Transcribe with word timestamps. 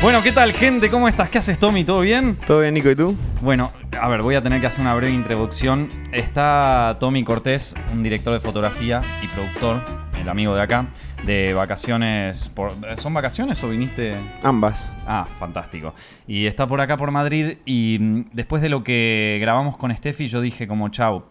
Bueno, 0.00 0.22
¿qué 0.22 0.30
tal, 0.30 0.52
gente? 0.52 0.90
¿Cómo 0.90 1.08
estás? 1.08 1.28
¿Qué 1.28 1.38
haces, 1.38 1.58
Tommy? 1.58 1.82
¿Todo 1.82 2.02
bien? 2.02 2.36
¿Todo 2.46 2.60
bien, 2.60 2.72
Nico? 2.74 2.88
¿Y 2.88 2.94
tú? 2.94 3.16
Bueno, 3.40 3.72
a 4.00 4.08
ver, 4.08 4.22
voy 4.22 4.36
a 4.36 4.42
tener 4.42 4.60
que 4.60 4.68
hacer 4.68 4.82
una 4.82 4.94
breve 4.94 5.12
introducción. 5.12 5.88
Está 6.12 6.98
Tommy 7.00 7.24
Cortés, 7.24 7.74
un 7.92 8.04
director 8.04 8.32
de 8.32 8.38
fotografía 8.38 9.00
y 9.24 9.26
productor, 9.26 9.80
el 10.20 10.28
amigo 10.28 10.54
de 10.54 10.62
acá, 10.62 10.86
de 11.24 11.52
vacaciones. 11.52 12.48
Por... 12.48 12.70
¿Son 12.96 13.12
vacaciones 13.12 13.62
o 13.64 13.70
viniste? 13.70 14.14
Ambas. 14.44 14.88
Ah, 15.04 15.26
fantástico. 15.40 15.92
Y 16.28 16.46
está 16.46 16.68
por 16.68 16.80
acá, 16.80 16.96
por 16.96 17.10
Madrid, 17.10 17.58
y 17.64 17.98
mm, 18.00 18.26
después 18.32 18.62
de 18.62 18.68
lo 18.68 18.84
que 18.84 19.38
grabamos 19.40 19.76
con 19.76 19.94
Steffi, 19.94 20.28
yo 20.28 20.40
dije 20.40 20.68
como, 20.68 20.90
chau. 20.90 21.24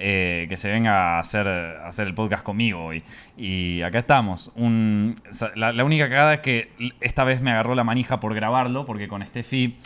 Eh, 0.00 0.46
que 0.48 0.56
se 0.56 0.70
venga 0.70 1.16
a 1.16 1.18
hacer, 1.20 1.46
a 1.46 1.86
hacer 1.88 2.06
el 2.06 2.14
podcast 2.14 2.42
conmigo 2.42 2.84
hoy. 2.86 3.02
Y 3.36 3.82
acá 3.82 3.98
estamos. 4.00 4.52
Un- 4.56 5.14
sa- 5.30 5.52
la, 5.54 5.72
la 5.72 5.84
única 5.84 6.08
cagada 6.08 6.34
es 6.34 6.40
que 6.40 6.70
esta 7.00 7.24
vez 7.24 7.40
me 7.42 7.50
agarró 7.52 7.74
la 7.74 7.84
manija 7.84 8.18
por 8.20 8.34
grabarlo, 8.34 8.86
porque 8.86 9.06
con 9.08 9.24
Steffi 9.26 9.76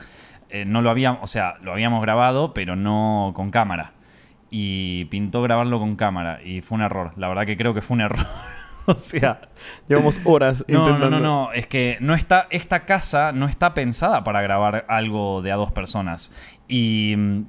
eh, 0.50 0.64
no 0.66 0.82
lo 0.82 0.90
habíamos, 0.90 1.20
o 1.22 1.26
sea, 1.26 1.56
lo 1.62 1.72
habíamos 1.72 2.00
grabado, 2.02 2.54
pero 2.54 2.76
no 2.76 3.32
con 3.34 3.50
cámara. 3.50 3.92
Y 4.50 5.06
pintó 5.06 5.42
grabarlo 5.42 5.80
con 5.80 5.96
cámara, 5.96 6.40
y 6.44 6.60
fue 6.60 6.76
un 6.76 6.82
error. 6.82 7.10
La 7.16 7.26
verdad 7.28 7.44
que 7.44 7.56
creo 7.56 7.74
que 7.74 7.82
fue 7.82 7.96
un 7.96 8.02
error. 8.02 8.24
o 8.86 8.94
sea, 8.96 9.40
Llevamos 9.88 10.20
horas 10.24 10.64
no, 10.68 10.78
intentando. 10.78 11.10
no, 11.10 11.18
no, 11.18 11.46
no, 11.46 11.52
es 11.52 11.66
que 11.66 11.96
no 12.00 12.14
está, 12.14 12.46
esta 12.50 12.84
casa 12.84 13.32
no 13.32 13.46
está 13.48 13.74
pensada 13.74 14.22
para 14.22 14.42
grabar 14.42 14.84
algo 14.88 15.42
de 15.42 15.50
a 15.50 15.56
dos 15.56 15.72
personas. 15.72 16.32
Y 16.68 17.14
mm, 17.16 17.42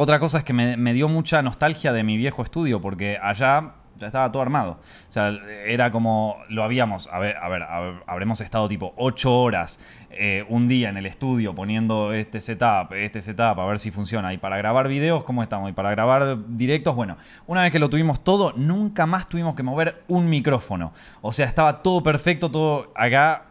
otra 0.00 0.20
cosa 0.20 0.38
es 0.38 0.44
que 0.44 0.52
me, 0.52 0.92
dio 0.94 1.08
mucha 1.08 1.42
nostalgia 1.42 1.92
de 1.92 2.04
mi 2.04 2.16
viejo 2.16 2.44
estudio, 2.44 2.80
porque 2.80 3.18
allá 3.20 3.72
ya 3.96 4.06
estaba 4.06 4.30
todo 4.30 4.40
armado. 4.40 4.78
O 5.08 5.12
sea, 5.12 5.36
era 5.66 5.90
como 5.90 6.36
lo 6.48 6.62
habíamos, 6.62 7.08
a 7.12 7.18
ver, 7.18 7.36
a 7.36 7.48
ver, 7.48 7.64
habremos 8.06 8.40
estado 8.40 8.68
tipo 8.68 8.94
ocho 8.96 9.36
horas 9.36 9.80
eh, 10.12 10.44
un 10.48 10.68
día 10.68 10.88
en 10.88 10.98
el 10.98 11.06
estudio 11.06 11.52
poniendo 11.52 12.12
este 12.12 12.40
setup, 12.40 12.92
este 12.92 13.20
setup, 13.20 13.58
a 13.58 13.66
ver 13.66 13.80
si 13.80 13.90
funciona. 13.90 14.32
Y 14.32 14.38
para 14.38 14.56
grabar 14.56 14.86
videos, 14.86 15.24
¿cómo 15.24 15.42
estamos? 15.42 15.68
Y 15.68 15.72
para 15.72 15.90
grabar 15.90 16.38
directos, 16.46 16.94
bueno, 16.94 17.16
una 17.48 17.62
vez 17.62 17.72
que 17.72 17.80
lo 17.80 17.90
tuvimos 17.90 18.22
todo, 18.22 18.52
nunca 18.52 19.04
más 19.04 19.28
tuvimos 19.28 19.56
que 19.56 19.64
mover 19.64 20.04
un 20.06 20.30
micrófono. 20.30 20.92
O 21.22 21.32
sea, 21.32 21.46
estaba 21.46 21.82
todo 21.82 22.04
perfecto, 22.04 22.52
todo 22.52 22.92
acá 22.94 23.46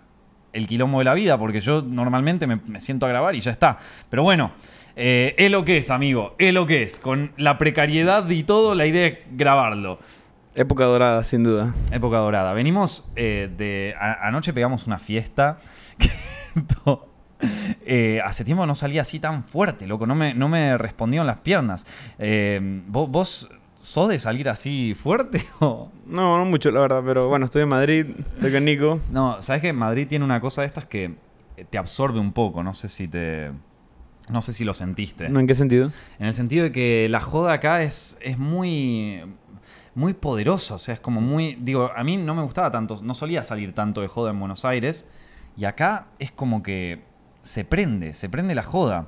el 0.53 0.65
quilombo 0.65 0.99
de 0.99 1.03
la 1.03 1.13
vida, 1.13 1.37
porque 1.37 1.59
yo 1.59 1.81
normalmente 1.81 2.47
me, 2.47 2.55
me 2.55 2.79
siento 2.79 3.05
a 3.05 3.09
grabar 3.09 3.35
y 3.35 3.41
ya 3.41 3.51
está. 3.51 3.77
Pero 4.09 4.23
bueno, 4.23 4.51
eh, 4.97 5.35
es 5.37 5.49
lo 5.51 5.63
que 5.63 5.77
es, 5.77 5.89
amigo, 5.91 6.35
es 6.39 6.53
lo 6.53 6.65
que 6.65 6.83
es. 6.83 6.99
Con 6.99 7.31
la 7.37 7.57
precariedad 7.57 8.27
y 8.29 8.43
todo, 8.43 8.75
la 8.75 8.85
idea 8.85 9.07
es 9.07 9.17
grabarlo. 9.31 9.99
Época 10.55 10.85
dorada, 10.85 11.23
sin 11.23 11.43
duda. 11.43 11.73
Época 11.91 12.17
dorada. 12.17 12.51
Venimos 12.53 13.07
eh, 13.15 13.49
de. 13.55 13.93
a- 13.99 14.27
anoche 14.27 14.53
pegamos 14.53 14.87
una 14.87 14.97
fiesta. 14.97 15.57
que 15.99 16.09
eh, 17.85 18.21
hace 18.25 18.43
tiempo 18.43 18.65
no 18.65 18.73
salía 18.75 19.01
así 19.03 19.19
tan 19.19 19.43
fuerte, 19.43 19.85
loco. 19.87 20.07
No 20.07 20.15
me, 20.15 20.33
no 20.33 20.49
me 20.49 20.77
respondieron 20.77 21.27
las 21.27 21.37
piernas. 21.37 21.85
Eh, 22.17 22.59
¿vos, 22.87 23.09
vos 23.09 23.49
sos 23.75 24.09
de 24.09 24.17
salir 24.17 24.49
así 24.49 24.95
fuerte 24.95 25.45
o.? 25.59 25.91
No, 26.07 26.37
no 26.39 26.45
mucho, 26.45 26.71
la 26.71 26.79
verdad, 26.79 27.03
pero 27.05 27.27
bueno, 27.27 27.45
estoy 27.45 27.61
en 27.63 27.69
Madrid, 27.69 28.05
estoy 28.35 28.51
con 28.51 28.65
Nico. 28.65 28.99
No, 29.11 29.41
sabes 29.41 29.61
que 29.61 29.71
Madrid 29.73 30.07
tiene 30.07 30.25
una 30.25 30.41
cosa 30.41 30.61
de 30.61 30.67
estas 30.67 30.85
que 30.87 31.13
te 31.69 31.77
absorbe 31.77 32.19
un 32.19 32.33
poco. 32.33 32.63
No 32.63 32.73
sé 32.73 32.89
si 32.89 33.07
te. 33.07 33.51
No 34.29 34.41
sé 34.41 34.53
si 34.53 34.63
lo 34.63 34.73
sentiste. 34.73 35.29
¿No 35.29 35.39
en 35.39 35.47
qué 35.47 35.55
sentido? 35.55 35.91
En 36.19 36.27
el 36.27 36.33
sentido 36.33 36.63
de 36.63 36.71
que 36.71 37.07
la 37.09 37.21
joda 37.21 37.53
acá 37.53 37.83
es, 37.83 38.17
es 38.21 38.37
muy. 38.37 39.23
Muy 39.95 40.13
poderosa. 40.13 40.75
O 40.75 40.79
sea, 40.79 40.93
es 40.93 40.99
como 40.99 41.21
muy. 41.21 41.57
Digo, 41.59 41.91
a 41.95 42.03
mí 42.03 42.17
no 42.17 42.35
me 42.35 42.43
gustaba 42.43 42.69
tanto. 42.69 42.99
No 43.01 43.13
solía 43.13 43.43
salir 43.43 43.73
tanto 43.73 44.01
de 44.01 44.07
joda 44.07 44.31
en 44.31 44.39
Buenos 44.39 44.65
Aires. 44.65 45.09
Y 45.55 45.65
acá 45.65 46.07
es 46.19 46.31
como 46.31 46.61
que. 46.61 47.01
Se 47.41 47.63
prende, 47.63 48.13
se 48.13 48.27
prende 48.27 48.53
la 48.53 48.63
joda. 48.63 49.07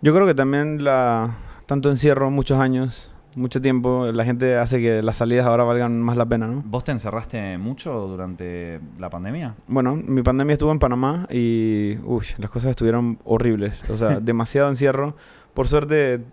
Yo 0.00 0.14
creo 0.14 0.26
que 0.26 0.34
también 0.34 0.84
la 0.84 1.36
tanto 1.66 1.90
encierro, 1.90 2.30
muchos 2.30 2.60
años, 2.60 3.12
mucho 3.36 3.60
tiempo, 3.60 4.10
la 4.12 4.24
gente 4.24 4.56
hace 4.56 4.80
que 4.80 5.02
las 5.02 5.18
salidas 5.18 5.46
ahora 5.46 5.64
valgan 5.64 6.00
más 6.00 6.16
la 6.16 6.26
pena, 6.26 6.48
¿no? 6.48 6.62
¿Vos 6.66 6.84
te 6.84 6.92
encerraste 6.92 7.58
mucho 7.58 7.92
durante 8.08 8.80
la 8.98 9.10
pandemia? 9.10 9.54
Bueno, 9.68 9.94
mi 9.94 10.22
pandemia 10.22 10.54
estuvo 10.54 10.72
en 10.72 10.78
Panamá 10.78 11.26
y 11.30 11.98
uy, 12.04 12.24
las 12.38 12.50
cosas 12.50 12.70
estuvieron 12.70 13.18
horribles. 13.24 13.88
O 13.90 13.96
sea, 13.96 14.20
demasiado 14.20 14.68
encierro. 14.68 15.16
Por 15.54 15.68
suerte, 15.68 16.24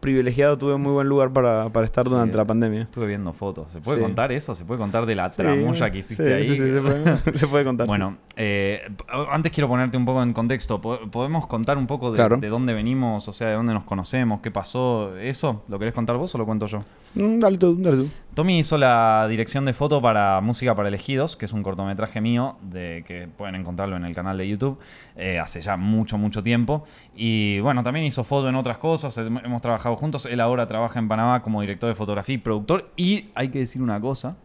privilegiado, 0.00 0.56
tuve 0.58 0.76
muy 0.76 0.92
buen 0.92 1.08
lugar 1.08 1.30
para, 1.32 1.68
para 1.70 1.84
estar 1.86 2.04
Sí. 2.04 2.10
durante 2.10 2.36
la 2.36 2.44
pandemia. 2.44 2.82
Estuve 2.82 3.06
viendo 3.06 3.32
fotos. 3.32 3.66
¿Se 3.72 3.80
puede 3.80 3.98
Sí. 3.98 4.04
contar 4.04 4.30
eso? 4.32 4.54
¿Se 4.54 4.64
puede 4.64 4.78
contar 4.78 5.06
de 5.06 5.14
la 5.14 5.30
Sí, 5.30 5.38
tramulla 5.42 5.90
que 5.90 5.98
hiciste 5.98 6.24
sí, 6.26 6.32
ahí? 6.32 6.44
Sí, 6.46 6.56
sí, 6.56 6.72
se 6.72 6.80
puede, 6.80 7.16
se 7.38 7.46
puede 7.48 7.64
contar. 7.64 7.86
sí. 7.86 7.88
Bueno, 7.90 8.16
eh, 8.36 8.82
antes 9.30 9.50
quiero 9.52 9.68
ponerte 9.68 9.96
un 9.96 10.04
poco 10.04 10.22
en 10.22 10.32
contexto. 10.32 10.80
Po- 10.80 11.00
¿Podemos 11.10 11.46
contar 11.46 11.78
un 11.78 11.86
poco 11.86 12.10
de, 12.12 12.16
Claro. 12.16 12.36
de 12.36 12.48
dónde 12.48 12.72
venimos, 12.74 13.26
o 13.28 13.32
sea, 13.32 13.48
de 13.48 13.54
dónde 13.54 13.72
nos 13.74 13.84
conocemos, 13.84 14.40
qué 14.40 14.50
pasó? 14.50 15.16
¿Eso? 15.16 15.62
¿Lo 15.68 15.78
querés 15.78 15.94
contar 15.94 16.16
vos 16.16 16.34
o 16.34 16.38
lo 16.38 16.46
cuento 16.46 16.66
yo? 16.66 16.80
Mm, 17.14 17.38
dale 17.40 17.58
tú, 17.58 17.76
dale 17.76 17.96
tú. 17.96 18.08
Tommy 18.34 18.58
hizo 18.58 18.76
la 18.76 19.26
dirección 19.30 19.64
de 19.64 19.72
foto 19.72 20.02
para 20.02 20.38
Música 20.42 20.74
para 20.74 20.88
Elegidos, 20.88 21.38
que 21.38 21.46
es 21.46 21.54
un 21.54 21.62
cortometraje 21.62 22.20
mío 22.20 22.56
de 22.60 23.02
que 23.08 23.28
pueden 23.34 23.54
encontrarlo 23.54 23.96
en 23.96 24.04
el 24.04 24.14
canal 24.14 24.36
de 24.36 24.46
YouTube 24.46 24.78
eh, 25.16 25.38
hace 25.38 25.62
ya 25.62 25.78
mucho, 25.78 26.18
mucho 26.18 26.42
tiempo. 26.42 26.84
Y 27.14 27.60
bueno, 27.60 27.82
también 27.82 28.04
hizo 28.04 28.24
foto 28.24 28.50
en 28.50 28.54
otras 28.56 28.76
cosas, 28.76 29.16
hem- 29.16 29.40
hemos 29.42 29.62
trabajado 29.62 29.85
juntos. 29.94 30.26
Él 30.26 30.40
ahora 30.40 30.66
trabaja 30.66 30.98
en 30.98 31.06
Panamá 31.06 31.42
como 31.42 31.60
director 31.60 31.88
de 31.88 31.94
fotografía 31.94 32.34
y 32.34 32.38
productor. 32.38 32.90
Y 32.96 33.28
hay 33.36 33.50
que 33.50 33.60
decir 33.60 33.80
una 33.82 34.00
cosa, 34.00 34.36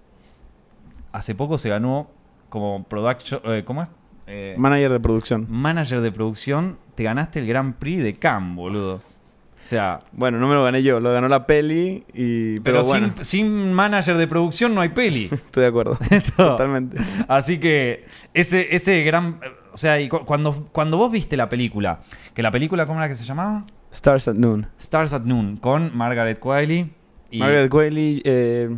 hace 1.11 1.33
poco 1.35 1.57
se 1.57 1.69
ganó 1.69 2.07
como 2.49 2.83
production, 2.83 3.41
eh, 3.45 3.63
¿cómo 3.65 3.81
es? 3.83 3.87
Eh, 4.27 4.55
Manager 4.57 4.91
de 4.91 4.99
producción. 4.99 5.47
manager 5.49 6.01
de 6.01 6.11
producción, 6.11 6.77
te 6.95 7.03
ganaste 7.03 7.39
el 7.39 7.47
Grand 7.47 7.73
Prix 7.75 8.03
de 8.03 8.13
Cannes, 8.15 8.55
boludo. 8.55 8.95
O 8.95 9.63
sea, 9.63 9.99
Bueno, 10.11 10.39
no 10.39 10.47
me 10.47 10.55
lo 10.55 10.63
gané 10.63 10.81
yo, 10.81 10.99
lo 10.99 11.11
ganó 11.13 11.27
la 11.27 11.45
peli 11.45 12.03
y... 12.13 12.59
pero, 12.61 12.79
Pero, 12.79 12.83
bueno, 12.87 13.11
sin, 13.21 13.25
sin 13.25 13.73
manager 13.73 14.17
de 14.17 14.27
producción 14.27 14.73
no 14.73 14.81
hay 14.81 14.89
peli. 14.89 15.25
estoy 15.31 15.61
de 15.63 15.67
acuerdo. 15.69 15.97
Totalmente. 16.35 16.97
Así 17.27 17.59
que 17.59 18.05
ese, 18.33 18.75
ese 18.75 19.03
gran... 19.03 19.39
O 19.73 19.77
sea, 19.77 19.99
y 20.01 20.09
cu- 20.09 20.25
cuando, 20.25 20.67
cuando 20.71 20.97
vos 20.97 21.11
viste 21.11 21.37
la 21.37 21.47
película, 21.47 21.99
que 22.33 22.41
la 22.41 22.49
película, 22.51 22.85
¿cómo 22.87 22.99
era 22.99 23.07
que 23.07 23.13
se 23.15 23.23
llamaba? 23.23 23.63
Stars 23.91 24.27
at 24.27 24.35
Noon. 24.35 24.67
Stars 24.79 25.13
at 25.13 25.23
Noon, 25.23 25.57
con 25.57 25.95
Margaret 25.95 26.39
Qualley 26.39 26.91
y 27.29 27.39
Margaret 27.39 27.69
Qualley, 27.69 28.21
eh, 28.25 28.77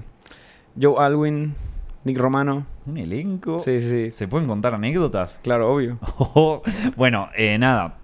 Joe 0.79 0.95
Alwyn, 1.03 1.55
Nick 2.03 2.17
Romano. 2.17 2.65
un 2.85 2.97
elenco. 2.97 3.59
Sí, 3.59 3.81
sí, 3.81 3.89
sí. 3.89 4.11
¿Se 4.11 4.27
pueden 4.27 4.47
contar 4.47 4.73
anécdotas? 4.73 5.39
Claro, 5.43 5.73
obvio. 5.73 5.99
bueno, 6.95 7.29
eh, 7.35 7.57
nada. 7.57 7.97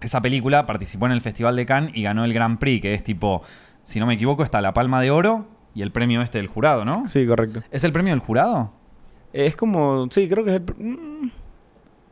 Esa 0.00 0.20
película 0.20 0.66
participó 0.66 1.06
en 1.06 1.12
el 1.12 1.20
Festival 1.20 1.56
de 1.56 1.66
Cannes 1.66 1.92
y 1.94 2.02
ganó 2.02 2.24
el 2.24 2.34
Grand 2.34 2.58
Prix, 2.58 2.82
que 2.82 2.94
es 2.94 3.04
tipo, 3.04 3.42
si 3.82 4.00
no 4.00 4.06
me 4.06 4.14
equivoco, 4.14 4.42
está 4.42 4.60
la 4.60 4.74
Palma 4.74 5.00
de 5.00 5.10
Oro 5.10 5.46
y 5.74 5.82
el 5.82 5.92
premio 5.92 6.22
este 6.22 6.38
del 6.38 6.46
jurado, 6.46 6.84
¿no? 6.84 7.08
Sí, 7.08 7.26
correcto. 7.26 7.62
¿Es 7.70 7.84
el 7.84 7.92
premio 7.92 8.12
del 8.12 8.20
jurado? 8.20 8.72
Es 9.32 9.56
como... 9.56 10.08
Sí, 10.10 10.28
creo 10.28 10.44
que 10.44 10.50
es 10.50 10.56
el... 10.56 11.32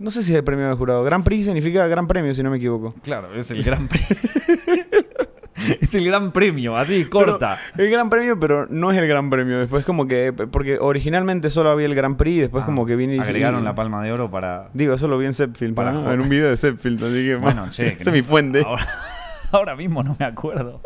No 0.03 0.11
sé 0.11 0.23
si 0.23 0.33
es 0.33 0.39
el 0.39 0.45
premio 0.45 0.69
de 0.69 0.75
jurado. 0.75 1.05
Gran 1.05 1.23
Prix 1.25 1.45
significa 1.47 1.87
gran 1.87 2.07
premio, 2.09 2.35
si 2.35 2.43
no 2.43 2.51
me 2.51 2.57
equivoco. 2.59 2.95
Claro, 3.03 3.35
es 3.35 3.51
el 3.53 3.63
Gran 3.63 3.87
Premio. 3.89 4.07
es 5.81 5.95
el 5.95 6.05
Gran 6.05 6.33
Premio, 6.33 6.77
así, 6.77 7.05
corta. 7.05 7.59
El 7.79 7.89
gran 7.91 8.11
premio, 8.11 8.39
pero 8.41 8.67
no 8.69 8.91
es 8.91 8.99
el 8.99 9.07
gran 9.07 9.31
premio. 9.31 9.59
Después 9.61 9.85
como 9.85 10.07
que... 10.09 10.33
Porque 10.33 10.79
originalmente 10.81 11.51
solo 11.51 11.71
había 11.71 11.87
el 11.87 11.95
Gran 11.95 12.17
Prix 12.17 12.37
y 12.37 12.41
después 12.41 12.63
Ah, 12.65 12.67
como 12.67 12.85
que 12.85 12.97
viene 12.97 13.17
y... 13.17 13.21
Agregaron 13.21 13.61
y- 13.61 13.65
la 13.65 13.75
palma 13.75 14.03
de 14.03 14.11
oro 14.13 14.31
para. 14.31 14.71
Digo, 14.75 14.95
eso 14.95 15.07
lo 15.09 15.19
vi 15.19 15.27
en 15.27 15.35
Sepfield, 15.35 15.75
Para 15.75 15.93
¿no? 15.93 16.13
en 16.13 16.21
un 16.21 16.29
video 16.29 16.49
de 16.49 16.57
Sepfield, 16.57 17.03
así 17.05 17.25
que... 17.27 17.37
Bueno, 17.37 17.69
che. 17.71 17.87
Esa 18.01 18.11
es 18.11 18.13
mi 18.13 18.23
fuente. 18.23 18.63
Ahora, 18.67 18.89
ahora 19.53 19.77
mismo 19.77 20.03
no 20.03 20.17
me 20.19 20.25
acuerdo. 20.25 20.81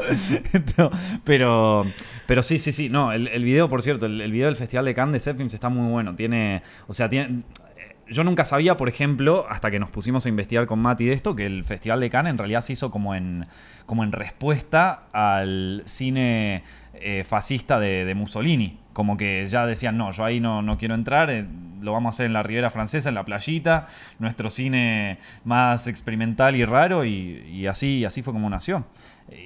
No, 0.77 0.91
pero, 1.25 1.85
pero 2.27 2.43
sí, 2.43 2.59
sí, 2.59 2.73
sí. 2.73 2.91
No, 2.91 3.13
el, 3.13 3.29
el 3.29 3.45
video, 3.45 3.69
por 3.69 3.81
cierto, 3.81 4.05
el, 4.07 4.21
el 4.21 4.31
video 4.33 4.47
del 4.49 4.57
Festival 4.57 4.85
de 4.85 4.95
Cannes 4.95 5.25
de 5.25 5.31
Zepfilms 5.33 5.55
está 5.55 5.71
muy 5.71 5.91
bueno. 5.91 6.15
Tiene. 6.15 6.63
O 6.87 6.93
sea, 6.93 7.09
tiene. 7.09 7.45
Yo 8.09 8.23
nunca 8.23 8.45
sabía, 8.45 8.77
por 8.77 8.89
ejemplo, 8.89 9.47
hasta 9.49 9.71
que 9.71 9.79
nos 9.79 9.91
pusimos 9.91 10.27
a 10.27 10.29
investigar 10.29 10.67
con 10.67 10.79
Mati 10.79 11.07
de 11.07 11.13
esto, 11.13 11.35
que 11.35 11.47
el 11.47 11.65
Festival 11.65 12.01
de 12.01 12.09
Cannes 12.11 12.31
en 12.31 12.39
realidad 12.39 12.61
se 12.61 12.73
hizo 12.75 12.91
como 12.91 13.15
en, 13.15 13.47
como 13.85 14.05
en 14.05 14.13
respuesta 14.13 15.05
al 15.13 15.83
cine 15.87 16.63
eh, 16.95 17.25
fascista 17.25 17.81
de, 17.81 18.05
de 18.05 18.15
Mussolini. 18.15 18.79
Como 18.93 19.17
que 19.17 19.47
ya 19.47 19.67
decían, 19.67 19.99
no, 19.99 20.13
yo 20.13 20.25
ahí 20.25 20.41
no, 20.41 20.63
no 20.63 20.79
quiero 20.79 20.95
entrar, 20.95 21.31
eh, 21.31 21.47
lo 21.81 21.93
vamos 21.93 22.15
a 22.15 22.17
hacer 22.17 22.27
en 22.27 22.33
la 22.33 22.43
Ribera 22.43 22.71
Francesa, 22.71 23.09
en 23.09 23.15
la 23.15 23.25
playita, 23.25 23.89
nuestro 24.19 24.51
cine 24.51 25.19
más 25.45 25.89
experimental 25.89 26.57
y 26.57 26.65
raro, 26.65 27.05
y, 27.05 27.45
y 27.51 27.67
así, 27.67 28.05
así 28.05 28.23
fue 28.23 28.33
como 28.33 28.49
nació. 28.49 28.87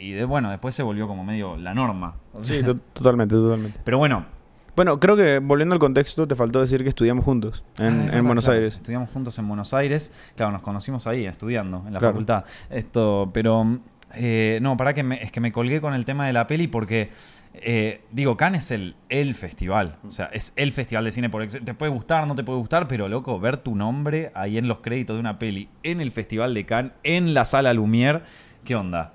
Y 0.01 0.13
de, 0.13 0.25
bueno, 0.25 0.51
después 0.51 0.75
se 0.75 0.83
volvió 0.83 1.09
como 1.09 1.25
medio 1.25 1.57
la 1.57 1.73
norma. 1.75 2.15
Sí, 2.41 2.63
totalmente, 2.93 3.35
totalmente. 3.35 3.81
pero 3.83 3.99
bueno, 3.99 4.27
Bueno, 4.77 4.99
creo 5.01 5.17
que 5.17 5.39
volviendo 5.41 5.75
al 5.75 5.79
contexto, 5.79 6.27
te 6.29 6.35
faltó 6.37 6.61
decir 6.61 6.83
que 6.83 6.89
estudiamos 6.89 7.25
juntos 7.25 7.63
en, 7.79 7.85
Ah, 7.85 7.89
en 7.89 8.07
verdad, 8.07 8.23
Buenos 8.23 8.45
claro. 8.45 8.59
Aires. 8.59 8.77
Estudiamos 8.77 9.11
juntos 9.11 9.39
en 9.39 9.49
Buenos 9.49 9.75
Aires. 9.75 10.15
Claro, 10.37 10.53
nos 10.53 10.63
conocimos 10.63 11.07
ahí, 11.07 11.27
estudiando 11.27 11.79
en 11.87 11.93
la 11.93 11.99
Claro. 11.99 12.13
facultad. 12.15 12.45
Esto, 12.71 13.31
pero 13.35 13.79
eh, 14.15 14.59
no, 14.63 14.77
para 14.77 14.95
que 14.95 15.03
me, 15.03 15.23
es 15.23 15.31
que 15.33 15.41
me 15.41 15.53
colgué 15.53 15.81
con 15.81 15.95
el 15.95 16.05
tema 16.05 16.27
de 16.27 16.33
la 16.33 16.47
peli 16.47 16.67
porque 16.69 17.11
Eh, 17.53 18.03
digo, 18.13 18.37
Cannes 18.37 18.67
es 18.67 18.71
el, 18.71 18.95
el 19.09 19.35
festival. 19.35 19.97
O 20.07 20.13
sea, 20.13 20.27
es 20.27 20.53
el 20.55 20.71
festival 20.71 21.05
de 21.05 21.11
cine 21.11 21.29
por 21.31 21.45
Te 21.49 21.75
puede 21.75 21.91
gustar, 21.91 22.25
no 22.29 22.37
te 22.37 22.45
puede 22.45 22.61
gustar, 22.61 22.87
pero 22.87 23.09
loco, 23.09 23.41
ver 23.41 23.59
tu 23.59 23.75
nombre 23.75 24.31
ahí 24.37 24.57
en 24.57 24.69
los 24.69 24.79
créditos 24.79 25.17
de 25.17 25.21
una 25.21 25.41
peli, 25.41 25.69
en 25.83 26.01
el 26.01 26.13
festival 26.13 26.55
de 26.55 26.65
Cannes, 26.65 26.93
en 27.03 27.35
la 27.35 27.45
sala 27.45 27.75
Lumière, 27.75 28.23
¿qué 28.65 28.77
onda? 28.77 29.15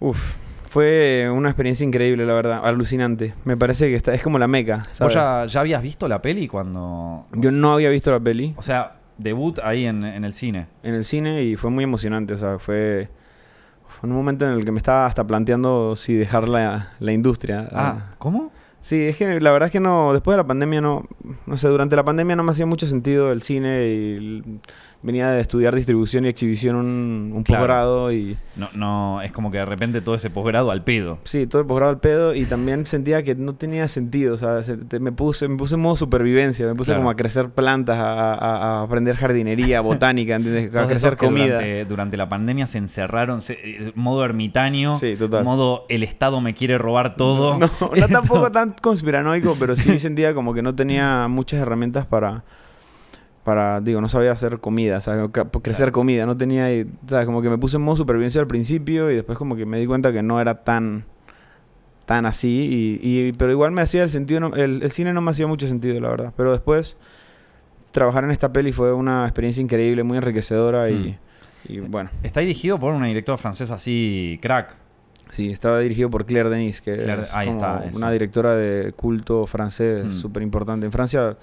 Uf, 0.00 0.34
fue 0.72 1.28
una 1.30 1.50
experiencia 1.50 1.86
increíble, 1.86 2.24
la 2.24 2.32
verdad, 2.32 2.62
alucinante. 2.64 3.34
Me 3.44 3.58
parece 3.58 3.88
que 3.90 3.94
está, 3.94 4.14
es 4.14 4.22
como 4.22 4.38
la 4.38 4.48
meca, 4.48 4.78
¿Vos 4.78 4.88
¿sabes? 4.92 5.14
ya, 5.14 5.44
ya 5.46 5.60
habías 5.60 5.82
visto 5.82 6.08
la 6.08 6.22
peli 6.22 6.48
cuando. 6.48 7.24
Yo 7.34 7.50
no 7.50 7.72
había 7.74 7.90
visto 7.90 8.10
la 8.10 8.18
peli 8.20 8.54
O 8.56 8.62
sea, 8.62 8.96
debut 9.18 9.58
ahí 9.58 9.84
en, 9.84 10.02
en 10.02 10.24
el 10.24 10.32
cine. 10.32 10.68
en 10.82 10.94
el 10.94 11.04
cine 11.04 11.42
y 11.42 11.56
fue 11.56 11.68
muy 11.68 11.84
emocionante, 11.84 12.32
o 12.32 12.38
sea, 12.38 12.58
fue, 12.58 13.10
fue 13.86 14.08
un 14.08 14.16
momento 14.16 14.46
en 14.48 14.54
el 14.54 14.64
que 14.64 14.72
me 14.72 14.78
estaba 14.78 15.04
hasta 15.04 15.26
planteando 15.26 15.94
si 15.94 16.14
dejar 16.14 16.48
la, 16.48 16.92
la 17.00 17.12
industria. 17.12 17.68
Ah, 17.70 18.14
¿cómo? 18.16 18.50
Sí, 18.80 19.02
es 19.02 19.18
que 19.18 19.40
la 19.40 19.52
verdad 19.52 19.66
es 19.66 19.72
que 19.72 19.78
no, 19.80 20.14
después 20.14 20.32
de 20.32 20.42
la 20.42 20.46
pandemia 20.46 20.80
no, 20.80 21.06
no 21.44 21.58
sé, 21.58 21.68
durante 21.68 21.96
la 21.96 22.04
pandemia 22.04 22.34
no 22.34 22.44
me 22.44 22.50
hacía 22.50 22.64
mucho 22.64 22.86
sentido 22.86 23.30
el 23.30 23.42
cine 23.42 23.84
y 23.88 24.42
venía 25.02 25.30
de 25.30 25.40
estudiar 25.40 25.74
distribución 25.74 26.24
y 26.24 26.28
exhibición 26.28 26.76
un, 26.76 27.32
un 27.34 27.42
Claro. 27.42 27.62
posgrado 27.62 28.12
y 28.12 28.36
No, 28.56 28.68
no, 28.74 29.22
es 29.22 29.32
como 29.32 29.50
que 29.50 29.58
de 29.58 29.64
repente 29.66 30.00
todo 30.00 30.14
ese 30.14 30.30
posgrado 30.30 30.70
al 30.70 30.84
pedo. 30.84 31.18
sí, 31.24 31.46
todo 31.46 31.60
el 31.62 31.66
posgrado 31.66 31.90
al 31.90 31.98
pedo 32.00 32.34
y 32.34 32.44
también 32.44 32.86
sentía 32.86 33.22
que 33.22 33.34
no 33.34 33.54
tenía 33.54 33.88
sentido, 33.88 34.34
o 34.34 34.36
sea, 34.36 34.62
se- 34.62 34.76
te- 34.76 35.00
me 35.00 35.10
puse, 35.12 35.48
me 35.48 35.56
puse 35.56 35.74
en 35.74 35.80
modo 35.80 35.96
supervivencia, 35.96 36.66
me 36.66 36.74
puse 36.74 36.90
Claro. 36.90 37.00
como 37.00 37.10
a 37.10 37.16
crecer 37.16 37.50
plantas, 37.50 37.98
a, 37.98 38.34
a- 38.34 38.78
a 38.78 38.82
aprender 38.82 39.16
jardinería, 39.16 39.80
botánica, 39.82 40.36
A 40.36 40.86
crecer 40.86 41.16
comida. 41.16 41.54
Durante, 41.56 41.84
durante 41.86 42.16
la 42.16 42.28
pandemia 42.28 42.66
se 42.66 42.78
encerraron, 42.78 43.40
se- 43.40 43.58
eh, 43.62 43.92
modo 43.94 44.24
ermitaño, 44.24 44.96
Sí, 44.96 45.16
total. 45.16 45.44
modo 45.44 45.84
el 45.88 46.02
Estado 46.02 46.40
me 46.40 46.54
quiere 46.54 46.78
robar 46.78 47.16
todo. 47.16 47.58
No, 47.58 47.70
no 47.96 48.08
tampoco 48.08 48.52
tan 48.52 48.70
conspiranoico, 48.80 49.56
pero 49.58 49.74
sí 49.76 49.98
sentía 49.98 50.34
como 50.34 50.54
que 50.54 50.62
no 50.62 50.74
tenía 50.74 51.26
muchas 51.28 51.60
herramientas 51.60 52.06
para, 52.06 52.44
para 53.44 53.80
digo, 53.80 54.00
no 54.00 54.08
sabía 54.08 54.30
hacer 54.32 54.58
comida, 54.60 55.00
¿sabes? 55.00 55.28
Ca- 55.32 55.44
crecer 55.50 55.86
Claro. 55.86 55.92
comida, 55.92 56.26
no 56.26 56.36
tenía, 56.36 56.66
¿sabes? 57.08 57.26
Como 57.26 57.42
que 57.42 57.48
me 57.50 57.58
puse 57.58 57.76
en 57.76 57.82
modo 57.82 57.96
supervivencia 57.96 58.40
al 58.40 58.46
principio 58.46 59.10
y 59.10 59.16
después 59.16 59.36
como 59.38 59.56
que 59.56 59.66
me 59.66 59.78
di 59.80 59.86
cuenta 59.86 60.12
que 60.12 60.22
no 60.22 60.40
era 60.40 60.62
tan 60.64 61.04
tan 62.06 62.26
así 62.26 62.98
y, 63.02 63.08
y- 63.28 63.32
pero 63.32 63.52
igual 63.52 63.70
me 63.70 63.80
hacía 63.80 64.02
el 64.02 64.10
sentido 64.10 64.40
no- 64.40 64.54
el, 64.56 64.82
el 64.82 64.90
cine 64.90 65.12
no 65.12 65.20
me 65.20 65.30
hacía 65.30 65.46
mucho 65.46 65.68
sentido 65.68 65.98
la 66.00 66.08
verdad 66.10 66.32
pero 66.36 66.50
después 66.52 66.96
trabajar 67.92 68.24
en 68.24 68.32
esta 68.32 68.52
peli 68.52 68.72
fue 68.72 68.92
una 68.92 69.22
experiencia 69.24 69.62
increíble 69.62 70.02
muy 70.02 70.18
enriquecedora 70.18 70.90
y, 70.90 71.16
y 71.68 71.78
bueno 71.78 72.10
Está 72.24 72.40
dirigido 72.40 72.78
por 72.78 72.92
una 72.92 73.06
directora 73.06 73.38
francesa 73.38 73.74
así, 73.74 74.38
crack. 74.42 74.74
Sí, 75.30 75.50
estaba 75.50 75.78
dirigido 75.78 76.10
por 76.10 76.26
Claire 76.26 76.50
Denis, 76.50 76.80
que 76.82 76.96
Claire- 76.96 77.22
es 77.22 77.30
como 77.30 77.52
está, 77.52 77.84
una 77.94 78.10
directora 78.10 78.54
de 78.56 78.92
culto 78.92 79.46
francés 79.46 80.04
Hmm. 80.06 80.10
súper 80.10 80.42
importante. 80.42 80.84
En 80.84 80.92
Francia 80.92 81.36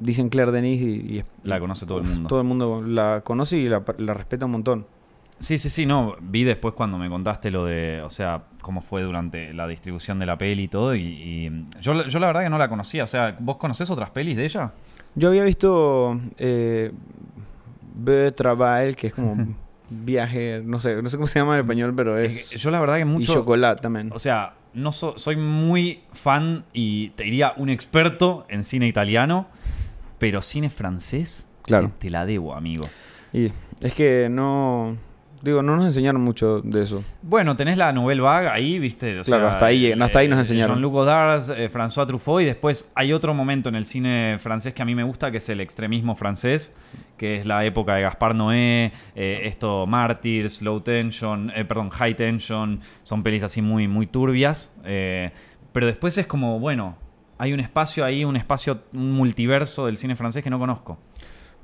dicen 0.00 0.28
Claire 0.28 0.52
Denis 0.52 0.80
y, 0.80 1.14
y 1.14 1.18
es- 1.18 1.26
La 1.42 1.58
conoce 1.60 1.86
todo 1.86 1.98
el 1.98 2.04
mundo. 2.04 2.28
todo 2.28 2.40
el 2.40 2.46
mundo 2.46 2.82
la 2.86 3.20
conoce 3.24 3.56
y 3.58 3.68
la, 3.68 3.82
la 3.98 4.14
respeta 4.14 4.44
un 4.46 4.52
montón. 4.52 4.86
Sí, 5.40 5.56
sí, 5.58 5.70
sí, 5.70 5.86
no. 5.86 6.16
Vi 6.20 6.42
después 6.42 6.74
cuando 6.74 6.98
me 6.98 7.08
contaste 7.08 7.50
lo 7.52 7.64
de, 7.64 8.02
o 8.02 8.10
sea, 8.10 8.42
cómo 8.60 8.80
fue 8.80 9.02
durante 9.02 9.52
la 9.54 9.68
distribución 9.68 10.18
de 10.18 10.26
la 10.26 10.36
peli 10.36 10.64
y 10.64 10.68
todo. 10.68 10.96
Y, 10.96 11.00
y 11.02 11.64
yo, 11.80 12.04
yo 12.06 12.18
la 12.18 12.26
verdad 12.26 12.42
que 12.42 12.50
no 12.50 12.58
la 12.58 12.68
conocía. 12.68 13.04
O 13.04 13.06
sea, 13.06 13.36
¿vos 13.38 13.56
conocés 13.56 13.88
otras 13.90 14.10
pelis 14.10 14.36
de 14.36 14.44
ella? 14.44 14.72
Yo 15.14 15.28
había 15.28 15.44
visto 15.44 16.20
eh, 16.38 16.90
Be 17.94 18.32
Travail, 18.32 18.96
que 18.96 19.08
es 19.08 19.14
como 19.14 19.36
viaje, 19.90 20.60
no 20.64 20.80
sé, 20.80 21.00
no 21.02 21.08
sé 21.08 21.16
cómo 21.16 21.26
se 21.28 21.38
llama 21.38 21.54
en 21.54 21.60
español, 21.60 21.92
pero 21.96 22.18
Es 22.18 22.36
es... 22.42 22.50
que 22.50 22.58
yo 22.58 22.70
la 22.72 22.80
verdad 22.80 22.96
que 22.96 23.02
y 23.02 23.04
mucho... 23.04 23.32
Chocolat 23.34 23.80
también. 23.80 24.10
O 24.12 24.18
sea, 24.18 24.54
no 24.74 24.90
so- 24.92 25.16
soy 25.18 25.36
muy 25.36 26.00
fan 26.12 26.64
y 26.72 27.10
te 27.10 27.22
diría 27.24 27.52
un 27.56 27.68
experto 27.70 28.44
en 28.48 28.62
cine 28.64 28.86
italiano, 28.88 29.46
pero 30.18 30.42
cine 30.42 30.70
francés, 30.70 31.48
Claro. 31.62 31.88
te, 31.88 32.06
te 32.06 32.10
la 32.10 32.24
debo, 32.26 32.54
amigo. 32.54 32.88
Y 33.32 33.46
es 33.82 33.92
que 33.94 34.28
no... 34.30 34.96
Digo, 35.40 35.62
no 35.62 35.76
nos 35.76 35.86
enseñaron 35.86 36.20
mucho 36.20 36.60
de 36.62 36.82
eso. 36.82 37.04
Bueno, 37.22 37.54
tenés 37.54 37.78
la 37.78 37.92
Nouvelle 37.92 38.20
Vague 38.20 38.48
ahí, 38.48 38.80
¿viste? 38.80 39.20
O 39.20 39.22
Claro, 39.22 39.44
sea, 39.44 39.52
hasta 39.52 39.66
ahí 39.66 39.78
llegan- 39.78 40.02
hasta 40.02 40.18
ahí 40.18 40.26
nos 40.26 40.38
eh, 40.38 40.40
enseñaron. 40.40 40.74
Jean-Luc 40.78 40.92
Godard, 40.92 41.50
eh, 41.56 41.70
François 41.70 42.08
Truffaut, 42.08 42.42
y 42.42 42.44
después 42.44 42.90
hay 42.96 43.12
otro 43.12 43.34
momento 43.34 43.68
en 43.68 43.76
el 43.76 43.86
cine 43.86 44.36
francés 44.40 44.74
que 44.74 44.82
a 44.82 44.84
mí 44.84 44.96
me 44.96 45.04
gusta, 45.04 45.30
que 45.30 45.36
es 45.36 45.48
el 45.48 45.60
extremismo 45.60 46.16
francés, 46.16 46.76
que 47.16 47.36
es 47.36 47.46
la 47.46 47.64
época 47.64 47.94
de 47.94 48.02
Gaspar 48.02 48.34
Noé, 48.34 48.90
eh, 49.14 49.42
esto, 49.44 49.86
Martyrs, 49.86 50.60
Low 50.60 50.80
Tension, 50.80 51.52
eh, 51.54 51.64
perdón, 51.64 51.90
High 51.90 52.16
Tension, 52.16 52.80
son 53.04 53.22
pelis 53.22 53.44
así 53.44 53.62
muy, 53.62 53.86
muy 53.86 54.08
turbias, 54.08 54.76
eh, 54.84 55.30
pero 55.72 55.86
después 55.86 56.18
es 56.18 56.26
como, 56.26 56.58
bueno, 56.58 56.96
hay 57.38 57.52
un 57.52 57.60
espacio 57.60 58.04
ahí, 58.04 58.24
un 58.24 58.36
espacio, 58.36 58.82
un 58.92 59.12
multiverso 59.12 59.86
del 59.86 59.96
cine 59.96 60.16
francés 60.16 60.44
que 60.44 60.50
no 60.50 60.58
conozco. 60.58 60.98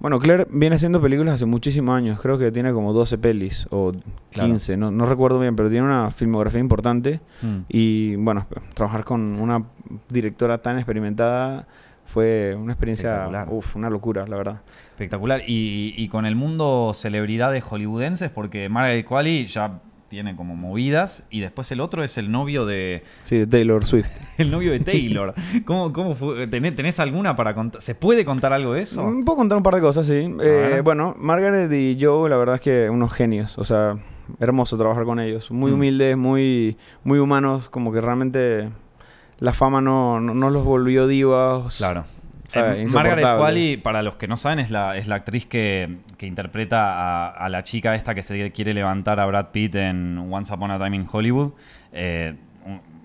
Bueno, 0.00 0.18
Claire 0.18 0.46
viene 0.50 0.76
haciendo 0.76 1.00
películas 1.00 1.34
hace 1.34 1.46
muchísimos 1.46 1.96
años. 1.96 2.20
Creo 2.20 2.36
que 2.36 2.50
tiene 2.50 2.72
como 2.72 2.92
12 2.92 3.18
pelis 3.18 3.66
o 3.70 3.92
Claro. 4.30 4.48
15, 4.48 4.76
no, 4.76 4.90
no 4.90 5.06
recuerdo 5.06 5.38
bien, 5.38 5.54
pero 5.54 5.70
tiene 5.70 5.86
una 5.86 6.10
filmografía 6.10 6.60
importante. 6.60 7.20
Mm. 7.42 7.58
Y 7.68 8.16
bueno, 8.16 8.46
trabajar 8.74 9.04
con 9.04 9.40
una 9.40 9.62
directora 10.08 10.58
tan 10.58 10.76
experimentada 10.76 11.66
fue 12.06 12.54
una 12.58 12.72
experiencia, 12.72 13.28
uf, 13.48 13.76
una 13.76 13.88
locura, 13.88 14.26
la 14.26 14.36
verdad. 14.36 14.62
Espectacular. 14.90 15.42
Y, 15.46 15.94
y 15.96 16.08
con 16.08 16.26
el 16.26 16.36
mundo 16.36 16.92
celebridades 16.94 17.62
hollywoodenses, 17.64 18.30
porque 18.30 18.68
Margaret 18.68 19.06
Qualley 19.06 19.46
ya 19.46 19.80
tiene 20.14 20.34
como 20.36 20.56
movidas, 20.56 21.26
y 21.30 21.40
después 21.40 21.70
el 21.72 21.80
otro 21.80 22.02
es 22.02 22.16
el 22.16 22.32
novio 22.32 22.64
de 22.66 23.02
Sí, 23.24 23.36
de 23.36 23.46
Taylor 23.46 23.84
Swift. 23.84 24.10
el 24.38 24.50
novio 24.50 24.72
de 24.72 24.80
Taylor. 24.80 25.34
¿Cómo, 25.66 25.92
cómo 25.92 26.14
fue? 26.14 26.46
¿Tenés, 26.46 26.74
tenés 26.74 26.98
alguna 27.00 27.36
para 27.36 27.52
contar? 27.54 27.82
¿Se 27.82 27.94
puede 27.94 28.24
contar 28.24 28.52
algo 28.52 28.72
de 28.72 28.80
eso? 28.82 29.02
Mm, 29.04 29.24
Puedo 29.24 29.36
contar 29.36 29.58
un 29.58 29.62
par 29.62 29.74
de 29.74 29.80
cosas, 29.82 30.06
sí. 30.06 30.26
Eh, 30.42 30.80
bueno, 30.82 31.14
Margaret 31.18 31.70
y 31.72 31.98
Joe, 32.02 32.30
la 32.30 32.36
verdad 32.38 32.54
es 32.54 32.60
que 32.62 32.88
unos 32.88 33.12
genios. 33.12 33.58
O 33.58 33.64
sea, 33.64 33.96
hermoso 34.40 34.78
trabajar 34.78 35.04
con 35.04 35.20
ellos. 35.20 35.50
Muy 35.50 35.70
Mm. 35.70 35.74
humildes, 35.74 36.16
muy, 36.16 36.76
muy 37.02 37.18
humanos. 37.18 37.68
Como 37.68 37.92
que 37.92 38.00
realmente 38.00 38.70
la 39.40 39.52
fama 39.52 39.80
no, 39.80 40.20
no, 40.20 40.32
no 40.34 40.48
los 40.50 40.64
volvió 40.64 41.06
divas. 41.06 41.76
Claro. 41.78 42.04
Margaret. 42.92 43.24
Qualley, 43.38 43.76
para 43.78 44.02
los 44.02 44.14
que 44.16 44.28
no 44.28 44.36
saben, 44.36 44.58
es 44.58 44.70
la, 44.70 44.96
es 44.96 45.08
la 45.08 45.16
actriz 45.16 45.46
que, 45.46 45.98
que 46.18 46.26
interpreta 46.26 46.92
a, 46.94 47.28
a 47.30 47.48
la 47.48 47.62
chica 47.62 47.94
esta 47.94 48.14
que 48.14 48.22
se 48.22 48.50
quiere 48.52 48.74
levantar 48.74 49.18
a 49.20 49.26
Brad 49.26 49.46
Pitt 49.50 49.74
en 49.76 50.18
Once 50.30 50.52
Upon 50.52 50.70
a 50.70 50.78
Time 50.78 50.96
in 50.96 51.06
Hollywood. 51.10 51.52
Eh, 51.92 52.34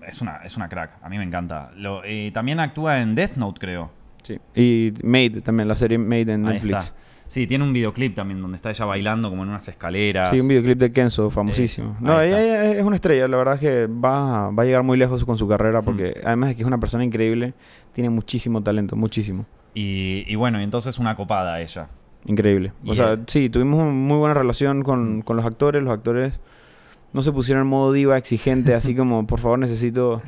es, 0.06 0.20
una, 0.20 0.36
es 0.44 0.56
una 0.56 0.68
crack, 0.68 0.92
a 1.02 1.08
mí 1.08 1.18
me 1.18 1.24
encanta. 1.24 1.70
Lo- 1.76 2.02
y 2.06 2.30
también 2.30 2.60
actúa 2.60 3.00
en 3.00 3.14
Death 3.14 3.36
Note, 3.36 3.60
creo. 3.60 3.90
Sí. 4.22 4.38
Y 4.54 4.92
Made 5.02 5.40
también, 5.40 5.66
la 5.68 5.74
serie 5.74 5.96
Made 5.98 6.32
en 6.32 6.46
Ahí 6.46 6.54
Netflix. 6.54 6.84
está. 6.84 6.94
Sí, 7.30 7.46
tiene 7.46 7.62
un 7.62 7.72
videoclip 7.72 8.12
también 8.16 8.42
donde 8.42 8.56
está 8.56 8.70
ella 8.70 8.84
bailando 8.86 9.30
como 9.30 9.44
en 9.44 9.50
unas 9.50 9.68
escaleras. 9.68 10.30
Sí, 10.30 10.40
un 10.40 10.48
videoclip 10.48 10.78
de 10.78 10.90
Kenzo, 10.92 11.30
famosísimo. 11.30 11.96
No, 12.00 12.20
ella, 12.20 12.72
es 12.72 12.82
una 12.82 12.96
estrella, 12.96 13.28
la 13.28 13.36
verdad 13.36 13.54
es 13.54 13.60
que 13.60 13.86
va, 13.86 14.50
va 14.50 14.62
a 14.64 14.66
llegar 14.66 14.82
muy 14.82 14.98
lejos 14.98 15.24
con 15.24 15.38
su 15.38 15.46
carrera 15.46 15.80
porque 15.80 16.14
Mm. 16.22 16.26
además 16.26 16.48
de 16.48 16.54
que 16.56 16.62
es 16.62 16.66
una 16.66 16.78
persona 16.78 17.04
increíble, 17.04 17.54
tiene 17.92 18.10
muchísimo 18.10 18.62
talento, 18.64 18.96
muchísimo. 18.96 19.46
Y, 19.74 20.24
y 20.26 20.34
bueno, 20.34 20.60
y 20.60 20.64
entonces 20.64 20.98
una 20.98 21.14
copada 21.14 21.60
ella. 21.60 21.86
Increíble. 22.26 22.72
O 22.84 22.96
sea, 22.96 23.12
él- 23.12 23.22
sí, 23.28 23.48
tuvimos 23.48 23.80
una 23.80 23.92
muy 23.92 24.18
buena 24.18 24.34
relación 24.34 24.82
con, 24.82 25.22
con 25.22 25.36
los 25.36 25.46
actores. 25.46 25.82
Los 25.84 25.92
actores 25.92 26.40
no 27.12 27.22
se 27.22 27.30
pusieron 27.30 27.62
en 27.62 27.68
modo 27.68 27.92
diva 27.92 28.18
exigente, 28.18 28.74
así 28.74 28.94
como, 28.96 29.26
por 29.28 29.38
favor, 29.38 29.58
necesito, 29.60 30.20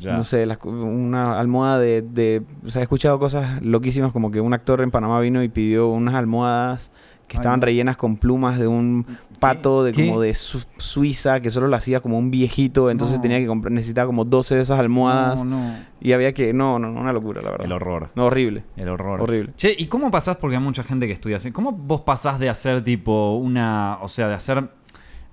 Ya. 0.00 0.14
no 0.14 0.24
sé, 0.24 0.44
las- 0.46 0.58
una 0.64 1.38
almohada 1.38 1.78
de, 1.78 2.02
de... 2.02 2.42
O 2.66 2.68
sea, 2.70 2.80
he 2.80 2.82
escuchado 2.82 3.18
cosas 3.18 3.62
loquísimas 3.62 4.12
como 4.12 4.30
que 4.30 4.40
un 4.40 4.52
actor 4.52 4.80
en 4.82 4.90
Panamá 4.90 5.20
vino 5.20 5.42
y 5.42 5.48
pidió 5.48 5.88
unas 5.88 6.14
almohadas 6.14 6.90
que 7.28 7.36
estaban 7.38 7.62
rellenas 7.62 7.96
con 7.96 8.16
plumas 8.18 8.58
de 8.58 8.66
un 8.66 9.06
pato 9.40 9.82
de 9.82 9.92
¿Qué? 9.92 10.06
como 10.06 10.20
de 10.20 10.34
Su- 10.34 10.64
Suiza 10.76 11.40
que 11.40 11.50
solo 11.50 11.68
lo 11.68 11.76
hacía 11.76 12.00
como 12.00 12.18
un 12.18 12.30
viejito, 12.30 12.90
entonces 12.90 13.16
No. 13.16 13.22
tenía 13.22 13.38
que 13.38 13.46
comprar, 13.46 13.72
necesitaba 13.72 14.06
como 14.06 14.24
12 14.26 14.56
de 14.56 14.60
esas 14.62 14.78
almohadas 14.78 15.42
No, 15.42 15.56
no. 15.58 15.76
y 16.00 16.12
había 16.12 16.34
que... 16.34 16.52
No, 16.52 16.78
no, 16.78 16.90
no, 16.90 17.00
una 17.00 17.12
locura, 17.14 17.40
la 17.40 17.50
verdad. 17.52 17.64
El 17.66 17.72
horror. 17.72 18.10
No, 18.14 18.26
horrible. 18.26 18.64
El 18.76 18.88
horror. 18.90 19.22
Horrible. 19.22 19.52
Che, 19.56 19.74
¿y 19.76 19.86
cómo 19.86 20.10
pasás? 20.10 20.36
Porque 20.36 20.56
hay 20.56 20.62
mucha 20.62 20.82
gente 20.84 21.06
que 21.06 21.12
estudia 21.14 21.36
así. 21.38 21.50
¿Cómo 21.50 21.72
vos 21.72 22.02
pasás 22.02 22.38
de 22.38 22.50
hacer 22.50 22.84
tipo 22.84 23.36
una. 23.36 23.98
O 24.02 24.08
sea, 24.08 24.28
de 24.28 24.34
hacer. 24.34 24.68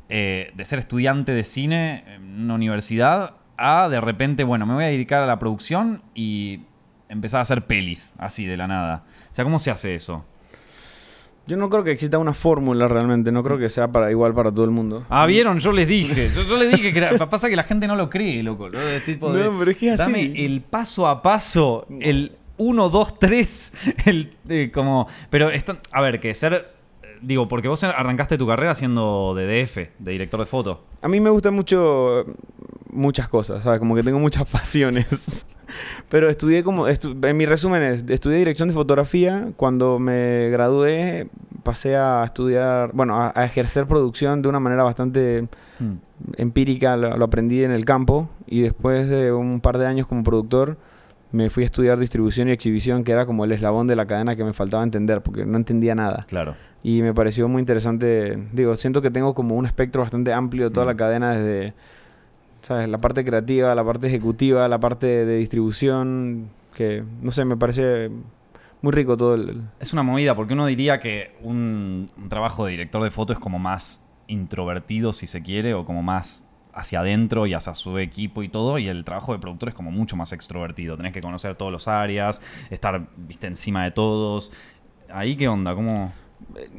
eh, 0.09 0.51
de 0.55 0.65
ser 0.65 0.79
estudiante 0.79 1.31
de 1.33 1.43
cine 1.43 2.03
en 2.15 2.41
una 2.43 2.55
universidad 2.55 3.35
a 3.61 3.89
de 3.89 4.01
repente, 4.01 4.43
bueno, 4.43 4.65
me 4.65 4.73
voy 4.73 4.83
a 4.83 4.87
dedicar 4.87 5.21
a 5.23 5.25
la 5.27 5.39
producción 5.39 6.01
y 6.15 6.61
empezar 7.09 7.39
a 7.39 7.41
hacer 7.43 7.65
pelis, 7.67 8.13
así 8.17 8.45
de 8.45 8.57
la 8.57 8.67
nada. 8.67 9.03
O 9.31 9.35
sea, 9.35 9.43
¿cómo 9.45 9.59
se 9.59 9.71
hace 9.71 9.95
eso? 9.95 10.25
Yo 11.47 11.57
no 11.57 11.69
creo 11.69 11.83
que 11.83 11.91
exista 11.91 12.17
una 12.19 12.33
fórmula 12.33 12.87
realmente, 12.87 13.31
no 13.31 13.43
creo 13.43 13.57
que 13.57 13.67
sea 13.67 13.91
para 13.91 14.11
igual 14.11 14.33
para 14.33 14.51
todo 14.51 14.63
el 14.63 14.71
mundo. 14.71 15.05
Ah, 15.09 15.25
vieron, 15.25 15.59
yo 15.59 15.71
les 15.71 15.87
dije. 15.87 16.29
Yo, 16.33 16.43
yo 16.43 16.55
les 16.55 16.71
dije 16.71 16.93
que 16.93 16.99
era- 16.99 17.17
pasa 17.29 17.49
que 17.49 17.55
la 17.55 17.63
gente 17.63 17.87
no 17.87 17.95
lo 17.95 18.09
cree, 18.09 18.43
loco. 18.43 18.69
¿no? 18.69 18.79
Es 18.79 19.05
tipo 19.05 19.31
de, 19.33 19.43
No, 19.45 19.57
pero 19.59 19.71
es 19.71 19.77
que 19.77 19.87
es 19.93 19.99
así. 19.99 20.11
Dame 20.11 20.45
el 20.45 20.61
paso 20.61 21.07
a 21.07 21.21
paso, 21.23 21.87
el 21.99 22.33
1, 22.57 22.89
2, 22.89 23.19
3, 23.19 23.73
el 24.05 24.29
eh, 24.47 24.71
como. 24.71 25.07
Pero 25.31 25.49
esto, 25.49 25.77
a 25.91 26.01
ver, 26.01 26.19
que 26.19 26.33
ser. 26.35 26.71
Digo, 27.21 27.47
porque 27.47 27.67
vos 27.67 27.83
arrancaste 27.83 28.37
tu 28.37 28.47
carrera 28.47 28.73
siendo 28.75 29.33
de 29.35 29.45
DF, 29.63 29.77
de 29.99 30.11
director 30.11 30.39
de 30.39 30.45
foto. 30.45 30.85
A 31.01 31.07
mí 31.07 31.19
me 31.19 31.29
gusta 31.31 31.51
mucho, 31.51 32.25
muchas 32.91 33.27
cosas, 33.27 33.63
¿sabes? 33.63 33.79
Como 33.79 33.95
que 33.95 34.03
tengo 34.03 34.19
muchas 34.19 34.45
pasiones. 34.49 35.45
Pero 36.09 36.29
estudié 36.29 36.63
como, 36.63 36.87
estu- 36.89 37.25
en 37.25 37.37
mi 37.37 37.45
resumen 37.45 37.81
es, 37.83 38.03
estudié 38.09 38.37
dirección 38.39 38.67
de 38.69 38.75
fotografía. 38.75 39.49
Cuando 39.55 39.99
me 39.99 40.49
gradué 40.49 41.29
pasé 41.63 41.95
a 41.95 42.23
estudiar, 42.25 42.91
bueno, 42.93 43.21
a, 43.21 43.31
a 43.35 43.45
ejercer 43.45 43.85
producción 43.87 44.41
de 44.41 44.49
una 44.49 44.59
manera 44.59 44.83
bastante 44.83 45.47
Hmm. 45.79 45.95
empírica, 46.37 46.95
lo, 46.97 47.17
lo 47.17 47.25
aprendí 47.25 47.63
en 47.63 47.71
el 47.71 47.85
campo. 47.85 48.29
Y 48.45 48.61
después 48.61 49.09
de 49.09 49.31
un 49.31 49.61
par 49.61 49.77
de 49.77 49.87
años 49.87 50.05
como 50.07 50.23
productor, 50.23 50.77
me 51.31 51.49
fui 51.49 51.63
a 51.63 51.65
estudiar 51.65 51.97
distribución 51.97 52.49
y 52.49 52.51
exhibición, 52.51 53.03
que 53.03 53.13
era 53.13 53.25
como 53.25 53.45
el 53.45 53.51
eslabón 53.53 53.87
de 53.87 53.95
la 53.95 54.05
cadena 54.05 54.35
que 54.35 54.43
me 54.43 54.53
faltaba 54.53 54.83
entender, 54.83 55.21
porque 55.21 55.45
no 55.45 55.57
entendía 55.57 55.95
nada. 55.95 56.25
Claro. 56.27 56.55
Y 56.83 57.01
me 57.01 57.13
pareció 57.13 57.47
muy 57.47 57.61
interesante. 57.61 58.37
Digo, 58.51 58.75
siento 58.75 59.01
que 59.01 59.09
tengo 59.11 59.33
como 59.33 59.55
un 59.55 59.65
espectro 59.65 60.01
bastante 60.01 60.33
amplio 60.33 60.65
de 60.69 60.73
toda 60.73 60.85
Mm. 60.85 60.89
la 60.89 60.95
cadena, 60.97 61.31
desde 61.37 61.73
¿sabes? 62.61 62.89
la 62.89 62.97
parte 62.97 63.25
creativa, 63.25 63.73
la 63.75 63.83
parte 63.83 64.07
ejecutiva, 64.07 64.67
la 64.67 64.79
parte 64.79 65.25
de 65.25 65.37
distribución. 65.37 66.49
Que 66.73 67.03
no 67.21 67.31
sé, 67.31 67.43
me 67.43 67.57
parece 67.57 68.09
muy 68.81 68.91
rico 68.91 69.17
todo 69.17 69.35
el. 69.35 69.63
Es 69.79 69.93
una 69.93 70.03
movida, 70.03 70.35
porque 70.35 70.53
uno 70.53 70.65
diría 70.65 70.99
que 70.99 71.35
un, 71.41 72.09
un 72.17 72.29
trabajo 72.29 72.65
de 72.65 72.71
director 72.71 73.03
de 73.03 73.11
foto 73.11 73.33
es 73.33 73.39
como 73.39 73.59
más 73.59 74.07
introvertido, 74.27 75.13
si 75.13 75.27
se 75.27 75.41
quiere, 75.41 75.73
o 75.73 75.85
como 75.85 76.01
más 76.01 76.47
hacia 76.73 77.01
adentro 77.01 77.47
y 77.47 77.53
hacia 77.53 77.73
su 77.73 77.97
equipo 77.97 78.43
y 78.43 78.49
todo, 78.49 78.77
y 78.79 78.87
el 78.87 79.03
trabajo 79.03 79.33
de 79.33 79.39
productor 79.39 79.69
es 79.69 79.75
como 79.75 79.91
mucho 79.91 80.15
más 80.15 80.31
extrovertido. 80.31 80.97
Tenés 80.97 81.13
que 81.13 81.21
conocer 81.21 81.55
todas 81.55 81.73
las 81.73 81.87
áreas, 81.87 82.41
estar 82.69 83.07
viste, 83.17 83.47
encima 83.47 83.83
de 83.83 83.91
todos. 83.91 84.51
¿Ahí 85.09 85.35
qué 85.35 85.47
onda? 85.47 85.75
¿Cómo...? 85.75 86.13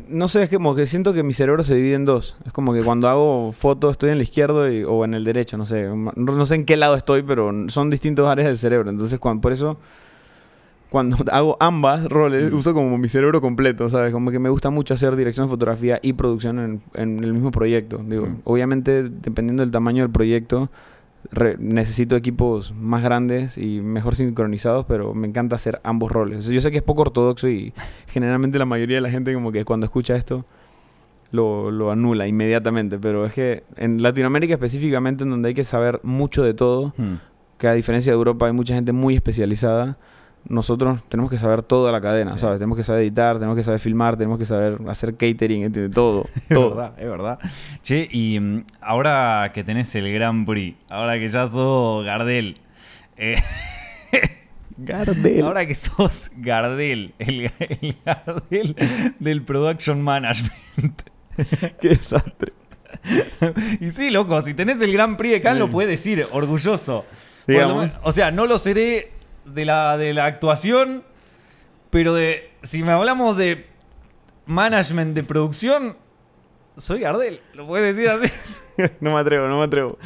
No 0.09 0.28
sé, 0.28 0.42
es 0.45 0.50
como 0.50 0.75
que 0.75 0.87
siento 0.87 1.12
que 1.14 1.23
mi 1.23 1.33
cerebro 1.33 1.62
se 1.62 1.75
divide 1.75 1.95
en 1.95 2.04
dos. 2.04 2.37
Es 2.47 2.52
como 2.52 2.73
que 2.75 2.83
cuando 2.83 3.09
hago 3.09 3.52
fotos 3.52 3.92
estoy 3.92 4.11
en 4.11 4.16
el 4.16 4.23
izquierdo 4.23 4.71
y- 4.71 4.85
o 4.85 5.04
en 5.04 5.14
el 5.14 5.25
derecho, 5.25 5.57
no 5.57 5.64
sé. 5.66 5.85
No, 5.87 6.12
no 6.16 6.47
sé 6.47 6.57
en 6.57 6.64
qué 6.66 6.76
lado 6.76 6.95
estoy, 6.95 7.23
pero 7.23 7.50
son 7.69 7.88
distintas 7.90 8.26
áreas 8.26 8.49
del 8.49 8.59
cerebro. 8.59 8.90
Entonces, 8.90 9.19
cuan- 9.19 9.40
por 9.40 9.52
eso, 9.52 9.78
cuando 10.90 11.16
hago 11.33 11.57
ambas 11.61 12.04
roles, 12.09 12.52
Mm. 12.52 12.57
uso 12.57 12.75
como 12.75 12.99
mi 12.99 13.09
cerebro 13.09 13.40
completo, 13.40 13.88
¿sabes? 13.88 14.12
Como 14.12 14.31
que 14.31 14.38
me 14.38 14.50
gusta 14.50 14.69
mucho 14.71 14.92
hacer 14.95 15.16
dirección 15.16 15.47
de 15.47 15.50
fotografía 15.50 15.99
y 16.02 16.12
producción 16.12 16.59
en, 16.59 16.81
en 16.95 17.25
el 17.25 17.33
mismo 17.33 17.50
proyecto. 17.50 17.99
Digo, 18.04 18.26
Mm. 18.26 18.37
obviamente, 18.45 19.04
dependiendo 19.04 19.62
del 19.62 19.71
tamaño 19.73 20.02
del 20.02 20.11
proyecto, 20.12 20.71
re- 21.31 21.57
necesito 21.59 22.17
equipos 22.17 22.73
más 22.75 23.02
grandes 23.02 23.57
y 23.59 23.81
mejor 23.81 24.14
sincronizados, 24.17 24.85
pero 24.87 25.14
me 25.14 25.26
encanta 25.29 25.57
hacer 25.57 25.81
ambos 25.85 26.11
roles. 26.12 26.47
Yo 26.47 26.61
sé 26.61 26.71
que 26.71 26.79
es 26.79 26.83
poco 26.83 27.02
ortodoxo 27.02 27.49
y 27.49 27.73
generalmente 28.09 28.59
la 28.59 28.64
mayoría 28.67 28.97
de 28.97 29.00
la 29.02 29.11
gente 29.11 29.33
como 29.35 29.52
que 29.52 29.64
cuando 29.64 29.87
escucha 29.87 30.17
esto 30.17 30.45
lo, 31.31 31.71
lo 31.71 31.91
anula 31.91 32.26
inmediatamente, 32.26 32.99
pero 32.99 33.25
es 33.25 33.33
que 33.33 33.64
en 33.76 34.02
Latinoamérica 34.02 34.55
específicamente 34.55 35.25
en 35.25 35.31
donde 35.31 35.49
hay 35.49 35.55
que 35.55 35.64
saber 35.64 36.00
mucho 36.02 36.43
de 36.43 36.52
todo, 36.55 36.93
Hmm. 36.99 37.14
que 37.59 37.69
a 37.69 37.73
diferencia 37.75 38.12
de 38.12 38.17
Europa 38.17 38.47
hay 38.47 38.52
mucha 38.52 38.75
gente 38.75 38.93
muy 38.93 39.14
especializada, 39.14 39.97
nosotros 40.49 41.01
tenemos 41.09 41.31
que 41.31 41.39
saber 41.39 41.63
toda 41.63 41.93
la 41.93 42.01
cadena, 42.01 42.33
Sí. 42.33 42.39
¿sabes? 42.41 42.59
Tenemos 42.59 42.77
que 42.77 42.85
saber 42.85 43.03
editar, 43.03 43.37
tenemos 43.37 43.57
que 43.57 43.63
saber 43.65 43.81
filmar, 43.81 44.17
tenemos 44.17 44.39
que 44.39 44.45
saber 44.45 44.79
hacer 44.89 45.13
catering, 45.17 45.65
¿entiendes? 45.65 45.95
Todo, 45.95 46.27
Es 46.37 46.49
todo. 46.49 46.75
verdad, 46.75 46.93
es 46.99 47.09
verdad. 47.09 47.39
Che, 47.83 48.09
y 48.11 48.39
mm, 48.41 48.65
ahora 48.81 49.51
que 49.55 49.65
tenés 49.65 49.95
el 49.95 50.13
Grand 50.13 50.47
Prix, 50.47 50.77
ahora 50.89 51.19
que 51.19 51.29
ya 51.29 51.47
sos 51.49 52.05
Gardel, 52.05 52.59
eh, 53.17 53.37
Gardel. 54.79 55.45
ahora 55.45 55.67
que 55.67 55.75
sos 55.75 56.31
Gardel, 56.37 57.15
el, 57.19 57.51
el 57.59 57.97
Gardel 58.05 58.77
del 59.21 59.43
Production 59.43 60.03
Management. 60.03 61.03
Qué 61.81 61.89
desastre. 61.91 62.53
y 63.81 63.91
sí, 63.91 64.11
loco, 64.11 64.41
si 64.43 64.55
tenés 64.55 64.81
el 64.81 64.93
Grand 64.93 65.17
Prix 65.17 65.33
de 65.35 65.41
Cannes 65.41 65.57
Sí. 65.59 65.61
lo 65.61 65.71
puedes 65.71 65.91
decir, 65.91 66.27
orgulloso. 66.33 67.05
Digamos. 67.47 67.91
O 68.03 68.13
sea, 68.13 68.31
no 68.31 68.47
lo 68.47 68.59
seré 68.59 69.11
de 69.45 69.65
la, 69.65 69.97
de 69.97 70.15
la 70.15 70.25
actuación, 70.27 71.03
pero 71.91 72.15
de 72.15 72.51
si 72.63 72.83
me 72.83 72.93
hablamos 72.93 73.37
de 73.37 73.67
management 74.47 75.15
de 75.15 75.23
producción, 75.25 75.97
soy 76.77 77.01
Gardel, 77.01 77.41
lo 77.55 77.67
puedes 77.67 77.95
decir 77.97 78.09
así. 78.11 78.33
no 79.01 79.13
me 79.15 79.21
atrevo, 79.21 79.47
no 79.49 79.59
me 79.59 79.65
atrevo. 79.65 79.99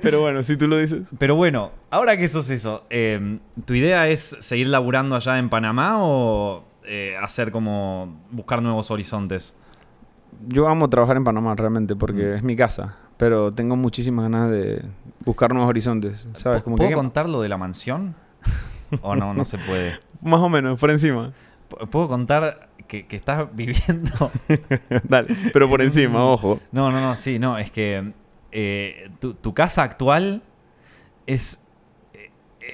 Pero 0.00 0.20
bueno, 0.22 0.42
si 0.42 0.56
tú 0.56 0.66
lo 0.66 0.78
dices. 0.78 1.08
Pero 1.18 1.34
bueno, 1.36 1.72
ahora 1.90 2.16
que 2.16 2.26
sos 2.28 2.48
eso, 2.50 2.84
eh, 2.90 3.38
¿tu 3.66 3.74
idea 3.74 4.08
es 4.08 4.36
seguir 4.40 4.68
laburando 4.68 5.14
allá 5.16 5.38
en 5.38 5.50
Panamá 5.50 5.96
o 5.98 6.64
eh, 6.84 7.14
hacer 7.22 7.50
como 7.52 8.18
buscar 8.30 8.62
nuevos 8.62 8.90
horizontes? 8.90 9.54
Yo 10.48 10.68
amo 10.68 10.88
trabajar 10.88 11.16
en 11.18 11.24
Panamá 11.24 11.54
realmente 11.54 11.94
porque 11.96 12.22
Mm. 12.22 12.34
es 12.36 12.42
mi 12.42 12.56
casa, 12.56 12.96
pero 13.18 13.52
tengo 13.52 13.76
muchísimas 13.76 14.22
ganas 14.30 14.50
de 14.50 14.82
buscar 15.26 15.50
nuevos 15.52 15.68
horizontes, 15.68 16.26
¿sabes? 16.32 16.62
Como 16.62 16.76
¿Puedo 16.76 16.88
que 16.88 16.94
contar 16.94 17.28
lo 17.28 17.42
de 17.42 17.50
la 17.50 17.58
mansión? 17.58 18.14
¿O 19.02 19.14
no? 19.16 19.34
No 19.34 19.44
se 19.44 19.58
puede. 19.58 19.98
más 20.22 20.40
o 20.40 20.48
menos 20.48 20.78
por 20.78 20.90
encima. 20.90 21.32
¿Puedo 21.90 22.08
contar 22.08 22.68
que, 22.88 23.06
que 23.06 23.16
estás 23.16 23.46
viviendo? 23.54 24.30
Dale, 25.04 25.34
pero 25.52 25.68
por 25.68 25.80
encima, 25.82 26.18
Mm. 26.18 26.22
ojo. 26.28 26.60
No, 26.72 26.90
no, 26.90 27.00
no, 27.00 27.14
sí, 27.14 27.38
no, 27.38 27.58
es 27.58 27.70
que 27.70 28.12
eh, 28.52 29.10
tu, 29.20 29.34
tu 29.34 29.54
casa 29.54 29.82
actual 29.84 30.42
es, 31.26 31.68
eh, 32.14 32.30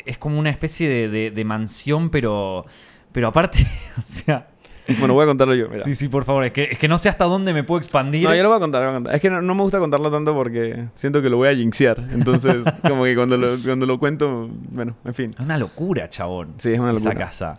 es 0.06 0.16
como 0.18 0.38
una 0.38 0.50
especie 0.50 0.88
de, 0.88 1.08
de- 1.08 1.30
de 1.30 1.44
mansión, 1.44 2.08
pero, 2.10 2.64
pero 3.12 3.28
aparte, 3.28 3.66
o 3.98 4.02
sea, 4.02 4.48
Bueno, 4.98 5.14
voy 5.14 5.24
a 5.24 5.26
contarlo 5.26 5.54
yo, 5.54 5.68
mira. 5.68 5.82
sí, 5.84 5.94
sí, 5.94 6.08
por 6.08 6.24
favor, 6.24 6.44
es 6.44 6.52
que, 6.52 6.64
es 6.64 6.78
que 6.78 6.86
no 6.88 6.96
sé 6.98 7.08
hasta 7.08 7.24
dónde 7.24 7.52
me 7.52 7.64
puedo 7.64 7.78
expandir. 7.78 8.22
No, 8.28 8.34
yo 8.34 8.42
lo 8.42 8.48
voy 8.50 8.56
a 8.56 8.60
contar, 8.60 8.82
lo 8.82 8.88
voy 8.88 8.94
a 8.94 8.96
contar. 8.98 9.14
Es 9.14 9.20
que 9.20 9.30
no, 9.30 9.42
no 9.42 9.54
me 9.54 9.62
gusta 9.62 9.78
contarlo 9.78 10.10
tanto 10.10 10.34
porque 10.34 10.86
siento 10.94 11.20
que 11.22 11.28
lo 11.30 11.36
voy 11.38 11.48
a 11.48 11.54
jinxear. 11.54 12.04
Entonces, 12.12 12.64
como 12.86 13.04
que 13.04 13.14
cuando 13.16 13.36
lo, 13.36 13.56
cuando 13.64 13.86
lo 13.86 13.98
cuento, 13.98 14.48
bueno, 14.70 14.94
en 15.04 15.14
fin. 15.14 15.30
Es 15.34 15.40
una 15.40 15.58
locura, 15.58 16.08
chabón. 16.08 16.54
Sí, 16.58 16.72
es 16.72 16.78
una 16.80 16.92
Esa 16.92 17.08
locura. 17.10 17.26
casa. 17.26 17.54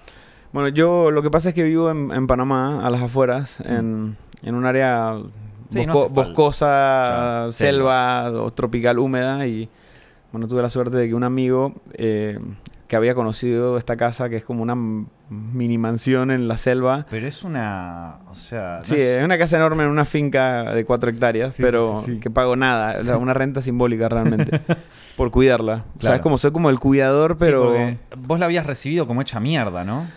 Bueno, 0.53 0.69
yo 0.69 1.11
lo 1.11 1.21
que 1.21 1.29
pasa 1.29 1.49
es 1.49 1.55
que 1.55 1.63
vivo 1.63 1.91
en, 1.91 2.11
en 2.11 2.25
Panamá, 2.27 2.85
a 2.85 2.89
las 2.89 3.01
afueras, 3.01 3.59
en, 3.61 4.15
en 4.41 4.55
un 4.55 4.65
área 4.65 5.17
Sí, 5.69 5.79
bosco- 5.85 6.07
boscosa, 6.09 7.47
selva, 7.51 8.31
o 8.31 8.51
tropical 8.51 8.99
húmeda. 8.99 9.45
Y 9.47 9.69
bueno, 10.31 10.47
tuve 10.47 10.61
la 10.61 10.69
suerte 10.69 10.97
de 10.97 11.07
que 11.09 11.13
un 11.13 11.23
amigo 11.23 11.73
eh, 11.93 12.39
que 12.87 12.95
había 12.95 13.13
conocido 13.15 13.77
esta 13.77 13.97
casa, 13.97 14.29
que 14.29 14.37
es 14.37 14.43
como 14.45 14.63
una 14.63 14.75
mini 15.29 15.77
mansión 15.77 16.31
en 16.31 16.47
la 16.47 16.57
selva. 16.57 17.05
Pero 17.09 17.27
es 17.27 17.43
una. 17.43 18.19
O 18.29 18.35
sea. 18.35 18.79
no 18.79 18.85
Sí, 18.85 18.95
es 18.97 19.23
una 19.23 19.37
casa 19.37 19.57
enorme 19.57 19.83
en 19.83 19.89
una 19.89 20.05
finca 20.05 20.73
de 20.73 20.85
cuatro 20.85 21.09
hectáreas, 21.09 21.53
Sí, 21.53 21.63
pero 21.63 21.97
sí, 21.97 22.05
sí, 22.05 22.13
sí. 22.13 22.19
que 22.19 22.29
pago 22.29 22.55
nada, 22.55 22.99
o 23.01 23.03
sea, 23.03 23.17
una 23.17 23.33
renta 23.33 23.61
simbólica 23.61 24.09
realmente, 24.09 24.61
por 25.17 25.31
cuidarla. 25.31 25.85
O 25.99 26.01
sea, 26.01 26.15
es 26.15 26.21
como 26.21 26.37
soy 26.37 26.51
como 26.51 26.69
el 26.69 26.79
cuidador, 26.79 27.37
pero... 27.37 27.75
vos 28.17 28.39
la 28.39 28.45
habías 28.45 28.65
recibido 28.65 29.07
como 29.07 29.21
hecha 29.21 29.39
mierda, 29.39 29.83
¿no? 29.83 30.07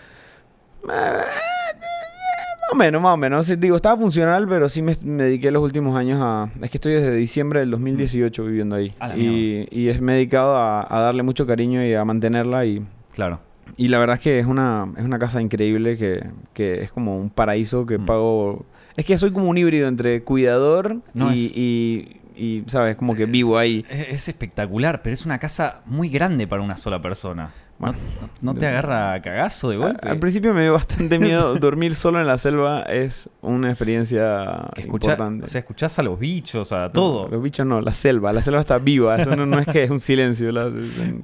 Más 0.84 2.72
o 2.72 2.76
menos, 2.76 3.02
más 3.02 3.14
o 3.14 3.16
menos. 3.16 3.60
Digo, 3.60 3.76
estaba 3.76 4.00
funcional, 4.00 4.46
pero 4.48 4.68
sí 4.68 4.80
me, 4.80 4.96
me 5.02 5.24
dediqué 5.24 5.50
los 5.50 5.62
últimos 5.62 5.96
años 5.98 6.20
a... 6.22 6.48
Es 6.62 6.70
que 6.70 6.76
estoy 6.76 6.92
desde 6.92 7.14
diciembre 7.16 7.60
del 7.60 7.70
2018 7.72 8.44
viviendo 8.44 8.76
ahí. 8.76 8.94
Y, 9.16 9.66
y 9.70 9.88
es, 9.88 10.00
me 10.00 10.12
he 10.12 10.14
dedicado 10.16 10.56
a, 10.56 10.86
a 10.88 11.00
darle 11.00 11.24
mucho 11.24 11.46
cariño 11.46 11.84
y 11.84 11.94
a 11.94 12.04
mantenerla. 12.04 12.64
Y, 12.64 12.86
Claro. 13.12 13.40
Y 13.76 13.88
la 13.88 13.98
verdad 13.98 14.16
es 14.16 14.20
que 14.22 14.38
es 14.38 14.46
una, 14.46 14.86
es 14.96 15.04
una 15.04 15.18
casa 15.18 15.40
increíble 15.42 15.96
que, 15.96 16.24
que 16.54 16.82
es 16.82 16.90
como 16.92 17.18
un 17.18 17.30
paraíso 17.30 17.86
que 17.86 17.98
Mm. 17.98 18.06
pago... 18.06 18.66
Es 18.96 19.04
que 19.04 19.16
soy 19.18 19.30
como 19.32 19.48
un 19.48 19.56
híbrido 19.56 19.88
entre 19.88 20.22
cuidador 20.22 20.98
No, 21.14 21.30
y, 21.30 21.32
es- 21.34 21.56
y, 21.56 22.16
y, 22.36 22.64
¿sabes? 22.66 22.96
Como 22.96 23.14
que 23.14 23.26
vivo 23.26 23.56
ahí. 23.58 23.84
Es 23.88 24.28
espectacular, 24.28 25.00
pero 25.02 25.14
es 25.14 25.24
una 25.24 25.38
casa 25.38 25.80
muy 25.86 26.08
grande 26.08 26.46
para 26.46 26.62
una 26.62 26.76
sola 26.76 27.00
persona. 27.00 27.52
Bueno, 27.80 27.96
¿No 28.42 28.54
te 28.54 28.66
agarra 28.66 29.20
cagazo 29.22 29.70
de 29.70 29.76
golpe? 29.78 30.08
Al 30.08 30.18
principio 30.18 30.52
me 30.54 30.62
dio 30.62 30.74
bastante 30.74 31.18
miedo. 31.18 31.54
Dormir 31.58 31.94
solo 31.94 32.20
en 32.20 32.26
la 32.26 32.36
selva 32.38 32.82
es 32.82 33.28
una 33.40 33.70
experiencia 33.70 34.68
escucha- 34.76 34.82
importante. 34.84 35.44
o 35.46 35.48
sea, 35.48 35.58
escuchás 35.60 35.98
a 35.98 36.02
los 36.02 36.18
bichos, 36.18 36.72
a 36.72 36.84
No, 36.86 36.90
todo. 36.92 37.28
los 37.28 37.42
bichos 37.42 37.66
no, 37.66 37.80
la 37.80 37.92
selva. 37.94 38.32
La 38.34 38.42
selva 38.42 38.60
está 38.60 38.78
viva. 38.78 39.16
Eso 39.20 39.34
no, 39.34 39.46
no 39.46 39.58
es 39.58 39.66
que 39.66 39.82
es 39.84 39.90
un 39.90 39.98
silencio. 40.00 40.52
la- 40.52 40.70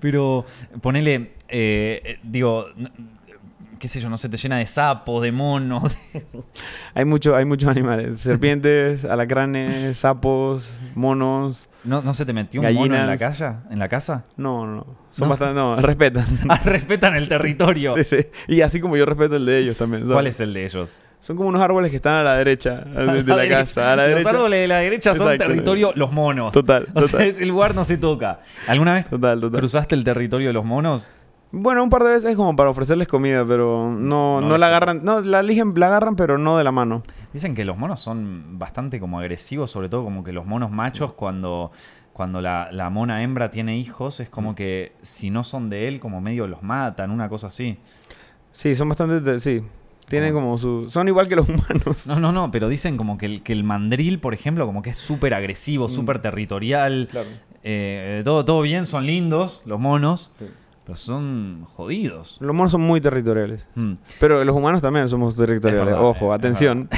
Pero 0.01 0.45
ponele, 0.81 1.33
eh, 1.49 2.01
eh, 2.05 2.19
digo, 2.23 2.67
qué 3.79 3.89
sé 3.89 4.01
yo, 4.01 4.09
no 4.09 4.17
sé, 4.17 4.29
te 4.29 4.37
llena 4.37 4.59
de 4.59 4.67
sapos, 4.67 5.23
de 5.23 5.33
monos. 5.33 5.97
de- 6.13 6.25
hay, 6.95 7.05
mucho, 7.05 7.35
hay 7.37 7.45
muchos 7.45 7.69
animales. 7.69 8.21
Serpientes, 8.21 9.05
alacranes, 9.05 9.99
sapos, 9.99 10.79
monos. 10.95 11.69
¿No, 11.85 12.03
no 12.03 12.15
se 12.15 12.27
te 12.27 12.33
metió 12.33 12.61
un 12.61 12.75
mono 12.75 12.97
en 12.97 13.07
la, 13.07 13.17
casa, 13.17 13.63
en 13.71 13.79
la 13.79 13.89
casa? 13.89 14.25
No, 14.37 14.67
no. 14.67 14.87
Son 15.11 15.29
No. 15.29 15.31
bastante... 15.31 15.55
No, 15.55 15.77
respetan. 15.77 16.27
Ah, 16.49 16.61
respetan 16.65 17.15
el 17.17 17.29
territorio. 17.29 17.95
Sí, 17.97 18.05
sí. 18.05 18.27
Y 18.49 18.61
así 18.63 18.81
como 18.81 18.97
yo 18.97 19.07
respeto 19.07 19.37
el 19.37 19.47
de 19.47 19.59
ellos 19.59 19.77
también. 19.77 20.03
¿sabes? 20.03 20.15
¿Cuál 20.15 20.27
es 20.27 20.41
el 20.41 20.53
de 20.53 20.65
ellos? 20.65 21.01
Son 21.21 21.37
como 21.37 21.49
unos 21.49 21.61
árboles 21.63 21.91
que 21.91 21.97
están 21.97 22.15
a 22.15 22.23
la 22.23 22.35
derecha 22.37 22.83
de, 22.83 22.91
de 23.01 23.05
la, 23.25 23.37
derecha. 23.37 23.59
casa. 23.61 23.93
A 23.93 23.97
la 23.97 24.07
Los 24.09 24.27
árboles 24.27 24.61
de 24.61 24.69
la 24.69 24.79
derecha 24.79 25.15
son 25.15 25.37
territorio 25.39 25.93
los 25.97 26.13
monos. 26.13 26.53
Total, 26.53 26.87
O 26.95 27.01
sea, 27.01 27.11
total. 27.11 27.27
ese 27.29 27.47
lugar 27.47 27.75
no 27.75 27.85
se 27.85 27.97
toca. 27.99 28.41
¿Alguna 28.69 28.95
vez 28.95 29.07
Total, 29.07 29.41
total. 29.41 29.61
cruzaste 29.61 29.95
el 29.95 30.05
territorio 30.05 30.49
de 30.49 30.53
los 30.53 30.65
monos? 30.65 31.11
Bueno, 31.53 31.83
un 31.83 31.91
par 31.91 32.03
de 32.03 32.11
veces 32.11 32.37
como 32.37 32.55
para 32.57 32.71
ofrecerles 32.71 33.09
comida, 33.09 33.45
pero 33.47 33.91
No 33.91 34.41
no, 34.41 34.59
la 34.59 34.67
agarran. 34.67 35.05
No, 35.05 35.21
la 35.21 35.41
eligen, 35.41 35.73
la 35.77 35.87
agarran, 35.87 36.17
pero 36.17 36.39
no 36.39 36.59
de 36.59 36.65
la 36.65 36.73
mano. 36.73 37.03
Dicen 37.33 37.55
que 37.55 37.65
los 37.65 37.79
monos 37.79 38.01
son 38.01 38.59
bastante 38.59 38.99
como 39.01 39.19
agresivos, 39.21 39.71
sobre 39.71 39.89
todo 39.89 40.05
como 40.05 40.25
que 40.25 40.33
los 40.33 40.45
monos 40.45 40.71
machos 40.71 41.13
cuando, 41.15 41.71
cuando 42.13 42.41
la, 42.43 42.71
la 42.73 42.91
mona 42.91 43.23
hembra 43.23 43.51
tiene 43.51 43.79
hijos, 43.79 44.21
es 44.21 44.29
como 44.29 44.55
que 44.55 44.93
si 45.03 45.31
no 45.31 45.45
son 45.45 45.71
de 45.71 45.89
él, 45.89 46.01
como 46.01 46.21
medio 46.21 46.47
los 46.47 46.63
matan, 46.63 47.11
una 47.11 47.29
cosa 47.29 47.47
así. 47.47 47.79
Sí, 48.53 48.75
son 48.75 48.89
bastante... 48.89 49.21
te- 49.21 49.41
Sí. 49.41 49.63
Tienen 50.09 50.33
Como- 50.35 50.47
como 50.47 50.59
su... 50.59 50.89
Son 50.91 51.09
igual 51.09 51.27
que 51.29 51.35
los 51.37 51.49
humanos. 51.49 52.07
No, 52.07 52.21
no, 52.21 52.31
no, 52.33 52.51
pero 52.53 52.69
dicen 52.69 52.97
como 52.97 53.19
que 53.19 53.27
el, 53.27 53.43
que 53.43 53.53
el 53.53 53.65
mandril, 53.65 54.21
por 54.21 54.35
ejemplo, 54.35 54.65
como 54.67 54.81
que 54.83 54.91
es 54.91 54.99
súper 54.99 55.35
agresivo, 55.35 55.89
súper 55.89 56.21
territorial. 56.21 57.09
Claro. 57.11 57.29
Eh, 57.65 58.23
todo, 58.25 58.45
todo 58.45 58.61
bien, 58.63 58.85
son 58.85 59.05
lindos 59.07 59.63
los 59.67 59.81
monos, 59.81 60.31
pero 60.87 60.97
son 60.97 61.67
jodidos. 61.75 62.37
Los 62.41 62.55
monos 62.55 62.71
son 62.71 62.81
muy 62.83 63.01
territoriales. 63.01 63.67
Hmm. 63.75 63.95
Pero 64.21 64.45
los 64.45 64.55
humanos 64.55 64.81
también 64.81 65.09
somos 65.09 65.35
territoriales. 65.37 65.87
Verdad, 65.87 66.01
Ojo, 66.05 66.33
es 66.33 66.39
atención. 66.39 66.89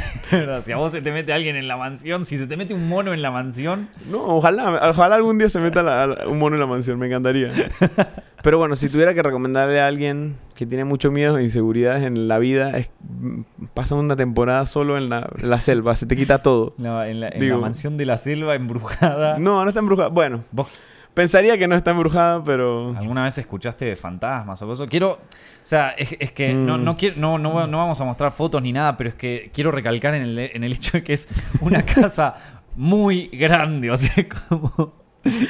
si 0.62 0.72
a 0.72 0.76
vos 0.76 0.92
se 0.92 1.00
te 1.00 1.10
mete 1.10 1.32
alguien 1.32 1.56
en 1.56 1.66
la 1.68 1.78
mansión, 1.78 2.26
si 2.26 2.38
se 2.38 2.46
te 2.46 2.56
mete 2.58 2.74
un 2.74 2.86
mono 2.88 3.14
en 3.14 3.22
la 3.22 3.30
mansión, 3.30 3.88
No, 4.10 4.22
ojalá, 4.24 4.90
ojalá 4.90 5.14
algún 5.16 5.38
día 5.38 5.48
se 5.48 5.58
meta 5.60 5.82
la- 5.82 6.06
la- 6.06 6.28
un 6.28 6.38
mono 6.38 6.56
en 6.56 6.60
la 6.60 6.66
mansión, 6.66 6.98
me 6.98 7.06
encantaría. 7.06 7.50
Pero 8.42 8.56
bueno, 8.58 8.76
si 8.76 8.88
tuviera 8.88 9.14
que 9.14 9.22
recomendarle 9.22 9.80
a 9.80 9.86
alguien 9.88 10.36
que 10.54 10.64
tiene 10.66 10.84
mucho 10.84 11.10
miedo 11.10 11.38
e 11.38 11.42
inseguridades 11.42 12.04
en 12.04 12.28
la 12.28 12.38
vida, 12.38 12.76
es 12.78 12.88
mm, 13.08 13.40
pasa 13.74 13.94
una 13.96 14.14
temporada 14.16 14.64
solo 14.66 14.96
en 14.96 15.08
la, 15.08 15.28
la 15.40 15.58
selva, 15.60 15.96
se 15.96 16.06
te 16.06 16.14
quita 16.16 16.40
todo. 16.42 16.74
la- 16.78 17.08
en, 17.08 17.20
la, 17.20 17.28
en 17.30 17.40
Digo- 17.40 17.56
la 17.56 17.62
mansión 17.62 17.96
de 17.96 18.04
la 18.06 18.16
selva 18.18 18.54
embrujada. 18.54 19.38
No, 19.38 19.62
no 19.64 19.68
está 19.68 19.80
embrujada. 19.80 20.08
Bueno, 20.10 20.44
¿Vos 20.52 20.68
pensaría 21.14 21.58
que 21.58 21.66
no 21.68 21.74
está 21.74 21.90
embrujada, 21.90 22.42
pero... 22.44 22.94
alguna 22.96 23.24
vez 23.24 23.36
escuchaste 23.38 23.94
fantasmas 23.96 24.60
o 24.62 24.66
cosas? 24.66 24.88
Quiero, 24.88 25.12
o 25.12 25.18
sea, 25.62 25.90
es, 25.90 26.14
es 26.18 26.30
que 26.32 26.52
no, 26.54 26.78
Mm. 26.78 26.84
no, 26.84 26.96
quiero, 26.96 27.16
no, 27.18 27.38
no, 27.38 27.66
no 27.66 27.78
vamos 27.78 28.00
a 28.00 28.04
mostrar 28.04 28.32
fotos 28.32 28.62
ni 28.62 28.72
nada, 28.72 28.96
pero 28.96 29.10
es 29.10 29.16
que 29.16 29.50
quiero 29.52 29.70
recalcar 29.70 30.14
en 30.14 30.22
el, 30.22 30.38
en 30.38 30.64
el 30.64 30.72
hecho 30.72 30.92
de 30.98 31.02
que 31.04 31.12
es 31.14 31.28
una 31.60 31.82
casa 31.94 32.34
muy 32.76 33.26
grande, 33.28 33.90
o 33.90 33.96
sea, 33.96 34.14
como 34.48 34.92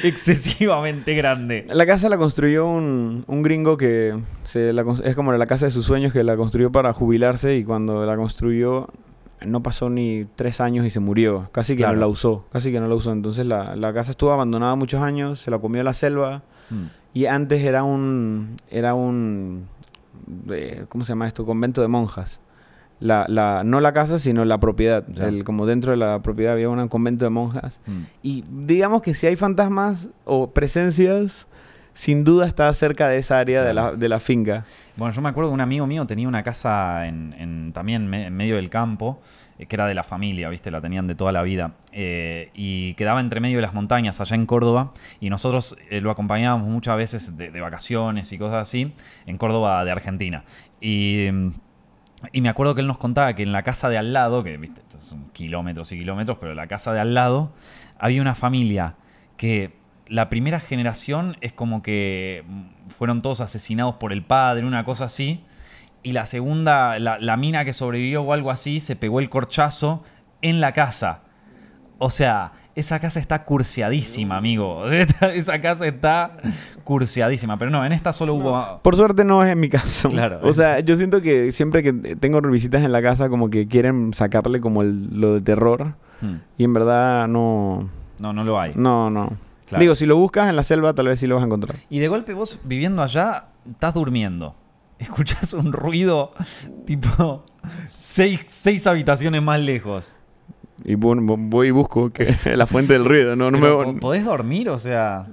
excesivamente 0.03 1.13
grande. 1.13 1.65
La 1.69 1.85
casa 1.85 2.09
la 2.09 2.17
construyó 2.17 2.67
un, 2.67 3.23
un 3.27 3.43
gringo 3.43 3.77
que 3.77 4.17
se 4.43 4.73
la 4.73 4.83
cons- 4.83 5.03
es 5.05 5.15
como 5.15 5.31
la 5.31 5.45
casa 5.45 5.65
de 5.65 5.71
sus 5.71 5.85
sueños 5.85 6.11
que 6.11 6.23
la 6.23 6.35
construyó 6.35 6.71
para 6.71 6.91
jubilarse 6.93 7.55
y 7.55 7.63
cuando 7.63 8.05
la 8.05 8.15
construyó 8.15 8.87
no 9.45 9.61
pasó 9.63 9.89
ni 9.89 10.25
tres 10.35 10.59
años 10.61 10.85
y 10.85 10.89
se 10.89 10.99
murió. 10.99 11.49
Casi 11.51 11.73
que 11.75 11.83
Claro. 11.83 11.95
no 11.95 12.01
la 12.01 12.07
usó. 12.07 12.45
Casi 12.51 12.71
que 12.71 12.79
no 12.79 12.87
la 12.87 12.95
usó. 12.95 13.11
Entonces 13.11 13.45
la, 13.45 13.75
la 13.75 13.93
casa 13.93 14.11
estuvo 14.11 14.31
abandonada 14.31 14.75
muchos 14.75 15.01
años, 15.01 15.39
se 15.41 15.51
la 15.51 15.59
comió 15.59 15.81
la 15.83 15.93
selva 15.93 16.43
Hmm. 16.69 16.85
y 17.15 17.25
antes 17.25 17.63
era 17.63 17.83
un... 17.83 18.57
Era 18.69 18.93
un... 18.93 19.67
eh, 20.51 20.85
¿Cómo 20.87 21.03
se 21.03 21.13
llama 21.13 21.27
esto? 21.27 21.45
Convento 21.45 21.81
de 21.81 21.87
monjas. 21.87 22.39
La, 22.99 23.25
la, 23.29 23.63
no 23.63 23.79
la 23.79 23.93
casa, 23.93 24.19
sino 24.19 24.43
la 24.45 24.59
propiedad. 24.59 25.03
El, 25.19 25.43
como 25.45 25.65
dentro 25.65 25.91
de 25.91 25.97
la 25.97 26.21
propiedad 26.21 26.53
había 26.53 26.69
un 26.69 26.87
convento 26.89 27.23
de 27.25 27.29
monjas. 27.31 27.79
Hmm. 27.87 28.03
Y 28.21 28.43
digamos 28.51 29.01
que 29.01 29.13
si 29.13 29.25
hay 29.25 29.35
fantasmas 29.37 30.09
o 30.25 30.51
presencias, 30.51 31.47
sin 31.93 32.23
duda 32.23 32.47
está 32.47 32.71
cerca 32.73 33.07
de 33.09 33.17
esa 33.17 33.39
área 33.39 33.63
de, 33.63 33.73
la, 33.73 33.91
de 33.93 34.09
la 34.09 34.19
finca. 34.19 34.65
Bueno, 34.95 35.13
yo 35.13 35.21
me 35.21 35.29
acuerdo 35.29 35.49
que 35.49 35.53
un 35.53 35.61
amigo 35.61 35.85
mío 35.87 36.05
tenía 36.05 36.27
una 36.27 36.43
casa 36.43 37.05
en, 37.07 37.33
en- 37.37 37.71
también 37.73 38.07
me- 38.07 38.27
en 38.27 38.35
medio 38.35 38.55
del 38.57 38.69
campo, 38.69 39.21
eh, 39.57 39.65
que 39.65 39.75
era 39.75 39.85
de 39.87 39.93
la 39.93 40.03
familia, 40.03 40.49
¿viste? 40.49 40.71
La 40.71 40.81
tenían 40.81 41.07
de 41.07 41.15
toda 41.15 41.31
la 41.31 41.41
vida. 41.41 41.73
eh, 41.91 42.51
y 42.53 42.93
quedaba 42.95 43.19
entre 43.19 43.39
medio 43.39 43.57
de 43.57 43.61
las 43.63 43.73
montañas, 43.73 44.21
allá 44.21 44.35
en 44.35 44.45
Córdoba. 44.45 44.91
Y 45.19 45.29
nosotros 45.29 45.77
eh, 45.89 46.01
lo 46.01 46.11
acompañábamos 46.11 46.67
muchas 46.67 46.95
veces 46.97 47.37
de, 47.37 47.51
de 47.51 47.61
vacaciones 47.61 48.31
y 48.31 48.37
cosas 48.37 48.61
así, 48.61 48.93
en 49.25 49.37
Córdoba 49.37 49.83
de 49.85 49.91
Argentina. 49.91 50.43
Y, 50.81 51.27
mm, 51.31 51.49
y 52.33 52.41
me 52.41 52.49
acuerdo 52.49 52.75
que 52.75 52.81
él 52.81 52.87
nos 52.87 52.97
contaba 52.97 53.33
que 53.33 53.43
en 53.43 53.51
la 53.53 53.63
casa 53.63 53.89
de 53.89 53.97
al 53.97 54.11
lado, 54.13 54.43
que 54.43 54.57
¿viste? 54.57 54.81
son 54.97 55.29
kilómetros 55.31 55.91
y 55.93 55.97
kilómetros, 55.97 56.37
pero 56.41 56.53
la 56.53 56.67
casa 56.67 56.91
de 56.93 56.99
al 56.99 57.13
lado, 57.13 57.51
había 57.97 58.21
una 58.21 58.35
familia 58.35 58.95
que 59.37 59.71
la 60.09 60.29
primera 60.29 60.59
generación 60.59 61.37
es 61.41 61.53
como 61.53 61.81
que 61.83 62.43
fueron 62.89 63.21
todos 63.21 63.41
asesinados 63.41 63.95
por 63.95 64.11
el 64.11 64.23
padre, 64.23 64.65
una 64.65 64.83
cosa 64.83 65.05
así. 65.05 65.43
Y 66.01 66.13
la 66.13 66.25
segunda, 66.25 66.97
la, 66.99 67.19
la 67.19 67.37
mina 67.37 67.65
que 67.65 67.73
sobrevivió 67.73 68.21
o 68.23 68.33
algo 68.33 68.51
así, 68.51 68.79
se 68.79 68.95
pegó 68.95 69.19
el 69.19 69.29
corchazo 69.29 70.03
en 70.41 70.61
la 70.61 70.71
casa. 70.71 71.21
O 71.97 72.09
sea, 72.09 72.53
esa 72.75 72.99
casa 72.99 73.19
está 73.19 73.43
curseadísima, 73.43 74.37
amigo. 74.37 74.85
Esa 74.89 75.59
casa 75.59 75.85
está 75.85 76.37
curseadísima. 76.85 77.57
Pero 77.57 77.69
no, 77.71 77.85
en 77.85 77.91
esta 77.91 78.13
solo 78.13 78.35
hubo... 78.35 78.79
Por 78.81 78.95
suerte 78.95 79.25
no 79.25 79.43
es 79.43 79.49
en 79.51 79.59
mi 79.59 79.67
caso. 79.67 80.09
Claro. 80.09 80.39
O 80.43 80.53
sea, 80.53 80.79
yo 80.79 80.95
siento 80.95 81.21
que 81.21 81.51
siempre 81.51 81.83
que 81.83 81.91
tengo 82.15 82.39
visitas 82.41 82.83
en 82.83 82.93
la 82.93 83.01
casa 83.01 83.27
como 83.27 83.49
que 83.49 83.67
quieren 83.67 84.13
sacarle 84.13 84.61
como 84.61 84.81
el- 84.81 85.19
lo 85.19 85.33
de 85.33 85.41
terror. 85.41 85.95
Hmm. 86.21 86.37
Y 86.57 86.63
en 86.63 86.73
verdad 86.73 87.27
no... 87.27 87.89
No, 88.17 88.31
no 88.31 88.43
lo 88.45 88.59
hay. 88.59 88.71
No, 88.75 89.09
no. 89.09 89.33
Claro. 89.69 89.81
Digo, 89.81 89.95
si 89.95 90.05
lo 90.05 90.17
buscas 90.17 90.49
en 90.49 90.55
la 90.55 90.63
selva 90.63 90.93
tal 90.93 91.07
vez 91.07 91.19
sí 91.19 91.27
lo 91.27 91.35
vas 91.35 91.43
a 91.43 91.47
encontrar. 91.47 91.77
Y 91.89 91.99
de 91.99 92.07
golpe 92.07 92.33
vos 92.33 92.59
viviendo 92.65 93.01
allá, 93.03 93.45
estás 93.69 93.93
durmiendo. 93.93 94.55
Escuchás 94.99 95.53
un 95.53 95.71
ruido 95.71 96.33
tipo 96.85 97.45
seis, 97.97 98.41
seis 98.47 98.85
habitaciones 98.87 99.41
más 99.41 99.59
lejos. 99.59 100.15
Y 100.83 100.95
voy 100.95 101.67
y 101.67 101.71
busco 101.71 102.09
que 102.11 102.35
la 102.55 102.65
fuente 102.67 102.93
del 102.93 103.05
ruido. 103.05 103.35
No, 103.35 103.51
no, 103.51 103.59
Pero, 103.59 103.79
me, 103.79 103.93
¿po- 103.93 103.99
¿Podés 103.99 104.25
dormir? 104.25 104.69
O 104.69 104.77
sea... 104.79 105.27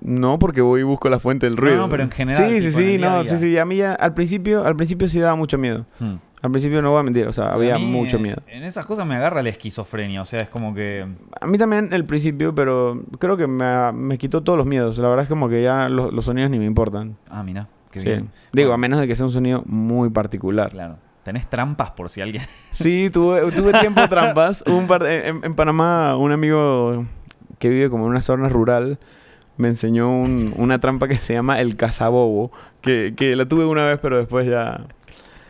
No, 0.00 0.38
porque 0.38 0.60
voy 0.60 0.80
y 0.80 0.84
busco 0.84 1.08
la 1.08 1.18
fuente 1.18 1.46
del 1.46 1.56
ruido. 1.56 1.78
no, 1.78 1.88
pero 1.88 2.04
en 2.04 2.10
general, 2.12 2.48
Sí, 2.48 2.60
sí, 2.60 2.70
sí, 2.72 2.98
no, 2.98 3.26
sí, 3.26 3.36
sí. 3.36 3.58
A 3.58 3.64
mí 3.64 3.76
ya, 3.78 3.94
al 3.94 4.14
principio, 4.14 4.64
al 4.64 4.76
principio 4.76 5.08
sí 5.08 5.18
daba 5.18 5.34
mucho 5.34 5.58
miedo. 5.58 5.86
hmm. 5.98 6.14
Al 6.40 6.52
principio 6.52 6.80
no 6.82 6.92
voy 6.92 7.00
a 7.00 7.02
mentir, 7.02 7.26
o 7.26 7.32
sea, 7.32 7.52
había 7.52 7.78
mí, 7.78 7.84
mucho 7.86 8.16
eh, 8.16 8.20
miedo. 8.20 8.42
En 8.46 8.62
esas 8.62 8.86
cosas 8.86 9.04
me 9.06 9.16
agarra 9.16 9.42
la 9.42 9.48
esquizofrenia. 9.48 10.22
O 10.22 10.24
sea, 10.24 10.40
es 10.40 10.48
como 10.48 10.72
que... 10.72 11.04
A 11.40 11.46
mí 11.48 11.58
también 11.58 11.88
el 11.92 12.04
principio, 12.04 12.54
pero 12.54 13.02
creo 13.18 13.36
que 13.36 13.48
me, 13.48 13.90
me 13.92 14.18
quitó 14.18 14.42
todos 14.44 14.56
los 14.56 14.66
miedos. 14.66 14.98
La 14.98 15.08
verdad 15.08 15.24
es 15.24 15.28
como 15.28 15.48
que 15.48 15.62
ya 15.64 15.88
los, 15.88 16.12
los 16.12 16.24
sonidos 16.24 16.50
ni 16.50 16.58
me 16.60 16.64
importan. 16.66 17.16
Ah, 17.28 17.42
mira, 17.42 17.66
qué 17.90 18.00
Sí. 18.00 18.06
bien. 18.06 18.30
Digo, 18.52 18.68
Bueno, 18.68 18.74
a 18.74 18.78
menos 18.78 19.00
de 19.00 19.08
que 19.08 19.16
sea 19.16 19.26
un 19.26 19.32
sonido 19.32 19.62
muy 19.66 20.10
particular. 20.10 20.70
Claro. 20.70 20.96
Tenés 21.24 21.50
trampas 21.50 21.90
por 21.90 22.08
si 22.08 22.20
alguien... 22.20 22.44
Sí, 22.70 23.10
tuve, 23.12 23.50
tuve 23.50 23.72
tiempo 23.80 24.00
de 24.00 24.06
trampas. 24.08 24.62
Un 24.66 24.86
par 24.86 25.02
de- 25.02 25.26
en, 25.28 25.44
en 25.44 25.54
Panamá, 25.56 26.16
un 26.16 26.30
amigo 26.30 27.04
que 27.58 27.68
vive 27.68 27.90
como 27.90 28.04
en 28.04 28.10
una 28.10 28.20
zona 28.20 28.48
rural 28.48 28.98
me 29.56 29.66
enseñó 29.66 30.08
un- 30.08 30.54
una 30.56 30.78
trampa 30.78 31.08
que 31.08 31.16
se 31.16 31.34
llama 31.34 31.58
el 31.58 31.74
cazabobo. 31.76 32.52
Que, 32.80 33.14
que 33.16 33.34
la 33.34 33.46
tuve 33.46 33.64
una 33.66 33.84
vez, 33.84 33.98
pero 34.00 34.18
después 34.18 34.46
ya. 34.46 34.86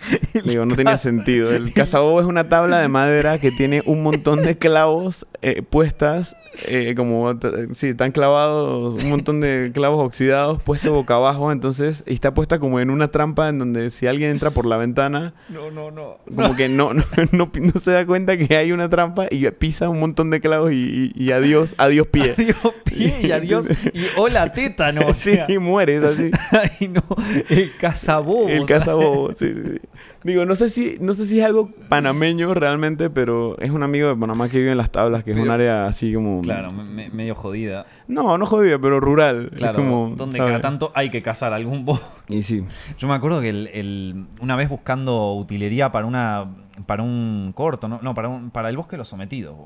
Digo, 0.45 0.65
no 0.67 0.77
tenía 0.77 0.97
sentido. 0.97 1.53
El 1.53 1.73
cazabobo 1.75 2.21
es 2.21 2.27
una 2.27 2.49
tabla 2.49 2.79
de 2.81 2.89
madera 2.89 3.39
que 3.39 3.51
tiene 3.51 3.83
un 3.87 4.03
montón 4.03 4.43
de 4.43 4.57
clavos 4.57 5.27
eh, 5.43 5.63
puestas, 5.63 6.37
eh, 6.67 6.95
como, 6.97 7.39
sí, 7.75 7.89
están 7.89 8.11
clavados, 8.13 9.03
un 9.05 9.11
montón 9.11 9.41
de 9.41 9.71
clavos 9.75 10.05
oxidados 10.05 10.63
puestos 10.63 10.91
boca 10.91 11.15
abajo, 11.17 11.53
entonces, 11.53 12.03
y 12.07 12.15
está 12.15 12.35
puesta 12.35 12.59
como 12.59 12.81
en 12.81 12.91
una 12.91 13.09
trampa 13.09 13.49
en 13.49 13.59
donde 13.59 13.91
si 13.91 14.07
alguien 14.07 14.31
entra 14.31 14.51
por 14.51 14.67
la 14.67 14.77
ventana, 14.77 15.35
No, 15.49 15.71
no, 15.71 15.91
no. 15.91 16.19
como 16.35 16.57
que 16.57 16.69
no, 16.69 16.93
no, 16.95 17.05
no, 17.33 17.51
no 17.55 17.73
se 17.81 17.91
da 17.93 18.05
cuenta 18.07 18.37
que 18.37 18.57
hay 18.57 18.73
una 18.73 18.89
trampa 18.89 19.27
y 19.31 19.49
pisa 19.53 19.89
un 19.89 20.01
montón 20.01 20.31
de 20.31 20.41
clavos 20.41 20.73
y, 20.73 21.13
y- 21.15 21.25
y 21.25 21.33
adiós, 21.33 21.75
adiós 21.79 22.07
pie. 22.09 22.35
Adiós 22.39 22.57
pie 22.85 23.15
y 23.23 23.33
adiós. 23.33 23.67
Y 23.93 24.05
hola 24.17 24.53
tétano. 24.53 25.01
O 25.07 25.15
sí, 25.15 25.35
sea. 25.35 25.47
mueres 25.61 26.03
así. 26.05 26.31
Ay, 26.51 26.89
no. 26.89 27.03
El 27.49 27.71
cazabobos. 27.77 28.51
El 28.51 28.65
cazabobo, 28.65 29.33
sí, 29.33 29.53
sí, 29.55 29.63
sí. 29.73 29.88
Digo, 30.25 30.45
no 30.45 30.55
sé 30.55 30.69
si, 30.69 30.97
no 31.01 31.15
sé 31.15 31.27
si 31.27 31.39
es 31.41 31.47
algo 31.47 31.71
panameño 31.89 32.53
realmente, 32.55 33.09
pero 33.11 33.57
es 33.61 33.71
un 33.71 33.83
amigo 33.83 34.09
de 34.09 34.17
Panamá 34.17 34.49
que 34.49 34.59
vive 34.59 34.73
en 34.73 34.79
las 34.79 34.91
tablas, 34.91 35.23
que 35.25 35.31
es 35.33 35.37
un 35.37 35.51
área 35.51 35.87
así 35.87 36.13
como. 36.13 36.43
Claro, 36.43 36.71
me- 36.73 36.85
me- 36.85 37.11
medio 37.11 37.35
jodida. 37.35 37.87
No, 38.09 38.37
no 38.39 38.47
jodida, 38.47 38.79
pero 38.79 39.01
rural. 39.01 39.51
Claro, 39.57 39.73
es 39.73 39.77
como. 39.79 40.15
donde 40.17 40.39
¿sabes? 40.39 40.51
cada 40.53 40.61
tanto 40.61 40.93
hay 40.95 41.11
que 41.11 41.23
cazar 41.23 41.53
algún 41.53 41.85
bobo. 41.85 42.01
Y 42.29 42.43
sí. 42.43 42.65
Yo 42.99 43.09
me 43.09 43.15
acuerdo 43.15 43.41
que 43.41 43.51
el- 43.51 43.69
el- 43.69 44.27
una 44.41 44.57
vez 44.57 44.69
buscando 44.69 45.35
utilería 45.35 45.91
para 45.93 46.07
una 46.07 46.47
para 46.87 47.03
un 47.03 47.53
corto, 47.57 47.89
no, 47.89 47.99
no, 48.03 48.15
para, 48.15 48.29
un- 48.29 48.51
para 48.51 48.69
el 48.69 48.77
bosque 48.77 48.93
de 48.93 48.99
los 48.99 49.09
sometidos. 49.09 49.57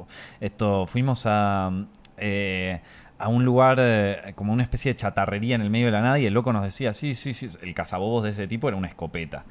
Esto, 0.41 0.87
fuimos 0.87 1.25
a, 1.27 1.71
eh, 2.17 2.81
a 3.23 3.29
un 3.29 3.45
lugar 3.45 3.77
eh, 3.81 4.33
como 4.35 4.53
una 4.53 4.65
especie 4.65 4.93
de 4.93 4.97
chatarrería 4.97 5.55
en 5.55 5.61
el 5.63 5.71
medio 5.71 5.87
de 5.87 5.93
la 5.93 6.01
nada 6.03 6.19
y 6.19 6.27
el 6.27 6.35
loco 6.35 6.53
nos 6.53 6.65
decía, 6.65 6.93
sí, 6.93 7.15
sí, 7.15 7.35
sí, 7.35 7.47
el 7.63 7.73
cazabobos 7.73 8.25
de 8.25 8.31
ese 8.31 8.49
tipo 8.49 8.67
era 8.67 8.77
una 8.77 8.89
escopeta. 8.89 9.45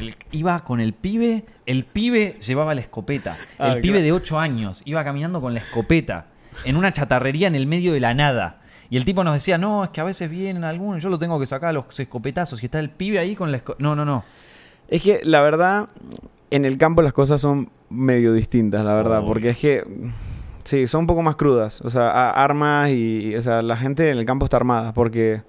El- 0.00 0.16
iba 0.30 0.64
con 0.64 0.80
el 0.80 0.94
pibe, 0.94 1.44
el 1.66 1.84
pibe 1.84 2.36
llevaba 2.46 2.74
la 2.74 2.80
escopeta. 2.80 3.36
El 3.58 3.70
Ah, 3.70 3.74
pibe 3.82 3.98
claro. 3.98 4.04
de 4.04 4.12
8 4.12 4.38
años 4.40 4.80
iba 4.86 5.04
caminando 5.04 5.40
con 5.42 5.52
la 5.52 5.60
escopeta 5.60 6.26
en 6.64 6.76
una 6.76 6.92
chatarrería 6.92 7.48
en 7.48 7.54
el 7.54 7.66
medio 7.66 7.92
de 7.92 8.00
la 8.00 8.14
nada. 8.14 8.60
Y 8.88 8.96
el 8.96 9.04
tipo 9.04 9.24
nos 9.24 9.34
decía, 9.34 9.58
no, 9.58 9.84
es 9.84 9.90
que 9.90 10.00
a 10.00 10.04
veces 10.04 10.30
vienen 10.30 10.64
algunos, 10.64 11.02
yo 11.02 11.10
lo 11.10 11.18
tengo 11.18 11.38
que 11.38 11.46
sacar 11.46 11.68
a 11.68 11.72
los 11.74 12.00
escopetazos 12.00 12.62
y 12.62 12.66
está 12.66 12.78
el 12.78 12.88
pibe 12.90 13.18
ahí 13.18 13.36
con 13.36 13.50
la 13.50 13.58
escopeta. 13.58 13.82
No, 13.82 13.94
no, 13.94 14.04
no. 14.06 14.24
Es 14.88 15.02
que 15.02 15.20
la 15.22 15.42
verdad, 15.42 15.88
en 16.50 16.64
el 16.64 16.78
campo 16.78 17.02
las 17.02 17.12
cosas 17.12 17.40
son 17.42 17.70
medio 17.90 18.32
distintas, 18.32 18.84
la 18.86 18.94
verdad, 18.94 19.22
porque 19.26 19.50
es 19.50 19.58
que 19.58 19.84
sí, 20.64 20.86
son 20.86 21.00
un 21.02 21.06
poco 21.06 21.22
más 21.22 21.36
crudas, 21.36 21.80
o 21.82 21.90
sea, 21.90 22.30
armas 22.30 22.90
y, 22.90 23.34
o 23.36 23.42
sea, 23.42 23.62
la 23.62 23.76
gente 23.76 24.10
en 24.10 24.18
el 24.18 24.24
campo 24.24 24.44
está 24.46 24.56
armada, 24.56 24.92
porque 24.92 25.42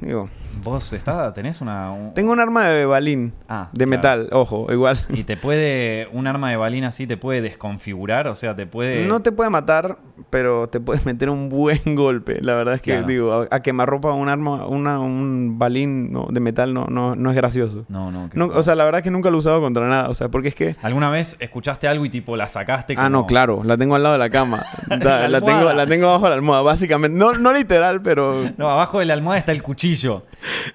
digo, 0.00 0.28
Vos 0.62 0.92
está, 0.92 1.32
tenés 1.32 1.60
una... 1.60 1.90
un- 1.92 2.12
tengo 2.14 2.32
un 2.32 2.40
arma 2.40 2.66
de 2.68 2.84
balín, 2.84 3.32
Ah, 3.48 3.68
de 3.72 3.78
claro. 3.86 3.90
metal, 3.90 4.28
ojo, 4.32 4.66
igual. 4.72 4.98
Y 5.08 5.24
te 5.24 5.36
puede, 5.36 6.08
un 6.12 6.26
arma 6.26 6.50
de 6.50 6.56
balín 6.56 6.84
así 6.84 7.06
te 7.06 7.16
puede 7.16 7.40
desconfigurar, 7.40 8.26
o 8.28 8.34
sea, 8.34 8.54
te 8.54 8.66
puede... 8.66 9.06
No 9.06 9.20
te 9.20 9.32
puede 9.32 9.48
matar, 9.48 9.98
pero 10.28 10.68
te 10.68 10.80
puedes 10.80 11.06
meter 11.06 11.30
un 11.30 11.48
buen 11.48 11.80
golpe. 11.96 12.40
La 12.42 12.54
verdad 12.54 12.74
es 12.74 12.82
que, 12.82 12.92
Claro. 12.92 13.06
digo, 13.06 13.32
a, 13.32 13.48
a 13.56 13.60
quemarropa 13.60 14.12
un 14.12 14.28
arma, 14.28 14.66
una, 14.66 14.98
un 14.98 15.58
balín 15.58 16.12
no, 16.12 16.26
de 16.30 16.40
metal 16.40 16.74
no, 16.74 16.86
no, 16.90 17.14
no 17.16 17.30
es 17.30 17.36
gracioso. 17.36 17.84
No, 17.88 18.10
no. 18.10 18.28
qué 18.30 18.38
No, 18.38 18.46
joder. 18.46 18.58
o 18.60 18.62
sea, 18.62 18.74
la 18.74 18.84
verdad 18.84 18.98
es 18.98 19.04
que 19.04 19.10
nunca 19.10 19.30
lo 19.30 19.36
he 19.36 19.38
usado 19.40 19.60
contra 19.60 19.86
nada. 19.88 20.08
O 20.10 20.14
sea, 20.14 20.28
porque 20.28 20.48
es 20.48 20.54
que. 20.54 20.76
¿Alguna 20.82 21.08
vez 21.10 21.36
escuchaste 21.40 21.88
algo 21.88 22.04
y 22.04 22.10
tipo 22.10 22.36
la 22.36 22.48
sacaste 22.48 22.94
Ah, 22.98 23.08
no, 23.08 23.18
como- 23.18 23.26
claro, 23.28 23.62
la 23.64 23.76
tengo 23.78 23.94
al 23.94 24.02
lado 24.02 24.12
de 24.14 24.18
la 24.18 24.30
cama. 24.30 24.64
La 24.90 25.40
tengo, 25.40 25.72
la 25.72 25.86
tengo 25.86 26.08
abajo 26.08 26.24
de 26.24 26.30
la 26.30 26.36
almohada, 26.36 26.62
básicamente. 26.62 27.16
No, 27.18 27.32
no 27.34 27.52
literal, 27.52 28.02
pero. 28.02 28.44
No, 28.58 28.68
abajo 28.70 28.98
de 28.98 29.04
la 29.06 29.14
almohada 29.14 29.38
está 29.38 29.52
el 29.52 29.62
cuchillo. 29.62 30.24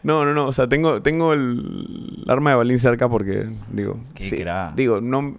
No, 0.04 0.26
no, 0.26 0.34
no. 0.34 0.48
O 0.48 0.54
sea, 0.54 0.68
tengo, 0.68 1.02
tengo 1.02 1.34
el 1.34 2.24
arma 2.28 2.52
de 2.52 2.56
balín 2.58 2.80
cerca 2.80 3.10
porque, 3.10 3.50
digo. 3.72 4.00
Qué 4.14 4.38
crack. 4.38 4.76
Digo, 4.76 5.02
no. 5.02 5.38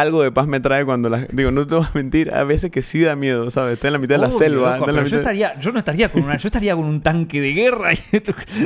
Algo 0.00 0.22
de 0.22 0.30
paz 0.32 0.46
me 0.46 0.60
trae 0.60 0.84
cuando 0.84 1.08
la. 1.08 1.26
Digo, 1.32 1.50
no 1.50 1.66
te 1.66 1.74
voy 1.74 1.84
a 1.84 1.90
mentir, 1.94 2.32
a 2.32 2.44
veces 2.44 2.70
que 2.70 2.82
sí 2.82 3.00
da 3.02 3.16
miedo, 3.16 3.50
¿sabes? 3.50 3.74
Está 3.74 3.88
en 3.88 3.94
la 3.94 3.98
mitad 3.98 4.14
de 4.14 4.20
la 4.20 4.30
selva. 4.30 4.74
loco, 4.78 4.86
la 4.86 4.92
pero 4.92 5.06
yo 5.06 5.16
estaría, 5.16 5.60
yo 5.60 5.72
no 5.72 5.78
estaría 5.80 6.08
con 6.08 6.22
una, 6.22 6.36
yo 6.36 6.46
estaría 6.48 6.74
con 6.76 6.84
un 6.84 7.00
tanque 7.00 7.40
de 7.40 7.52
guerra. 7.52 7.90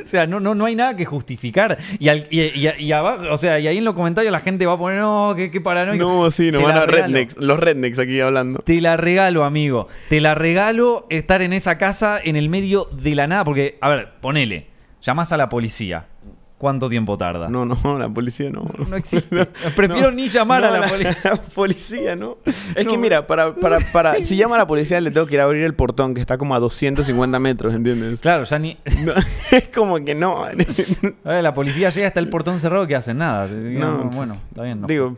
o 0.05 0.07
sea, 0.07 0.27
no, 0.27 0.41
no, 0.41 0.55
no 0.55 0.67
hay 0.67 0.75
nada 0.77 0.97
que 0.97 1.05
justificar. 1.05 1.79
Y, 1.99 2.09
al- 2.09 2.27
y, 2.31 2.41
y- 2.43 2.71
y 2.79 2.93
abajo, 2.93 3.23
o 3.31 3.39
sea, 3.39 3.59
y 3.59 3.67
ahí 3.69 3.79
en 3.79 3.85
los 3.85 3.95
comentarios 3.95 4.31
la 4.33 4.41
gente 4.41 4.67
va 4.67 4.75
a 4.75 4.79
poner, 4.79 5.01
no, 5.01 5.35
qué, 5.37 5.51
qué 5.51 5.61
paranoico. 5.61 6.05
No, 6.05 6.31
sí, 6.31 6.51
nos 6.53 6.63
van 6.63 6.77
a 6.77 6.87
rednecks. 6.87 7.37
Los 7.39 7.59
rednecks 7.59 7.99
aquí 7.99 8.21
hablando. 8.21 8.59
Te 8.61 8.81
la 8.81 8.97
regalo, 8.97 9.45
amigo. 9.45 9.89
Te 10.09 10.21
la 10.21 10.35
regalo 10.35 11.07
estar 11.11 11.43
en 11.43 11.53
esa 11.53 11.79
casa 11.79 12.19
en 12.23 12.37
el 12.37 12.49
medio 12.49 12.89
de 12.93 13.15
la 13.15 13.27
nada. 13.27 13.45
Porque, 13.45 13.79
a 13.81 13.89
ver, 13.89 14.11
ponele. 14.21 14.67
Llamás 15.03 15.33
a 15.33 15.37
la 15.37 15.49
policía. 15.49 16.07
¿Cuánto 16.63 16.89
tiempo 16.89 17.19
tarda? 17.19 17.49
No, 17.49 17.65
no, 17.65 17.99
la 17.99 18.09
policía 18.09 18.49
no. 18.51 18.65
No 18.89 18.95
existe. 18.95 19.47
Prefiero 19.75 20.13
ni 20.13 20.29
llamar 20.29 20.63
a 20.65 20.71
la 20.71 20.87
policía. 20.87 21.17
La 21.25 21.37
policía, 21.37 22.15
¿no? 22.15 22.39
Es 22.77 22.87
que 22.87 22.97
mira, 22.97 23.27
para, 23.27 23.57
para, 23.57 23.81
para, 23.93 24.15
si 24.23 24.37
llama 24.37 24.55
a 24.55 24.59
la 24.59 24.67
policía 24.69 25.01
le 25.01 25.11
tengo 25.11 25.27
que 25.27 25.35
ir 25.35 25.41
a 25.41 25.45
abrir 25.45 25.65
el 25.65 25.75
portón 25.75 26.15
que 26.15 26.21
está 26.21 26.39
como 26.39 26.55
a 26.55 26.61
250 26.61 27.37
metros, 27.41 27.75
¿entiendes? 27.75 28.21
Claro, 28.21 28.45
ya 28.45 28.61
ni. 28.61 28.79
Es 29.51 29.71
como 29.75 29.97
que 30.05 30.15
no. 30.15 30.45
A 30.45 30.51
ver, 30.53 31.43
la 31.43 31.53
policía 31.53 31.91
llega 31.91 32.07
hasta 32.07 32.21
el 32.21 32.29
portón 32.29 32.61
cerrado 32.61 32.87
que 32.87 32.95
hacen 32.95 33.19
nada. 33.19 33.49
No, 33.49 34.09
bueno, 34.15 34.37
está 34.49 34.63
bien. 34.63 34.83
No. 34.83 34.87
Digo, 34.87 35.17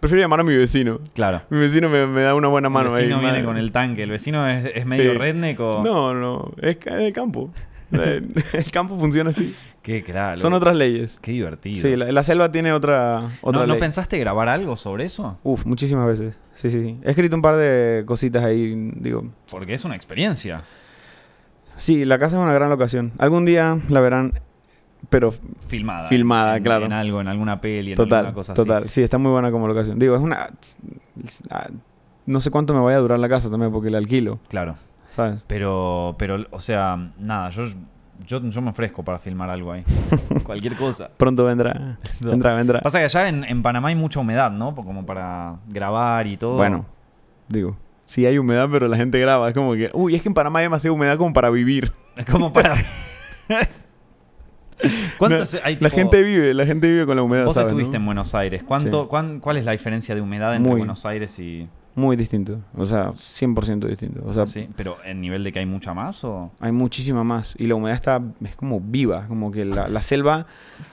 prefiero 0.00 0.20
llamar 0.20 0.40
a 0.40 0.44
mi 0.44 0.54
vecino. 0.54 1.00
Claro. 1.14 1.40
Mi 1.48 1.60
vecino 1.60 1.88
me, 1.88 2.06
me 2.06 2.20
da 2.20 2.34
una 2.34 2.48
buena 2.48 2.68
mano 2.68 2.88
el 2.90 2.94
vecino 2.94 3.14
ahí. 3.16 3.20
viene 3.22 3.38
madre. 3.38 3.44
con 3.46 3.56
el 3.56 3.72
tanque. 3.72 4.02
El 4.02 4.10
vecino 4.10 4.46
es, 4.46 4.70
es 4.74 4.84
medio 4.84 5.12
Sí. 5.12 5.18
redneck 5.18 5.58
o. 5.60 5.82
No, 5.82 6.12
no, 6.12 6.52
es, 6.60 6.76
es 6.76 6.94
del 6.94 7.14
campo. 7.14 7.50
el 7.92 8.70
campo 8.72 8.98
funciona 8.98 9.30
así. 9.30 9.54
Qué 9.82 10.02
crack. 10.02 10.36
Son 10.38 10.52
otras 10.54 10.74
leyes. 10.76 11.18
Qué 11.20 11.32
divertido. 11.32 11.80
Sí, 11.82 11.94
la, 11.96 12.10
la 12.10 12.22
selva 12.22 12.50
tiene 12.50 12.72
otra, 12.72 13.22
otra 13.42 13.60
¿No, 13.62 13.66
¿No 13.66 13.72
ley. 13.74 13.80
pensaste 13.80 14.18
grabar 14.18 14.48
algo 14.48 14.76
sobre 14.76 15.04
eso? 15.04 15.38
Uf, 15.42 15.66
muchísimas 15.66 16.06
veces. 16.06 16.38
Sí, 16.54 16.70
sí, 16.70 16.82
sí. 16.82 16.98
He 17.04 17.10
escrito 17.10 17.36
un 17.36 17.42
par 17.42 17.56
de 17.56 18.02
cositas 18.06 18.42
ahí, 18.44 18.74
digo. 18.96 19.24
Porque 19.50 19.74
es 19.74 19.84
una 19.84 19.94
experiencia. 19.96 20.62
Sí, 21.76 22.04
la 22.04 22.18
casa 22.18 22.36
es 22.36 22.42
una 22.42 22.52
gran 22.54 22.70
locación. 22.70 23.12
Algún 23.18 23.44
día 23.44 23.78
la 23.88 24.00
verán, 24.00 24.32
pero 25.10 25.32
Filmada. 25.66 26.08
Filmada, 26.08 26.56
en, 26.56 26.62
claro. 26.62 26.86
En 26.86 26.92
algo, 26.92 27.20
en 27.20 27.28
alguna 27.28 27.60
peli, 27.60 27.90
en 27.92 27.96
total, 27.96 28.20
alguna 28.20 28.34
cosa 28.34 28.52
así. 28.54 28.62
total. 28.62 28.88
Sí, 28.88 29.02
está 29.02 29.18
muy 29.18 29.32
buena 29.32 29.50
como 29.50 29.66
locación. 29.68 29.98
Digo, 29.98 30.14
es 30.14 30.20
una... 30.22 30.48
ah, 31.50 31.68
No 32.26 32.40
sé 32.40 32.50
cuánto 32.50 32.72
me 32.74 32.80
vaya 32.80 32.96
a 32.96 33.00
durar 33.00 33.18
la 33.18 33.28
casa 33.28 33.50
también 33.50 33.70
porque 33.72 33.90
la 33.90 33.98
alquilo, 33.98 34.38
Claro. 34.48 34.76
¿Sabes? 35.16 35.42
Pero, 35.46 36.14
pero, 36.18 36.44
o 36.50 36.60
sea, 36.60 37.10
nada, 37.18 37.50
yo, 37.50 37.64
yo, 38.26 38.40
yo 38.42 38.62
me 38.62 38.70
ofrezco 38.70 39.02
para 39.04 39.18
filmar 39.18 39.50
algo 39.50 39.72
ahí. 39.72 39.82
Cualquier 40.44 40.76
cosa. 40.76 41.10
Pronto 41.16 41.44
vendrá. 41.44 41.98
No. 42.20 42.30
Vendrá, 42.30 42.54
vendrá. 42.54 42.80
Pasa 42.80 42.98
que 42.98 43.04
allá 43.04 43.28
en, 43.28 43.44
en 43.44 43.62
Panamá 43.62 43.88
hay 43.88 43.94
mucha 43.96 44.20
humedad, 44.20 44.50
¿no? 44.50 44.74
Como 44.74 45.04
para 45.04 45.56
grabar 45.68 46.26
y 46.26 46.36
todo. 46.36 46.56
Bueno, 46.56 46.86
digo, 47.48 47.76
sí 48.04 48.24
hay 48.26 48.38
humedad, 48.38 48.68
pero 48.70 48.88
la 48.88 48.96
gente 48.96 49.18
graba. 49.20 49.48
Es 49.48 49.54
como 49.54 49.74
que, 49.74 49.90
uy, 49.92 50.14
es 50.14 50.22
que 50.22 50.28
en 50.28 50.34
Panamá 50.34 50.60
hay 50.60 50.66
demasiada 50.66 50.92
humedad 50.94 51.16
como 51.18 51.32
para 51.32 51.50
vivir. 51.50 51.92
Es 52.16 52.26
como 52.26 52.52
para. 52.52 52.76
¿Cuántos 55.18 55.54
hay 55.64 55.76
la 55.80 55.88
gente 55.90 56.22
vive, 56.22 56.52
la 56.54 56.66
gente 56.66 56.90
vive 56.90 57.06
con 57.06 57.16
la 57.16 57.22
humedad, 57.22 57.44
Vos 57.46 57.54
¿sabes, 57.54 57.68
estuviste 57.68 57.92
no? 57.98 58.02
en 58.02 58.06
Buenos 58.06 58.34
Aires. 58.34 58.62
¿Cuánto, 58.64 59.02
Sí. 59.02 59.08
cuán- 59.08 59.40
¿Cuál 59.40 59.56
es 59.56 59.64
la 59.64 59.72
diferencia 59.72 60.14
de 60.14 60.20
humedad 60.20 60.54
entre 60.54 60.70
Muy. 60.70 60.78
Buenos 60.80 61.04
Aires 61.06 61.38
y. 61.38 61.68
Muy 61.96 62.16
distinto. 62.16 62.58
O 62.76 62.86
sea, 62.86 63.12
100% 63.12 63.86
distinto. 63.86 64.22
O 64.26 64.32
sea, 64.32 64.46
Sí, 64.46 64.68
pero 64.76 64.96
en 65.04 65.20
nivel 65.20 65.44
de 65.44 65.52
que 65.52 65.60
hay 65.60 65.66
mucha 65.66 65.94
más 65.94 66.24
o. 66.24 66.50
hay 66.60 66.72
muchísima 66.72 67.22
más. 67.22 67.54
Y 67.58 67.66
la 67.68 67.76
humedad 67.76 67.94
está, 67.94 68.20
es 68.44 68.56
como 68.56 68.80
viva. 68.80 69.26
Como 69.28 69.50
que 69.52 69.64
la, 69.64 69.86
la 69.88 70.02
selva 70.02 70.46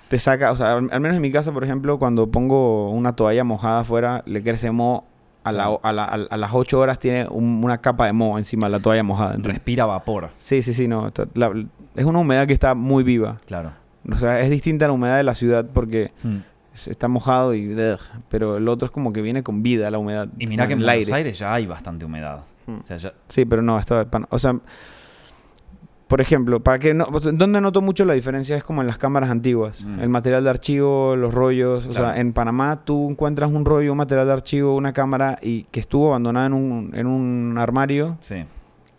te 0.09 0.19
saca, 0.19 0.51
o 0.51 0.57
sea, 0.57 0.73
al, 0.73 0.89
al 0.91 0.99
menos 1.01 1.15
en 1.15 1.21
mi 1.21 1.31
casa, 1.31 1.51
por 1.51 1.63
ejemplo, 1.63 1.97
cuando 1.97 2.29
pongo 2.29 2.91
una 2.91 3.15
toalla 3.15 3.43
mojada 3.43 3.79
afuera, 3.81 4.21
le 4.25 4.43
crece 4.43 4.69
moho. 4.71 5.05
A, 5.43 5.51
la, 5.51 5.65
a, 5.81 5.91
la- 5.91 6.03
a 6.05 6.37
las 6.37 6.51
8 6.53 6.79
horas 6.79 6.99
tiene 6.99 7.25
un- 7.27 7.63
una 7.63 7.79
capa 7.79 8.05
de 8.05 8.13
moho 8.13 8.37
encima 8.37 8.67
de 8.67 8.73
la 8.73 8.79
toalla 8.79 9.01
mojada. 9.01 9.37
Respira 9.39 9.87
vapor. 9.87 10.29
Sí, 10.37 10.61
sí, 10.61 10.71
sí, 10.71 10.87
no. 10.87 11.07
está- 11.07 11.25
es 11.95 12.05
una 12.05 12.19
humedad 12.19 12.45
que 12.45 12.53
está 12.53 12.75
muy 12.75 13.03
viva. 13.03 13.37
Claro. 13.47 13.71
O 14.11 14.17
sea, 14.19 14.39
es 14.39 14.51
distinta 14.51 14.85
a 14.85 14.89
la 14.89 14.93
humedad 14.93 15.17
de 15.17 15.23
la 15.23 15.33
ciudad 15.33 15.65
porque 15.73 16.11
Hmm. 16.23 16.37
Es- 16.73 16.88
está 16.88 17.07
mojado 17.07 17.53
y... 17.53 17.75
pero 18.29 18.57
el 18.57 18.67
otro 18.67 18.86
es 18.88 18.91
como 18.91 19.12
que 19.13 19.21
viene 19.21 19.43
con 19.43 19.62
vida 19.63 19.89
la 19.91 19.97
humedad. 19.99 20.27
Y 20.38 20.45
como 20.45 20.67
que 20.67 20.73
en 20.73 20.79
Buenos 20.79 20.93
aire. 20.95 21.13
Aires 21.13 21.39
ya 21.39 21.53
hay 21.53 21.65
bastante 21.65 22.05
humedad. 22.05 22.41
Hmm. 22.67 22.77
O 22.79 22.81
sea, 22.84 22.97
ya- 22.97 23.13
Sí, 23.27 23.45
pero 23.45 23.62
no, 23.62 23.77
pan- 24.05 24.27
O 24.29 24.38
sea, 24.39 24.55
por 26.07 26.19
ejemplo, 26.19 26.60
para 26.60 26.77
que 26.77 26.93
no, 26.93 27.05
sea, 27.21 27.31
donde 27.31 27.62
noto 27.62 27.81
mucho 27.81 28.03
la 28.03 28.13
diferencia 28.13 28.57
es 28.57 28.65
como 28.65 28.81
en 28.81 28.88
las 28.88 28.97
cámaras 28.97 29.29
antiguas. 29.29 29.81
Mm. 29.81 30.01
El 30.01 30.10
material 30.10 30.43
de 30.43 30.49
archivo, 30.49 31.15
los 31.15 31.34
rollos. 31.34 31.86
O 31.86 31.93
sea, 31.93 32.19
en 32.19 32.34
Panamá 32.34 32.81
tú 32.84 33.10
encuentras 33.10 33.49
un 33.49 33.63
rollo, 33.63 33.93
un 33.93 33.97
material 33.97 34.27
de 34.27 34.34
archivo, 34.34 34.75
una 34.75 34.91
cámara 34.91 35.39
y 35.41 35.63
que 35.71 35.79
estuvo 35.79 36.10
abandonada 36.10 36.47
en 36.47 36.53
un, 36.53 36.91
en 36.95 37.07
un 37.07 37.55
armario 37.57 38.17
sí. 38.19 38.43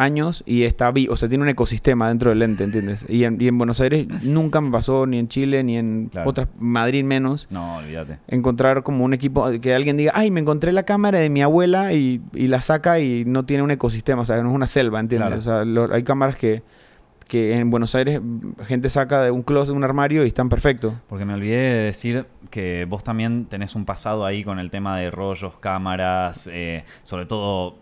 Años 0.03 0.43
y 0.47 0.65
está 0.65 0.91
vi 0.91 1.09
o 1.09 1.17
sea, 1.17 1.29
tiene 1.29 1.43
un 1.45 1.49
ecosistema 1.51 2.09
dentro 2.09 2.31
del 2.31 2.41
lente, 2.41 2.65
¿entiendes? 2.65 3.07
Y 3.09 3.25
en, 3.25 3.41
y 3.41 3.49
en 3.49 3.57
Buenos 3.59 3.81
Aires 3.81 4.07
nunca 4.23 4.61
me 4.61 4.71
pasó, 4.71 5.07
ni 5.07 5.19
en 5.19 5.29
Chile, 5.29 5.63
ni 5.65 5.77
en 5.79 6.09
Claro. 6.11 6.29
otras, 6.31 6.49
Madrid 6.59 7.05
menos, 7.05 7.47
No, 7.51 7.77
olvídate. 7.79 8.19
encontrar 8.29 8.83
como 8.83 9.05
un 9.05 9.15
equipo, 9.15 9.49
que 9.61 9.75
alguien 9.75 9.97
diga, 9.97 10.13
ay, 10.15 10.31
me 10.31 10.41
encontré 10.41 10.73
la 10.73 10.83
cámara 10.83 11.19
de 11.19 11.31
mi 11.31 11.43
abuela 11.43 11.93
y, 11.93 12.21
y 12.35 12.49
la 12.49 12.61
saca 12.61 13.01
y 13.01 13.25
no 13.25 13.45
tiene 13.45 13.63
un 13.63 13.71
ecosistema, 13.71 14.23
o 14.23 14.25
sea, 14.25 14.43
no 14.43 14.51
es 14.51 14.55
una 14.55 14.67
selva, 14.67 15.01
¿entiendes? 15.01 15.29
Claro. 15.29 15.41
O 15.41 15.43
sea, 15.43 15.65
lo- 15.65 15.93
hay 15.95 16.03
cámaras 16.03 16.37
que, 16.37 16.63
que 17.29 17.55
en 17.57 17.71
Buenos 17.71 17.95
Aires 17.95 18.21
gente 18.67 18.91
saca 18.91 19.23
de 19.23 19.31
un 19.31 19.43
closet, 19.43 19.73
de 19.73 19.77
un 19.79 19.85
armario 19.85 20.25
y 20.25 20.29
están 20.29 20.49
perfectos. 20.49 20.93
Porque 21.09 21.25
me 21.25 21.33
olvidé 21.35 21.57
de 21.57 21.85
decir 21.85 22.27
que 22.51 22.85
vos 22.85 23.03
también 23.05 23.47
tenés 23.47 23.75
un 23.75 23.85
pasado 23.87 24.27
ahí 24.27 24.45
con 24.45 24.59
el 24.59 24.71
tema 24.71 24.99
de 24.99 25.11
rollos, 25.11 25.57
cámaras, 25.59 26.49
eh, 26.53 26.85
sobre 27.05 27.25
todo 27.27 27.79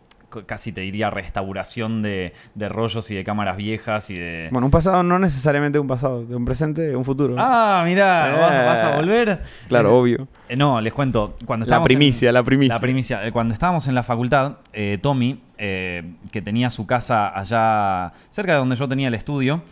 casi 0.46 0.72
te 0.72 0.80
diría 0.82 1.10
restauración 1.10 2.02
de, 2.02 2.32
de 2.54 2.68
rollos 2.68 3.10
y 3.10 3.14
de 3.14 3.24
cámaras 3.24 3.56
viejas 3.56 4.10
y 4.10 4.18
de... 4.18 4.48
Bueno, 4.50 4.66
un 4.66 4.70
pasado 4.70 5.02
no 5.02 5.18
necesariamente 5.18 5.78
un 5.78 5.88
pasado, 5.88 6.24
de 6.24 6.34
un 6.36 6.44
presente, 6.44 6.94
un 6.96 7.04
futuro. 7.04 7.34
Ah, 7.38 7.82
mirá, 7.86 8.32
¿vas, 8.40 8.52
Eh. 8.52 8.66
vas 8.66 8.84
a 8.84 8.96
volver? 8.96 9.42
claro, 9.68 9.90
Eh, 9.90 9.92
obvio. 10.00 10.28
eh, 10.48 10.56
no, 10.56 10.80
les 10.80 10.92
cuento. 10.92 11.36
Cuando 11.44 11.64
La 11.64 11.68
estábamos 11.68 11.90
en- 11.90 11.96
primicia, 11.98 12.32
la 12.32 12.42
primicia. 12.42 12.74
La 12.74 12.80
primicia. 12.80 13.32
Cuando 13.32 13.52
estábamos 13.54 13.86
en 13.88 13.94
la 13.94 14.02
facultad, 14.02 14.56
Tommy, 15.02 15.40
que 15.58 16.42
tenía 16.42 16.70
su 16.70 16.86
casa 16.86 17.36
allá 17.38 18.12
cerca 18.30 18.52
de 18.52 18.58
donde 18.58 18.76
yo 18.76 18.88
tenía 18.88 19.08
el 19.08 19.14
estudio, 19.14 19.62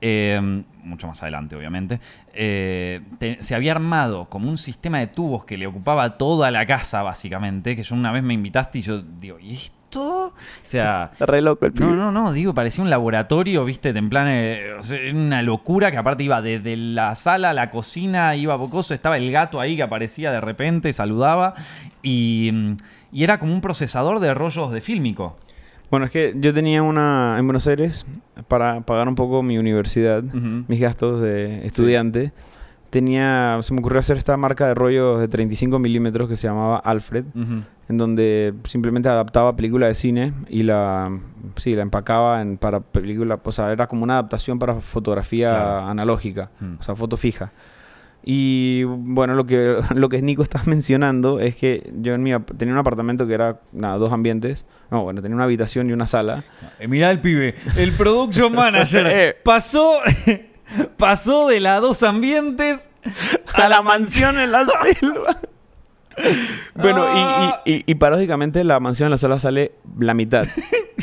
eh, 0.00 0.62
mucho 0.84 1.06
más 1.06 1.22
adelante 1.22 1.56
obviamente, 1.56 2.00
eh, 2.34 3.00
te- 3.18 3.42
se 3.42 3.54
había 3.54 3.72
armado 3.72 4.26
como 4.26 4.48
un 4.50 4.58
sistema 4.58 4.98
de 4.98 5.06
tubos 5.06 5.44
que 5.46 5.56
le 5.56 5.66
ocupaba 5.66 6.18
toda 6.18 6.50
la 6.50 6.66
casa 6.66 7.02
básicamente, 7.02 7.74
que 7.74 7.82
yo 7.82 7.94
una 7.94 8.12
vez 8.12 8.22
me 8.22 8.34
invitaste 8.34 8.78
y 8.80 8.82
yo 8.82 9.00
digo, 9.02 9.38
¿y 9.40 9.58
esto? 9.96 10.26
O 10.26 10.32
sea... 10.64 11.12
Re 11.20 11.40
loco 11.40 11.66
el 11.66 11.72
pibe. 11.72 11.86
No, 11.86 11.94
no, 11.94 12.12
no, 12.12 12.32
digo, 12.32 12.54
parecía 12.54 12.84
un 12.84 12.90
laboratorio, 12.90 13.64
viste, 13.64 13.90
en 13.90 14.08
plan, 14.08 14.26
eh, 14.28 14.74
o 14.78 14.82
sea, 14.82 14.98
una 15.12 15.42
locura 15.42 15.90
que 15.90 15.96
aparte 15.96 16.22
iba 16.24 16.42
desde 16.42 16.76
la 16.76 17.14
sala 17.14 17.50
a 17.50 17.52
la 17.52 17.70
cocina, 17.70 18.36
iba 18.36 18.56
bocoso, 18.56 18.94
estaba 18.94 19.16
el 19.16 19.30
gato 19.30 19.60
ahí 19.60 19.76
que 19.76 19.82
aparecía 19.82 20.30
de 20.30 20.40
repente, 20.40 20.92
saludaba, 20.92 21.54
y, 22.02 22.52
y 23.12 23.24
era 23.24 23.38
como 23.38 23.52
un 23.52 23.60
procesador 23.60 24.20
de 24.20 24.34
rollos 24.34 24.70
de 24.72 24.80
fílmico. 24.80 25.36
Bueno, 25.90 26.06
es 26.06 26.12
que 26.12 26.34
yo 26.36 26.52
tenía 26.52 26.82
una 26.82 27.36
en 27.38 27.46
Buenos 27.46 27.66
Aires 27.68 28.06
para 28.48 28.80
pagar 28.80 29.06
un 29.08 29.14
poco 29.14 29.42
mi 29.44 29.56
universidad, 29.56 30.22
mis 30.22 30.80
gastos 30.80 31.22
de 31.22 31.64
estudiante. 31.64 32.32
Tenía, 32.90 33.58
se 33.62 33.72
me 33.72 33.80
ocurrió 33.80 34.00
hacer 34.00 34.16
esta 34.16 34.36
marca 34.36 34.66
de 34.66 34.74
rollos 34.74 35.20
de 35.20 35.28
35 35.28 35.78
milímetros 35.78 36.28
que 36.28 36.36
se 36.36 36.48
llamaba 36.48 36.78
Alfred, 36.78 37.24
Ujú. 37.34 37.62
En 37.88 37.98
donde 37.98 38.52
simplemente 38.64 39.08
adaptaba 39.08 39.54
película 39.56 39.86
de 39.86 39.94
cine 39.94 40.32
y 40.48 40.62
la, 40.64 41.10
sí, 41.56 41.74
la 41.74 41.82
empacaba 41.82 42.42
en, 42.42 42.58
para 42.58 42.80
película, 42.80 43.38
o 43.42 43.52
sea, 43.52 43.70
era 43.72 43.86
como 43.86 44.02
una 44.02 44.14
adaptación 44.14 44.58
para 44.58 44.74
fotografía 44.80 45.50
Claro. 45.50 45.86
analógica, 45.86 46.50
Mm. 46.60 46.74
o 46.80 46.82
sea, 46.82 46.96
foto 46.96 47.16
fija. 47.16 47.52
Y 48.28 48.82
bueno, 48.82 49.34
lo 49.36 49.46
que, 49.46 49.76
lo 49.94 50.08
que 50.08 50.20
Nico 50.20 50.42
está 50.42 50.60
mencionando 50.66 51.38
es 51.38 51.54
que 51.54 51.92
yo 52.00 52.14
en 52.14 52.22
mi, 52.24 52.32
tenía 52.56 52.74
un 52.74 52.78
apartamento 52.80 53.26
que 53.28 53.34
era, 53.34 53.60
nada, 53.72 53.98
dos 53.98 54.12
ambientes. 54.12 54.64
No, 54.90 55.02
bueno, 55.04 55.22
tenía 55.22 55.36
una 55.36 55.44
habitación 55.44 55.88
y 55.88 55.92
una 55.92 56.06
sala. 56.08 56.42
Eh, 56.80 56.88
mirá 56.88 57.10
el 57.12 57.20
pibe, 57.20 57.54
el 57.76 57.92
production 57.92 58.52
manager 58.52 59.06
Eh. 59.10 59.36
pasó, 59.44 59.98
pasó 60.96 61.46
de 61.48 61.60
la 61.60 61.78
dos 61.80 62.02
ambientes 62.02 62.88
a 63.54 63.68
la 63.68 63.82
mansión 63.82 64.38
en 64.40 64.50
la 64.50 64.66
selva. 64.66 65.36
Bueno, 66.74 67.04
y- 67.04 67.18
Ah. 67.18 67.62
y, 67.64 67.72
y, 67.72 67.84
y 67.86 67.94
paradójicamente 67.96 68.62
la 68.64 68.80
mansión 68.80 69.06
en 69.08 69.10
la 69.12 69.18
selva 69.18 69.38
sale 69.40 69.72
la 69.98 70.14
mitad. 70.14 70.46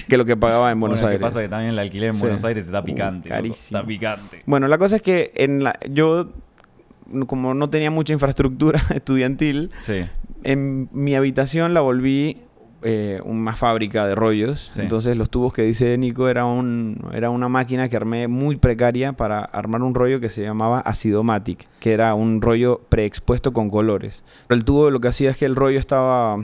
que 0.07 0.17
lo 0.17 0.25
que 0.25 0.35
pagaba 0.35 0.71
en 0.71 0.79
Buenos 0.79 0.99
Bueno, 0.99 1.09
Aires. 1.11 1.21
Lo 1.21 1.27
que 1.27 1.29
pasa 1.29 1.39
es 1.41 1.45
que 1.45 1.49
también 1.49 1.71
el 1.73 1.79
alquiler 1.79 2.09
en 2.09 2.15
Sí. 2.15 2.21
Buenos 2.21 2.43
Aires 2.45 2.65
está 2.65 2.79
Uh, 2.79 2.83
picante. 2.83 3.29
carísimo. 3.29 3.79
Está 3.79 3.87
picante. 3.87 4.41
Bueno, 4.45 4.67
la 4.67 4.77
cosa 4.77 4.95
es 4.97 5.01
que 5.01 5.31
en 5.35 5.63
la, 5.63 5.77
yo, 5.89 6.29
como 7.27 7.53
no 7.53 7.69
tenía 7.69 7.91
mucha 7.91 8.13
infraestructura 8.13 8.81
estudiantil, 8.93 9.71
Sí. 9.81 10.05
en 10.43 10.89
mi 10.91 11.15
habitación 11.15 11.73
la 11.73 11.81
volví 11.81 12.37
eh, 12.83 13.19
una 13.23 13.53
fábrica 13.53 14.05
de 14.07 14.15
rollos. 14.15 14.69
Sí. 14.73 14.81
Entonces 14.81 15.17
los 15.17 15.29
tubos 15.29 15.53
que 15.53 15.63
dice 15.63 15.97
Nico 15.97 16.29
era, 16.29 16.45
un, 16.45 16.97
era 17.13 17.29
una 17.29 17.49
máquina 17.49 17.89
que 17.89 17.95
armé 17.95 18.27
muy 18.27 18.55
precaria 18.57 19.13
para 19.13 19.39
armar 19.43 19.81
un 19.83 19.95
rollo 19.95 20.19
que 20.19 20.29
se 20.29 20.41
llamaba 20.43 20.79
Acidomatic, 20.79 21.67
que 21.79 21.91
era 21.93 22.13
un 22.15 22.41
rollo 22.41 22.81
preexpuesto 22.89 23.53
con 23.53 23.69
colores. 23.69 24.23
Pero 24.47 24.57
el 24.57 24.65
tubo 24.65 24.89
lo 24.91 24.99
que 24.99 25.07
hacía 25.09 25.31
es 25.31 25.37
que 25.37 25.45
el 25.45 25.55
rollo 25.55 25.79
estaba, 25.79 26.37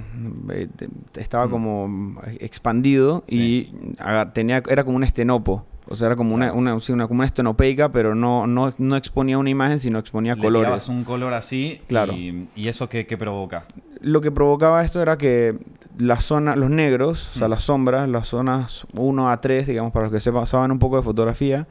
eh, 0.51 0.67
estaba 1.15 1.47
Mm. 1.47 1.51
como 1.51 2.21
expandido 2.39 3.23
Sí. 3.27 3.71
y 3.71 3.95
tenía, 4.33 4.61
era 4.69 4.83
como 4.83 4.97
un 4.97 5.03
estenopo. 5.03 5.65
O 5.91 5.95
sea, 5.95 6.05
era 6.05 6.15
como 6.15 6.35
una, 6.35 6.53
una, 6.53 6.79
sí, 6.81 6.91
una- 6.91 7.07
como 7.07 7.19
una 7.21 7.25
estenopeica, 7.25 7.89
pero 7.91 8.13
no, 8.13 8.45
no, 8.45 8.71
no 8.77 8.95
exponía 8.95 9.39
una 9.39 9.49
imagen, 9.49 9.79
sino 9.79 9.97
exponía 9.97 10.35
Le 10.35 10.41
colores. 10.41 10.87
un 10.87 11.03
color 11.03 11.33
así 11.33 11.81
Claro. 11.87 12.13
y, 12.13 12.47
y 12.55 12.67
eso 12.67 12.87
qué, 12.87 13.07
qué 13.07 13.17
provoca. 13.17 13.65
lo 14.01 14.21
que 14.21 14.31
provocaba 14.31 14.85
esto 14.85 15.01
era 15.01 15.17
que 15.17 15.55
la 15.99 16.19
zona, 16.21 16.55
los 16.55 16.69
negros, 16.71 17.29
o 17.35 17.39
sea, 17.39 17.47
Mm. 17.47 17.51
las 17.51 17.63
sombras, 17.63 18.09
las 18.09 18.27
zonas 18.27 18.87
1 18.93 19.29
a 19.29 19.39
3, 19.41 19.67
digamos, 19.67 19.91
para 19.91 20.05
los 20.05 20.13
que 20.13 20.19
sepan, 20.19 20.47
saben 20.47 20.71
un 20.71 20.79
poco 20.79 20.97
de 20.97 21.03
fotografía, 21.03 21.67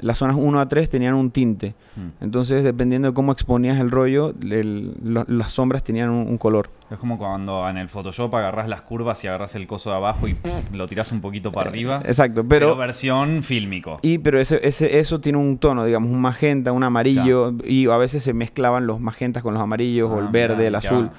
las 0.00 0.18
zonas 0.18 0.36
1 0.38 0.58
a 0.60 0.68
3 0.68 0.88
tenían 0.90 1.14
un 1.14 1.30
tinte. 1.30 1.74
Mm. 1.94 2.24
Entonces, 2.24 2.64
dependiendo 2.64 3.08
de 3.08 3.14
cómo 3.14 3.30
exponías 3.32 3.78
el 3.78 3.90
rollo, 3.92 4.34
el- 4.42 4.92
lo- 5.04 5.24
las 5.28 5.52
sombras 5.52 5.84
tenían 5.84 6.10
un, 6.10 6.26
un 6.28 6.36
color. 6.38 6.68
Es 6.90 6.98
como 6.98 7.16
cuando 7.18 7.68
en 7.68 7.76
el 7.76 7.88
Photoshop 7.88 8.34
agarras 8.34 8.68
las 8.68 8.82
curvas 8.82 9.22
y 9.24 9.28
agarras 9.28 9.54
el 9.56 9.66
coso 9.68 9.90
de 9.90 9.96
abajo 9.96 10.26
y 10.28 10.36
lo 10.72 10.86
tiras 10.88 11.10
un 11.12 11.20
poquito 11.20 11.50
para 11.52 11.70
arriba. 11.70 12.00
Exacto, 12.04 12.42
pero, 12.42 12.66
pero... 12.68 12.76
versión 12.76 13.42
fílmico. 13.42 13.98
y 14.02 14.18
pero 14.18 14.40
ese, 14.40 14.60
ese, 14.66 14.98
eso 14.98 15.20
tiene 15.20 15.38
un 15.38 15.58
tono, 15.58 15.84
digamos, 15.84 16.10
un 16.10 16.20
magenta, 16.20 16.72
un 16.72 16.82
amarillo, 16.84 17.52
y 17.64 17.88
a 17.88 17.96
veces 17.96 18.22
se 18.24 18.32
mezclaban 18.34 18.86
los 18.86 19.00
magentas 19.00 19.42
con 19.44 19.54
los 19.54 19.62
amarillos, 19.62 20.10
o 20.10 20.16
Ah, 20.16 20.20
el 20.20 20.28
verde, 20.28 20.66
el 20.68 20.74
azul. 20.76 21.06
va. 21.06 21.12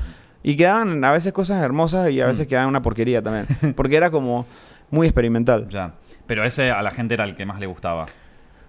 Y 0.48 0.56
quedaban 0.56 1.04
a 1.04 1.12
veces 1.12 1.34
cosas 1.34 1.64
hermosas 1.64 2.12
y 2.12 2.22
a 2.22 2.28
veces 2.28 2.46
Mm. 2.46 2.50
quedaban 2.50 2.70
una 2.70 2.82
porquería 2.84 3.22
también. 3.24 3.48
Porque 3.76 3.96
era 3.96 4.12
como 4.12 4.46
muy 4.92 5.08
experimental. 5.08 5.68
Ya. 5.70 5.94
Pero 6.28 6.44
ese 6.44 6.70
a 6.70 6.84
la 6.84 6.92
gente 6.92 7.16
era 7.16 7.24
el 7.24 7.36
que 7.36 7.46
más 7.48 7.60
le 7.60 7.66
gustaba. 7.66 8.06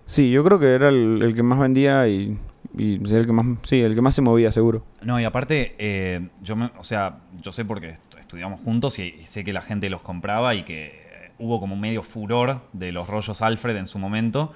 Sí, 0.06 0.30
yo 0.30 0.42
creo 0.42 0.58
que 0.58 0.72
era 0.72 0.88
el, 0.88 1.20
el 1.22 1.34
que 1.34 1.42
más 1.42 1.58
vendía 1.58 2.08
y, 2.08 2.38
el 2.78 3.26
que 3.26 3.32
más, 3.32 3.46
sí, 3.64 3.80
el 3.82 3.94
que 3.94 4.00
más 4.00 4.14
se 4.14 4.22
movía, 4.22 4.52
seguro. 4.52 4.84
No, 5.02 5.20
y 5.20 5.24
aparte, 5.24 5.74
eh, 5.78 6.28
yo 6.40 6.56
me, 6.56 6.70
o 6.78 6.82
sea, 6.82 7.18
yo 7.42 7.52
sé 7.52 7.64
porque 7.66 7.90
est- 7.90 8.14
estudiamos 8.18 8.60
juntos 8.60 8.98
y, 8.98 9.02
y 9.20 9.26
sé 9.26 9.44
que 9.44 9.52
la 9.52 9.60
gente 9.62 9.90
los 9.90 10.00
compraba 10.02 10.54
y 10.54 10.62
que 10.64 11.04
hubo 11.38 11.60
como 11.60 11.76
medio 11.76 12.02
furor 12.02 12.60
de 12.72 12.92
los 12.92 13.06
rollos 13.08 13.42
Alfred 13.42 13.76
en 13.76 13.86
su 13.86 13.98
momento 13.98 14.52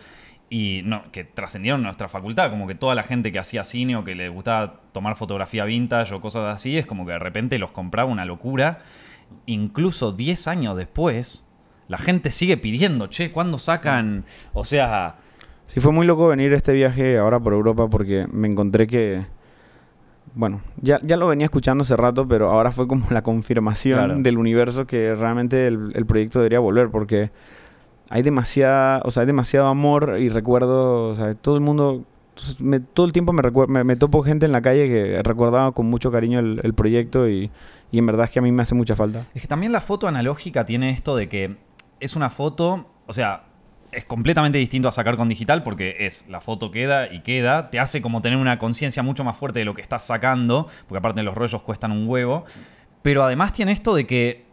y 0.53 0.83
no, 0.85 1.05
que 1.13 1.23
trascendieron 1.25 1.83
nuestra 1.83 2.09
facultad, 2.09 2.51
como 2.51 2.67
que 2.67 2.75
toda 2.75 2.95
la 2.97 3.05
gente 3.05 3.31
que 3.33 3.39
hacía 3.39 3.63
cine 3.65 3.95
o 3.97 4.03
que 4.05 4.15
le 4.17 4.29
gustaba 4.29 4.81
tomar 4.93 5.17
fotografía 5.17 5.65
vintage 5.65 6.13
o 6.13 6.21
cosas 6.21 6.53
así, 6.53 6.77
es 6.77 6.85
como 6.87 7.07
que 7.07 7.13
de 7.13 7.21
repente 7.21 7.57
los 7.59 7.71
compraba 7.71 8.11
una 8.11 8.25
locura. 8.25 8.81
Incluso 9.47 10.11
10 10.13 10.49
años 10.49 10.77
después, 10.77 11.49
la 11.89 11.99
gente 11.99 12.31
sigue 12.33 12.57
pidiendo, 12.57 13.07
che, 13.07 13.31
¿cuándo 13.33 13.59
sacan? 13.59 14.25
O 14.53 14.65
sea, 14.65 15.17
Sí, 15.67 15.79
fue 15.79 15.93
muy 15.93 16.05
loco 16.05 16.27
venir 16.27 16.53
este 16.53 16.73
viaje 16.73 17.17
ahora 17.17 17.39
por 17.39 17.53
Europa 17.53 17.89
porque 17.89 18.27
me 18.33 18.49
encontré 18.49 18.89
que, 18.89 19.25
bueno, 20.35 20.63
ya, 20.83 20.99
ya 21.05 21.17
lo 21.17 21.29
venía 21.29 21.45
escuchando 21.45 21.83
hace 21.83 21.97
rato, 21.97 22.27
pero 22.27 22.51
ahora 22.51 22.73
fue 22.73 22.89
como 22.89 23.07
la 23.11 23.23
confirmación 23.23 23.99
Claro. 23.99 24.21
del 24.21 24.37
universo 24.37 24.85
que 24.87 25.15
realmente 25.15 25.69
el, 25.69 25.93
el 25.95 26.07
proyecto 26.07 26.41
debería 26.41 26.59
volver 26.59 26.91
porque 26.91 27.31
hay 28.11 28.23
demasiada, 28.23 29.01
o 29.05 29.11
sea, 29.11 29.23
hay 29.23 29.27
demasiado 29.29 29.69
amor 29.69 30.17
y 30.19 30.29
recuerdo, 30.29 31.11
o 31.11 31.17
sea, 31.17 31.35
todo 31.35 31.55
el 31.55 31.61
mundo, 31.61 32.05
todo 32.93 33.07
el 33.07 33.13
tiempo 33.13 33.33
me, 33.33 33.43
me, 33.69 33.85
me 33.85 33.97
topo 33.97 34.23
gente 34.23 34.47
en 34.47 34.53
la 34.53 34.61
calle 34.61 34.89
que 34.89 35.23
recordaba 35.23 35.71
con 35.73 35.87
mucho 35.87 36.11
cariño 36.11 36.41
el, 36.41 36.61
el 36.65 36.75
proyecto 36.75 37.29
y, 37.29 37.53
y 37.93 37.99
en 37.99 38.07
verdad 38.07 38.25
es 38.25 38.31
que 38.31 38.41
a 38.41 38.43
mí 38.43 38.51
me 38.51 38.63
hace 38.63 38.75
mucha 38.75 38.97
falta. 38.97 39.27
Es 39.33 39.43
que 39.43 39.49
también 39.49 39.71
la 39.71 39.81
foto 39.81 40.09
analógica 40.09 40.67
tiene 40.67 40.91
esto 40.91 41.15
de 41.15 41.29
que 41.29 41.57
es 42.01 42.17
una 42.17 42.31
foto, 42.31 42.87
o 43.07 43.13
sea, 43.13 43.45
es 43.93 44.05
completamente 44.05 44.59
distinto 44.59 44.89
a 44.89 44.93
sacar 44.93 45.17
con 45.17 45.29
digital 45.29 45.63
porque 45.63 45.97
es 46.01 46.29
la 46.29 46.41
foto 46.41 46.73
queda 46.73 47.13
y 47.13 47.21
queda, 47.21 47.71
te 47.71 47.79
hace 47.79 48.03
como 48.03 48.23
tener 48.23 48.39
una 48.39 48.59
conciencia 48.59 49.05
mucho 49.05 49.23
más 49.23 49.37
fuerte 49.37 49.61
de 49.61 49.65
lo 49.65 49.75
que 49.75 49.83
estás 49.83 50.05
sacando, 50.05 50.67
porque 50.89 50.99
aparte 50.99 51.23
los 51.23 51.37
rollos 51.37 51.63
cuestan 51.63 51.93
un 51.93 52.09
huevo, 52.09 52.45
pero 53.03 53.23
además 53.23 53.53
tiene 53.53 53.71
esto 53.71 53.95
de 53.95 54.07
que 54.07 54.50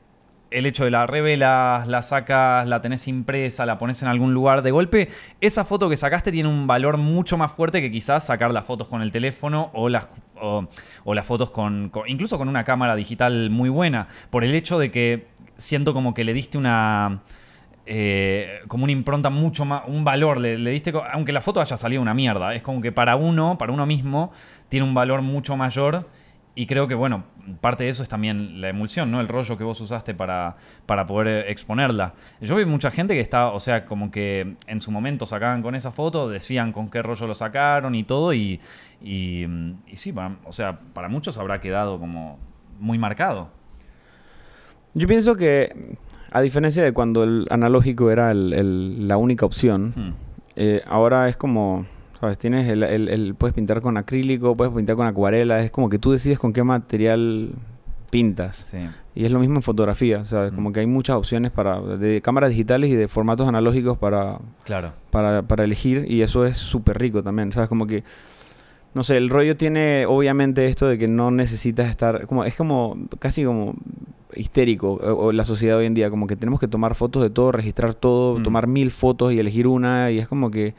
el 0.52 0.66
hecho 0.66 0.86
de 0.86 0.92
la 0.92 1.06
revelas, 1.06 1.88
la 1.88 2.02
sacas, 2.02 2.68
la 2.68 2.82
tenés 2.82 3.08
impresa, 3.08 3.66
la 3.66 3.78
pones 3.78 4.02
en 4.02 4.08
algún 4.08 4.34
lugar 4.34 4.62
de 4.62 4.72
golpe, 4.72 5.10
esa 5.42 5.66
foto 5.66 5.90
que 5.90 5.96
sacaste 5.96 6.32
tiene 6.32 6.50
un 6.50 6.68
valor 6.68 6.98
mucho 6.98 7.38
más 7.38 7.52
fuerte 7.52 7.82
que 7.82 7.92
quizás 7.92 8.26
sacar 8.26 8.52
las 8.52 8.66
fotos 8.66 8.88
con 8.88 9.02
el 9.02 9.12
teléfono 9.12 9.70
o 9.74 9.90
las, 9.90 10.08
o, 10.40 10.68
o 11.04 11.14
las 11.14 11.26
fotos 11.26 11.50
con, 11.50 11.92
incluso 12.08 12.38
con 12.38 12.48
una 12.48 12.64
cámara 12.64 12.96
digital 12.96 13.50
muy 13.50 13.70
buena, 13.70 14.08
por 14.30 14.44
el 14.44 14.56
hecho 14.56 14.80
de 14.80 14.92
que 14.92 15.28
siento 15.58 15.94
como 15.94 16.14
que 16.14 16.24
le 16.24 16.34
diste 16.34 16.58
una... 16.58 17.22
eh, 17.86 18.60
como 18.68 18.84
una 18.84 18.92
impronta 18.92 19.30
mucho 19.30 19.66
más, 19.66 19.84
un 19.88 20.04
valor, 20.04 20.40
le, 20.40 20.58
diste, 20.72 20.94
aunque 21.14 21.32
la 21.32 21.42
foto 21.42 21.62
haya 21.62 21.78
salido 21.78 22.02
una 22.02 22.14
mierda, 22.14 22.54
es 22.54 22.62
como 22.62 22.82
que 22.82 22.92
para 22.92 23.16
uno, 23.16 23.58
para 23.58 23.72
uno 23.72 23.86
mismo, 23.86 24.32
tiene 24.70 24.86
un 24.86 24.94
valor 24.94 25.22
mucho 25.22 25.56
mayor 25.56 26.08
y 26.60 26.66
creo 26.66 26.88
que, 26.88 26.96
bueno, 26.96 27.24
parte 27.62 27.84
de 27.84 27.90
eso 27.92 28.02
es 28.02 28.10
también 28.10 28.60
la 28.62 28.70
emulsión, 28.70 29.12
¿no? 29.12 29.22
El 29.22 29.28
rollo 29.28 29.58
que 29.58 29.64
vos 29.64 29.80
usaste 29.80 30.16
para, 30.16 30.56
para 30.88 31.06
poder 31.06 31.28
eh, 31.28 31.52
exponerla. 31.52 32.14
Yo 32.42 32.56
vi 32.56 32.66
mucha 32.66 32.90
gente 32.90 33.14
que 33.14 33.20
está, 33.22 33.52
o 33.52 33.60
sea, 33.60 33.86
como 33.86 34.10
que 34.10 34.56
en 34.66 34.82
su 34.82 34.90
momento 34.90 35.26
sacaban 35.28 35.62
con 35.62 35.76
esa 35.76 35.92
foto, 35.92 36.28
decían 36.28 36.72
con 36.72 36.90
qué 36.90 37.04
rollo 37.04 37.28
lo 37.28 37.36
sacaron 37.36 37.94
y 37.94 38.04
todo, 38.04 38.34
y, 38.34 38.60
y, 39.04 39.46
y 39.86 39.96
sí, 39.96 40.12
para- 40.12 40.36
o 40.46 40.52
sea, 40.52 40.80
para 40.94 41.10
muchos 41.10 41.38
habrá 41.38 41.62
quedado 41.62 42.00
como 42.00 42.40
muy 42.80 42.98
marcado. 42.98 43.50
Yo 44.96 45.08
pienso 45.08 45.36
que, 45.36 45.96
a 46.32 46.42
diferencia 46.42 46.84
de 46.84 46.92
cuando 46.92 47.24
el 47.24 47.46
analógico 47.52 48.10
era 48.10 48.32
el- 48.32 48.54
el- 48.54 49.08
la 49.08 49.18
única 49.18 49.46
opción, 49.46 49.94
Hmm. 49.96 50.10
eh, 50.56 50.82
ahora 50.88 51.30
es 51.30 51.38
como, 51.38 51.86
¿sabes? 52.20 52.38
Tienes 52.38 52.68
el, 52.70 52.84
el- 52.84 53.10
el- 53.10 53.36
puedes 53.36 53.54
pintar 53.54 53.82
con 53.82 53.98
acrílico, 53.98 54.56
puedes 54.56 54.74
pintar 54.74 54.96
con 54.96 55.08
acuarela, 55.08 55.62
es 55.64 55.72
como 55.72 55.90
que 55.90 56.00
tú 56.00 56.12
decides 56.12 56.40
con 56.40 56.54
qué 56.54 56.64
material 56.64 57.52
pintas. 58.10 58.56
Sí. 58.58 58.78
Y 59.16 59.26
es 59.26 59.32
lo 59.32 59.40
mismo 59.40 59.56
en 59.58 59.62
fotografía, 59.64 60.24
¿sabes? 60.26 60.52
Como 60.54 60.70
Mm. 60.70 60.74
que 60.74 60.80
hay 60.82 60.86
muchas 60.88 61.16
opciones 61.18 61.52
para 61.52 61.80
de 61.82 62.22
cámaras 62.22 62.52
digitales 62.52 62.90
y 62.90 62.96
de 62.96 63.08
formatos 63.08 63.48
analógicos 63.48 63.98
para, 63.98 64.40
Claro. 64.64 64.94
para, 65.12 65.42
para 65.42 65.64
elegir 65.66 66.06
y 66.10 66.22
eso 66.22 66.46
es 66.46 66.58
súper 66.58 66.98
rico 67.00 67.22
también, 67.24 67.52
¿sabes? 67.52 67.68
Como 67.68 67.86
que, 67.86 68.04
no 68.94 69.04
sé, 69.04 69.18
el 69.18 69.30
rollo 69.30 69.58
tiene 69.58 70.06
obviamente 70.08 70.68
esto 70.68 70.88
de 70.88 70.98
que 70.98 71.08
no 71.08 71.32
necesitas 71.32 71.90
estar, 71.90 72.26
como 72.28 72.46
es 72.46 72.56
como 72.56 72.98
casi 73.20 73.44
como 73.44 73.76
histérico 74.36 74.94
o, 74.94 75.26
o 75.28 75.32
la 75.32 75.44
sociedad 75.44 75.78
hoy 75.78 75.86
en 75.88 75.94
día, 75.94 76.10
como 76.10 76.28
que 76.28 76.36
tenemos 76.36 76.60
que 76.60 76.68
tomar 76.68 76.96
fotos 76.96 77.22
de 77.24 77.30
todo, 77.30 77.52
registrar 77.52 77.94
todo, 77.94 78.40
Mm. 78.40 78.44
tomar 78.44 78.68
mil 78.68 78.92
fotos 78.92 79.34
y 79.34 79.40
elegir 79.40 79.68
una 79.68 80.12
y 80.12 80.20
es 80.20 80.28
como 80.28 80.50
que 80.52 80.76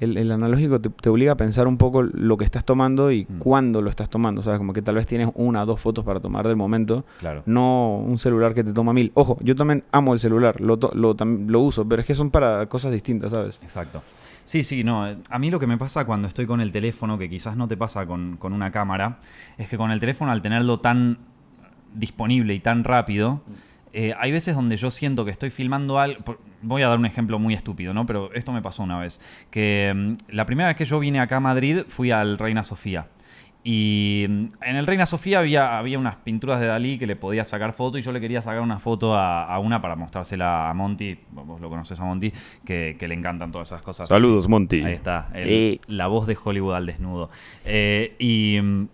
el, 0.00 0.16
el 0.18 0.30
analógico 0.30 0.80
te, 0.80 0.90
te 0.90 1.08
obliga 1.08 1.32
a 1.32 1.36
pensar 1.36 1.66
un 1.66 1.78
poco 1.78 2.02
lo 2.02 2.36
que 2.36 2.44
estás 2.44 2.64
tomando 2.64 3.10
y 3.10 3.24
Mm. 3.28 3.38
cuándo 3.38 3.80
lo 3.82 3.88
estás 3.90 4.10
tomando, 4.10 4.42
¿sabes? 4.42 4.58
Como 4.58 4.72
que 4.72 4.82
tal 4.82 4.94
vez 4.96 5.06
tienes 5.06 5.30
una 5.34 5.62
o 5.62 5.66
dos 5.66 5.80
fotos 5.80 6.04
para 6.04 6.20
tomar 6.20 6.46
del 6.46 6.56
momento 6.56 7.04
Claro. 7.18 7.42
no 7.46 7.96
un 7.98 8.18
celular 8.18 8.52
que 8.54 8.62
te 8.62 8.72
toma 8.72 8.92
mil. 8.92 9.10
Ojo, 9.14 9.38
yo 9.42 9.54
también 9.56 9.84
amo 9.92 10.12
el 10.12 10.20
celular, 10.20 10.60
lo, 10.60 10.78
lo, 10.94 11.14
lo 11.16 11.60
uso, 11.60 11.88
pero 11.88 12.00
es 12.02 12.06
que 12.06 12.14
son 12.14 12.30
para 12.30 12.66
cosas 12.66 12.92
distintas, 12.92 13.30
¿sabes? 13.32 13.58
Exacto. 13.62 14.02
Sí, 14.44 14.62
sí, 14.62 14.84
no. 14.84 15.08
eh, 15.08 15.16
A 15.30 15.38
mí 15.40 15.50
lo 15.50 15.58
que 15.58 15.66
me 15.66 15.76
pasa 15.76 16.04
cuando 16.04 16.28
estoy 16.28 16.46
con 16.46 16.60
el 16.60 16.70
teléfono, 16.72 17.18
que 17.18 17.28
quizás 17.28 17.56
no 17.56 17.66
te 17.66 17.76
pasa 17.76 18.06
con, 18.06 18.36
con 18.36 18.52
una 18.52 18.70
cámara, 18.70 19.18
es 19.58 19.68
que 19.68 19.76
con 19.76 19.90
el 19.90 19.98
teléfono 19.98 20.30
al 20.30 20.40
tenerlo 20.42 20.78
tan 20.78 21.18
disponible 21.94 22.54
y 22.54 22.60
tan 22.60 22.84
rápido, 22.84 23.40
eh, 23.98 24.12
hay 24.18 24.30
veces 24.30 24.54
donde 24.54 24.76
yo 24.76 24.90
siento 24.90 25.24
que 25.24 25.30
estoy 25.30 25.48
filmando 25.48 25.98
algo. 25.98 26.22
Voy 26.60 26.82
a 26.82 26.88
dar 26.88 26.98
un 26.98 27.06
ejemplo 27.06 27.38
muy 27.38 27.54
estúpido, 27.54 27.94
¿no? 27.94 28.04
Pero 28.04 28.30
esto 28.34 28.52
me 28.52 28.60
pasó 28.60 28.82
una 28.82 28.98
vez. 28.98 29.20
Que 29.50 29.92
mm, 29.96 30.34
la 30.34 30.44
primera 30.44 30.68
vez 30.68 30.76
que 30.76 30.84
yo 30.84 30.98
vine 30.98 31.18
acá 31.18 31.36
a 31.38 31.40
Madrid 31.40 31.84
fui 31.88 32.10
al 32.10 32.36
Reina 32.36 32.62
Sofía. 32.62 33.06
Y 33.64 34.26
mm, 34.28 34.46
en 34.62 34.76
el 34.76 34.86
Reina 34.86 35.06
Sofía 35.06 35.38
había, 35.40 35.78
había 35.78 35.98
unas 35.98 36.16
pinturas 36.16 36.60
de 36.60 36.66
Dalí 36.66 36.98
que 36.98 37.06
le 37.06 37.16
podía 37.16 37.44
sacar 37.44 37.72
foto 37.72 37.98
y 37.98 38.02
yo 38.02 38.12
le 38.12 38.20
quería 38.20 38.40
sacar 38.42 38.60
una 38.60 38.78
foto 38.78 39.14
a, 39.14 39.44
a 39.44 39.58
una 39.58 39.80
para 39.80 39.96
mostrársela 39.96 40.70
a 40.70 40.74
Monty, 40.74 41.18
vos 41.32 41.60
lo 41.60 41.68
conoces 41.68 41.98
a 41.98 42.04
Monty, 42.04 42.32
que, 42.64 42.96
que 42.98 43.08
le 43.08 43.14
encantan 43.14 43.50
todas 43.50 43.68
esas 43.68 43.82
cosas. 43.82 44.08
así. 44.12 44.48
Monty. 44.48 44.82
Ahí 44.84 44.92
está, 44.92 45.30
el- 45.34 45.48
Eh. 45.48 45.80
la 45.88 46.06
voz 46.06 46.26
de 46.26 46.36
Hollywood 46.42 46.74
al 46.74 46.86
desnudo. 46.86 47.28
Eh, 47.64 48.14
y 48.18 48.60
mm, 48.60 48.88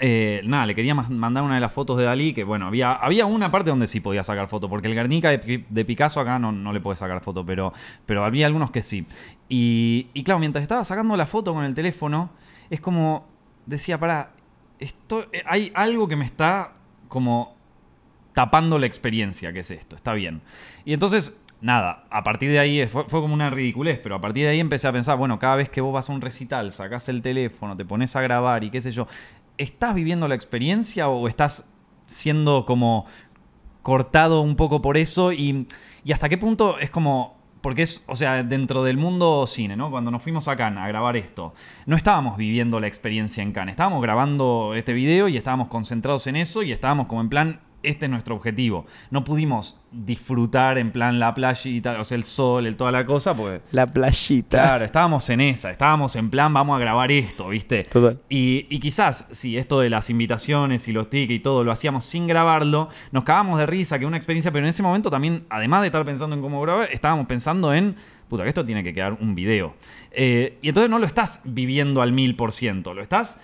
eh, 0.00 0.42
nada, 0.44 0.66
le 0.66 0.74
quería 0.74 0.94
mandar 0.94 1.42
una 1.42 1.54
de 1.54 1.60
las 1.60 1.72
fotos 1.72 1.96
de 1.96 2.04
Dalí, 2.04 2.34
que 2.34 2.44
bueno, 2.44 2.66
había, 2.66 2.92
había 2.92 3.24
una 3.26 3.50
parte 3.50 3.70
donde 3.70 3.86
sí 3.86 4.00
podía 4.00 4.22
sacar 4.22 4.48
foto, 4.48 4.68
porque 4.68 4.88
el 4.88 4.94
Guernica 4.94 5.30
de, 5.30 5.38
Pi- 5.38 5.64
de 5.68 5.84
Picasso 5.84 6.20
acá 6.20 6.38
no, 6.38 6.52
no 6.52 6.72
le 6.72 6.80
puede 6.80 6.96
sacar 6.96 7.20
foto, 7.22 7.44
pero, 7.44 7.72
pero 8.04 8.24
había 8.24 8.46
algunos 8.46 8.70
que 8.70 8.82
sí. 8.82 9.06
Y, 9.48 10.08
y 10.12 10.22
claro, 10.24 10.40
mientras 10.40 10.62
estaba 10.62 10.84
sacando 10.84 11.16
la 11.16 11.26
foto 11.26 11.54
con 11.54 11.64
el 11.64 11.74
teléfono, 11.74 12.30
es 12.68 12.80
como, 12.80 13.26
decía, 13.64 13.98
para, 13.98 14.32
esto, 14.78 15.26
eh, 15.32 15.42
hay 15.46 15.72
algo 15.74 16.06
que 16.06 16.16
me 16.16 16.24
está 16.26 16.74
como 17.08 17.56
tapando 18.34 18.78
la 18.78 18.86
experiencia, 18.86 19.52
que 19.52 19.60
es 19.60 19.70
esto, 19.70 19.96
está 19.96 20.12
bien. 20.12 20.42
Y 20.84 20.92
entonces, 20.92 21.40
nada, 21.60 22.04
a 22.10 22.22
partir 22.22 22.50
de 22.50 22.58
ahí 22.60 22.86
fue, 22.86 23.04
fue, 23.08 23.20
como 23.20 23.34
una 23.34 23.50
ridiculez, 23.50 23.98
pero 24.00 24.14
a 24.14 24.20
partir 24.20 24.44
de 24.44 24.50
ahí 24.50 24.60
empecé 24.60 24.86
a 24.86 24.92
pensar, 24.92 25.18
bueno, 25.18 25.38
cada 25.40 25.56
vez 25.56 25.68
que 25.68 25.80
vos 25.80 25.92
vas 25.92 26.08
a 26.08 26.12
un 26.12 26.20
recital, 26.20 26.70
sacás 26.70 27.08
el 27.08 27.20
teléfono, 27.20 27.76
te 27.76 27.84
pones 27.84 28.14
a 28.14 28.20
grabar 28.20 28.62
y 28.62 28.70
qué 28.70 28.80
sé 28.80 28.92
yo, 28.92 29.08
¿estás 29.58 29.94
viviendo 29.94 30.28
la 30.28 30.34
experiencia 30.34 31.08
o 31.08 31.28
estás 31.28 31.70
siendo 32.06 32.64
como 32.64 33.06
cortado 33.82 34.40
un 34.40 34.56
poco 34.56 34.80
por 34.80 34.96
eso? 34.96 35.32
Y, 35.32 35.66
y 36.04 36.12
hasta 36.12 36.28
qué 36.28 36.38
punto 36.38 36.78
es 36.78 36.90
como 36.90 37.38
porque 37.60 37.82
es, 37.82 38.04
o 38.06 38.16
sea, 38.16 38.42
dentro 38.42 38.84
del 38.84 38.96
mundo 38.96 39.46
cine, 39.46 39.76
¿no? 39.76 39.90
Cuando 39.90 40.10
nos 40.10 40.22
fuimos 40.22 40.48
a 40.48 40.56
Cannes 40.56 40.82
a 40.82 40.88
grabar 40.88 41.16
esto, 41.16 41.54
no 41.86 41.96
estábamos 41.96 42.36
viviendo 42.36 42.80
la 42.80 42.86
experiencia 42.86 43.42
en 43.42 43.52
Cannes, 43.52 43.72
estábamos 43.72 44.00
grabando 44.00 44.74
este 44.74 44.92
video 44.92 45.28
y 45.28 45.36
estábamos 45.36 45.68
concentrados 45.68 46.26
en 46.28 46.36
eso 46.36 46.62
y 46.62 46.72
estábamos 46.72 47.06
como 47.06 47.20
en 47.20 47.28
plan, 47.28 47.60
este 47.82 48.06
es 48.06 48.10
nuestro 48.10 48.34
objetivo. 48.34 48.86
No 49.10 49.24
pudimos 49.24 49.80
disfrutar 49.90 50.78
en 50.78 50.90
plan 50.90 51.18
la 51.18 51.34
playita, 51.34 52.00
o 52.00 52.04
sea, 52.04 52.16
el 52.16 52.24
sol, 52.24 52.66
el 52.66 52.76
toda 52.76 52.92
la 52.92 53.06
cosa, 53.06 53.34
porque... 53.34 53.60
La 53.72 53.86
playita. 53.86 54.60
Claro, 54.62 54.84
estábamos 54.84 55.28
en 55.30 55.40
esa, 55.40 55.70
estábamos 55.70 56.16
en 56.16 56.30
plan, 56.30 56.52
vamos 56.52 56.76
a 56.76 56.78
grabar 56.78 57.10
esto, 57.10 57.48
¿viste? 57.48 57.84
Total. 57.84 58.18
Y, 58.28 58.66
y 58.68 58.80
quizás, 58.80 59.28
si 59.32 59.56
esto 59.56 59.80
de 59.80 59.90
las 59.90 60.10
invitaciones 60.10 60.88
y 60.88 60.92
los 60.92 61.08
tickets 61.08 61.38
y 61.38 61.40
todo 61.40 61.64
lo 61.64 61.72
hacíamos 61.72 62.04
sin 62.04 62.26
grabarlo, 62.26 62.88
nos 63.12 63.24
cagamos 63.24 63.58
de 63.58 63.66
risa, 63.66 63.98
que 63.98 64.06
una 64.06 64.16
experiencia, 64.16 64.50
pero 64.50 64.64
en 64.64 64.70
ese 64.70 64.82
momento 64.82 65.10
también, 65.10 65.44
además 65.48 65.82
de 65.82 65.88
estar 65.88 66.04
pensando 66.04 66.34
en 66.36 66.42
cómo 66.42 66.60
grabar, 66.60 66.88
estábamos 66.92 67.26
pensando 67.26 67.72
en 67.72 67.96
puta, 68.28 68.42
que 68.42 68.50
esto 68.50 68.64
tiene 68.64 68.84
que 68.84 68.92
quedar 68.92 69.16
un 69.20 69.34
video. 69.34 69.74
Eh, 70.10 70.58
y 70.62 70.68
entonces 70.68 70.90
no 70.90 70.98
lo 70.98 71.06
estás 71.06 71.40
viviendo 71.44 72.02
al 72.02 72.12
mil 72.12 72.36
por 72.36 72.52
ciento, 72.52 72.94
lo 72.94 73.02
estás 73.02 73.40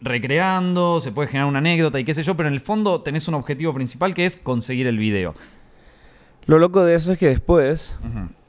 recreando, 0.00 1.00
se 1.00 1.12
puede 1.12 1.28
generar 1.28 1.48
una 1.48 1.58
anécdota 1.58 1.98
y 1.98 2.04
qué 2.04 2.14
sé 2.14 2.22
yo, 2.22 2.36
pero 2.36 2.48
en 2.48 2.54
el 2.54 2.60
fondo 2.60 3.00
tenés 3.00 3.28
un 3.28 3.34
objetivo 3.34 3.74
principal 3.74 4.14
que 4.14 4.26
es 4.26 4.36
conseguir 4.36 4.86
el 4.86 4.98
video. 4.98 5.34
Lo 6.46 6.58
loco 6.58 6.84
de 6.84 6.94
eso 6.94 7.12
es 7.12 7.18
que 7.18 7.28
después, 7.28 7.98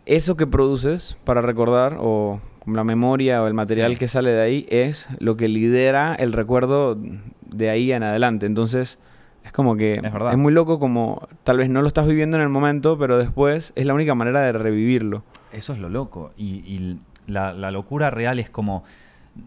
eso 0.06 0.38
que 0.38 0.48
produces 0.48 1.18
para 1.26 1.42
recordar, 1.42 1.98
o 2.00 2.42
la 2.66 2.84
memoria 2.84 3.44
o 3.44 3.48
el 3.48 3.54
material 3.54 3.94
sí. 3.94 4.00
que 4.00 4.08
sale 4.08 4.32
de 4.32 4.42
ahí, 4.42 4.66
es 4.70 5.10
lo 5.20 5.36
que 5.36 5.48
lidera 5.48 6.16
el 6.16 6.34
recuerdo 6.34 6.98
de 7.46 7.70
ahí 7.70 7.92
en 7.92 8.04
adelante. 8.04 8.46
Entonces, 8.46 9.00
es 9.44 9.52
como 9.52 9.76
que 9.76 10.02
es, 10.32 10.38
muy 10.38 10.54
loco 10.54 10.80
como 10.80 11.28
tal 11.44 11.58
vez 11.58 11.70
no 11.70 11.82
lo 11.82 11.88
estás 11.88 12.08
viviendo 12.08 12.38
en 12.38 12.44
el 12.44 12.50
momento, 12.50 12.98
pero 12.98 13.18
después 13.18 13.74
es 13.76 13.86
la 13.86 13.94
única 13.94 14.16
manera 14.16 14.42
de 14.42 14.52
revivirlo. 14.52 15.24
Eso 15.52 15.74
es 15.74 15.80
lo 15.80 15.90
loco. 15.90 16.32
Y, 16.38 16.64
y 16.66 17.00
la, 17.28 17.54
la 17.54 17.72
locura 17.72 18.12
real 18.12 18.40
es 18.40 18.50
como 18.50 18.84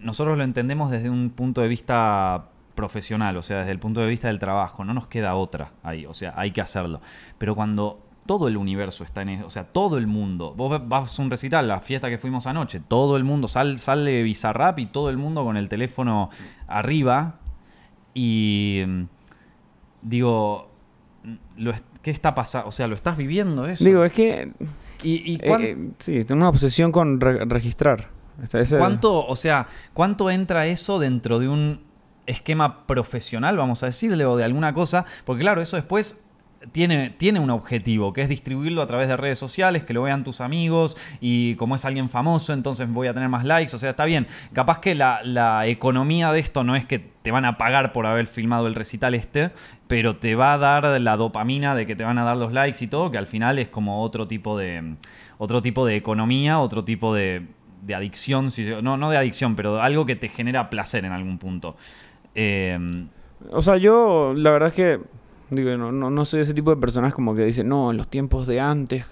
nosotros 0.01 0.37
lo 0.37 0.45
entendemos 0.45 0.91
desde 0.91 1.11
un 1.11 1.31
punto 1.31 1.61
de 1.61 1.69
vista 1.69 2.47
profesional, 2.75 3.37
o 3.37 3.43
sea, 3.43 3.61
desde 3.61 3.73
el 3.73 3.79
punto 3.79 4.01
de 4.01 4.09
vista 4.09 4.29
del 4.29 4.39
trabajo, 4.39 4.85
no 4.85 4.95
nos 4.95 5.07
queda 5.07 5.35
otra 5.35 5.73
ahí, 5.83 6.07
o 6.07 6.15
sea, 6.15 6.35
hay 6.37 6.51
que 6.53 6.61
hacerlo. 6.61 7.01
Pero 7.39 7.55
cuando 7.55 8.01
todo 8.27 8.49
el 8.49 8.57
universo 8.57 9.05
está 9.05 9.23
en 9.23 9.31
eso, 9.31 9.47
o 9.47 9.51
sea, 9.51 9.65
todo 9.65 9.99
el 9.99 10.07
mundo, 10.07 10.55
vos 10.57 10.81
vas 10.89 11.19
a 11.19 11.23
un 11.23 11.31
recital, 11.31 11.69
la 11.69 11.81
fiesta 11.81 12.09
que 12.09 12.19
fuimos 12.19 12.47
anoche, 12.47 12.81
todo 12.81 13.17
el 13.17 13.25
mundo, 13.25 13.49
sal, 13.49 13.79
sale 13.79 14.23
Bizarrap 14.23 14.79
y 14.79 14.87
todo 14.87 15.11
el 15.11 15.17
mundo 15.17 15.45
con 15.45 15.57
el 15.57 15.69
teléfono 15.69 16.31
arriba 16.67 17.37
y 18.15 18.83
digo, 20.03 20.69
lo, 21.57 21.73
¿qué 22.03 22.11
está 22.11 22.35
pasando? 22.35 22.69
O 22.69 22.73
sea, 22.73 22.87
¿lo 22.87 22.95
estás 22.95 23.17
viviendo 23.17 23.67
eso? 23.67 23.85
Digo, 23.85 24.05
es 24.05 24.13
que... 24.13 24.53
¿Y, 25.03 25.33
y 25.33 25.35
eh, 25.43 25.57
eh, 25.61 25.91
sí, 25.99 26.25
tengo 26.25 26.41
una 26.41 26.49
obsesión 26.49 26.93
con 26.93 27.21
re 27.21 27.45
registrar. 27.45 28.09
¿Cuánto, 28.79 29.27
o 29.27 29.37
sea, 29.37 29.67
cuánto 29.93 30.31
entra 30.31 30.67
eso 30.67 30.99
dentro 30.99 31.39
de 31.39 31.49
un 31.49 31.81
esquema 32.27 32.87
profesional, 32.87 33.57
vamos 33.57 33.83
a 33.83 33.87
decirle, 33.87 34.25
o 34.25 34.37
de 34.37 34.45
alguna 34.45 34.73
cosa? 34.73 35.05
Porque 35.25 35.43
claro, 35.43 35.61
eso 35.61 35.77
después 35.77 36.25
tiene, 36.71 37.11
tiene 37.11 37.41
un 37.41 37.51
objetivo, 37.51 38.13
que 38.13 38.23
es 38.23 38.29
distribuirlo 38.29 38.83
a 38.83 38.87
través 38.87 39.09
de 39.09 39.17
redes 39.17 39.39
sociales, 39.39 39.83
que 39.85 39.93
lo 39.93 40.03
vean 40.03 40.23
tus 40.23 40.41
amigos, 40.41 40.97
y 41.21 41.57
como 41.57 41.75
es 41.75 41.85
alguien 41.85 42.09
famoso, 42.09 42.53
entonces 42.53 42.89
voy 42.89 43.09
a 43.09 43.15
tener 43.15 43.29
más 43.29 43.45
likes, 43.45 43.75
o 43.75 43.79
sea, 43.79 43.91
está 43.91 44.05
bien. 44.05 44.29
Capaz 44.53 44.79
que 44.79 44.95
la, 44.95 45.21
la 45.25 45.67
economía 45.67 46.33
de 46.33 46.41
esto 46.41 46.63
no 46.63 46.77
es 46.77 46.85
que 46.85 46.99
te 46.99 47.31
van 47.31 47.45
a 47.45 47.59
pagar 47.59 47.93
por 47.93 48.07
haber 48.07 48.27
filmado 48.27 48.67
el 48.67 48.75
recital 48.75 49.15
este, 49.15 49.51
pero 49.89 50.17
te 50.17 50.35
va 50.35 50.55
a 50.55 50.59
dar 50.59 51.01
la 51.01 51.17
dopamina 51.17 51.75
de 51.75 51.87
que 51.87 51.97
te 51.97 52.05
van 52.05 52.19
a 52.19 52.25
dar 52.25 52.37
los 52.37 52.53
likes 52.53 52.85
y 52.85 52.87
todo, 52.87 53.11
que 53.11 53.19
al 53.19 53.27
final 53.27 53.59
es 53.59 53.69
como 53.69 54.03
otro 54.03 54.29
tipo 54.29 54.57
de, 54.57 54.97
otro 55.39 55.63
tipo 55.63 55.85
de 55.87 55.97
economía, 55.97 56.61
otro 56.61 56.85
tipo 56.85 57.15
de 57.15 57.47
de 57.83 57.95
adicción, 57.95 58.51
si, 58.51 58.65
no, 58.65 58.97
no 58.97 59.11
de 59.11 59.19
adicción, 59.19 59.57
pero 59.57 59.81
algo 59.81 60.07
que 60.07 60.17
te 60.17 60.29
genera 60.29 60.71
placer 60.71 61.05
en 61.05 61.13
algún 61.13 61.39
punto. 61.39 61.77
Eh, 62.35 62.79
o 63.51 63.61
sea, 63.61 63.77
yo 63.77 64.33
la 64.35 64.51
verdad 64.51 64.69
es 64.69 64.75
que 64.75 65.01
digo, 65.51 65.77
no, 65.77 65.93
no, 65.93 66.11
no 66.11 66.25
soy 66.25 66.41
ese 66.41 66.55
tipo 66.55 66.71
de 66.71 66.81
personas 66.81 67.15
como 67.15 67.35
que 67.35 67.45
dicen, 67.45 67.69
no, 67.69 67.91
en 67.91 67.97
los 67.97 68.09
tiempos 68.09 68.47
de 68.47 68.61
antes. 68.61 69.07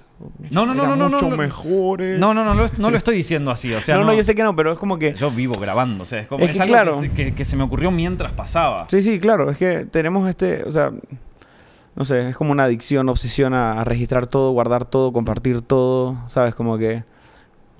No, 0.50 0.66
no, 0.66 0.74
no, 0.74 0.86
no, 0.86 0.96
no, 0.96 1.08
mucho 1.08 1.30
no, 1.30 1.36
mejores. 1.36 2.18
No, 2.18 2.34
no, 2.34 2.44
no, 2.44 2.54
no, 2.54 2.68
no, 2.76 2.90
lo 2.90 2.96
estoy 2.96 3.16
diciendo 3.16 3.50
así. 3.50 3.72
O 3.72 3.80
sea, 3.80 3.96
no, 3.96 4.04
no, 4.04 4.12
yo 4.12 4.22
sé 4.22 4.34
que 4.34 4.42
no, 4.42 4.54
pero 4.54 4.72
es 4.72 4.78
como 4.78 4.98
que. 4.98 5.14
Yo 5.14 5.30
vivo 5.30 5.54
grabando, 5.58 6.02
o 6.02 6.06
sea, 6.06 6.20
es 6.20 6.26
como. 6.26 6.44
Es, 6.44 6.50
es 6.50 6.56
que, 6.56 6.62
algo 6.62 6.72
claro. 6.72 7.00
que, 7.00 7.08
se, 7.08 7.14
que, 7.14 7.34
que 7.34 7.44
se 7.46 7.56
me 7.56 7.62
ocurrió 7.62 7.90
mientras 7.90 8.32
pasaba. 8.32 8.86
Sí, 8.88 9.00
sí, 9.00 9.18
claro. 9.18 9.50
Es 9.50 9.56
que 9.56 9.86
tenemos 9.86 10.28
este. 10.28 10.62
O 10.64 10.70
sea, 10.70 10.92
no 11.96 12.04
sé, 12.04 12.28
es 12.28 12.36
como 12.36 12.52
una 12.52 12.64
adicción, 12.64 13.08
obsesión 13.08 13.54
a, 13.54 13.80
a 13.80 13.84
registrar 13.84 14.26
todo, 14.26 14.52
guardar 14.52 14.84
todo, 14.84 15.10
compartir 15.12 15.62
todo. 15.62 16.18
¿Sabes? 16.28 16.54
Como 16.54 16.76
que 16.76 17.04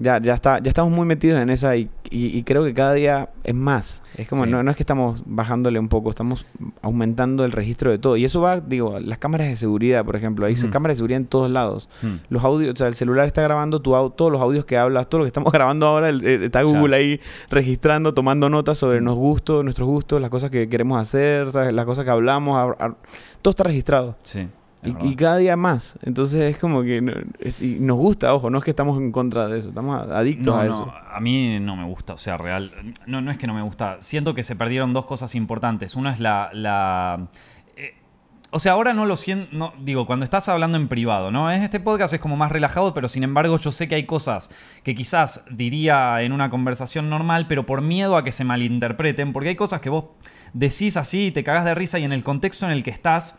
ya, 0.00 0.20
ya, 0.20 0.34
está, 0.34 0.58
ya 0.58 0.68
estamos 0.68 0.90
muy 0.92 1.06
metidos 1.06 1.40
en 1.40 1.48
esa 1.50 1.76
y, 1.76 1.88
y, 2.10 2.36
y 2.36 2.42
creo 2.42 2.64
que 2.64 2.74
cada 2.74 2.94
día 2.94 3.30
es 3.44 3.54
más. 3.54 4.02
Es 4.16 4.26
como, 4.28 4.44
Sí. 4.44 4.50
no, 4.50 4.62
no 4.64 4.70
es 4.72 4.76
que 4.76 4.82
estamos 4.82 5.22
bajándole 5.26 5.78
un 5.78 5.88
poco, 5.88 6.10
estamos 6.10 6.44
aumentando 6.82 7.44
el 7.44 7.52
registro 7.52 7.90
de 7.90 7.98
todo. 7.98 8.16
Y 8.16 8.24
eso 8.24 8.40
va, 8.40 8.60
digo, 8.60 8.98
las 8.98 9.18
cámaras 9.18 9.48
de 9.48 9.56
seguridad, 9.56 10.04
por 10.04 10.16
ejemplo. 10.16 10.46
Hay 10.46 10.54
cámaras 10.70 10.96
de 10.96 10.98
seguridad 10.98 11.18
en 11.20 11.26
todos 11.26 11.50
lados. 11.50 11.88
Hmm. 12.02 12.16
Los 12.30 12.42
audios, 12.42 12.72
o 12.74 12.76
sea, 12.76 12.86
el 12.88 12.94
celular 12.96 13.26
está 13.26 13.42
grabando 13.42 13.80
tu 13.80 13.90
todos 14.16 14.32
los 14.32 14.40
audios 14.40 14.64
que 14.64 14.76
hablas, 14.76 15.08
todo 15.08 15.20
lo 15.20 15.24
que 15.24 15.28
estamos 15.28 15.52
grabando 15.52 15.86
ahora, 15.86 16.08
el- 16.08 16.24
el- 16.24 16.42
está 16.44 16.62
Google 16.62 16.96
ahí 16.96 17.20
registrando, 17.50 18.14
tomando 18.14 18.48
notas 18.48 18.78
sobre 18.78 19.00
nos 19.00 19.14
gustos, 19.16 19.62
nuestros 19.64 19.86
gustos, 19.88 20.20
las 20.20 20.30
cosas 20.30 20.50
que 20.50 20.68
queremos 20.68 20.98
hacer, 21.00 21.50
¿sabes? 21.52 21.72
las 21.74 21.84
cosas 21.84 22.04
que 22.04 22.10
hablamos, 22.10 22.56
a- 22.56 22.84
a- 22.86 22.96
todo 23.42 23.50
está 23.50 23.64
registrado. 23.64 24.16
Sí. 24.22 24.48
Y, 24.82 25.14
cada 25.14 25.36
día 25.36 25.56
más. 25.56 25.98
Entonces 26.02 26.40
es 26.54 26.58
como 26.58 26.82
que 26.82 27.02
no- 27.02 27.12
es- 27.38 27.60
y 27.60 27.76
nos 27.80 27.98
gusta, 27.98 28.32
ojo, 28.32 28.48
no 28.48 28.56
es 28.58 28.64
que 28.64 28.70
estamos 28.70 28.98
en 28.98 29.12
contra 29.12 29.46
de 29.46 29.58
eso, 29.58 29.68
estamos 29.68 30.08
adictos 30.10 30.54
No, 30.54 30.60
a 30.60 30.64
no, 30.64 30.70
eso. 30.72 30.92
a 31.12 31.20
mí 31.20 31.60
no 31.60 31.76
me 31.76 31.84
gusta, 31.84 32.14
o 32.14 32.18
sea, 32.18 32.38
real. 32.38 32.72
No, 33.06 33.20
no 33.20 33.30
es 33.30 33.36
que 33.36 33.46
no 33.46 33.52
me 33.52 33.60
gusta. 33.62 33.96
Siento 34.00 34.34
que 34.34 34.42
se 34.42 34.56
perdieron 34.56 34.92
dos 34.94 35.04
cosas 35.04 35.34
importantes. 35.34 35.96
Una 35.96 36.12
es 36.14 36.20
la. 36.20 36.48
la 36.54 37.28
eh, 37.76 37.92
o 38.52 38.58
sea, 38.58 38.72
ahora 38.72 38.94
no 38.94 39.04
lo 39.04 39.16
siento. 39.18 39.48
No, 39.52 39.74
digo, 39.82 40.06
cuando 40.06 40.24
estás 40.24 40.48
hablando 40.48 40.78
en 40.78 40.88
privado, 40.88 41.30
¿no? 41.30 41.50
Este 41.50 41.78
podcast 41.78 42.14
es 42.14 42.20
como 42.20 42.36
más 42.38 42.50
relajado, 42.50 42.94
pero 42.94 43.06
sin 43.06 43.22
embargo, 43.22 43.58
yo 43.58 43.72
sé 43.72 43.86
que 43.86 43.96
hay 43.96 44.06
cosas 44.06 44.50
que 44.82 44.94
quizás 44.94 45.44
diría 45.50 46.22
en 46.22 46.32
una 46.32 46.48
conversación 46.48 47.10
normal, 47.10 47.46
pero 47.48 47.66
por 47.66 47.82
miedo 47.82 48.16
a 48.16 48.24
que 48.24 48.32
se 48.32 48.44
malinterpreten, 48.44 49.34
porque 49.34 49.50
hay 49.50 49.56
cosas 49.56 49.82
que 49.82 49.90
vos 49.90 50.04
decís 50.54 50.96
así 50.96 51.26
y 51.26 51.30
te 51.32 51.44
cagás 51.44 51.66
de 51.66 51.74
risa 51.74 51.98
y 51.98 52.04
en 52.04 52.12
el 52.12 52.24
contexto 52.24 52.64
en 52.64 52.72
el 52.72 52.82
que 52.82 52.90
estás 52.90 53.38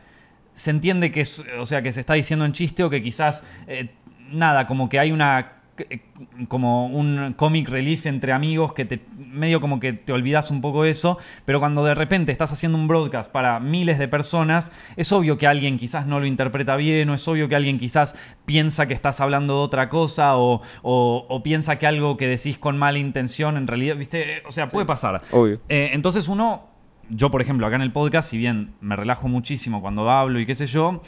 se 0.54 0.72
entiende 0.72 1.12
que 1.12 1.22
es, 1.22 1.44
o 1.60 1.66
sea, 1.66 1.82
que 1.82 1.92
se 1.92 2.00
está 2.00 2.14
diciendo 2.14 2.46
en 2.46 2.54
chiste 2.54 2.84
o 2.84 2.90
que 2.90 3.02
quizás, 3.02 3.48
eh, 3.68 3.90
nada, 4.32 4.68
como 4.68 4.90
que 4.90 5.00
hay 5.00 5.12
una, 5.12 5.54
eh, 5.90 6.00
como 6.48 6.86
un 6.88 7.34
comic 7.36 7.68
relief 7.70 8.06
entre 8.06 8.34
amigos 8.34 8.74
que 8.74 8.86
te, 8.86 9.02
medio 9.18 9.60
como 9.62 9.80
que 9.80 9.94
te 9.94 10.14
olvidas 10.14 10.52
un 10.52 10.62
poco 10.62 10.84
de 10.84 10.90
eso, 10.92 11.18
pero 11.46 11.60
cuando 11.60 11.84
de 11.86 11.96
repente 11.96 12.32
estás 12.32 12.52
haciendo 12.52 12.78
un 12.78 12.88
broadcast 12.88 13.32
para 13.32 13.60
miles 13.60 13.98
de 13.98 14.08
personas, 14.08 14.72
es 14.98 15.12
obvio 15.12 15.38
que 15.38 15.48
alguien 15.48 15.78
quizás 15.78 16.06
no 16.06 16.20
lo 16.20 16.26
interpreta 16.26 16.76
bien 16.76 17.10
o 17.10 17.14
es 17.16 17.28
obvio 17.28 17.48
que 17.48 17.56
alguien 17.56 17.80
quizás 17.80 18.18
piensa 18.46 18.88
que 18.88 18.94
estás 18.94 19.20
hablando 19.22 19.56
de 19.56 19.62
otra 19.62 19.90
cosa 19.90 20.38
o, 20.38 20.62
o- 20.84 21.26
o 21.30 21.44
piensa 21.44 21.80
que 21.80 21.88
algo 21.88 22.18
que 22.18 22.28
decís 22.28 22.58
con 22.58 22.78
mala 22.78 23.00
intención 23.00 23.58
en 23.58 23.68
realidad, 23.68 23.96
viste, 23.96 24.38
Eh, 24.38 24.44
o 24.48 24.52
sea, 24.52 24.68
puede 24.68 24.86
pasar. 24.86 25.22
Obvio. 25.32 25.62
Eh, 25.70 25.92
entonces 25.94 26.28
uno, 26.28 26.68
yo 27.12 27.30
por 27.30 27.41
ejemplo 27.41 27.67
acá 27.67 27.76
en 27.76 27.82
el 27.82 27.91
podcast, 27.91 28.30
si 28.30 28.38
bien 28.38 28.74
me 28.82 28.95
relajo 28.95 29.28
muchísimo 29.28 29.82
cuando 29.82 30.10
hablo 30.10 30.39
y 30.39 30.45
qué 30.45 30.56
sé 30.56 30.65
yo, 30.65 31.02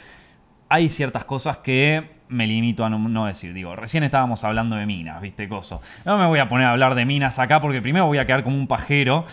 hay 0.68 0.88
ciertas 0.88 1.24
cosas 1.24 1.58
que 1.58 2.10
me 2.28 2.46
limito 2.46 2.84
a 2.84 2.90
no, 2.90 3.26
decir. 3.26 3.52
Digo, 3.52 3.76
recién 3.76 4.04
estábamos 4.04 4.44
hablando 4.44 4.76
de 4.76 4.86
minas, 4.86 5.20
¿viste? 5.20 5.48
Coso. 5.48 5.80
No 6.04 6.18
me 6.18 6.26
voy 6.26 6.38
a 6.38 6.48
poner 6.48 6.66
a 6.66 6.70
hablar 6.70 6.94
de 6.94 7.04
minas 7.04 7.38
acá 7.38 7.60
porque 7.60 7.82
primero 7.82 8.06
voy 8.06 8.18
a 8.18 8.26
quedar 8.26 8.42
como 8.42 8.56
un 8.56 8.66
pajero, 8.66 9.26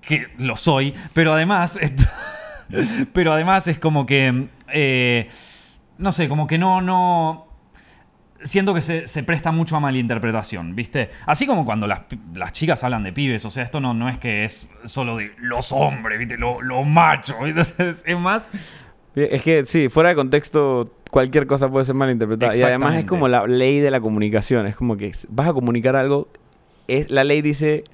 que 0.00 0.28
lo 0.38 0.56
soy, 0.56 0.94
pero 1.12 1.32
además... 1.34 1.78
pero 3.12 3.32
además 3.32 3.66
es 3.68 3.78
como 3.78 4.06
que... 4.06 4.48
eh, 4.68 5.28
no 5.98 6.12
sé, 6.12 6.28
como 6.28 6.46
que 6.46 6.58
no 6.58 7.47
siento 8.42 8.74
que 8.74 8.82
se, 8.82 9.08
se 9.08 9.22
presta 9.22 9.50
mucho 9.50 9.76
a 9.76 9.80
malinterpretación, 9.80 10.74
¿viste? 10.74 11.10
Así 11.26 11.46
como 11.46 11.64
cuando 11.64 11.86
las, 11.86 12.02
las 12.34 12.52
chicas 12.52 12.84
hablan 12.84 13.02
de 13.02 13.12
pibes, 13.12 13.44
o 13.44 13.50
sea, 13.50 13.64
esto 13.64 13.80
no, 13.80 13.94
no 13.94 14.08
es 14.08 14.18
que 14.18 14.44
es 14.44 14.68
solo 14.84 15.16
de 15.16 15.32
los 15.38 15.72
hombres, 15.72 16.18
¿viste? 16.18 16.36
Los 16.36 16.62
los 16.62 16.86
machos, 16.86 17.36
¿viste? 17.44 17.62
Es, 18.04 18.18
más... 18.18 18.50
Es 19.14 19.42
que 19.42 19.66
sí, 19.66 19.88
fuera 19.88 20.10
de 20.10 20.14
contexto, 20.14 20.84
cualquier 21.10 21.46
cosa 21.46 21.68
puede 21.68 21.84
ser 21.84 21.96
malinterpretada. 21.96 22.56
Y 22.56 22.62
además 22.62 22.94
es 22.96 23.04
como 23.04 23.26
la 23.26 23.46
ley 23.46 23.80
de 23.80 23.90
la 23.90 24.00
comunicación. 24.00 24.66
Es 24.66 24.76
como 24.76 24.96
que 24.96 25.12
vas 25.28 25.48
a 25.48 25.52
comunicar 25.52 25.96
algo, 25.96 26.28
es, 26.86 27.10
la 27.10 27.24
ley 27.24 27.42
dice 27.42 27.84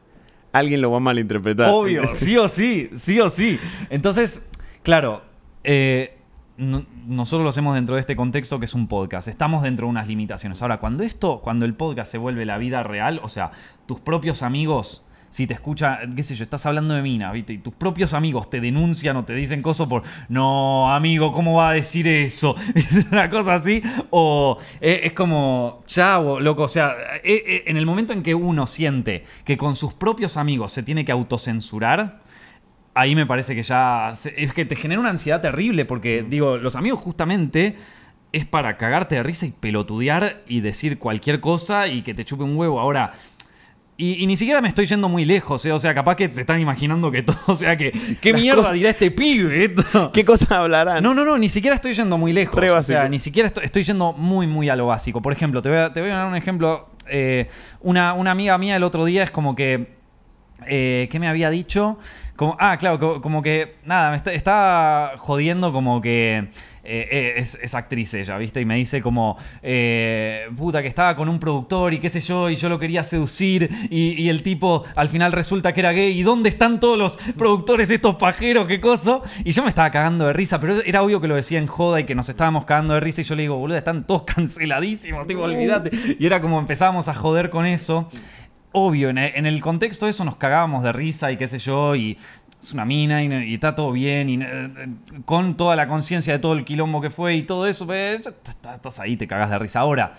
alguien 0.53 0.81
lo 0.81 0.91
va 0.91 0.99
a 0.99 1.01
malinterpretar. 1.01 1.69
Obvio, 1.69 2.11
sí 2.15 2.37
o 2.37 2.49
sí, 2.49 2.89
sí 2.93 3.21
o 3.21 3.29
sí. 3.29 3.59
Entonces, 3.91 4.49
claro, 4.83 5.23
eh, 5.65 6.17
no- 6.57 6.85
nosotros 7.07 7.43
lo 7.43 7.49
hacemos 7.51 7.75
dentro 7.75 7.95
de 7.97 8.01
este 8.01 8.17
contexto 8.17 8.59
que 8.59 8.65
es 8.67 8.75
un 8.75 8.87
podcast. 8.89 9.29
Estamos 9.29 9.63
dentro 9.63 9.87
de 9.87 9.91
unas 9.91 10.09
limitaciones. 10.09 10.63
Ahora, 10.63 10.79
cuando 10.79 11.03
esto, 11.03 11.41
cuando 11.43 11.65
el 11.65 11.75
podcast 11.75 12.11
se 12.11 12.19
vuelve 12.19 12.45
la 12.45 12.59
vida 12.59 12.83
real, 12.83 13.21
o 13.23 13.29
sea, 13.29 13.51
tus 13.87 14.01
propios 14.01 14.43
amigos, 14.43 15.05
si 15.29 15.49
te 15.49 15.55
escuchan, 15.55 16.15
qué 16.15 16.23
sé 16.23 16.37
yo, 16.37 16.45
estás 16.45 16.65
hablando 16.65 16.95
de 16.95 17.03
mina, 17.03 17.33
¿viste? 17.33 17.55
Y 17.55 17.59
tus 17.59 17.75
propios 17.75 18.15
amigos 18.15 18.49
te 18.51 18.61
denuncian 18.61 19.17
o 19.17 19.25
te 19.25 19.35
dicen 19.35 19.63
cosas 19.63 19.89
por, 19.89 20.05
no, 20.29 20.95
amigo, 20.95 21.33
¿cómo 21.33 21.55
va 21.57 21.71
a 21.71 21.73
decir 21.73 22.07
eso? 22.07 22.55
Una 23.11 23.29
cosa 23.29 23.57
así. 23.57 23.83
O 24.11 24.59
eh, 24.81 25.01
es 25.03 25.13
como, 25.13 25.83
ya, 25.89 26.21
loco, 26.21 26.63
o 26.63 26.69
sea, 26.69 26.93
eh, 27.25 27.43
eh, 27.47 27.63
en 27.67 27.77
el 27.77 27.85
momento 27.85 28.13
en 28.13 28.23
que 28.23 28.33
uno 28.37 28.69
siente 28.69 29.25
que 29.45 29.57
con 29.57 29.75
sus 29.75 29.93
propios 29.93 30.37
amigos 30.37 30.71
se 30.71 30.85
tiene 30.85 31.05
que 31.05 31.11
autocensurar, 31.11 32.23
ahí 32.95 33.15
me 33.15 33.27
parece 33.27 33.55
que 33.55 33.63
ya. 33.63 34.13
se- 34.15 34.43
Es 34.43 34.53
que 34.53 34.65
te 34.65 34.77
genera 34.77 35.01
una 35.01 35.11
ansiedad 35.11 35.41
terrible 35.41 35.85
porque, 35.85 36.25
digo, 36.29 36.57
los 36.57 36.77
amigos 36.77 37.01
justamente 37.01 37.75
es 38.33 38.45
para 38.47 38.77
cagarte 38.77 39.15
de 39.17 39.23
risa 39.23 39.47
y 39.47 39.51
pelotudear 39.53 40.43
y 40.49 40.61
decir 40.61 40.99
cualquier 40.99 41.41
cosa 41.41 41.87
y 41.87 42.03
que 42.03 42.15
te 42.15 42.25
chupe 42.25 42.43
un 42.45 42.57
huevo. 42.57 42.81
Ahora. 42.81 43.13
Y, 43.97 44.15
y 44.25 44.27
ni 44.27 44.37
siquiera 44.37 44.61
me 44.61 44.67
estoy 44.67 44.87
yendo 44.87 45.09
muy 45.09 45.25
lejos, 45.25 45.65
¿eh? 45.67 45.71
o 45.71 45.79
sea, 45.79 45.95
capaz 45.95 46.17
que 46.17 46.27
se 46.35 46.41
están 46.41 46.59
imaginando 46.59 47.13
que 47.13 47.23
todo, 47.23 47.37
o 47.47 47.55
sea, 47.55 47.77
que 47.77 47.93
qué 48.21 48.33
Las 48.33 48.41
mierda 48.41 48.57
cosas- 48.63 48.73
dirá 48.73 48.91
este 48.91 49.13
pibe. 49.13 49.65
esto? 49.67 50.11
¿Qué 50.13 50.25
cosas 50.25 50.51
hablarán? 50.51 51.01
No, 51.01 51.15
no, 51.15 51.25
no, 51.25 51.39
ni 51.39 51.49
siquiera 51.49 51.77
estoy 51.77 51.95
yendo 51.95 52.19
muy 52.19 52.33
lejos. 52.33 52.61
O 52.61 52.83
sea, 52.83 53.09
ni 53.09 53.21
siquiera 53.21 53.47
estoy, 53.47 53.65
estoy 53.65 53.85
yendo 53.85 54.13
muy, 54.13 54.49
muy 54.49 54.69
a 54.69 54.75
lo 54.75 54.87
básico. 54.89 55.23
Por 55.23 55.33
ejemplo, 55.33 55.63
te 55.63 55.69
voy 55.69 55.79
a, 55.79 55.93
te 55.93 56.01
voy 56.01 56.11
a 56.11 56.15
dar 56.17 56.27
un 56.27 56.35
ejemplo. 56.35 56.89
Eh, 57.09 57.47
una, 57.83 58.15
una 58.15 58.33
amiga 58.33 58.59
mía 58.59 58.75
el 58.75 58.83
otro 58.83 59.05
día 59.05 59.23
es 59.23 59.31
como 59.31 59.55
que. 59.55 59.95
Eh, 60.67 61.09
¿Qué 61.13 61.21
me 61.21 61.29
había 61.29 61.51
dicho? 61.51 61.99
Como, 62.37 62.57
ah, 62.59 62.76
claro, 62.78 62.99
co- 62.99 63.20
como, 63.20 63.43
que. 63.43 63.76
Nada, 63.85 64.11
me 64.11 64.16
está, 64.16 64.32
está 64.32 65.12
jodiendo 65.18 65.72
como 65.72 66.01
que. 66.01 66.49
eh, 66.82 67.09
eh, 67.11 67.35
es, 67.37 67.55
es 67.62 67.74
actriz 67.76 68.12
ella, 68.14 68.37
¿viste? 68.39 68.61
Y 68.61 68.64
me 68.64 68.74
dice 68.74 69.01
como. 69.01 69.37
eh, 69.62 70.49
puta, 70.57 70.82
que 70.82 70.89
estaba 70.89 71.14
con 71.14 71.28
un 71.28 71.39
productor 71.39 71.95
y 71.95 71.99
qué 72.01 72.09
sé 72.09 72.20
yo, 72.20 72.51
y 72.51 72.57
yo 72.57 72.68
lo 72.68 72.78
quería 72.78 73.05
seducir. 73.05 73.68
Y, 73.89 74.20
y 74.20 74.28
el 74.30 74.43
tipo 74.43 74.82
al 74.97 75.09
final 75.09 75.30
resulta 75.30 75.72
que 75.72 75.80
era 75.80 75.93
gay. 75.93 76.18
¿Y 76.18 76.22
dónde 76.24 76.49
están 76.49 76.80
todos 76.80 76.99
los 76.99 77.16
productores, 77.37 77.89
estos 77.91 78.16
pajeros, 78.16 78.66
qué 78.66 78.80
cosa? 78.80 79.20
Y 79.45 79.53
yo 79.53 79.62
me 79.62 79.68
estaba 79.68 79.91
cagando 79.93 80.26
de 80.26 80.32
risa, 80.32 80.59
pero 80.59 80.80
era 80.85 81.03
obvio 81.03 81.20
que 81.20 81.28
lo 81.28 81.37
decía 81.37 81.59
en 81.59 81.68
joda 81.68 82.01
y 82.01 82.05
que 82.05 82.16
nos 82.16 82.28
estábamos 82.28 82.64
cagando 82.64 82.95
de 82.95 83.01
risa. 83.01 83.20
Y 83.20 83.24
yo 83.24 83.37
le 83.37 83.43
digo, 83.43 83.57
boludo, 83.57 83.76
están 83.76 84.03
todos 84.05 84.22
canceladísimos, 84.26 85.26
tipo, 85.28 85.43
olvídate. 85.43 85.91
Y 86.18 86.26
era 86.26 86.41
como 86.41 86.59
empezábamos 86.59 87.07
a 87.09 87.14
joder 87.14 87.49
con 87.51 87.64
eso 87.66 88.09
obvio, 88.75 89.09
en 89.09 89.18
el, 89.18 89.61
contexto 89.61 90.07
de 90.07 90.11
eso 90.11 90.25
nos 90.25 90.37
cagábamos 90.37 90.83
de 90.83 90.93
risa 90.93 91.31
y 91.31 91.37
qué 91.37 91.47
sé 91.47 91.59
yo, 91.59 91.95
y 91.95 92.18
es 92.61 92.72
una 92.72 92.85
mina 92.85 93.22
y, 93.22 93.55
está 93.55 93.75
todo 93.75 93.93
bien, 93.93 94.29
y 94.29 94.39
eh, 94.43 94.89
con 95.25 95.57
toda 95.57 95.77
la 95.77 95.87
conciencia 95.87 96.33
de 96.33 96.41
todo 96.41 96.55
el 96.55 96.64
quilombo 96.64 97.01
que 97.01 97.11
fue 97.11 97.37
y 97.37 97.45
todo 97.45 97.68
eso, 97.68 97.87
pues, 97.87 98.27
estás 98.27 98.99
ahí, 98.99 99.16
te 99.16 99.29
cagas 99.29 99.49
de 99.51 99.59
risa. 99.59 99.81
Ahora, 99.81 100.14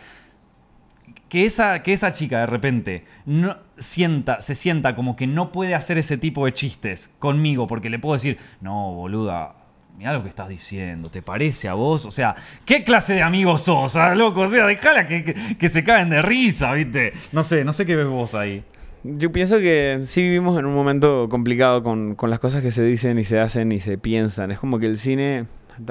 que 1.27 1.45
esa, 1.45 1.83
que 1.83 1.91
esa 1.91 2.13
chica 2.13 2.39
de 2.39 2.45
repente 2.45 3.05
no, 3.25 3.57
sienta, 3.77 4.41
se 4.41 4.55
sienta 4.55 4.95
como 4.95 5.17
que 5.17 5.27
no 5.27 5.51
puede 5.51 5.75
hacer 5.75 5.97
ese 5.97 6.17
tipo 6.17 6.45
de 6.45 6.53
chistes 6.53 7.13
conmigo, 7.19 7.67
porque 7.67 7.89
le 7.89 7.99
puedo 7.99 8.13
decir, 8.13 8.37
no, 8.61 8.93
boluda. 8.93 9.55
Mira 9.97 10.11
lo 10.13 10.23
que 10.23 10.29
estás 10.29 10.49
diciendo, 10.49 11.09
¿te 11.09 11.21
parece 11.21 11.69
a 11.69 11.73
vos? 11.73 12.05
O 12.05 12.11
sea, 12.11 12.35
¿qué 12.65 12.83
clase 12.83 13.13
de 13.13 13.21
amigos 13.21 13.63
sos, 13.63 13.95
ah, 13.95 14.13
loco? 14.13 14.41
O 14.41 14.47
sea, 14.47 14.65
dejala 14.65 15.07
que, 15.07 15.23
que, 15.23 15.57
que 15.57 15.69
se 15.69 15.83
caen 15.85 16.09
de 16.09 16.21
risa, 16.21 16.73
¿viste? 16.73 17.13
No 17.31 17.43
sé, 17.43 17.63
no 17.63 17.71
sé 17.71 17.85
qué 17.85 17.95
ves 17.95 18.07
vos 18.07 18.35
ahí. 18.35 18.63
Yo 19.03 19.31
pienso 19.31 19.59
que 19.59 19.99
sí 20.03 20.21
vivimos 20.23 20.57
en 20.59 20.65
un 20.65 20.73
momento 20.73 21.27
complicado 21.29 21.81
con, 21.83 22.15
con 22.15 22.29
las 22.29 22.39
cosas 22.39 22.61
que 22.61 22.71
se 22.71 22.83
dicen 22.83 23.19
y 23.19 23.23
se 23.23 23.39
hacen 23.39 23.71
y 23.71 23.79
se 23.79 23.97
piensan. 23.97 24.51
Es 24.51 24.59
como 24.59 24.79
que 24.79 24.87
el 24.87 24.97
cine... 24.97 25.45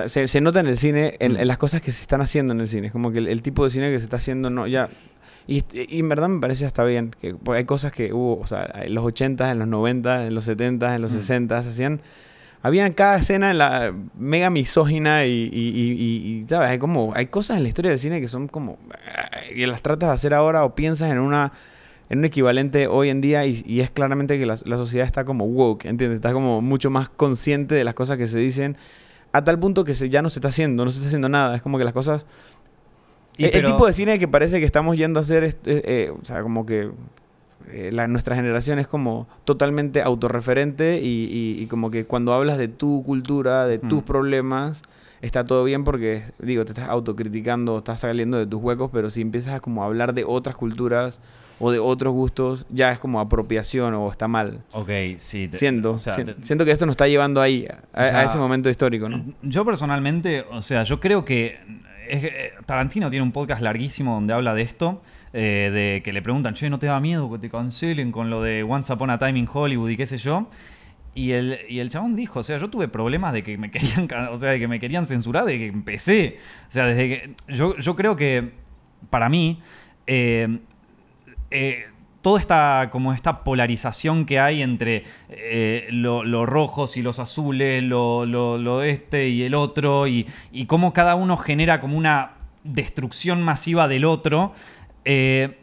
Se, 0.06 0.26
se 0.26 0.40
nota 0.40 0.60
en 0.60 0.66
el 0.66 0.78
cine, 0.78 1.16
en, 1.20 1.32
Mm. 1.34 1.36
en 1.40 1.48
las 1.48 1.58
cosas 1.58 1.80
que 1.80 1.92
se 1.92 2.00
están 2.02 2.20
haciendo 2.22 2.52
en 2.54 2.60
el 2.60 2.68
cine. 2.68 2.86
Es 2.88 2.92
como 2.92 3.12
que 3.12 3.18
el, 3.18 3.28
el 3.28 3.40
tipo 3.42 3.64
de 3.64 3.70
cine 3.70 3.90
que 3.90 3.98
se 3.98 4.04
está 4.04 4.16
haciendo 4.16 4.50
no 4.50 4.66
ya... 4.66 4.88
Y, 5.46 5.62
y 5.74 6.00
en 6.00 6.08
verdad 6.08 6.28
me 6.28 6.40
parece 6.40 6.66
hasta 6.66 6.84
bien. 6.84 7.14
Que, 7.20 7.34
porque 7.34 7.58
hay 7.58 7.64
cosas 7.64 7.92
que 7.92 8.12
hubo, 8.12 8.38
o 8.40 8.46
sea, 8.46 8.68
en 8.82 8.94
los 8.94 9.04
80, 9.04 9.50
en 9.50 9.58
los 9.60 9.68
90, 9.68 10.26
en 10.26 10.34
los 10.34 10.44
70, 10.46 10.94
en 10.96 11.02
los 11.02 11.12
Mm. 11.12 11.18
60, 11.18 11.62
se 11.62 11.68
hacían... 11.70 12.00
Había 12.64 12.86
en 12.86 12.94
cada 12.94 13.18
escena 13.18 13.50
en 13.50 13.58
la 13.58 13.94
mega 14.18 14.48
misógina 14.48 15.26
y, 15.26 15.30
y, 15.52 15.68
y- 15.68 15.92
y- 15.92 16.38
y, 16.40 16.44
¿sabes? 16.48 16.70
Hay 16.70 16.78
como... 16.78 17.12
Hay 17.14 17.26
cosas 17.26 17.58
en 17.58 17.62
la 17.62 17.68
historia 17.68 17.90
del 17.90 18.00
cine 18.00 18.22
que 18.22 18.26
son 18.26 18.48
como... 18.48 18.78
Y 19.54 19.66
las 19.66 19.82
tratas 19.82 20.08
de 20.08 20.14
hacer 20.14 20.32
ahora 20.32 20.64
o 20.64 20.74
piensas 20.74 21.12
en 21.12 21.18
una 21.18 21.52
en 22.10 22.18
un 22.18 22.24
equivalente 22.24 22.86
hoy 22.86 23.10
en 23.10 23.20
día 23.20 23.44
y, 23.46 23.62
y 23.66 23.80
es 23.80 23.90
claramente 23.90 24.38
que 24.38 24.46
la, 24.46 24.58
la 24.64 24.76
sociedad 24.76 25.06
está 25.06 25.24
como 25.24 25.44
woke, 25.44 25.84
¿entiendes? 25.84 26.16
Está 26.16 26.32
como 26.32 26.62
mucho 26.62 26.88
más 26.90 27.10
consciente 27.10 27.74
de 27.74 27.84
las 27.84 27.92
cosas 27.94 28.16
que 28.16 28.28
se 28.28 28.38
dicen 28.38 28.76
a 29.32 29.44
tal 29.44 29.58
punto 29.58 29.84
que 29.84 29.94
se, 29.94 30.08
ya 30.08 30.22
no 30.22 30.30
se 30.30 30.38
está 30.38 30.48
haciendo, 30.48 30.84
no 30.86 30.90
se 30.90 30.98
está 30.98 31.08
haciendo 31.08 31.28
nada. 31.28 31.56
Es 31.56 31.62
como 31.62 31.76
que 31.76 31.84
las 31.84 31.92
cosas... 31.92 32.24
Y 33.36 33.44
el, 33.44 33.64
tipo 33.64 33.86
de 33.86 33.92
cine 33.92 34.18
que 34.18 34.26
parece 34.28 34.58
que 34.60 34.64
estamos 34.64 34.96
yendo 34.96 35.18
a 35.18 35.22
hacer, 35.22 35.44
es, 35.44 35.54
eh, 35.66 35.82
eh, 35.84 36.12
o 36.18 36.24
sea, 36.24 36.40
como 36.42 36.64
que 36.64 36.90
eh, 37.70 37.90
la, 37.92 38.06
nuestra 38.08 38.36
generación 38.36 38.78
es 38.78 38.86
como 38.88 39.26
totalmente 39.44 40.02
autorreferente 40.02 41.00
y, 41.02 41.24
y- 41.30 41.62
y 41.62 41.66
como 41.66 41.90
que 41.90 42.04
cuando 42.04 42.32
hablas 42.34 42.58
de 42.58 42.68
tu 42.68 43.02
cultura, 43.04 43.66
de 43.66 43.78
tus 43.78 44.02
Mm. 44.02 44.06
problemas, 44.06 44.82
está 45.22 45.44
todo 45.44 45.64
bien 45.64 45.84
porque, 45.84 46.22
digo, 46.38 46.64
te 46.64 46.72
estás 46.72 46.88
autocriticando, 46.88 47.78
estás 47.78 48.00
saliendo 48.00 48.36
de 48.38 48.46
tus 48.46 48.60
huecos, 48.62 48.90
pero 48.92 49.08
si 49.10 49.20
empiezas 49.22 49.54
a 49.54 49.60
como 49.60 49.82
hablar 49.84 50.12
de 50.14 50.24
otras 50.26 50.56
culturas 50.56 51.20
o 51.60 51.70
de 51.70 51.78
otros 51.78 52.12
gustos, 52.12 52.66
ya 52.68 52.90
es 52.90 52.98
como 52.98 53.20
apropiación 53.20 53.94
o 53.94 54.10
está 54.10 54.28
mal. 54.28 54.60
Ok, 54.72 54.90
sí. 55.16 55.48
te- 55.48 55.56
Siento, 55.56 55.92
o 55.92 55.98
sea, 55.98 56.14
sien- 56.14 56.34
te- 56.34 56.44
siento 56.44 56.64
que 56.64 56.72
esto 56.72 56.84
nos 56.84 56.94
está 56.94 57.06
llevando 57.08 57.40
ahí, 57.40 57.66
a, 57.66 58.02
a 58.02 58.04
O 58.04 58.08
sea, 58.08 58.22
ese 58.24 58.38
momento 58.38 58.68
histórico, 58.68 59.08
¿no? 59.08 59.24
Yo 59.42 59.64
personalmente, 59.64 60.44
o 60.50 60.60
sea, 60.60 60.82
yo 60.82 61.00
creo 61.00 61.24
que 61.24 61.58
es 62.08 62.20
que, 62.20 62.26
eh, 62.26 62.52
Tarantino 62.66 63.08
tiene 63.08 63.22
un 63.22 63.32
podcast 63.32 63.62
larguísimo 63.62 64.14
donde 64.14 64.34
habla 64.34 64.52
de 64.52 64.60
esto, 64.62 65.00
eh, 65.34 65.70
de 65.70 66.02
que 66.02 66.12
le 66.14 66.22
preguntan, 66.22 66.54
che, 66.54 66.70
¿no 66.70 66.78
te 66.78 66.86
da 66.86 66.98
miedo 67.00 67.30
que 67.30 67.38
te 67.38 67.50
cancelen 67.50 68.10
con 68.12 68.30
lo 68.30 68.40
de 68.40 68.62
Once 68.62 68.90
Upon 68.90 69.10
a 69.10 69.18
Time 69.18 69.38
in 69.38 69.48
Hollywood 69.52 69.90
y 69.90 69.96
qué 69.98 70.06
sé 70.06 70.16
yo? 70.16 70.48
Y 71.14 71.32
el, 71.32 71.58
y 71.68 71.80
el 71.80 71.90
chabón 71.90 72.16
dijo, 72.16 72.40
o 72.40 72.42
sea, 72.42 72.56
yo 72.58 72.70
tuve 72.70 72.88
problemas 72.88 73.32
de 73.34 73.42
que 73.42 73.58
me 73.58 73.70
querían, 73.72 74.08
o 74.30 74.38
sea, 74.38 74.50
de 74.50 74.58
que 74.58 74.66
me 74.68 74.80
querían 74.80 75.04
censurar 75.06 75.44
desde 75.44 75.58
que 75.58 75.66
empecé. 75.66 76.38
O 76.68 76.72
sea, 76.72 76.86
desde 76.86 77.08
que. 77.08 77.34
Yo, 77.54 77.76
yo 77.76 77.94
creo 77.94 78.16
que 78.16 78.52
para 79.10 79.28
mí. 79.28 79.60
eh, 80.06 80.58
eh, 81.50 81.84
toda 82.22 82.40
esta, 82.40 82.88
como 82.90 83.12
esta 83.12 83.44
polarización 83.44 84.24
que 84.24 84.40
hay 84.40 84.62
entre 84.62 85.02
eh, 85.28 85.86
lo- 85.90 86.24
los 86.24 86.48
rojos 86.48 86.96
y 86.96 87.02
los 87.02 87.18
azules, 87.18 87.82
lo, 87.82 88.24
lo- 88.24 88.56
lo 88.56 88.82
este 88.82 89.28
y 89.28 89.42
el 89.42 89.54
otro, 89.54 90.06
y, 90.06 90.26
y 90.50 90.64
cómo 90.64 90.94
cada 90.94 91.16
uno 91.16 91.36
genera 91.36 91.80
como 91.80 91.98
una 91.98 92.30
destrucción 92.64 93.42
masiva 93.42 93.88
del 93.88 94.06
otro, 94.06 94.54
eh, 95.04 95.58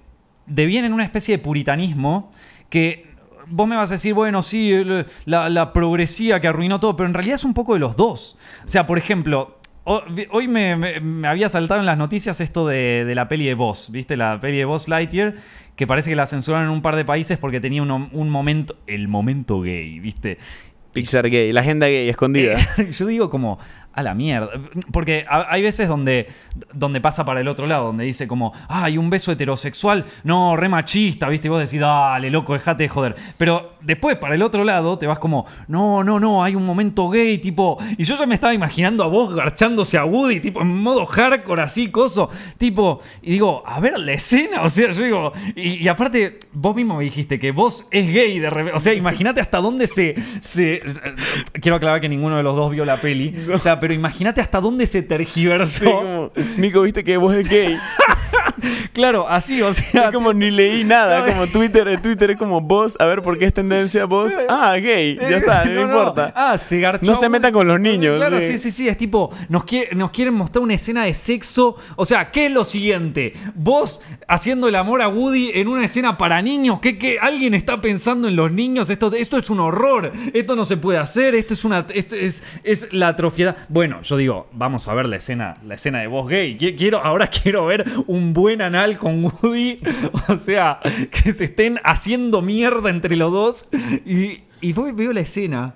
deviene 0.46 0.88
en 0.88 0.94
una 0.94 1.04
especie 1.04 1.38
de 1.38 1.44
puritanismo 1.44 2.32
que 2.70 3.10
vos 3.48 3.68
me 3.68 3.76
vas 3.76 3.92
a 3.92 3.96
decir, 3.96 4.14
bueno, 4.14 4.42
sí, 4.42 4.74
la, 5.26 5.50
la 5.50 5.74
progresía 5.74 6.40
que 6.40 6.48
arruinó 6.48 6.80
todo, 6.80 6.96
pero 6.96 7.08
en 7.08 7.14
realidad 7.14 7.36
es 7.36 7.44
un 7.44 7.54
poco 7.54 7.74
de 7.74 7.80
los 7.80 7.96
dos. 7.98 8.38
O 8.64 8.68
sea, 8.68 8.88
por 8.88 8.98
ejemplo, 8.98 9.58
hoy 9.84 10.48
me, 10.48 10.76
me- 10.76 11.00
me 11.02 11.28
había 11.28 11.50
saltado 11.50 11.80
en 11.80 11.86
las 11.86 11.98
noticias 11.98 12.40
esto 12.40 12.68
de, 12.68 13.04
de 13.04 13.16
la 13.16 13.28
peli 13.28 13.46
de 13.46 13.54
Boss, 13.56 13.90
¿viste? 13.92 14.16
La 14.16 14.40
peli 14.40 14.58
de 14.58 14.66
Boss 14.66 14.88
Lightyear, 14.88 15.36
que 15.76 15.86
parece 15.88 16.10
que 16.12 16.16
la 16.16 16.28
censuraron 16.28 16.68
en 16.68 16.72
un 16.74 16.82
par 16.82 16.96
de 16.96 17.04
países 17.04 17.38
porque 17.38 17.60
tenía 17.60 17.82
un, 17.82 17.92
un 17.92 18.30
momento, 18.30 18.78
el 18.88 19.08
momento 19.08 19.60
gay, 19.62 20.00
¿viste? 20.00 20.38
Pixar 20.94 21.30
gay, 21.30 21.52
la 21.52 21.62
agenda 21.62 21.88
gay 21.88 22.08
escondida. 22.10 22.58
Yo 22.92 23.06
digo 23.06 23.30
como, 23.30 23.60
a 23.94 24.04
la 24.04 24.14
mierda. 24.14 24.50
Porque 24.92 25.26
ha- 25.30 25.48
hay 25.50 25.62
veces 25.62 25.88
donde, 25.88 26.28
donde 26.74 27.02
pasa 27.02 27.26
para 27.26 27.40
el 27.42 27.48
otro 27.48 27.68
lado, 27.68 27.86
donde 27.88 28.04
dice 28.06 28.28
como, 28.28 28.54
hay 28.68 28.98
un 28.98 29.10
beso 29.10 29.32
heterosexual, 29.32 30.06
no, 30.24 30.56
re 30.56 30.70
machista, 30.70 31.28
¿viste? 31.30 31.48
Y 31.48 31.52
vos 31.52 31.60
decís, 31.60 31.80
dale, 31.80 32.30
loco, 32.30 32.54
dejate 32.54 32.84
de 32.84 32.90
joder. 32.90 33.16
Pero 33.38 33.74
después, 33.82 34.16
para 34.18 34.36
el 34.36 34.42
otro 34.44 34.64
lado, 34.64 34.98
te 34.98 35.08
vas 35.08 35.20
como, 35.20 35.46
no, 35.68 36.04
no, 36.04 36.20
no, 36.20 36.44
hay 36.44 36.56
un 36.56 36.66
momento 36.66 37.10
gay, 37.10 37.38
tipo. 37.40 37.78
Y 37.98 38.04
yo 38.04 38.16
ya 38.16 38.26
me 38.26 38.36
estaba 38.36 38.54
imaginando 38.54 39.04
a 39.04 39.08
vos 39.08 39.34
garchándose 39.36 39.98
a 39.98 40.06
Woody, 40.06 40.40
tipo, 40.40 40.62
en 40.62 40.76
modo 40.82 41.06
hardcore, 41.06 41.62
así, 41.64 41.90
coso. 41.92 42.30
Tipo, 42.58 43.00
y 43.22 43.32
digo, 43.32 43.64
a 43.66 43.80
ver 43.80 44.00
la 44.00 44.14
escena, 44.14 44.62
o 44.64 44.70
sea, 44.70 44.92
yo 44.92 45.04
digo, 45.04 45.34
y, 45.56 45.84
y 45.84 45.88
aparte, 45.88 46.40
vos 46.54 46.76
mismo 46.76 46.96
me 46.98 47.04
dijiste 47.04 47.40
que 47.40 47.52
vos 47.52 47.88
es 47.92 48.08
gay 48.12 48.40
de 48.40 48.50
repente. 48.50 48.78
O 48.78 48.80
sea, 48.80 48.94
imagínate 48.94 49.42
hasta 49.42 49.58
dónde 49.60 49.88
se. 49.88 50.16
se 50.40 50.82
quiero 51.62 51.76
aclarar 51.78 52.02
que 52.02 52.10
ninguno 52.10 52.38
de 52.38 52.44
los 52.44 52.56
dos 52.56 52.72
vio 52.72 52.86
la 52.86 53.00
peli. 53.02 53.34
O 53.54 53.60
sea, 53.60 53.80
pero 53.82 53.94
imagínate 53.94 54.40
hasta 54.40 54.62
dónde 54.62 54.88
se 54.88 55.02
Sí, 55.02 55.08
tergiversó. 55.08 55.84
como, 55.86 56.32
Nico, 56.58 56.82
viste 56.84 57.04
que 57.04 57.18
vos 57.18 57.34
es 57.34 57.50
gay. 57.50 57.78
Claro, 58.94 59.28
así, 59.28 59.62
o 59.62 59.74
sea. 59.74 60.08
Es 60.10 60.14
como 60.14 60.34
ni 60.34 60.52
leí 60.52 60.84
nada, 60.84 61.26
como 61.32 61.48
Twitter, 61.48 62.00
Twitter 62.02 62.32
es 62.32 62.38
como 62.38 62.60
vos, 62.62 62.96
a 63.00 63.06
ver 63.06 63.22
por 63.22 63.38
qué 63.40 63.46
es 63.46 63.54
tendencia 63.54 64.06
vos. 64.06 64.32
Ah, 64.50 64.76
gay, 64.76 65.16
ya 65.18 65.38
está, 65.38 65.66
no, 65.66 65.82
importa. 65.84 66.34
Ah, 66.36 66.58
se 66.58 66.80
garchó. 66.80 67.06
No 67.06 67.16
se 67.16 67.30
metan 67.30 67.54
con 67.54 67.68
los 67.68 67.80
niños, 67.80 68.18
Claro, 68.18 68.40
sí. 68.40 68.48
sí, 68.50 68.58
sí, 68.58 68.72
sí. 68.72 68.88
Es 68.90 68.98
tipo, 68.98 69.32
nos, 69.50 69.64
quiere- 69.64 69.96
nos 69.96 70.12
quieren 70.12 70.34
mostrar 70.34 70.62
una 70.62 70.74
escena 70.74 71.06
de 71.06 71.14
sexo. 71.14 71.78
O 71.96 72.06
sea, 72.06 72.30
¿qué 72.32 72.48
es 72.48 72.52
lo 72.52 72.66
siguiente? 72.66 73.34
Vos 73.56 74.02
haciendo 74.28 74.68
el 74.68 74.76
amor 74.76 75.02
a 75.02 75.08
Woody 75.08 75.52
en 75.54 75.68
una 75.70 75.86
escena 75.86 76.18
para 76.18 76.42
niños. 76.42 76.80
¿Qué, 76.82 76.98
qué? 77.00 77.18
¿Alguien 77.20 77.54
está 77.54 77.80
pensando 77.82 78.28
en 78.28 78.36
los 78.36 78.52
niños? 78.52 78.90
Esto, 78.90 79.12
esto 79.14 79.38
es 79.38 79.50
un 79.50 79.62
horror. 79.62 80.12
Esto 80.34 80.56
no 80.56 80.66
se 80.66 80.72
se 80.72 80.78
puede 80.78 81.00
hacer, 81.00 81.36
esto 81.36 81.54
es 81.54 81.66
una. 81.66 81.86
Esto 81.94 82.16
es, 82.16 82.44
es 82.64 82.94
la 82.94 83.10
atrofiedad. 83.10 83.58
Bueno, 83.74 84.02
yo 84.02 84.18
digo, 84.18 84.50
vamos 84.52 84.90
a 84.90 84.94
ver 84.94 85.06
la 85.08 85.16
escena, 85.16 85.56
la 85.66 85.76
escena 85.76 86.00
de 86.00 86.08
voz 86.08 86.28
gay. 86.28 86.58
Qui- 86.58 86.76
Quiero, 86.78 87.00
ahora 87.00 87.28
quiero 87.44 87.66
ver 87.68 87.86
un 88.08 88.34
buen 88.34 88.62
anal 88.62 88.98
con 88.98 89.24
Woody. 89.24 89.80
O 90.28 90.36
sea, 90.38 90.80
que 91.10 91.32
se 91.32 91.46
estén 91.46 91.80
haciendo 91.86 92.42
mierda 92.42 92.90
entre 92.90 93.16
los 93.16 93.32
dos. 93.32 93.70
Y, 94.06 94.42
y 94.60 94.74
voy, 94.74 94.92
veo 94.92 95.14
la 95.14 95.22
escena. 95.22 95.76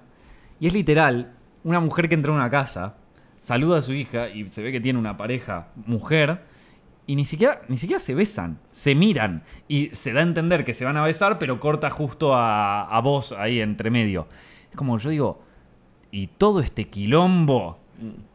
Y 0.59 0.67
es 0.67 0.73
literal, 0.73 1.31
una 1.63 1.79
mujer 1.79 2.09
que 2.09 2.15
entra 2.15 2.33
a 2.33 2.35
una 2.35 2.49
casa, 2.49 2.97
saluda 3.39 3.79
a 3.79 3.81
su 3.81 3.93
hija 3.93 4.27
y 4.29 4.47
se 4.49 4.61
ve 4.61 4.73
que 4.73 4.81
tiene 4.81 4.99
una 4.99 5.15
pareja 5.15 5.69
mujer. 5.85 6.41
Y 7.07 7.15
ni 7.15 7.23
siquiera, 7.23 7.61
ni 7.69 7.77
siquiera 7.77 7.99
se 7.99 8.13
besan, 8.13 8.59
se 8.71 8.93
miran. 8.93 9.43
Y 9.69 9.87
se 9.93 10.11
da 10.11 10.19
a 10.19 10.23
entender 10.23 10.65
que 10.65 10.73
se 10.73 10.83
van 10.83 10.97
a 10.97 11.03
besar, 11.05 11.39
pero 11.39 11.61
corta 11.61 11.89
justo 11.91 12.33
a, 12.35 12.81
a 12.89 12.99
vos 12.99 13.31
ahí 13.31 13.61
entre 13.61 13.89
medio. 13.89 14.27
Es 14.69 14.75
como 14.75 14.97
yo 14.97 15.09
digo, 15.11 15.41
y 16.11 16.27
todo 16.27 16.59
este 16.59 16.89
quilombo 16.89 17.79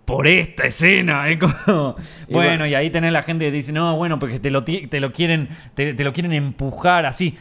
por 0.04 0.26
esta 0.26 0.66
escena. 0.66 1.28
Es 1.28 1.38
como, 1.38 1.96
Y 2.28 2.34
bueno, 2.34 2.50
bueno. 2.50 2.66
y 2.66 2.74
ahí 2.74 2.90
tenés 2.90 3.12
la 3.12 3.22
gente 3.22 3.44
que 3.46 3.50
dice, 3.50 3.72
no, 3.72 3.96
bueno, 3.96 4.18
porque 4.18 4.40
te 4.40 4.50
lo, 4.50 4.64
te 4.64 5.00
lo 5.00 5.12
quieren, 5.12 5.48
te, 5.74 5.94
te 5.94 6.04
lo 6.04 6.12
quieren 6.12 6.32
empujar 6.32 7.06
así. 7.06 7.36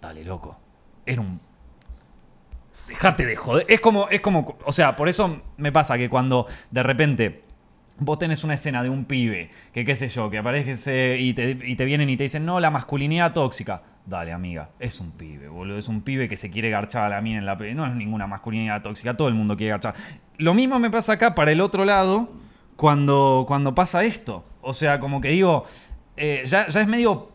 Dale, 0.00 0.24
loco. 0.24 0.58
Era 1.06 1.20
un 1.20 1.40
Dejate 2.88 3.24
de 3.26 3.36
joder. 3.36 3.66
Es 3.68 3.80
como, 3.80 4.08
es 4.08 4.20
como, 4.20 4.58
o 4.64 4.72
sea, 4.72 4.94
por 4.96 5.08
eso 5.08 5.42
me 5.56 5.72
pasa 5.72 5.96
que 5.96 6.08
cuando 6.08 6.46
de 6.70 6.82
repente 6.82 7.42
vos 7.98 8.18
tenés 8.18 8.44
una 8.44 8.54
escena 8.54 8.82
de 8.82 8.90
un 8.90 9.04
pibe, 9.04 9.50
que 9.72 9.84
qué 9.84 9.96
sé 9.96 10.08
yo, 10.08 10.28
que 10.28 10.38
aparece 10.38 11.18
y 11.18 11.32
te, 11.32 11.58
y 11.64 11.76
te 11.76 11.84
vienen 11.84 12.10
y 12.10 12.16
te 12.16 12.24
dicen, 12.24 12.44
no, 12.44 12.60
la 12.60 12.70
masculinidad 12.70 13.32
tóxica. 13.32 13.82
Dale, 14.06 14.32
amiga, 14.32 14.68
es 14.78 15.00
un 15.00 15.12
pibe, 15.12 15.48
boludo. 15.48 15.78
Es 15.78 15.88
un 15.88 16.02
pibe 16.02 16.28
que 16.28 16.36
se 16.36 16.50
quiere 16.50 16.68
garchar 16.68 17.04
a 17.04 17.08
la 17.08 17.20
mina 17.22 17.38
en 17.38 17.46
la... 17.46 17.54
No 17.54 17.86
es 17.86 17.94
ninguna 17.94 18.26
masculinidad 18.26 18.82
tóxica, 18.82 19.16
todo 19.16 19.28
el 19.28 19.34
mundo 19.34 19.56
quiere 19.56 19.70
garchar. 19.70 19.94
Lo 20.38 20.54
mismo 20.54 20.78
me 20.78 20.90
pasa 20.90 21.14
acá 21.14 21.34
para 21.34 21.52
el 21.52 21.60
otro 21.60 21.84
lado 21.84 22.28
cuando, 22.76 23.44
cuando 23.46 23.74
pasa 23.74 24.04
esto. 24.04 24.44
O 24.62 24.72
sea, 24.74 24.98
como 25.00 25.20
que 25.20 25.28
digo, 25.28 25.64
eh, 26.16 26.42
ya, 26.46 26.68
ya 26.68 26.80
es 26.80 26.88
medio 26.88 27.30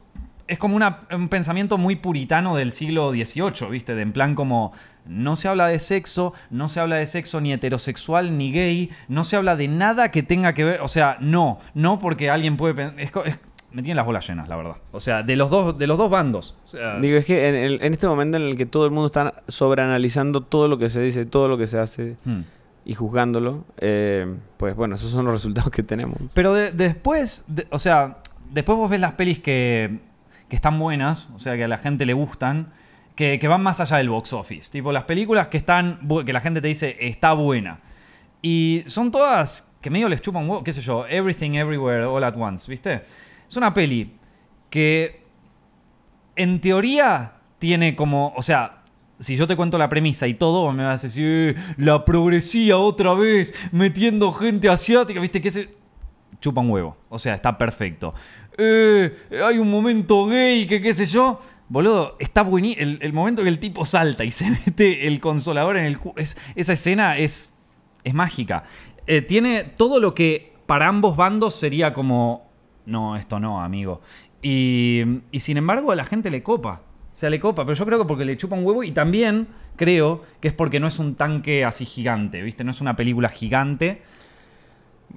es 0.47 0.57
como 0.57 0.75
una- 0.75 1.01
un 1.15 1.29
pensamiento 1.29 1.77
muy 1.77 1.95
puritano 1.95 2.55
del 2.55 2.71
siglo 2.71 3.11
XVIII, 3.11 3.69
¿viste? 3.69 3.93
De 3.93 4.01
en 4.01 4.11
plan 4.13 4.33
como 4.33 4.73
no 5.05 5.35
se 5.35 5.47
habla 5.47 5.67
de 5.67 5.77
sexo, 5.77 6.33
no 6.49 6.67
se 6.69 6.79
habla 6.79 6.95
de 6.95 7.05
sexo 7.05 7.39
ni 7.39 7.53
heterosexual 7.53 8.35
ni 8.35 8.51
gay, 8.51 8.89
no 9.09 9.23
se 9.25 9.35
habla 9.35 9.55
de 9.55 9.67
nada 9.67 10.09
que 10.09 10.23
tenga 10.23 10.53
que 10.55 10.63
ver, 10.63 10.81
o 10.81 10.87
sea, 10.87 11.17
no, 11.19 11.59
no 11.75 11.99
porque 11.99 12.31
alguien 12.31 12.57
puede 12.57 12.73
pen- 12.73 12.95
es 12.97 13.11
co- 13.11 13.25
es- 13.25 13.37
me 13.71 13.83
tienen 13.83 13.97
las 13.97 14.07
bolas 14.07 14.27
llenas, 14.27 14.49
la 14.49 14.55
verdad. 14.55 14.77
O 14.91 14.99
sea, 14.99 15.21
de 15.21 15.35
los 15.35 15.51
dos, 15.51 15.77
de 15.77 15.85
los 15.85 15.99
dos 15.99 16.09
bandos. 16.09 16.55
O 16.65 16.67
sea, 16.67 16.97
Digo, 16.99 17.17
es 17.19 17.25
que 17.25 17.47
en, 17.47 17.53
el- 17.53 17.83
en 17.83 17.93
este 17.93 18.07
momento 18.07 18.37
en 18.37 18.43
el 18.43 18.57
que 18.57 18.65
todo 18.65 18.85
el 18.85 18.91
mundo 18.91 19.05
está 19.05 19.43
sobreanalizando 19.47 20.41
todo 20.41 20.67
lo 20.67 20.79
que 20.79 20.89
se 20.89 20.99
dice, 20.99 21.27
todo 21.27 21.47
lo 21.47 21.59
que 21.59 21.67
se 21.67 21.77
hace 21.77 22.15
hmm. 22.25 22.39
Y 22.85 22.93
juzgándolo, 22.95 23.65
eh, 23.77 24.25
pues 24.57 24.75
bueno, 24.75 24.95
esos 24.95 25.11
son 25.11 25.25
los 25.25 25.33
resultados 25.33 25.71
que 25.71 25.83
tenemos. 25.83 26.17
Pero 26.33 26.53
de- 26.53 26.71
después, 26.71 27.43
de- 27.47 27.67
o 27.71 27.79
sea, 27.79 28.17
después 28.51 28.77
vos 28.77 28.89
ves 28.89 28.99
las 28.99 29.13
pelis 29.13 29.39
que, 29.39 29.99
que 30.47 30.55
están 30.55 30.79
buenas, 30.79 31.29
o 31.35 31.39
sea, 31.39 31.55
que 31.55 31.63
a 31.65 31.67
la 31.67 31.77
gente 31.77 32.05
le 32.05 32.13
gustan, 32.13 32.71
que, 33.15 33.37
que 33.37 33.47
van 33.47 33.61
más 33.61 33.79
allá 33.81 33.97
del 33.97 34.09
box 34.09 34.33
office. 34.33 34.71
Tipo, 34.71 34.91
las 34.91 35.03
películas 35.03 35.49
que 35.49 35.57
están, 35.57 35.99
que 36.25 36.33
la 36.33 36.39
gente 36.39 36.61
te 36.61 36.67
dice 36.69 36.95
está 36.99 37.33
buena. 37.33 37.79
Y 38.41 38.83
son 38.87 39.11
todas 39.11 39.69
que 39.81 39.89
medio 39.89 40.07
les 40.09 40.21
chupan 40.21 40.49
huevo, 40.49 40.63
qué 40.63 40.73
sé 40.73 40.81
yo, 40.81 41.05
Everything 41.07 41.51
Everywhere 41.55 42.05
All 42.05 42.23
at 42.23 42.35
Once, 42.37 42.69
¿viste? 42.71 43.03
Es 43.47 43.55
una 43.57 43.73
peli 43.73 44.13
que 44.69 45.23
en 46.35 46.61
teoría 46.61 47.33
tiene 47.59 47.95
como, 47.95 48.33
o 48.35 48.41
sea, 48.41 48.78
si 49.19 49.35
yo 49.35 49.45
te 49.47 49.55
cuento 49.55 49.77
la 49.77 49.89
premisa 49.89 50.27
y 50.27 50.33
todo, 50.33 50.71
me 50.71 50.83
vas 50.83 51.03
a 51.03 51.07
decir, 51.07 51.25
"Eh, 51.27 51.55
la 51.77 52.05
progresía 52.05 52.77
otra 52.77 53.13
vez, 53.13 53.53
metiendo 53.71 54.31
gente 54.33 54.69
asiática, 54.69 55.19
¿viste? 55.19 55.41
Que 55.41 55.51
se 55.51 55.69
chupa 56.39 56.61
un 56.61 56.69
huevo. 56.69 56.97
O 57.09 57.19
sea, 57.19 57.35
está 57.35 57.57
perfecto. 57.57 58.13
Eh, 58.57 59.13
hay 59.45 59.57
un 59.57 59.69
momento 59.69 60.25
gay, 60.27 60.67
que 60.67 60.81
qué 60.81 60.93
sé 60.93 61.05
yo. 61.05 61.39
Boludo, 61.67 62.15
está 62.19 62.41
buenísimo. 62.41 62.81
El, 62.81 62.99
el 63.01 63.13
momento 63.13 63.43
que 63.43 63.49
el 63.49 63.59
tipo 63.59 63.85
salta 63.85 64.23
y 64.23 64.31
se 64.31 64.49
mete 64.65 65.07
el 65.07 65.19
consolador 65.19 65.77
en 65.77 65.85
el 65.85 65.99
cu 65.99 66.13
es 66.17 66.37
Esa 66.55 66.73
escena 66.73 67.17
es, 67.17 67.57
es 68.03 68.13
mágica. 68.13 68.63
Eh, 69.07 69.21
tiene 69.21 69.63
todo 69.63 69.99
lo 69.99 70.13
que 70.13 70.53
para 70.65 70.87
ambos 70.87 71.15
bandos 71.15 71.55
sería 71.55 71.93
como. 71.93 72.49
No, 72.85 73.15
esto 73.15 73.39
no, 73.39 73.61
amigo. 73.61 74.01
Y, 74.41 75.01
y 75.31 75.39
sin 75.41 75.57
embargo, 75.57 75.91
a 75.91 75.95
la 75.95 76.05
gente 76.05 76.29
le 76.29 76.41
copa. 76.41 76.81
Sea, 77.19 77.29
le 77.29 77.37
copa, 77.37 77.65
pero 77.65 77.75
yo 77.75 77.85
creo 77.85 77.99
que 77.99 78.05
porque 78.05 78.23
le 78.23 78.37
chupa 78.37 78.55
un 78.55 78.65
huevo 78.65 78.81
y 78.81 78.91
también 78.91 79.47
creo 79.75 80.23
que 80.39 80.47
es 80.47 80.53
porque 80.53 80.79
no 80.79 80.87
es 80.87 80.99
un 80.99 81.15
tanque 81.15 81.65
así 81.65 81.83
gigante, 81.83 82.41
¿viste? 82.41 82.63
No 82.63 82.71
es 82.71 82.79
una 82.79 82.95
película 82.95 83.27
gigante. 83.27 84.01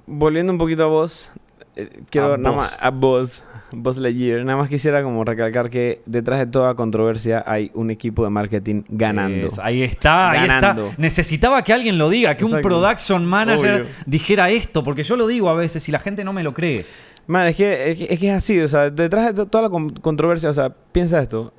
Volviendo 0.05 0.51
un 0.51 0.57
poquito 0.57 0.83
a 0.83 0.87
vos, 0.87 1.31
eh, 1.77 2.01
quiero 2.09 2.33
A 2.33 2.37
nada 2.37 2.49
vos. 2.55 2.57
más 2.57 2.77
a 2.81 2.89
vos, 2.89 3.43
Buzz 3.71 3.97
Lightyear, 3.99 4.43
nada 4.43 4.57
más 4.57 4.67
quisiera 4.67 5.01
como 5.01 5.23
recalcar 5.23 5.69
que 5.69 6.01
detrás 6.05 6.39
de 6.39 6.47
toda 6.47 6.75
controversia 6.75 7.41
hay 7.47 7.71
un 7.73 7.89
equipo 7.89 8.23
de 8.25 8.31
marketing 8.31 8.83
ganando. 8.89 9.47
Es, 9.47 9.57
ahí 9.59 9.81
está, 9.83 10.31
ahí 10.31 10.47
Ganando. 10.47 10.87
está. 10.89 11.01
Necesitaba 11.01 11.63
que 11.63 11.71
alguien 11.71 11.97
lo 11.97 12.09
diga, 12.09 12.35
que 12.35 12.43
un 12.43 12.59
production 12.59 13.25
manager 13.25 13.83
Obvio. 13.83 13.91
dijera 14.05 14.49
esto, 14.49 14.83
porque 14.83 15.03
yo 15.03 15.15
lo 15.15 15.25
digo 15.27 15.49
a 15.49 15.53
veces 15.53 15.87
y 15.87 15.91
la 15.93 15.99
gente 15.99 16.25
no 16.25 16.33
me 16.33 16.43
lo 16.43 16.53
cree. 16.53 16.85
Man, 17.27 17.47
es 17.47 17.55
que, 17.55 17.91
es 17.91 17.97
que 17.97 18.13
es 18.13 18.19
que 18.19 18.27
es 18.27 18.33
así, 18.33 18.59
o 18.59 18.67
sea, 18.67 18.89
detrás 18.89 19.27
de 19.27 19.33
to- 19.33 19.45
toda 19.45 19.61
la 19.61 19.69
con- 19.69 19.91
controversia, 19.91 20.49
o 20.49 20.53
sea, 20.53 20.69
piensa 20.91 21.21
esto. 21.21 21.53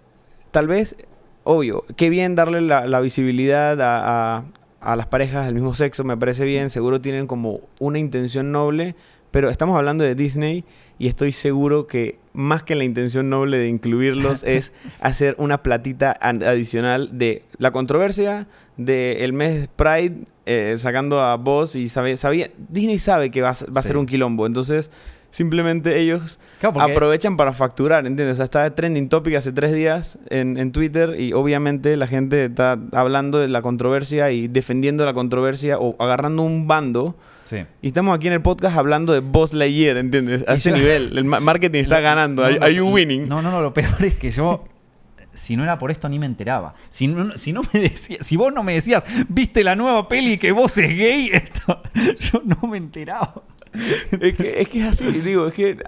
Tal 0.54 0.68
vez, 0.68 0.94
obvio, 1.42 1.84
qué 1.96 2.10
bien 2.10 2.36
darle 2.36 2.60
la, 2.60 2.86
la 2.86 3.00
visibilidad 3.00 3.80
a, 3.80 4.36
a- 4.36 4.44
a 4.80 4.94
las 4.94 5.06
parejas 5.06 5.46
del 5.46 5.54
mismo 5.54 5.74
sexo, 5.74 6.04
me 6.04 6.16
parece 6.16 6.44
bien, 6.44 6.70
seguro 6.70 7.00
tienen 7.00 7.26
como 7.26 7.58
una 7.80 7.98
intención 7.98 8.52
noble, 8.52 8.94
pero 9.32 9.50
estamos 9.50 9.76
hablando 9.76 10.04
de 10.04 10.14
Disney 10.14 10.64
y 10.96 11.08
estoy 11.08 11.32
seguro 11.32 11.88
que 11.88 12.20
más 12.34 12.62
que 12.62 12.76
la 12.76 12.84
intención 12.84 13.28
noble 13.30 13.58
de 13.58 13.66
incluirlos 13.66 14.44
es 14.46 14.72
hacer 15.00 15.34
una 15.38 15.60
platita 15.64 16.12
adicional 16.20 17.18
de 17.18 17.42
la 17.58 17.72
controversia 17.72 18.46
del 18.76 19.32
mes 19.32 19.68
Pride 19.74 20.18
eh, 20.46 20.74
sacando 20.78 21.20
a 21.20 21.36
Buzz 21.36 21.74
y 21.74 21.88
sabe, 21.88 22.16
sabía, 22.16 22.48
Disney 22.68 23.00
sabe 23.00 23.32
que 23.32 23.42
va 23.42 23.48
a, 23.50 23.54
va 23.74 23.80
a 23.80 23.82
Sí. 23.82 23.88
ser 23.88 23.96
un 23.96 24.06
quilombo, 24.06 24.46
entonces 24.46 24.88
simplemente 25.34 25.98
ellos 25.98 26.38
Claro, 26.60 26.80
aprovechan 26.80 27.36
para 27.36 27.52
facturar, 27.52 28.06
¿entiendes? 28.06 28.34
O 28.34 28.36
sea, 28.36 28.44
está 28.44 28.72
trending 28.74 29.08
topic 29.08 29.34
hace 29.34 29.52
tres 29.52 29.72
días 29.72 30.16
en, 30.30 30.56
en 30.56 30.70
Twitter 30.70 31.18
y 31.18 31.32
obviamente 31.32 31.96
la 31.96 32.06
gente 32.06 32.44
está 32.44 32.78
hablando 32.92 33.38
de 33.40 33.48
la 33.48 33.60
controversia 33.60 34.30
y 34.30 34.46
defendiendo 34.46 35.04
la 35.04 35.12
controversia 35.12 35.78
o 35.78 35.96
agarrando 35.98 36.42
un 36.42 36.68
bando. 36.68 37.16
Sí. 37.46 37.58
Y 37.82 37.88
estamos 37.88 38.16
aquí 38.16 38.28
en 38.28 38.34
el 38.34 38.42
podcast 38.42 38.76
hablando 38.78 39.12
de 39.12 39.18
Boss 39.20 39.52
Lightyear, 39.54 39.96
¿entiendes? 39.96 40.44
A 40.46 40.52
Y 40.52 40.56
ese 40.56 40.70
yo- 40.70 40.76
nivel. 40.76 41.18
El 41.18 41.24
ma- 41.24 41.40
marketing 41.40 41.80
está 41.80 41.96
Lo- 41.98 42.02
ganando. 42.04 42.42
no, 42.42 42.46
are, 42.46 42.58
no, 42.60 42.64
are 42.66 42.74
you 42.74 42.86
winning? 42.86 43.28
No, 43.28 43.42
no, 43.42 43.50
no, 43.50 43.60
lo 43.60 43.74
peor 43.74 44.02
es 44.04 44.14
que 44.14 44.30
yo. 44.30 44.64
Si 45.32 45.56
no 45.56 45.64
era 45.64 45.76
por 45.78 45.90
esto 45.90 46.08
ni 46.08 46.20
me 46.20 46.26
enteraba. 46.26 46.74
Si 46.90 47.08
no, 47.08 47.36
si 47.36 47.52
no 47.52 47.62
me 47.72 47.80
decía- 47.80 48.18
si 48.22 48.36
vos 48.36 48.54
no 48.54 48.62
me 48.62 48.74
decías, 48.74 49.04
viste 49.28 49.64
la 49.64 49.74
nueva 49.74 50.06
peli 50.08 50.38
que 50.38 50.52
vos 50.52 50.78
es 50.78 50.88
gay, 50.96 51.28
esto, 51.32 51.82
yo 52.20 52.40
no 52.44 52.68
me 52.68 52.78
enteraba. 52.78 53.42
Es, 54.20 54.34
que, 54.34 54.60
es 54.60 54.68
que 54.68 54.80
es 54.80 54.86
así, 54.86 55.04
digo, 55.20 55.46
es 55.48 55.54
que... 55.54 55.78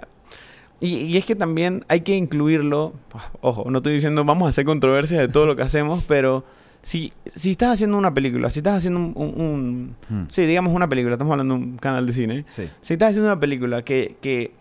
Y, 0.79 0.97
y 0.97 1.17
es 1.17 1.25
que 1.25 1.35
también 1.35 1.83
hay 1.87 2.01
que 2.01 2.15
incluirlo. 2.15 2.93
Ojo, 3.41 3.69
no 3.71 3.79
estoy 3.79 3.93
diciendo 3.93 4.23
vamos 4.23 4.45
a 4.45 4.49
hacer 4.49 4.63
controversia 4.63 5.19
de 5.19 5.27
todo 5.27 5.47
lo 5.47 5.55
que 5.55 5.63
hacemos, 5.63 6.03
pero 6.07 6.45
si, 6.83 7.11
si 7.25 7.49
estás 7.51 7.71
haciendo 7.73 7.97
una 7.97 8.13
película, 8.13 8.51
si 8.51 8.59
estás 8.59 8.77
haciendo 8.77 8.99
un, 8.99 9.13
un- 9.15 9.41
un- 9.41 9.95
Hmm. 10.07 10.27
Sí, 10.29 10.45
digamos 10.45 10.73
una 10.75 10.87
película, 10.87 11.15
estamos 11.15 11.31
hablando 11.31 11.55
de 11.55 11.59
un 11.61 11.77
canal 11.77 12.05
de 12.05 12.13
cine. 12.13 12.45
Sí. 12.47 12.69
Si 12.83 12.93
estás 12.93 13.09
haciendo 13.09 13.27
una 13.31 13.39
película 13.39 13.81
que, 13.83 14.17
que 14.21 14.51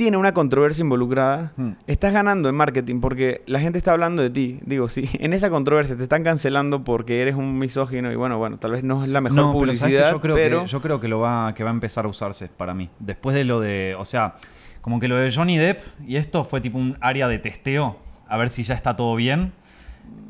tiene 0.00 0.16
una 0.16 0.32
controversia 0.32 0.80
involucrada, 0.80 1.52
Hmm. 1.58 1.72
estás 1.86 2.14
ganando 2.14 2.48
en 2.48 2.54
marketing 2.54 3.02
porque 3.02 3.42
la 3.44 3.60
gente 3.60 3.76
está 3.76 3.92
hablando 3.92 4.22
de 4.22 4.30
ti. 4.30 4.58
Digo, 4.64 4.88
si 4.88 5.06
en 5.20 5.34
esa 5.34 5.50
controversia 5.50 5.94
te 5.94 6.04
están 6.04 6.24
cancelando 6.24 6.84
porque 6.84 7.20
eres 7.20 7.34
un 7.34 7.58
misógino 7.58 8.10
y 8.10 8.16
bueno, 8.16 8.38
bueno, 8.38 8.56
tal 8.58 8.70
vez 8.70 8.82
no 8.82 9.02
es 9.02 9.10
la 9.10 9.20
mejor 9.20 9.36
no, 9.36 9.52
pero 9.52 9.58
publicidad, 9.58 10.12
yo 10.12 10.22
creo, 10.22 10.36
pero... 10.36 10.62
que, 10.62 10.68
yo 10.68 10.80
creo 10.80 11.00
que 11.00 11.08
lo 11.08 11.20
va, 11.20 11.52
que 11.54 11.64
va 11.64 11.68
a 11.68 11.74
empezar 11.74 12.06
a 12.06 12.08
usarse 12.08 12.48
para 12.48 12.72
mí. 12.72 12.88
Después 12.98 13.36
de 13.36 13.44
lo 13.44 13.60
de. 13.60 13.94
O 13.98 14.06
sea, 14.06 14.36
como 14.80 15.00
que 15.00 15.06
lo 15.06 15.16
de 15.16 15.30
Johnny 15.30 15.58
Depp 15.58 15.82
y 16.06 16.16
esto 16.16 16.44
fue 16.44 16.62
tipo 16.62 16.78
un 16.78 16.96
área 17.02 17.28
de 17.28 17.38
testeo. 17.38 17.98
A 18.26 18.38
ver 18.38 18.48
si 18.48 18.62
ya 18.62 18.72
está 18.72 18.96
todo 18.96 19.14
bien. 19.16 19.52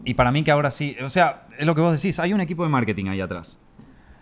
Y 0.04 0.14
para 0.14 0.32
mí 0.32 0.42
que 0.42 0.50
ahora 0.50 0.72
sí. 0.72 0.96
O 1.00 1.08
sea, 1.08 1.46
es 1.56 1.64
lo 1.64 1.76
que 1.76 1.80
vos 1.80 1.92
decís. 1.92 2.18
Hay 2.18 2.32
un 2.32 2.40
equipo 2.40 2.64
de 2.64 2.70
marketing 2.70 3.06
ahí 3.06 3.20
atrás. 3.20 3.62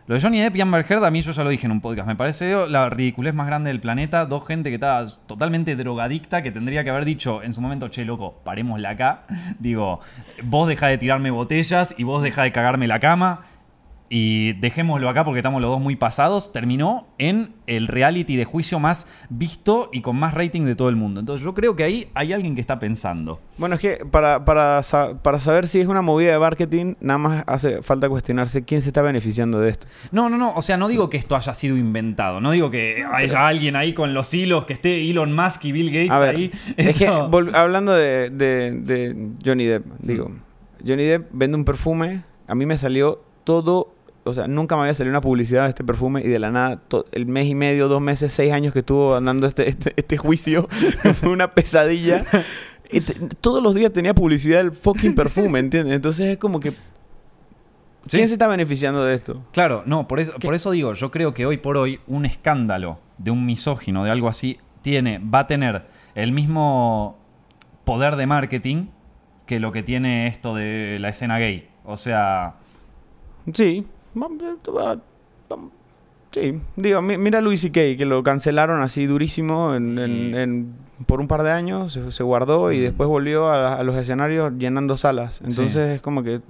Lo 0.09 0.15
de 0.15 0.23
Johnny 0.23 0.41
Depp 0.41 0.57
y 0.57 0.63
Amber 0.63 0.87
Heard, 0.89 1.05
a 1.05 1.11
mí 1.11 1.21
yo 1.21 1.33
ya 1.33 1.45
lo 1.45 1.51
dije 1.51 1.67
en 1.67 1.73
un 1.73 1.83
podcast. 1.83 2.09
Me 2.09 2.17
parece 2.17 2.67
la 2.67 2.89
ridiculez 2.89 3.35
más 3.35 3.47
grande 3.47 3.69
del 3.69 3.79
planeta. 3.79 4.25
Dos 4.25 4.47
gente 4.47 4.71
que 4.71 4.77
está 4.77 5.05
totalmente 5.27 5.77
drogadicta 5.77 6.41
que 6.41 6.51
tendría 6.51 6.83
que 6.83 6.89
haber 6.89 7.05
dicho 7.05 7.43
en 7.43 7.53
su 7.53 7.61
momento, 7.61 7.89
che, 7.89 8.07
loco, 8.07 8.41
parémosla 8.43 8.89
acá. 8.89 9.25
Digo, 9.59 10.01
vos 10.45 10.67
deja 10.67 10.87
de 10.87 10.97
tirarme 10.97 11.31
botellas 11.31 11.95
y 11.99 12.05
vos 12.05 12.23
deja 12.23 12.43
de 12.43 12.53
cagarme 12.53 12.89
la 12.89 13.01
cama. 13.01 13.43
Y 14.11 14.55
dejémoslo 14.55 15.09
acá 15.09 15.25
porque 15.25 15.41
estamos 15.41 15.61
los 15.61 15.71
dos 15.71 15.81
muy 15.81 15.97
pasados, 15.97 16.53
terminó 16.53 17.07
en 17.19 17.55
el 17.67 17.87
reality 17.87 18.37
de 18.37 18.45
juicio 18.45 18.79
más 18.79 19.11
visto 19.29 19.91
y 19.93 20.01
con 20.01 20.17
más 20.17 20.35
rating 20.35 20.63
de 20.63 20.75
todo 20.75 20.89
el 20.89 20.97
mundo. 20.97 21.21
Entonces 21.21 21.45
yo 21.45 21.55
creo 21.55 21.77
que 21.77 21.85
ahí 21.85 22.11
hay 22.15 22.33
alguien 22.33 22.55
que 22.55 22.61
está 22.61 22.79
pensando. 22.79 23.41
Bueno, 23.59 23.75
es 23.75 23.81
que 23.81 24.07
para, 24.11 24.45
para, 24.45 24.81
para 25.23 25.41
saber 25.41 25.69
si 25.69 25.81
es 25.81 25.89
una 25.89 26.01
movida 26.01 26.33
de 26.33 26.39
marketing, 26.39 26.95
nada 27.01 27.19
más 27.19 27.45
hace 27.47 27.83
falta 27.83 28.09
cuestionarse 28.09 28.65
quién 28.65 28.81
se 28.81 28.89
está 28.89 29.03
beneficiando 29.03 29.61
de 29.61 29.71
esto. 29.71 29.87
No, 30.11 30.31
no, 30.31 30.39
no, 30.39 30.55
o 30.55 30.63
sea, 30.63 30.77
no 30.77 30.89
digo 30.89 31.11
que 31.11 31.19
esto 31.19 31.37
haya 31.37 31.53
sido 31.53 31.77
inventado, 31.77 32.41
no 32.41 32.53
digo 32.53 32.71
que 32.71 33.05
haya 33.13 33.47
alguien 33.47 33.77
ahí 33.77 33.93
con 33.93 34.15
los 34.15 34.33
hilos, 34.33 34.65
que 34.65 34.73
esté 34.73 35.09
Elon 35.11 35.35
Musk 35.35 35.67
y 35.67 35.73
Bill 35.73 35.91
Gates 35.91 36.11
ahí. 36.11 36.51
Es 36.77 36.97
que 36.97 37.07
hablando 37.55 37.93
de, 37.93 38.31
de 38.31 39.33
Johnny 39.45 39.67
Depp, 39.67 39.85
digo, 40.01 40.31
Johnny 40.87 41.05
Depp 41.05 41.29
vende 41.33 41.57
un 41.57 41.65
perfume, 41.65 42.23
a 42.47 42.55
mí 42.55 42.65
me 42.65 42.79
salió 42.79 43.23
todo 43.45 43.98
o 44.29 44.35
sea, 44.35 44.47
nunca 44.47 44.77
me 44.77 44.83
había 44.83 44.95
salido 44.95 45.13
una 45.13 45.21
publicidad 45.21 45.65
de 45.65 45.71
este 45.71 45.85
perfume 45.85 46.23
y 46.23 46.29
de 46.29 46.39
la 46.39 46.51
nada, 46.51 46.81
el 47.13 47.27
mes 47.27 47.47
y 47.47 47.55
medio, 47.55 47.89
dos 47.89 48.01
meses, 48.01 48.33
seis 48.33 48.53
años 48.53 48.73
que 48.73 48.81
estuvo 48.81 49.15
andando 49.15 49.47
este, 49.47 49.69
este, 49.69 49.95
este 49.97 50.17
juicio, 50.17 50.69
fue 51.21 51.31
una 51.31 51.55
pesadilla. 51.55 52.25
todos 53.41 53.63
los 53.63 53.75
días 53.75 53.93
tenía 53.93 54.15
publicidad 54.15 54.59
del 54.59 54.73
fucking 54.73 55.15
perfume, 55.15 55.59
¿entiendes? 55.59 55.95
Entonces 55.95 56.27
es 56.27 56.39
como 56.39 56.61
que... 56.61 56.73
¿Quién 58.07 58.29
se 58.29 58.35
está 58.35 58.47
beneficiando 58.49 59.05
de 59.05 59.15
esto? 59.15 59.45
Claro, 59.53 59.83
no, 59.85 60.09
por 60.09 60.21
eso, 60.21 60.33
por 60.39 60.55
eso 60.55 60.71
digo, 60.71 60.95
yo 60.95 61.11
creo 61.11 61.35
que 61.35 61.45
hoy 61.45 61.59
por 61.59 61.77
hoy 61.77 62.01
un 62.07 62.25
escándalo 62.25 63.01
de 63.19 63.31
un 63.31 63.45
misógino, 63.45 64.05
de 64.05 64.11
algo 64.11 64.29
así, 64.29 64.59
tiene, 64.81 65.19
va 65.19 65.41
a 65.41 65.47
tener 65.47 65.87
el 66.15 66.33
mismo 66.33 67.19
poder 67.85 68.17
de 68.17 68.27
marketing 68.27 68.87
que 69.47 69.61
lo 69.61 69.73
que 69.73 69.83
tiene 69.83 70.27
esto 70.27 70.55
de 70.55 70.99
la 71.01 71.09
escena 71.11 71.39
gay. 71.39 71.69
O 71.85 71.97
sea... 71.97 72.55
Sí, 73.53 73.87
Sí, 76.31 76.61
digo, 76.77 77.01
mira 77.01 77.41
Luis 77.41 77.65
y 77.65 77.71
Kay, 77.71 77.97
que 77.97 78.05
lo 78.05 78.23
cancelaron 78.23 78.83
así 78.83 79.07
durísimo 79.07 79.73
por 81.07 81.21
un 81.21 81.29
par 81.29 81.43
de 81.43 81.53
años, 81.53 81.99
se, 82.11 82.23
guardó 82.23 82.71
y 82.71 82.81
después 82.81 83.09
volvió 83.09 83.51
a, 83.51 83.83
los 83.83 83.97
escenarios 83.97 84.53
llenando 84.59 84.97
salas. 84.97 85.41
Entonces 85.43 85.97
es 85.97 86.03
como 86.03 86.23
que 86.23 86.41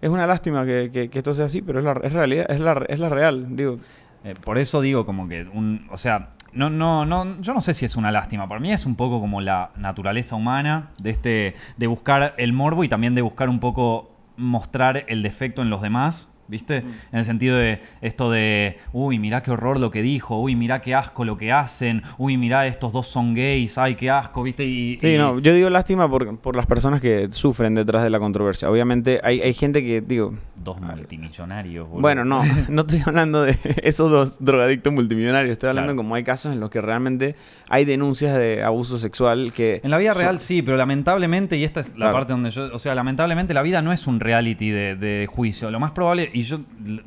es 0.00 0.08
una 0.08 0.26
lástima 0.26 0.64
que, 0.64 1.10
esto 1.12 1.34
sea 1.34 1.46
así, 1.46 1.62
pero 1.62 1.78
es 1.80 1.84
la, 1.84 1.92
es 2.02 2.12
realidad, 2.12 2.50
es 2.50 2.60
la, 2.60 2.84
es 2.88 2.98
la 2.98 3.08
real, 3.08 3.54
digo. 3.54 3.78
Eh, 4.24 4.34
por 4.42 4.56
eso 4.58 4.80
digo 4.80 5.04
como 5.04 5.28
que, 5.28 5.42
un, 5.42 5.86
o 5.90 5.98
sea, 5.98 6.30
no, 6.52 6.70
no, 6.70 7.04
no, 7.04 7.40
yo 7.40 7.54
no 7.54 7.60
sé 7.60 7.74
si 7.74 7.84
es 7.84 7.96
una 7.96 8.10
lástima. 8.10 8.48
Para 8.48 8.60
mí 8.60 8.72
es 8.72 8.86
un 8.86 8.94
poco 8.96 9.20
como 9.20 9.40
la 9.40 9.70
naturaleza 9.76 10.36
humana 10.36 10.90
de 10.98 11.10
este, 11.10 11.54
de 11.76 11.86
buscar 11.86 12.34
el 12.38 12.52
morbo 12.52 12.84
y 12.84 12.88
también 12.88 13.14
de 13.14 13.22
buscar 13.22 13.48
un 13.48 13.60
poco 13.60 14.10
mostrar 14.36 15.04
el 15.08 15.22
defecto 15.22 15.62
en 15.62 15.70
los 15.70 15.82
demás 15.82 16.31
¿viste? 16.48 16.82
Mm. 16.82 16.86
En 17.12 17.18
el 17.18 17.24
sentido 17.24 17.56
de 17.56 17.80
esto 18.00 18.30
de, 18.30 18.78
uy, 18.92 19.18
mirá 19.18 19.42
qué 19.42 19.50
horror 19.50 19.78
lo 19.78 19.90
que 19.90 20.02
dijo, 20.02 20.40
uy, 20.40 20.56
mirá 20.56 20.80
qué 20.80 20.94
asco 20.94 21.24
lo 21.24 21.36
que 21.36 21.52
hacen, 21.52 22.02
uy, 22.18 22.36
mirá 22.36 22.66
estos 22.66 22.92
dos 22.92 23.08
son 23.08 23.34
gays, 23.34 23.78
ay, 23.78 23.94
qué 23.94 24.10
asco, 24.10 24.42
¿viste? 24.42 24.64
Y, 24.64 24.98
sí, 25.00 25.16
no, 25.16 25.38
yo 25.38 25.54
digo 25.54 25.70
lástima 25.70 26.08
por, 26.08 26.38
por, 26.38 26.56
las 26.56 26.66
personas 26.66 27.00
que 27.00 27.28
sufren 27.30 27.74
detrás 27.74 28.02
de 28.02 28.10
la 28.10 28.18
controversia. 28.18 28.70
Obviamente 28.70 29.20
hay, 29.22 29.40
hay 29.40 29.54
gente 29.54 29.82
que, 29.82 30.00
digo... 30.00 30.34
Dos 30.56 30.80
multimillonarios. 30.80 31.88
Bueno, 31.88 32.24
no, 32.24 32.42
no 32.68 32.82
estoy 32.82 33.02
hablando 33.04 33.42
de 33.42 33.58
esos 33.82 34.10
dos 34.10 34.36
drogadictos 34.38 34.92
multimillonarios, 34.92 35.52
estoy 35.52 35.70
hablando 35.70 35.96
como 35.96 36.14
hay 36.14 36.24
casos 36.24 36.52
en 36.52 36.60
los 36.60 36.70
que 36.70 36.80
realmente 36.80 37.34
hay 37.68 37.84
denuncias 37.84 38.36
de 38.36 38.62
abuso 38.62 38.98
sexual 38.98 39.52
que... 39.52 39.80
En 39.82 39.90
la 39.90 39.98
vida 39.98 40.14
real 40.14 40.38
sí, 40.38 40.62
pero 40.62 40.76
lamentablemente, 40.76 41.56
y 41.56 41.64
esta 41.64 41.80
es 41.80 41.96
la 41.96 42.12
parte 42.12 42.32
donde 42.32 42.50
yo, 42.50 42.70
o 42.72 42.78
sea, 42.78 42.94
lamentablemente 42.94 43.54
la 43.54 43.62
vida 43.62 43.82
no 43.82 43.92
es 43.92 44.06
un 44.06 44.20
reality 44.20 44.70
de, 44.70 44.96
de 44.96 45.26
juicio. 45.26 45.70
Lo 45.70 45.80
más 45.80 45.92
probable, 45.92 46.30
y 46.32 46.42
yo 46.42 46.60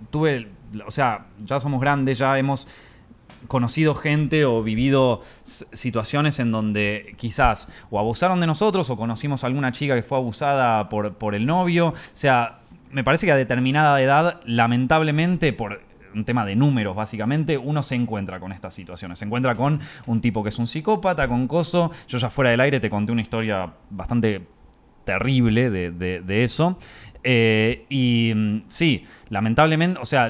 tuve, 0.09 0.47
o 0.85 0.91
sea, 0.91 1.27
ya 1.43 1.59
somos 1.59 1.81
grandes, 1.81 2.17
ya 2.17 2.37
hemos 2.37 2.67
conocido 3.47 3.95
gente 3.95 4.45
o 4.45 4.63
vivido 4.63 5.21
situaciones 5.43 6.39
en 6.39 6.51
donde 6.51 7.13
quizás 7.17 7.71
o 7.89 7.99
abusaron 7.99 8.39
de 8.39 8.47
nosotros 8.47 8.89
o 8.89 8.97
conocimos 8.97 9.43
a 9.43 9.47
alguna 9.47 9.71
chica 9.71 9.95
que 9.95 10.03
fue 10.03 10.17
abusada 10.17 10.89
por, 10.89 11.13
por 11.15 11.35
el 11.35 11.45
novio. 11.45 11.89
O 11.89 11.93
sea, 12.13 12.59
me 12.91 13.03
parece 13.03 13.25
que 13.25 13.31
a 13.31 13.35
determinada 13.35 14.01
edad, 14.01 14.41
lamentablemente, 14.45 15.53
por 15.53 15.81
un 16.13 16.23
tema 16.23 16.45
de 16.45 16.55
números, 16.55 16.95
básicamente, 16.95 17.57
uno 17.57 17.83
se 17.83 17.95
encuentra 17.95 18.39
con 18.39 18.51
estas 18.51 18.73
situaciones. 18.73 19.19
Se 19.19 19.25
encuentra 19.25 19.53
con 19.55 19.79
un 20.05 20.21
tipo 20.21 20.43
que 20.43 20.49
es 20.49 20.57
un 20.57 20.67
psicópata, 20.67 21.27
con 21.27 21.47
coso. 21.47 21.91
Yo 22.07 22.17
ya 22.17 22.29
fuera 22.29 22.51
del 22.51 22.61
aire 22.61 22.79
te 22.79 22.89
conté 22.89 23.11
una 23.11 23.21
historia 23.21 23.71
bastante 23.89 24.47
terrible 25.03 25.69
de, 25.69 26.43
eso. 26.43 26.77
Eh, 27.27 27.85
y 27.89 28.31
mm, 28.35 28.61
sí, 28.67 29.03
lamentablemente, 29.29 29.99
o 29.99 30.05
sea, 30.05 30.29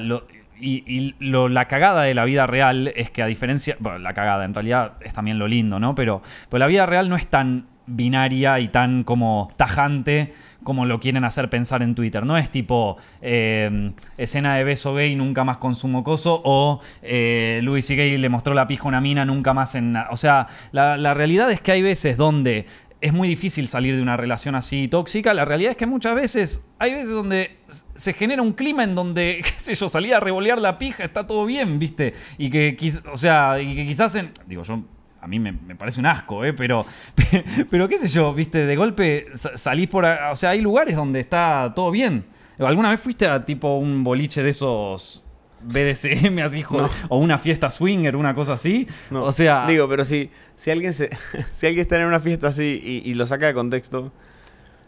y, 0.58 1.14
la 1.20 1.68
cagada 1.68 2.04
de 2.04 2.14
la 2.14 2.24
vida 2.24 2.46
real 2.46 2.90
es 2.96 3.10
que 3.10 3.22
a 3.22 3.26
diferencia, 3.26 3.76
bueno, 3.80 3.98
la 3.98 4.14
cagada 4.14 4.46
en 4.46 4.54
realidad 4.54 4.94
es 5.02 5.12
también 5.12 5.38
lo 5.38 5.46
lindo, 5.46 5.78
¿no? 5.78 5.94
Pero, 5.94 6.22
pero 6.48 6.58
la 6.58 6.66
vida 6.66 6.86
real 6.86 7.10
no 7.10 7.16
es 7.16 7.26
tan 7.26 7.66
binaria 7.86 8.58
y 8.60 8.68
tan 8.68 9.04
como 9.04 9.50
tajante 9.56 10.32
como 10.64 10.84
lo 10.84 10.98
quieren 10.98 11.24
hacer 11.24 11.48
pensar 11.48 11.82
en 11.82 11.94
Twitter. 11.94 12.26
No 12.26 12.36
es 12.36 12.50
tipo 12.50 12.96
eh, 13.20 13.92
escena 14.16 14.56
de 14.56 14.64
beso 14.64 14.94
gay, 14.94 15.14
nunca 15.14 15.44
más 15.44 15.58
consumo 15.58 16.02
coso, 16.02 16.42
o 16.44 16.80
eh, 17.02 17.60
Louis 17.62 17.88
Gay 17.88 18.18
le 18.18 18.28
mostró 18.28 18.52
la 18.52 18.66
pija 18.66 18.84
a 18.84 18.88
una 18.88 19.00
mina, 19.00 19.24
nunca 19.24 19.54
más 19.54 19.76
en... 19.76 19.96
O 20.10 20.16
sea, 20.16 20.48
la, 20.72 20.96
la 20.96 21.14
realidad 21.14 21.50
es 21.52 21.60
que 21.60 21.70
hay 21.70 21.82
veces 21.82 22.16
donde 22.16 22.66
es 23.00 23.12
muy 23.12 23.28
difícil 23.28 23.68
salir 23.68 23.96
de 23.96 24.02
una 24.02 24.16
relación 24.16 24.54
así 24.54 24.88
tóxica. 24.88 25.34
La 25.34 25.44
realidad 25.44 25.72
es 25.72 25.76
que 25.76 25.86
muchas 25.86 26.14
veces, 26.14 26.68
hay 26.78 26.94
veces 26.94 27.10
donde 27.10 27.58
se 27.68 28.12
genera 28.12 28.42
un 28.42 28.52
clima 28.52 28.84
en 28.84 28.94
donde, 28.94 29.40
qué 29.44 29.52
sé 29.58 29.74
yo, 29.74 29.88
salir 29.88 30.14
a 30.14 30.20
revolear 30.20 30.60
la 30.60 30.78
pija, 30.78 31.04
está 31.04 31.26
todo 31.26 31.44
bien, 31.46 31.78
¿viste? 31.78 32.14
Y 32.38 32.50
que, 32.50 32.76
o 33.12 33.16
sea, 33.16 33.60
y 33.60 33.74
que 33.74 33.86
quizás 33.86 34.18
digo, 34.46 34.62
yo 34.62 34.82
a 35.20 35.26
mí 35.26 35.38
me, 35.38 35.52
parece 35.76 36.00
un 36.00 36.06
asco, 36.06 36.44
¿eh? 36.44 36.52
Pero, 36.52 36.86
pero 37.70 37.88
qué 37.88 37.98
sé 37.98 38.08
yo, 38.08 38.32
viste, 38.32 38.64
de 38.64 38.76
golpe 38.76 39.26
salís 39.34 39.88
por... 39.88 40.04
O 40.04 40.36
sea, 40.36 40.50
hay 40.50 40.60
lugares 40.60 40.94
donde 40.94 41.20
está 41.20 41.72
todo 41.74 41.90
bien. 41.90 42.24
¿Alguna 42.58 42.90
vez 42.90 43.00
fuiste 43.00 43.26
a 43.26 43.44
tipo 43.44 43.76
un 43.76 44.02
boliche 44.02 44.42
de 44.42 44.50
esos 44.50 45.25
BDSM 45.66 46.38
así, 46.38 46.64
o 47.08 47.18
una 47.18 47.38
fiesta 47.38 47.70
swinger, 47.70 48.16
una 48.16 48.34
cosa 48.34 48.54
así. 48.54 48.86
O 49.10 49.32
sea. 49.32 49.66
Digo, 49.66 49.88
pero 49.88 50.04
si, 50.04 50.30
si 50.54 50.70
alguien 50.70 50.92
se, 50.92 51.10
si 51.50 51.66
alguien 51.66 51.82
está 51.82 51.96
en 51.96 52.06
una 52.06 52.20
fiesta 52.20 52.48
así 52.48 53.02
y, 53.04 53.14
lo 53.14 53.26
saca 53.26 53.46
de 53.46 53.54
contexto. 53.54 54.12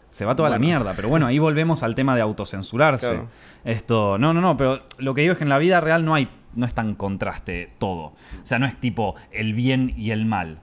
Se 0.09 0.25
va 0.25 0.35
toda 0.35 0.49
la 0.49 0.57
mierda, 0.57 0.93
pero 0.95 1.07
bueno, 1.07 1.27
ahí 1.27 1.37
volvemos 1.37 1.83
al 1.83 1.93
tema 1.93 2.15
de 2.15 2.21
autocensurarse. 2.21 3.21
Esto, 3.63 4.17
no, 4.17 4.33
no, 4.33 4.41
no, 4.41 4.57
pero 4.57 4.81
lo 4.97 5.13
que 5.13 5.21
digo 5.21 5.33
es 5.33 5.37
que 5.37 5.43
en 5.43 5.51
la 5.51 5.59
vida 5.59 5.81
real 5.81 6.03
no 6.03 6.15
hay, 6.15 6.29
no 6.55 6.65
es 6.65 6.73
tan 6.73 6.95
contraste 6.95 7.73
todo. 7.77 8.05
O 8.05 8.15
sea, 8.41 8.57
no 8.57 8.65
es 8.65 8.79
tipo 8.79 9.13
el 9.31 9.53
bien 9.53 9.93
y 9.95 10.09
el 10.09 10.25
mal. 10.25 10.61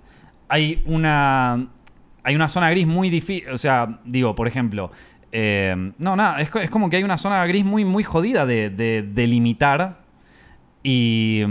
Hay 0.49 0.83
una, 0.85 1.69
hay 2.25 2.35
una 2.35 2.49
zona 2.49 2.71
gris 2.71 2.89
muy 2.89 3.09
difícil, 3.09 3.49
o 3.51 3.59
sea, 3.59 4.01
digo, 4.05 4.35
por 4.35 4.49
ejemplo, 4.49 4.91
eh, 5.31 5.93
no, 5.97 6.17
nada, 6.17 6.41
es, 6.41 6.51
es, 6.57 6.71
como 6.71 6.91
que 6.91 6.97
hay 6.97 7.05
una 7.05 7.19
zona 7.19 7.47
gris 7.47 7.65
muy, 7.65 7.85
muy 7.85 8.03
jodida 8.03 8.47
de, 8.47 8.69
de 8.69 9.03
delimitar 9.03 10.06
y, 10.89 11.43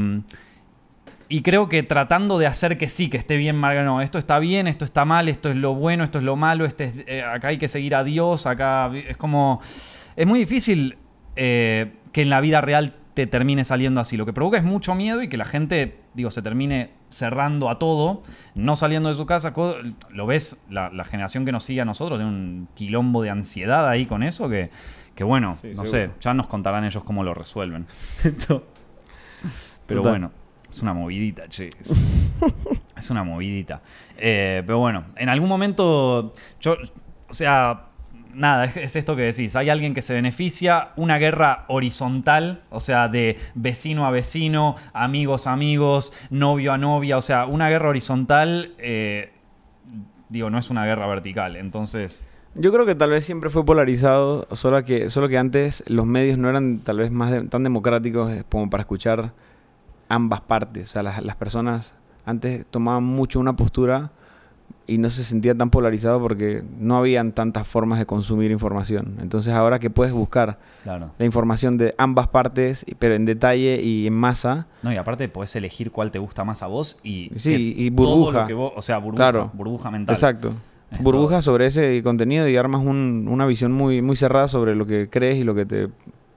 y 1.28 1.42
creo 1.42 1.68
que 1.68 1.84
tratando 1.84 2.40
de 2.40 2.48
hacer 2.48 2.78
que 2.78 2.88
sí, 2.88 3.10
que 3.10 3.18
esté 3.18 3.36
bien, 3.36 3.60
no, 3.60 4.00
esto 4.00 4.18
está 4.18 4.40
bien, 4.40 4.66
esto 4.66 4.86
está 4.86 5.04
mal, 5.04 5.28
esto 5.28 5.50
es 5.50 5.58
lo 5.58 5.76
bueno, 5.76 6.06
esto 6.06 6.20
es 6.20 6.24
lo 6.24 6.38
malo, 6.38 6.64
este 6.64 7.04
eh, 7.06 7.22
acá 7.22 7.50
hay 7.50 7.58
que 7.58 7.68
seguir 7.68 7.96
a 7.96 8.06
Dios, 8.06 8.46
acá 8.46 8.90
es 8.96 9.18
como... 9.18 9.60
Es 10.16 10.26
muy 10.26 10.40
difícil 10.40 10.98
eh, 11.36 11.96
que 12.14 12.22
en 12.22 12.30
la 12.30 12.40
vida 12.40 12.62
real 12.62 12.94
te 13.14 13.28
termine 13.28 13.66
saliendo 13.66 14.00
así. 14.00 14.16
Lo 14.16 14.26
que 14.26 14.32
provoca 14.32 14.58
es 14.58 14.64
mucho 14.64 14.96
miedo 14.96 15.22
y 15.22 15.28
que 15.28 15.36
la 15.36 15.44
gente, 15.44 15.98
digo, 16.14 16.32
se 16.32 16.42
termine 16.42 16.92
cerrando 17.10 17.70
a 17.70 17.78
todo, 17.78 18.24
no 18.54 18.78
saliendo 18.78 19.10
de 19.10 19.16
su 19.16 19.26
casa. 19.26 19.54
Lo 20.12 20.26
ves, 20.26 20.64
la, 20.70 21.04
generación 21.04 21.44
que 21.44 21.52
nos 21.52 21.66
sigue 21.66 21.82
a 21.82 21.86
nosotros, 21.86 22.20
de 22.20 22.24
un 22.24 22.70
quilombo 22.74 23.22
de 23.22 23.32
ansiedad 23.32 23.90
ahí 23.90 24.06
con 24.06 24.24
eso, 24.24 24.48
que, 24.48 24.70
que 25.14 25.26
bueno, 25.26 25.58
no 25.76 25.86
sé, 25.86 26.12
ya 26.22 26.34
nos 26.34 26.48
contarán 26.48 26.86
ellos 26.86 27.04
cómo 27.04 27.22
lo 27.26 27.34
resuelven. 27.34 27.88
Pero 29.88 30.02
bueno, 30.02 30.32
es 30.70 30.82
una 30.82 30.94
movidita, 30.94 31.48
che. 31.48 31.70
Es, 32.98 33.10
una 33.10 33.24
movidita. 33.24 33.82
Eh, 34.18 34.64
pero 34.66 34.80
bueno, 34.80 35.06
en 35.16 35.30
algún 35.30 35.50
momento, 35.50 36.34
yo, 36.60 36.76
o 37.30 37.34
sea, 37.34 37.88
nada, 38.34 38.66
es, 38.66 38.96
esto 38.96 39.16
que 39.16 39.24
decís. 39.24 39.56
Hay 39.56 39.70
alguien 39.70 39.94
que 39.94 40.02
se 40.02 40.14
beneficia, 40.14 40.90
una 40.96 41.18
guerra 41.18 41.66
horizontal, 41.68 42.64
o 42.70 42.80
sea, 42.80 43.08
de 43.08 43.38
vecino 43.54 44.06
a 44.06 44.12
vecino, 44.12 44.76
amigos 44.94 45.48
a 45.48 45.54
amigos, 45.54 46.14
novio 46.30 46.74
a 46.74 46.78
novia, 46.78 47.18
o 47.18 47.22
sea, 47.22 47.46
una 47.46 47.70
guerra 47.70 47.90
horizontal, 47.90 48.74
eh, 48.78 49.32
digo, 50.30 50.50
no 50.50 50.58
es 50.58 50.70
una 50.70 50.86
guerra 50.86 51.08
vertical. 51.08 51.56
Entonces. 51.56 52.28
Yo 52.56 52.72
creo 52.72 52.86
que 52.86 52.96
tal 52.96 53.10
vez 53.10 53.26
siempre 53.26 53.50
fue 53.50 53.66
polarizado, 53.66 54.48
solo 54.54 54.84
que, 54.84 55.10
solo 55.10 55.28
que 55.28 55.38
antes 55.38 55.84
los 55.88 56.06
medios 56.06 56.38
no 56.38 56.50
eran 56.50 56.80
tal 56.80 56.98
vez 56.98 57.12
más 57.12 57.50
tan 57.50 57.64
democráticos 57.64 58.32
como 58.50 58.70
para 58.70 58.82
escuchar 58.82 59.34
ambas 60.10 60.42
partes. 60.42 60.90
O 60.90 60.94
sea, 60.94 61.04
las, 61.04 61.36
personas 61.36 61.94
antes 62.26 62.66
tomaban 62.70 63.04
mucho 63.04 63.40
una 63.40 63.56
postura 63.56 64.12
y 64.88 65.00
no 65.00 65.10
se 65.10 65.24
sentía 65.24 65.56
tan 65.56 65.72
polarizado 65.72 66.20
porque 66.22 66.64
no 66.80 66.96
habían 66.98 67.32
tantas 67.32 67.68
formas 67.68 67.98
de 67.98 68.06
consumir 68.06 68.52
información. 68.52 69.18
Entonces 69.20 69.54
ahora 69.54 69.80
que 69.80 69.90
puedes 69.90 70.14
buscar 70.14 70.60
Claro. 70.84 71.10
la 71.18 71.26
información 71.26 71.78
de 71.78 71.96
ambas 71.98 72.28
partes, 72.28 72.86
pero 73.00 73.16
en 73.16 73.26
detalle 73.26 73.82
y 73.82 74.06
en 74.06 74.14
masa, 74.14 74.68
No, 74.84 74.94
y 74.94 74.98
aparte 74.98 75.28
podés 75.28 75.56
elegir 75.56 75.92
cuál 75.92 76.12
te 76.12 76.20
gusta 76.20 76.44
más 76.44 76.62
a 76.62 76.68
vos 76.68 76.98
y. 77.04 77.32
Sí, 77.36 77.74
y 77.76 77.90
todo 77.92 78.16
burbuja. 78.16 78.42
lo 78.42 78.48
que 78.48 78.54
vos- 78.54 78.74
o 78.76 78.82
sea, 78.84 79.00
burbuja. 79.00 79.16
Claro. 79.32 79.52
Burbuja 79.56 79.90
mental. 79.90 80.14
exacto, 80.14 80.54
burbujas 81.02 81.44
sobre 81.44 81.66
ese 81.66 82.02
contenido 82.04 82.48
y 82.48 82.56
armas 82.56 82.82
un- 82.86 83.28
una 83.28 83.48
visión 83.48 83.72
muy, 83.72 84.04
muy 84.04 84.16
cerrada 84.16 84.48
sobre 84.48 84.76
lo 84.76 84.86
que 84.86 85.10
crees 85.10 85.38
y 85.40 85.44
lo 85.44 85.56
que 85.56 85.66
te, 85.66 85.90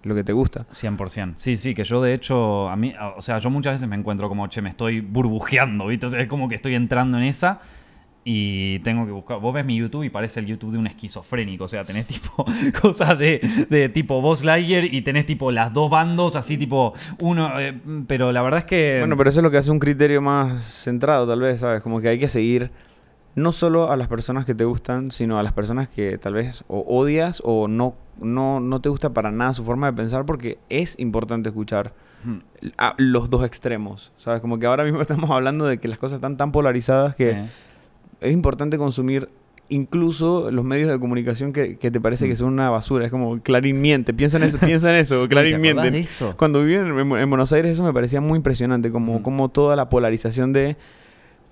lo 0.09 0.15
que 0.15 0.25
te 0.25 0.33
gusta. 0.33 0.67
100%. 0.71 1.35
Sí, 1.37 1.57
sí, 1.57 1.75
que 1.75 1.85
yo 1.85 2.03
de 2.03 2.15
hecho, 2.15 2.69
a 2.69 2.77
mí, 2.77 2.95
o 3.17 3.23
sea, 3.23 3.39
yo 3.39 3.51
muchas 3.51 3.75
veces 3.75 3.89
me 3.89 3.97
encuentro 3.97 4.29
como, 4.29 4.47
che, 4.49 4.63
me 4.63 4.71
estoy 4.71 5.01
burbujeando, 5.01 5.87
¿viste? 5.87 6.07
O 6.07 6.09
sea, 6.09 6.21
es 6.21 6.29
como 6.29 6.49
que 6.49 6.55
estoy 6.55 6.75
entrando 6.75 7.19
en 7.19 7.25
esa 7.25 7.61
y 8.25 8.81
tengo 8.81 9.07
que 9.07 9.13
buscar. 9.13 9.41
Vos 9.41 9.55
ves 9.55 9.65
mi 9.65 9.77
YouTube 9.77 10.05
y 10.05 10.11
parece 10.11 10.41
el 10.41 10.47
YouTube 10.47 10.73
de 10.73 10.79
un 10.79 10.87
esquizofrénico, 10.87 11.65
o 11.65 11.69
sea, 11.69 11.85
tenés 11.85 12.07
tipo 12.09 12.45
cosas 12.81 13.19
de, 13.19 13.41
de 13.71 13.89
tipo 13.89 14.21
Boss 14.21 14.45
Lightyear 14.45 14.85
y 14.85 15.01
tenés 15.03 15.25
tipo 15.25 15.51
las 15.51 15.73
dos 15.73 15.91
bandos, 15.91 16.37
así 16.37 16.59
tipo 16.59 16.93
uno, 17.21 17.59
eh, 17.59 17.79
pero 18.07 18.31
la 18.33 18.43
verdad 18.43 18.61
es 18.61 18.67
que... 18.67 18.99
Bueno, 19.01 19.17
pero 19.17 19.31
eso 19.31 19.41
es 19.41 19.45
lo 19.45 19.51
que 19.51 19.57
hace 19.57 19.71
un 19.71 19.79
criterio 19.79 20.21
más 20.21 20.63
centrado, 20.63 21.27
tal 21.27 21.41
vez, 21.41 21.61
¿sabes? 21.61 21.83
Como 21.83 22.01
que 22.01 22.09
hay 22.09 22.19
que 22.19 22.29
seguir 22.29 22.71
no 23.35 23.53
solo 23.53 23.91
a 23.91 23.97
las 23.97 24.09
personas 24.09 24.45
que 24.45 24.55
te 24.55 24.65
gustan, 24.65 25.11
sino 25.11 25.39
a 25.39 25.43
las 25.43 25.53
personas 25.53 25.89
que 25.89 26.19
tal 26.19 26.35
vez 26.35 26.65
o 26.69 26.81
odias 26.81 27.41
o 27.45 27.67
no, 27.67 27.95
no, 28.21 28.61
no 28.61 28.81
te 28.81 28.89
gusta 28.89 29.13
para 29.13 29.31
nada 29.31 29.55
su 29.55 29.65
forma 29.65 29.87
de 29.89 29.93
pensar, 29.95 30.25
porque 30.27 30.59
es 30.69 30.99
importante 30.99 31.49
escuchar 31.49 31.93
Hmm, 32.25 32.39
a 32.79 32.95
los 32.99 33.31
dos 33.31 33.45
extremos, 33.45 34.11
¿sabes? 34.19 34.41
Como 34.41 34.59
que 34.59 34.67
ahora 34.67 34.83
mismo 34.83 35.01
estamos 35.03 35.31
hablando 35.31 35.67
de 35.67 35.79
que 35.79 35.87
las 35.87 35.99
cosas 35.99 36.17
están 36.17 36.37
tan 36.37 36.51
polarizadas 36.51 37.15
que 37.15 37.33
sí. 37.33 37.39
es 38.21 38.33
importante 38.33 38.77
consumir 38.77 39.29
incluso 39.69 40.51
los 40.51 40.65
medios 40.65 40.91
de 40.91 40.99
comunicación 40.99 41.53
que, 41.53 41.77
que 41.77 41.91
te 41.93 42.01
parece 42.01 42.27
Mm. 42.27 42.29
que 42.31 42.37
son 42.37 42.49
una 42.49 42.71
basura. 42.71 43.05
Es 43.05 43.11
como 43.13 43.41
Clarín 43.41 43.81
miente, 43.81 44.13
piensa 44.15 44.37
en 44.39 44.43
eso, 44.45 44.59
piensa 44.59 44.91
en 44.91 44.97
eso, 44.97 45.23
¿Te 45.23 45.29
Clarín 45.29 45.61
miente. 45.61 45.91
de 45.93 46.01
eso? 46.01 46.35
Cuando 46.37 46.61
viví 46.61 46.75
en, 46.75 46.87
en- 46.99 47.17
en 47.19 47.29
Buenos 47.31 47.53
Aires 47.53 47.73
eso 47.73 47.85
me 47.85 47.93
parecía 47.93 48.21
muy 48.21 48.39
impresionante, 48.39 48.91
como, 48.91 49.21
Mm. 49.21 49.23
como 49.23 49.49
toda 49.51 49.77
la 49.77 49.89
polarización 49.89 50.53
de 50.53 50.77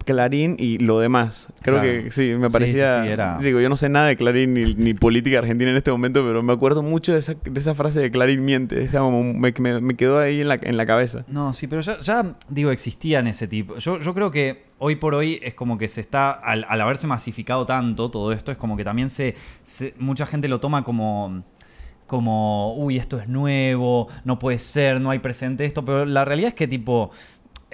Clarín 0.07 0.57
y 0.59 0.79
lo 0.79 0.99
demás. 1.01 1.49
Creo 1.61 1.81
Claro. 1.83 2.05
que 2.05 2.11
sí, 2.11 2.33
me 2.39 2.49
Sí, 2.49 2.53
parecía... 2.55 2.95
sí, 2.95 3.01
sí, 3.03 3.09
era- 3.09 3.39
Digo, 3.43 3.61
yo 3.61 3.69
no 3.69 3.77
sé 3.77 3.91
nada 3.91 4.07
de 4.07 4.17
Clarín 4.17 4.55
ni, 4.55 4.73
ni 4.73 4.95
política 4.95 5.41
argentina 5.41 5.71
en 5.71 5.77
este 5.77 5.91
momento, 5.91 6.25
pero 6.25 6.43
me 6.43 6.55
acuerdo 6.55 6.83
mucho 6.83 7.13
de 7.13 7.19
esa, 7.19 7.35
de 7.35 7.61
esa 7.61 7.75
frase 7.75 8.01
de 8.01 8.11
Clarín 8.11 8.45
miente. 8.45 8.81
Esa 8.83 9.03
me, 9.03 9.53
me- 9.59 9.81
me 9.83 9.95
quedó 9.97 10.19
ahí 10.19 10.41
en 10.41 10.49
la, 10.49 10.55
en 10.63 10.77
la 10.79 10.87
cabeza. 10.87 11.25
No, 11.29 11.53
sí, 11.53 11.67
pero 11.67 11.83
ya, 11.83 12.01
ya, 12.01 12.37
digo, 12.49 12.71
existían 12.71 13.27
ese 13.27 13.47
tipo. 13.49 13.77
Yo, 13.77 14.01
yo 14.01 14.15
creo 14.15 14.31
que 14.31 14.65
hoy 14.79 14.97
por 14.97 15.15
hoy 15.15 15.39
es 15.43 15.53
como 15.55 15.77
que 15.77 15.89
se 15.89 16.01
está, 16.01 16.31
al, 16.31 16.65
al 16.69 16.81
haberse 16.81 17.07
masificado 17.07 17.67
tanto 17.67 18.11
todo 18.11 18.33
esto, 18.33 18.53
es 18.53 18.57
como 18.59 18.77
que 18.79 18.85
también 18.85 19.11
se, 19.11 19.35
se- 19.63 19.93
mucha 19.99 20.25
gente 20.25 20.49
lo 20.49 20.61
toma 20.61 20.83
como 20.85 21.43
como, 22.07 22.75
uy, 22.77 22.99
esto 22.99 23.19
es 23.19 23.29
nuevo, 23.29 24.07
no 24.25 24.39
puede 24.39 24.59
ser, 24.59 25.01
no 25.01 25.11
hay 25.11 25.19
presente 25.19 25.65
esto, 25.65 25.85
pero 25.85 26.05
la 26.05 26.25
realidad 26.25 26.51
es 26.51 26.55
que 26.55 26.69
tipo, 26.69 27.11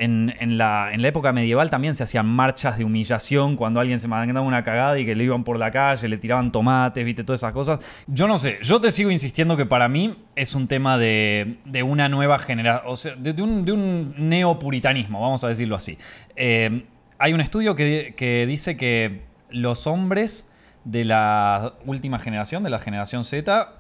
en, 0.03 0.59
la, 0.59 0.93
en 0.93 1.03
la 1.03 1.09
época 1.09 1.33
medieval 1.33 1.71
también 1.71 1.95
se 1.95 2.03
hacían 2.03 2.27
marchas 2.27 2.77
de 2.79 2.85
humillación 2.85 3.57
cuando 3.57 3.81
alguien 3.81 3.99
se 3.99 4.09
mandaba 4.09 4.47
una 4.47 4.65
cagada 4.65 4.99
y 4.99 5.07
que 5.07 5.15
le 5.15 5.25
iban 5.25 5.45
por 5.45 5.59
la 5.59 5.71
calle, 5.71 6.09
le 6.09 6.19
tiraban 6.19 6.51
tomates, 6.51 7.05
viste, 7.05 7.25
todas 7.25 7.41
esas 7.41 7.53
cosas. 7.53 7.81
Yo 8.07 8.27
no 8.27 8.39
sé, 8.39 8.59
yo 8.63 8.81
te 8.81 8.91
sigo 8.91 9.11
insistiendo 9.11 9.57
que 9.57 9.67
para 9.67 9.89
mí 9.89 10.15
es 10.35 10.55
un 10.55 10.67
tema 10.67 10.99
de, 10.99 11.59
de 11.65 11.83
una 11.83 12.09
nueva 12.09 12.39
generación, 12.39 12.93
o 12.93 12.97
sea, 12.97 13.15
de, 13.15 13.33
de 13.33 13.43
un, 13.43 13.65
de 13.65 13.73
un 13.73 14.15
neopuritanismo, 14.17 15.21
vamos 15.21 15.45
a 15.45 15.49
decirlo 15.49 15.77
así. 15.77 15.97
Eh, 16.37 16.85
hay 17.19 17.33
un 17.33 17.41
estudio 17.41 17.77
que, 17.77 18.15
que 18.17 18.47
dice 18.47 18.77
que 18.77 19.23
los 19.51 19.87
hombres 19.87 20.51
de 20.85 21.05
la 21.05 21.75
última 21.87 22.19
generación, 22.19 22.65
de 22.65 22.71
la 22.71 22.81
generación 22.81 23.23
Z, 23.23 23.75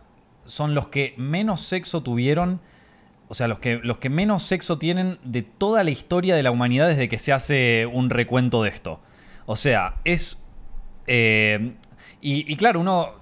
son 0.44 0.74
los 0.74 0.88
que 0.88 1.14
menos 1.16 1.62
sexo 1.62 2.02
tuvieron, 2.02 2.60
o 3.32 3.34
sea, 3.34 3.48
los 3.48 3.60
que, 3.60 3.80
los 3.82 3.96
que 3.96 4.10
menos 4.10 4.42
sexo 4.42 4.76
tienen 4.76 5.16
de 5.24 5.40
toda 5.40 5.84
la 5.84 5.90
historia 5.90 6.36
de 6.36 6.42
la 6.42 6.50
humanidad 6.50 6.86
desde 6.86 7.08
que 7.08 7.18
se 7.18 7.32
hace 7.32 7.86
un 7.90 8.10
recuento 8.10 8.62
de 8.62 8.68
esto. 8.68 9.00
O 9.46 9.56
sea, 9.56 9.94
es... 10.04 10.38
eh, 11.06 11.72
y, 12.20 12.54
claro, 12.56 12.80
uno... 12.80 13.12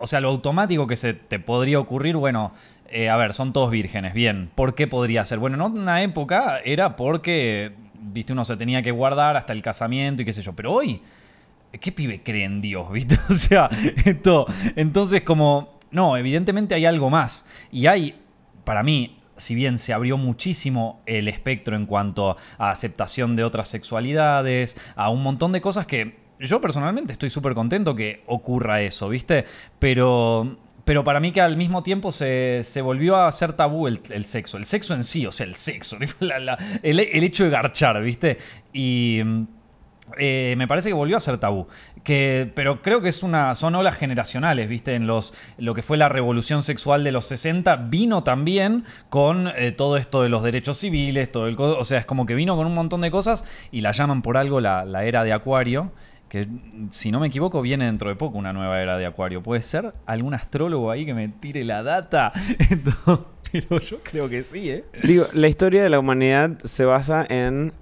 O 0.00 0.08
sea, 0.08 0.20
lo 0.20 0.30
automático 0.30 0.88
que 0.88 0.96
se 0.96 1.14
te 1.14 1.38
podría 1.38 1.78
ocurrir, 1.78 2.16
bueno, 2.16 2.52
eh, 2.88 3.10
a 3.10 3.16
ver, 3.16 3.32
son 3.32 3.52
todos 3.52 3.70
vírgenes, 3.70 4.12
bien. 4.12 4.50
¿Por 4.56 4.74
qué 4.74 4.88
podría 4.88 5.24
ser? 5.24 5.38
Bueno, 5.38 5.64
en 5.64 5.78
una 5.78 6.02
época 6.02 6.58
era 6.64 6.96
porque, 6.96 7.74
viste, 7.94 8.32
uno 8.32 8.44
se 8.44 8.56
tenía 8.56 8.82
que 8.82 8.90
guardar 8.90 9.36
hasta 9.36 9.52
el 9.52 9.62
casamiento 9.62 10.22
y 10.22 10.24
qué 10.24 10.32
sé 10.32 10.42
yo. 10.42 10.52
Pero 10.54 10.72
hoy, 10.72 11.00
¿qué 11.80 11.92
pibe 11.92 12.24
cree 12.24 12.42
en 12.42 12.60
Dios, 12.60 12.90
viste? 12.92 13.16
O 13.30 13.34
sea, 13.34 13.70
esto, 14.04 14.46
entonces 14.74 15.22
como, 15.22 15.78
no, 15.92 16.16
evidentemente 16.16 16.74
hay 16.74 16.86
algo 16.86 17.08
más. 17.08 17.46
Y 17.70 17.86
hay, 17.86 18.20
para 18.64 18.82
mí, 18.82 19.17
si 19.38 19.54
bien 19.54 19.78
se 19.78 19.92
abrió 19.92 20.16
muchísimo 20.16 21.00
el 21.06 21.28
espectro 21.28 21.76
en 21.76 21.86
cuanto 21.86 22.36
a 22.58 22.70
aceptación 22.70 23.36
de 23.36 23.44
otras 23.44 23.68
sexualidades, 23.68 24.76
a 24.96 25.10
un 25.10 25.22
montón 25.22 25.52
de 25.52 25.60
cosas 25.60 25.86
que 25.86 26.16
yo 26.40 26.60
personalmente 26.60 27.12
estoy 27.12 27.30
súper 27.30 27.54
contento 27.54 27.94
que 27.96 28.22
ocurra 28.26 28.80
eso, 28.82 29.08
¿viste? 29.08 29.44
Pero, 29.78 30.56
pero 30.84 31.02
para 31.02 31.18
mí 31.20 31.32
que 31.32 31.40
al 31.40 31.56
mismo 31.56 31.82
tiempo 31.82 32.12
se, 32.12 32.60
se 32.62 32.80
volvió 32.80 33.16
a 33.16 33.26
hacer 33.28 33.54
tabú 33.54 33.86
el, 33.88 34.00
el 34.10 34.24
sexo. 34.24 34.56
El 34.56 34.64
sexo 34.64 34.94
en 34.94 35.02
sí, 35.04 35.26
o 35.26 35.32
sea, 35.32 35.46
el 35.46 35.56
sexo, 35.56 35.96
la- 36.20 36.38
la- 36.38 36.58
el, 36.82 37.00
el 37.00 37.24
hecho 37.24 37.44
de 37.44 37.50
garchar, 37.50 38.00
¿viste? 38.02 38.38
Y... 38.72 39.20
eh, 40.16 40.54
me 40.56 40.66
parece 40.66 40.88
que 40.88 40.94
volvió 40.94 41.16
a 41.16 41.20
ser 41.20 41.38
tabú. 41.38 41.66
Que, 42.02 42.50
pero 42.54 42.80
creo 42.80 43.02
que 43.02 43.08
es 43.08 43.22
una, 43.22 43.54
son 43.54 43.74
olas 43.74 43.96
generacionales, 43.96 44.68
¿viste? 44.68 44.94
En 44.94 45.06
los, 45.06 45.34
lo 45.58 45.74
que 45.74 45.82
fue 45.82 45.96
la 45.96 46.08
revolución 46.08 46.62
sexual 46.62 47.04
de 47.04 47.12
los 47.12 47.26
60 47.26 47.76
vino 47.76 48.22
también 48.22 48.84
con 49.10 49.48
eh, 49.48 49.72
todo 49.72 49.96
esto 49.96 50.22
de 50.22 50.28
los 50.28 50.42
derechos 50.42 50.78
civiles, 50.78 51.30
todo 51.30 51.48
el, 51.48 51.56
o 51.58 51.84
sea, 51.84 51.98
es 51.98 52.06
como 52.06 52.26
que 52.26 52.34
vino 52.34 52.56
con 52.56 52.66
un 52.66 52.74
montón 52.74 53.00
de 53.00 53.10
cosas 53.10 53.44
y 53.70 53.80
la 53.80 53.92
llaman 53.92 54.22
por 54.22 54.36
algo 54.36 54.60
la, 54.60 54.84
era 55.04 55.24
de 55.24 55.32
Acuario. 55.32 55.92
Que 56.28 56.46
si 56.90 57.10
no 57.10 57.20
me 57.20 57.28
equivoco, 57.28 57.62
viene 57.62 57.86
dentro 57.86 58.10
de 58.10 58.14
poco 58.16 58.36
una 58.36 58.52
nueva 58.52 58.82
era 58.82 58.98
de 58.98 59.06
Acuario. 59.06 59.42
¿Puede 59.42 59.62
ser 59.62 59.94
algún 60.04 60.34
astrólogo 60.34 60.90
ahí 60.90 61.06
que 61.06 61.14
me 61.14 61.28
tire 61.28 61.64
la 61.64 61.82
data? 61.82 62.32
Pero 63.52 63.80
yo 63.80 63.98
creo 64.02 64.28
que 64.28 64.44
sí, 64.44 64.68
¿eh? 64.68 64.84
Digo, 65.02 65.26
la 65.32 65.48
historia 65.48 65.82
de 65.82 65.88
la 65.88 65.98
humanidad 65.98 66.58
se 66.64 66.84
basa 66.84 67.26
en 67.30 67.72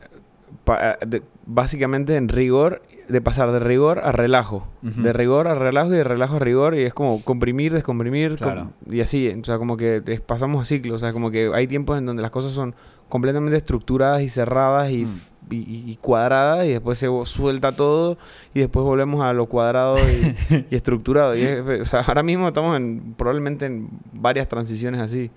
básicamente 1.46 2.16
en 2.16 2.28
rigor, 2.28 2.82
de 3.08 3.20
pasar 3.20 3.52
de 3.52 3.60
rigor 3.60 4.00
a 4.00 4.10
relajo, 4.12 4.66
de 4.82 5.12
rigor 5.12 5.46
a 5.46 5.54
relajo 5.54 5.92
y 5.92 5.96
de 5.96 6.04
relajo 6.04 6.36
a 6.36 6.38
rigor 6.40 6.74
y 6.74 6.82
es 6.82 6.92
como 6.92 7.22
comprimir, 7.22 7.72
descomprimir 7.72 8.30
com- 8.38 8.38
Claro. 8.52 8.70
y 8.90 9.00
así, 9.00 9.28
o 9.40 9.44
sea, 9.44 9.58
como 9.58 9.76
que 9.76 10.02
es- 10.06 10.20
pasamos 10.20 10.60
a 10.62 10.64
ciclos, 10.64 10.96
o 10.96 10.98
sea, 10.98 11.12
como 11.12 11.30
que 11.30 11.50
hay 11.54 11.66
tiempos 11.68 11.98
en 11.98 12.06
donde 12.06 12.20
las 12.22 12.32
cosas 12.32 12.52
son 12.52 12.74
completamente 13.08 13.56
estructuradas 13.56 14.22
y 14.22 14.28
cerradas 14.28 14.90
y, 14.90 15.04
Mm. 15.04 15.20
y- 15.50 15.90
y 15.92 15.96
cuadradas 16.00 16.66
y 16.66 16.70
después 16.70 16.98
se 16.98 17.06
suelta 17.26 17.70
todo 17.70 18.18
y 18.52 18.58
después 18.58 18.82
volvemos 18.84 19.22
a 19.24 19.32
lo 19.32 19.46
cuadrado 19.46 19.98
y, 20.00 20.34
y 20.70 20.74
estructurado 20.74 21.36
y 21.36 21.42
es- 21.42 21.60
o 21.82 21.84
sea, 21.84 22.00
ahora 22.00 22.24
mismo 22.24 22.48
estamos 22.48 22.76
en 22.76 23.14
probablemente 23.16 23.66
en 23.66 23.88
varias 24.12 24.48
transiciones 24.48 25.00
así. 25.00 25.30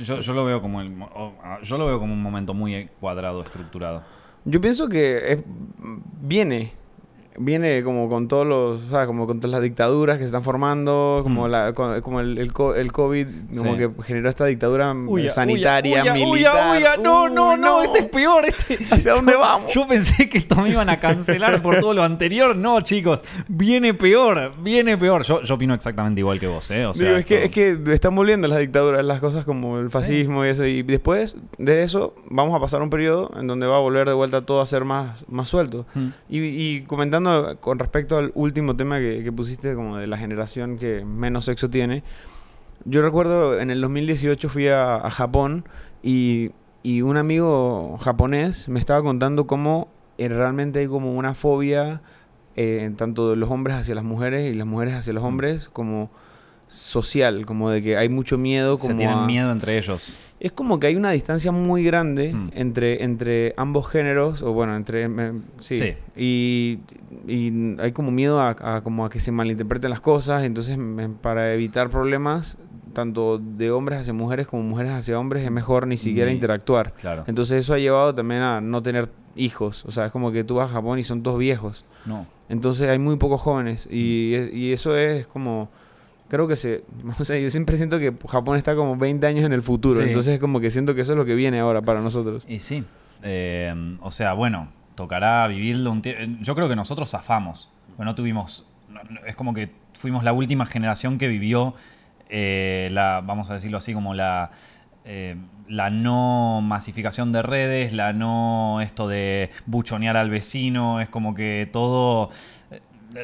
Yo, 0.00 0.20
yo 0.20 0.32
lo 0.32 0.44
veo 0.46 0.62
como 0.62 0.80
el, 0.80 0.94
ah, 1.44 1.58
yo 1.62 1.76
lo 1.76 1.86
veo 1.86 1.98
como 1.98 2.14
un 2.14 2.22
momento 2.22 2.54
muy 2.54 2.88
cuadrado, 3.00 3.42
estructurado. 3.42 4.02
Yo 4.44 4.60
pienso 4.60 4.88
que 4.88 5.32
es- 5.32 5.38
viene, 6.20 6.72
viene 7.38 7.82
como 7.82 8.08
con 8.08 8.28
todos 8.28 8.46
los, 8.46 8.82
¿sabes? 8.90 9.06
Como 9.06 9.26
con 9.26 9.40
todas 9.40 9.52
las 9.52 9.62
dictaduras 9.62 10.16
que 10.18 10.24
se 10.24 10.26
están 10.26 10.42
formando, 10.42 11.20
como, 11.22 11.46
Hmm. 11.46 11.50
la, 11.50 11.72
con- 11.72 12.00
como 12.02 12.20
el, 12.20 12.38
el, 12.38 12.52
co- 12.52 12.74
el 12.74 12.92
COVID, 12.92 13.26
como 13.56 13.72
Sí. 13.72 13.78
que 13.78 13.90
generó 14.04 14.28
esta 14.28 14.46
dictadura 14.46 14.92
mm, 14.94 15.08
Uya, 15.08 15.30
sanitaria, 15.30 16.02
uya, 16.02 16.12
uya, 16.12 16.24
militar. 16.26 16.76
uya, 16.76 16.96
no, 16.96 17.28
no, 17.28 17.50
Uy, 17.54 17.60
no, 17.60 17.82
este 17.82 17.98
es 18.00 18.06
peor. 18.08 18.44
Este. 18.46 18.78
¿Hacia 18.90 19.12
dónde 19.12 19.34
vamos? 19.34 19.72
Yo 19.72 19.86
pensé 19.86 20.28
que 20.28 20.38
esto 20.38 20.56
me 20.56 20.70
iban 20.70 20.88
a 20.90 20.98
cancelar 21.00 21.62
por 21.62 21.78
todo 21.80 21.94
lo 21.94 22.02
anterior. 22.02 22.54
No, 22.56 22.80
chicos, 22.80 23.24
viene 23.48 23.94
peor, 23.94 24.52
viene 24.62 24.98
peor. 24.98 25.22
Yo, 25.24 25.42
yo 25.42 25.54
opino 25.54 25.74
exactamente 25.74 26.20
igual 26.20 26.38
que 26.40 26.46
vos, 26.48 26.70
¿eh? 26.70 26.86
O 26.86 26.94
sea, 26.94 27.06
Digo, 27.08 27.18
es, 27.18 27.26
que, 27.26 27.44
es 27.44 27.50
que 27.50 27.78
están 27.92 28.14
volviendo 28.14 28.46
las 28.48 28.58
dictaduras, 28.58 29.04
las 29.04 29.20
cosas 29.20 29.44
como 29.44 29.78
el 29.78 29.90
fascismo 29.90 30.44
y 30.44 30.48
eso. 30.48 30.64
Y 30.66 30.82
después 30.82 31.36
de 31.58 31.82
eso 31.82 32.14
vamos 32.28 32.54
a 32.54 32.60
pasar 32.60 32.82
un 32.82 32.90
periodo 32.90 33.30
en 33.38 33.46
donde 33.46 33.66
va 33.66 33.76
a 33.76 33.80
volver 33.80 34.06
de 34.08 34.14
vuelta 34.14 34.42
todo 34.44 34.60
a 34.60 34.66
ser 34.66 34.84
más, 34.84 35.24
más 35.28 35.48
suelto. 35.48 35.86
Mm. 35.94 36.06
Y, 36.28 36.38
y 36.40 36.82
comentando 36.82 37.21
con 37.60 37.78
respecto 37.78 38.18
al 38.18 38.32
último 38.34 38.76
tema 38.76 38.98
que, 38.98 39.22
que 39.24 39.32
pusiste, 39.32 39.74
como 39.74 39.96
de 39.98 40.06
la 40.06 40.16
generación 40.18 40.78
que 40.78 41.04
menos 41.04 41.44
sexo 41.46 41.70
tiene, 41.70 42.02
yo 42.84 43.02
recuerdo 43.02 43.58
en 43.60 43.70
el 43.70 43.80
2018 43.80 44.48
fui 44.48 44.68
a, 44.68 44.96
a 44.96 45.10
Japón 45.10 45.64
y, 46.02 46.50
y 46.82 47.02
un 47.02 47.16
amigo 47.16 47.96
japonés 47.98 48.68
me 48.68 48.80
estaba 48.80 49.02
contando 49.02 49.46
cómo 49.46 49.88
eh, 50.18 50.28
realmente 50.28 50.80
hay 50.80 50.86
como 50.88 51.12
una 51.14 51.34
fobia, 51.34 52.02
eh, 52.56 52.90
tanto 52.96 53.30
de 53.30 53.36
los 53.36 53.50
hombres 53.50 53.76
hacia 53.76 53.94
las 53.94 54.04
mujeres 54.04 54.52
y 54.52 54.54
las 54.54 54.66
mujeres 54.66 54.94
hacia 54.94 55.12
los 55.12 55.22
hombres, 55.24 55.68
como 55.72 56.10
social, 56.68 57.44
como 57.46 57.70
de 57.70 57.82
que 57.82 57.96
hay 57.96 58.08
mucho 58.08 58.38
miedo. 58.38 58.76
Como 58.76 58.92
Se 58.92 58.98
tienen 58.98 59.18
a- 59.18 59.26
miedo 59.26 59.50
entre 59.52 59.78
ellos. 59.78 60.14
Es 60.44 60.50
como 60.50 60.80
que 60.80 60.88
hay 60.88 60.96
una 60.96 61.12
distancia 61.12 61.52
muy 61.52 61.84
grande 61.84 62.32
Mm. 62.34 62.50
entre, 62.54 63.04
entre 63.04 63.54
ambos 63.56 63.88
géneros, 63.88 64.42
o 64.42 64.52
bueno, 64.52 64.74
entre... 64.76 65.08
sí. 65.60 65.76
Sí. 65.76 65.94
Y, 66.16 66.78
y 67.28 67.76
hay 67.80 67.92
como 67.92 68.10
miedo 68.10 68.40
a, 68.40 68.56
a 68.60 68.80
como 68.82 69.04
a 69.04 69.10
que 69.10 69.20
se 69.20 69.30
malinterpreten 69.30 69.88
las 69.90 70.00
cosas, 70.00 70.42
entonces 70.44 70.76
me- 70.78 71.08
para 71.10 71.54
evitar 71.54 71.90
problemas, 71.90 72.56
tanto 72.92 73.38
de 73.38 73.70
hombres 73.70 74.00
hacia 74.00 74.12
mujeres 74.12 74.46
como 74.48 74.64
mujeres 74.64 74.92
hacia 74.92 75.16
hombres, 75.18 75.44
es 75.44 75.50
mejor 75.52 75.86
ni 75.86 75.96
siquiera 75.96 76.32
interactuar. 76.32 76.92
Claro. 76.94 77.22
Entonces 77.28 77.60
eso 77.60 77.72
ha 77.74 77.78
llevado 77.78 78.12
también 78.12 78.42
a 78.42 78.60
no 78.60 78.82
tener 78.82 79.08
hijos. 79.36 79.84
O 79.86 79.92
sea, 79.92 80.06
es 80.06 80.12
como 80.12 80.32
que 80.32 80.42
tú 80.44 80.56
vas 80.56 80.68
a 80.70 80.74
Japón 80.74 80.98
y 80.98 81.04
son 81.04 81.22
todos 81.22 81.38
viejos. 81.38 81.84
No. 82.04 82.26
Entonces 82.48 82.88
hay 82.90 82.98
muy 82.98 83.16
pocos 83.16 83.40
jóvenes. 83.40 83.86
Y, 83.90 84.34
es- 84.34 84.52
y 84.52 84.72
eso 84.72 84.96
es 84.96 85.26
como... 85.28 85.70
Creo 86.32 86.48
que 86.48 86.56
se... 86.56 86.82
O 87.18 87.24
sea, 87.26 87.38
yo 87.38 87.50
siempre 87.50 87.76
siento 87.76 87.98
que 87.98 88.10
Japón 88.26 88.56
está 88.56 88.74
como 88.74 88.96
20 88.96 89.26
años 89.26 89.44
en 89.44 89.52
el 89.52 89.60
futuro. 89.60 89.98
Sí. 89.98 90.04
Entonces 90.04 90.32
es 90.32 90.40
como 90.40 90.60
que 90.60 90.70
siento 90.70 90.94
que 90.94 91.02
eso 91.02 91.12
es 91.12 91.18
lo 91.18 91.26
que 91.26 91.34
viene 91.34 91.60
ahora 91.60 91.82
para 91.82 92.00
nosotros. 92.00 92.46
Y 92.48 92.58
sí. 92.58 92.84
Eh, 93.22 93.98
o 94.00 94.10
sea, 94.10 94.32
bueno, 94.32 94.68
tocará 94.94 95.46
vivirlo 95.46 95.90
un 95.92 96.00
tiempo. 96.00 96.38
Yo 96.40 96.54
creo 96.54 96.70
que 96.70 96.74
nosotros 96.74 97.10
zafamos. 97.10 97.70
Bueno, 97.98 98.12
no 98.12 98.14
tuvimos. 98.14 98.66
es 99.26 99.36
como 99.36 99.52
que 99.52 99.72
fuimos 99.92 100.24
la 100.24 100.32
última 100.32 100.64
generación 100.64 101.18
que 101.18 101.28
vivió 101.28 101.74
eh, 102.30 102.88
la, 102.92 103.20
vamos 103.22 103.50
a 103.50 103.54
decirlo 103.54 103.76
así, 103.76 103.92
como 103.92 104.14
la. 104.14 104.52
eh, 105.04 105.36
la 105.68 105.90
no 105.90 106.62
masificación 106.62 107.32
de 107.32 107.42
redes, 107.42 107.92
la 107.92 108.14
no 108.14 108.80
esto 108.80 109.06
de 109.06 109.50
buchonear 109.66 110.16
al 110.16 110.30
vecino, 110.30 111.02
es 111.02 111.10
como 111.10 111.34
que 111.34 111.68
todo 111.70 112.30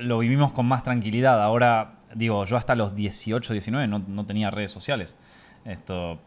lo 0.03 0.19
vivimos 0.19 0.53
con 0.53 0.67
más 0.67 0.83
tranquilidad. 0.83 1.43
Ahora, 1.43 1.98
digo, 2.15 2.45
yo 2.45 2.57
hasta 2.57 2.75
los 2.75 2.95
18, 2.95 3.53
19 3.53 3.87
no, 3.89 3.99
no 4.07 4.27
tenía 4.27 4.51
redes 4.51 4.71
sociales. 4.71 5.17
Esto, 5.65 6.19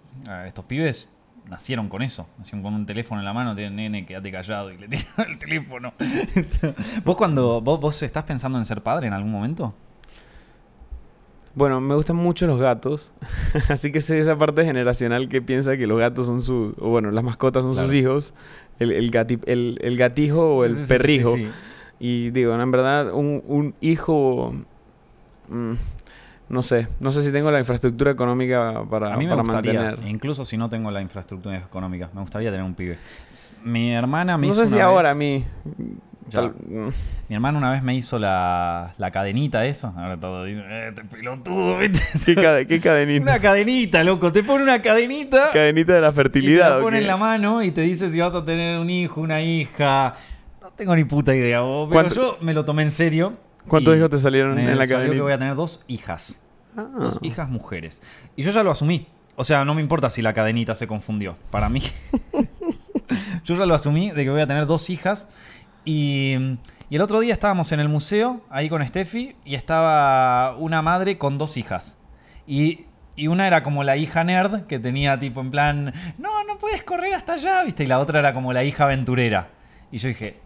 estos 0.45 0.65
pibes 0.65 1.11
nacieron 1.49 1.89
con 1.89 2.01
eso, 2.03 2.27
nacieron 2.38 2.61
con 2.61 2.73
un 2.75 2.86
teléfono 2.86 3.19
en 3.21 3.25
la 3.25 3.34
mano, 3.34 3.55
tienen 3.55 3.75
nene, 3.75 4.05
quédate 4.05 4.32
callado 4.32 4.71
y 4.71 4.77
le 4.77 4.88
tiran 4.88 5.29
el 5.29 5.38
teléfono. 5.39 5.93
¿Vos 7.05 7.15
cuando 7.15 7.61
vos, 7.61 7.79
vos 7.79 8.03
estás 8.03 8.23
pensando 8.25 8.57
en 8.57 8.65
ser 8.65 8.82
padre 8.84 9.07
en 9.07 9.13
algún 9.13 9.32
momento? 9.32 9.73
Bueno, 11.53 11.82
me 11.82 11.95
gustan 11.95 12.15
mucho 12.15 12.47
los 12.47 12.59
gatos. 12.59 13.11
Así 13.69 13.91
que 13.91 13.99
sé 13.99 14.19
esa 14.19 14.38
parte 14.38 14.63
generacional 14.63 15.27
que 15.27 15.41
piensa 15.41 15.75
que 15.75 15.86
los 15.88 15.99
gatos 15.99 16.27
son 16.27 16.41
sus... 16.41 16.73
O 16.79 16.89
bueno, 16.89 17.11
las 17.11 17.23
mascotas 17.25 17.65
son 17.65 17.75
sus 17.75 17.93
hijos. 17.93 18.34
El, 18.79 18.91
el, 18.93 19.11
gati- 19.11 19.43
el, 19.47 19.77
el 19.82 19.97
gatijo 19.97 20.55
o 20.55 20.63
el 20.65 20.75
Sí, 20.75 20.88
perrijo. 20.88 21.36
sí. 21.36 21.49
Y 21.99 22.29
digo, 22.32 22.59
en 22.59 22.71
verdad, 22.71 23.13
un, 23.13 23.43
un 23.47 23.75
hijo... 23.82 24.53
mm, 25.52 25.74
no 26.49 26.62
sé. 26.62 26.88
No 26.99 27.12
sé 27.12 27.22
si 27.24 27.32
tengo 27.32 27.49
la 27.52 27.60
infraestructura 27.60 28.12
económica 28.12 28.84
para, 28.89 29.14
A 29.14 29.18
mí 29.18 29.26
me 29.26 29.32
para 29.32 29.43
gustaría, 29.43 29.82
mantener. 29.82 30.10
incluso 30.10 30.43
si 30.45 30.58
no 30.58 30.68
tengo 30.70 30.91
la 30.91 31.02
infraestructura 31.02 31.58
económica, 31.58 32.10
me 32.14 32.22
gustaría 32.22 32.49
tener 32.52 32.66
un 32.66 32.74
pibe. 32.76 32.97
Mi 33.64 33.93
hermana 33.93 34.38
me 34.38 34.47
No 34.47 34.54
hizo 34.54 34.66
sé 34.66 34.72
si 34.74 34.80
ahora 34.80 35.12
a 35.12 35.16
mí... 35.16 35.45
Tal- 36.30 36.54
mm. 36.54 36.88
Mi 37.28 37.36
hermana 37.36 37.58
una 37.58 37.72
vez 37.72 37.84
me 37.84 37.93
hizo 37.95 38.18
la, 38.20 38.93
la 38.97 39.12
cadenita 39.12 39.66
esa. 39.66 39.89
Ahora 39.97 40.18
todo 40.18 40.43
dice, 40.45 40.62
eh, 40.66 40.88
este 40.89 41.04
pelotudo, 41.04 41.78
¿viste? 41.80 42.02
¿Qué, 42.26 42.36
cade- 42.36 42.68
qué 42.68 42.80
cadenita? 42.80 43.24
Una 43.24 43.39
cadenita, 43.39 44.04
loco. 44.04 44.32
Te 44.32 44.43
pone 44.43 44.64
una 44.64 44.82
cadenita. 44.82 45.49
Cadenita 45.52 45.93
de 45.93 46.02
la 46.02 46.08
Y 46.08 46.12
te 46.12 46.16
fertilidad. 46.16 46.70
la 46.70 46.78
¿o 46.78 46.82
pone 46.82 46.99
en 46.99 47.08
la 47.08 47.18
mano 47.18 47.62
y 47.64 47.72
te 47.72 47.82
dice 47.82 48.10
si 48.10 48.20
vas 48.20 48.36
a 48.36 48.45
tener 48.45 48.78
un 48.80 48.89
hijo, 48.89 49.20
una 49.22 49.41
hija. 49.41 50.16
No 50.62 50.70
tengo 50.72 50.95
ni 50.95 51.04
puta 51.06 51.36
idea, 51.36 51.62
vos, 51.62 51.89
pero 51.89 52.02
¿Cuánto- 52.04 52.16
yo 52.16 52.38
me 52.41 52.54
lo 52.54 52.64
tomé 52.66 52.84
en 52.84 52.91
serio. 52.91 53.34
¿Cuántos 53.68 53.95
y 53.95 53.97
hijos 53.97 54.09
te 54.09 54.18
salieron 54.18 54.57
en 54.57 54.78
la 54.78 54.88
cadenita? 54.88 55.16
que 55.16 55.22
voy 55.22 55.34
a 55.34 55.38
tener 55.38 55.55
dos 55.55 55.84
hijas. 55.88 56.39
Ah. 56.76 56.88
Dos 56.97 57.20
hijas 57.22 57.49
mujeres. 57.49 58.01
Y 58.36 58.43
yo 58.43 58.51
ya 58.51 58.64
lo 58.64 58.72
asumí. 58.72 59.07
O 59.36 59.43
sea, 59.43 59.66
no 59.66 59.74
me 59.74 59.82
importa 59.82 60.09
si 60.09 60.22
la 60.22 60.34
cadenita 60.34 60.76
se 60.76 60.88
confundió. 60.88 61.36
Para 61.49 61.70
mí. 61.70 61.82
yo 63.43 63.55
ya 63.55 63.66
lo 63.66 63.74
asumí 63.74 64.12
de 64.12 64.24
que 64.24 64.30
voy 64.30 64.41
a 64.41 64.47
tener 64.47 64.66
dos 64.66 64.89
hijas. 64.89 65.30
Y, 65.86 66.36
y 66.89 66.95
el 66.95 67.01
otro 67.01 67.20
día 67.20 67.34
estábamos 67.34 67.72
en 67.72 67.80
el 67.80 67.89
museo, 67.89 68.41
ahí 68.49 68.70
con 68.70 68.86
Steffi, 68.86 69.36
y 69.45 69.55
estaba 69.55 70.55
una 70.57 70.82
madre 70.82 71.18
con 71.18 71.38
dos 71.38 71.57
hijas. 71.57 71.99
Y, 72.45 72.86
y 73.16 73.28
una 73.28 73.47
era 73.47 73.64
como 73.64 73.84
la 73.84 73.97
hija 73.97 74.24
nerd, 74.24 74.68
que 74.68 74.80
tenía 74.80 75.20
tipo 75.20 75.41
en 75.41 75.51
plan, 75.51 75.93
no, 76.18 76.43
no 76.43 76.57
puedes 76.57 76.84
correr 76.84 77.14
hasta 77.14 77.34
allá, 77.34 77.64
¿viste? 77.64 77.84
Y 77.84 77.88
la 77.88 77.99
otra 77.99 78.20
era 78.20 78.34
como 78.34 78.53
la 78.53 78.64
hija 78.64 78.84
aventurera. 78.84 79.49
Y 79.91 79.97
yo 79.97 80.09
dije, 80.09 80.39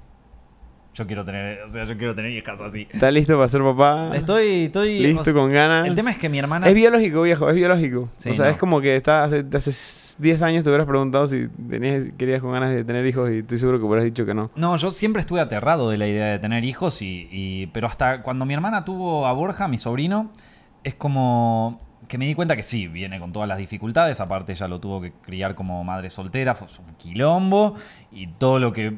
yo 0.95 1.05
quiero 1.05 1.25
tener, 1.25 1.61
o 1.61 1.69
sea, 1.69 1.83
yo 1.83 1.97
quiero 1.97 2.15
tener 2.15 2.31
hijas 2.31 2.59
así. 2.61 2.87
¿Estás 2.91 3.11
listo 3.13 3.35
para 3.35 3.47
ser 3.49 3.61
papá? 3.61 4.15
Estoy, 4.15 4.65
estoy. 4.65 4.99
Listo, 4.99 5.21
o 5.21 5.23
sea, 5.25 5.33
con 5.33 5.49
ganas. 5.49 5.85
El 5.87 5.93
tema 5.95 6.09
es 6.11 6.17
que 6.17 6.29
mi 6.29 6.39
hermana. 6.39 6.67
Es 6.67 6.73
biológico, 6.73 7.21
viejo, 7.21 7.49
es 7.49 7.55
biológico. 7.55 8.09
Sí, 8.17 8.29
o 8.29 8.33
sea, 8.33 8.45
no. 8.45 8.51
es 8.51 8.57
como 8.57 8.79
que 8.81 8.95
está 8.95 9.23
hace, 9.25 9.45
hace 9.53 10.15
10 10.21 10.41
años 10.41 10.63
te 10.63 10.69
hubieras 10.69 10.87
preguntado 10.87 11.27
si 11.27 11.47
tenías, 11.69 12.05
querías 12.17 12.41
con 12.41 12.53
ganas 12.53 12.73
de 12.73 12.83
tener 12.85 13.05
hijos 13.05 13.29
y 13.29 13.39
estoy 13.39 13.57
seguro 13.57 13.77
que 13.77 13.83
hubieras 13.85 14.05
dicho 14.05 14.25
que 14.25 14.33
no. 14.33 14.49
No, 14.55 14.77
yo 14.77 14.89
siempre 14.89 15.19
estuve 15.19 15.41
aterrado 15.41 15.89
de 15.89 15.97
la 15.97 16.07
idea 16.07 16.27
de 16.27 16.39
tener 16.39 16.63
hijos, 16.63 17.01
y, 17.01 17.27
y- 17.29 17.67
pero 17.67 17.87
hasta 17.87 18.21
cuando 18.21 18.45
mi 18.45 18.53
hermana 18.53 18.85
tuvo 18.85 19.25
a 19.27 19.33
Borja, 19.33 19.67
mi 19.67 19.77
sobrino, 19.77 20.31
es 20.83 20.95
como 20.95 21.81
que 22.07 22.17
me 22.19 22.25
di 22.27 22.35
cuenta 22.35 22.55
que 22.55 22.61
sí, 22.63 22.87
viene 22.87 23.19
con 23.19 23.33
todas 23.33 23.49
las 23.49 23.57
dificultades, 23.57 24.21
aparte 24.21 24.51
ella 24.53 24.67
lo 24.67 24.79
tuvo 24.79 25.01
que 25.01 25.11
criar 25.23 25.55
como 25.55 25.83
madre 25.83 26.09
soltera, 26.11 26.53
fue 26.53 26.67
un 26.87 26.93
quilombo, 26.95 27.75
y 28.11 28.27
todo 28.27 28.59
lo 28.59 28.71
que 28.71 28.93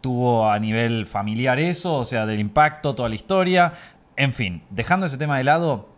tuvo 0.00 0.50
a 0.50 0.58
nivel 0.58 1.06
familiar 1.06 1.58
eso, 1.58 1.94
o 1.98 2.04
sea, 2.04 2.26
del 2.26 2.40
impacto, 2.40 2.94
toda 2.94 3.08
la 3.08 3.14
historia, 3.14 3.72
en 4.16 4.32
fin, 4.32 4.62
dejando 4.70 5.06
ese 5.06 5.18
tema 5.18 5.38
de 5.38 5.44
lado, 5.44 5.88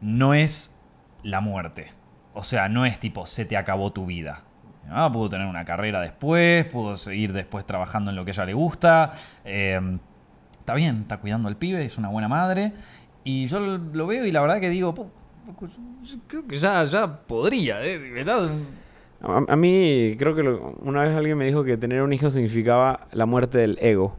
no 0.00 0.34
es 0.34 0.78
la 1.22 1.40
muerte. 1.40 1.92
O 2.34 2.42
sea, 2.42 2.68
no 2.68 2.84
es 2.84 2.98
tipo, 2.98 3.26
se 3.26 3.44
te 3.44 3.56
acabó 3.56 3.92
tu 3.92 4.06
vida. 4.06 4.42
Ah, 4.90 5.10
pudo 5.10 5.30
tener 5.30 5.46
una 5.46 5.64
carrera 5.64 6.00
después, 6.00 6.64
pudo 6.66 6.96
seguir 6.96 7.32
después 7.32 7.64
trabajando 7.64 8.10
en 8.10 8.16
lo 8.16 8.24
que 8.24 8.32
ella 8.32 8.44
le 8.44 8.54
gusta. 8.54 9.12
eh, 9.44 9.80
está 10.60 10.74
bien, 10.74 11.00
está 11.02 11.18
cuidando 11.18 11.48
al 11.48 11.56
pibe, 11.56 11.84
es 11.84 11.96
una 11.98 12.08
buena 12.08 12.28
madre. 12.28 12.72
Y 13.22 13.46
yo 13.46 13.60
lo 13.60 14.06
veo 14.06 14.24
y 14.26 14.32
la 14.32 14.40
verdad 14.40 14.60
que 14.60 14.68
digo, 14.70 14.94
"Po, 14.94 15.10
yo 16.02 16.16
creo 16.26 16.46
que 16.46 16.58
ya, 16.58 16.84
ya 16.84 17.06
podría, 17.06 17.82
¿eh? 17.82 17.98
Verdad. 17.98 18.50
A, 19.24 19.52
a 19.52 19.56
mí, 19.56 20.14
creo 20.18 20.34
que 20.34 20.42
lo- 20.42 20.74
una 20.82 21.02
vez 21.02 21.16
alguien 21.16 21.36
me 21.38 21.46
dijo 21.46 21.64
que 21.64 21.76
tener 21.76 22.02
un 22.02 22.12
hijo 22.12 22.30
significaba 22.30 23.06
la 23.12 23.26
muerte 23.26 23.58
del 23.58 23.78
ego. 23.80 24.14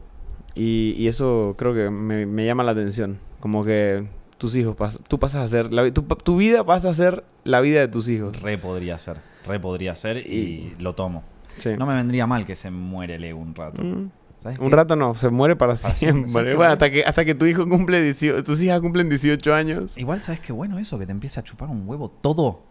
Y, 0.54 0.94
y 0.96 1.06
eso 1.06 1.54
creo 1.58 1.74
que 1.74 1.90
me, 1.90 2.26
me 2.26 2.44
llama 2.46 2.64
la 2.64 2.72
atención. 2.72 3.18
Como 3.40 3.64
que 3.64 4.06
tus 4.38 4.56
hijos, 4.56 4.76
pas- 4.76 5.00
tú 5.08 5.18
pasas 5.18 5.42
a 5.42 5.48
ser, 5.48 5.72
la 5.72 5.90
tu, 5.92 6.02
tu 6.02 6.36
vida 6.36 6.64
pasa 6.64 6.90
a 6.90 6.94
ser 6.94 7.24
la 7.44 7.60
vida 7.60 7.80
de 7.80 7.88
tus 7.88 8.08
hijos. 8.08 8.40
Re 8.42 8.58
podría 8.58 8.98
ser, 8.98 9.18
re 9.46 9.60
podría 9.60 9.94
ser 9.94 10.18
y, 10.18 10.74
lo 10.78 10.94
tomo. 10.94 11.22
Sí. 11.58 11.70
No 11.78 11.86
me 11.86 11.94
vendría 11.94 12.26
mal 12.26 12.44
que 12.44 12.54
se 12.54 12.70
muere 12.70 13.14
el 13.16 13.24
ego 13.24 13.38
un 13.38 13.54
rato. 13.54 13.82
Mm. 13.82 14.10
¿Sabes 14.38 14.58
Un 14.58 14.68
qué? 14.70 14.76
rato 14.76 14.96
no, 14.96 15.14
se 15.14 15.30
muere 15.30 15.56
para, 15.56 15.74
Para 15.74 15.94
siempre. 15.96 16.28
siempre, 16.28 16.56
bueno, 16.56 16.72
hasta 16.72 16.90
que, 16.90 17.02
hasta 17.04 17.24
que 17.24 17.34
tu 17.34 17.46
hijo 17.46 17.66
cumple 17.66 18.02
18, 18.02 18.42
tus 18.44 18.62
hijas 18.62 18.80
cumplen 18.80 19.08
18 19.08 19.54
años. 19.54 19.96
Igual, 19.96 20.20
¿sabes 20.20 20.40
qué 20.40 20.52
bueno 20.52 20.78
eso? 20.78 20.98
Que 20.98 21.06
te 21.06 21.12
empiece 21.12 21.40
a 21.40 21.42
chupar 21.42 21.68
un 21.70 21.88
huevo 21.88 22.10
todo 22.10 22.62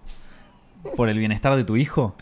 por 0.95 1.09
el 1.09 1.17
bienestar 1.17 1.55
de 1.55 1.63
tu 1.63 1.75
hijo. 1.77 2.15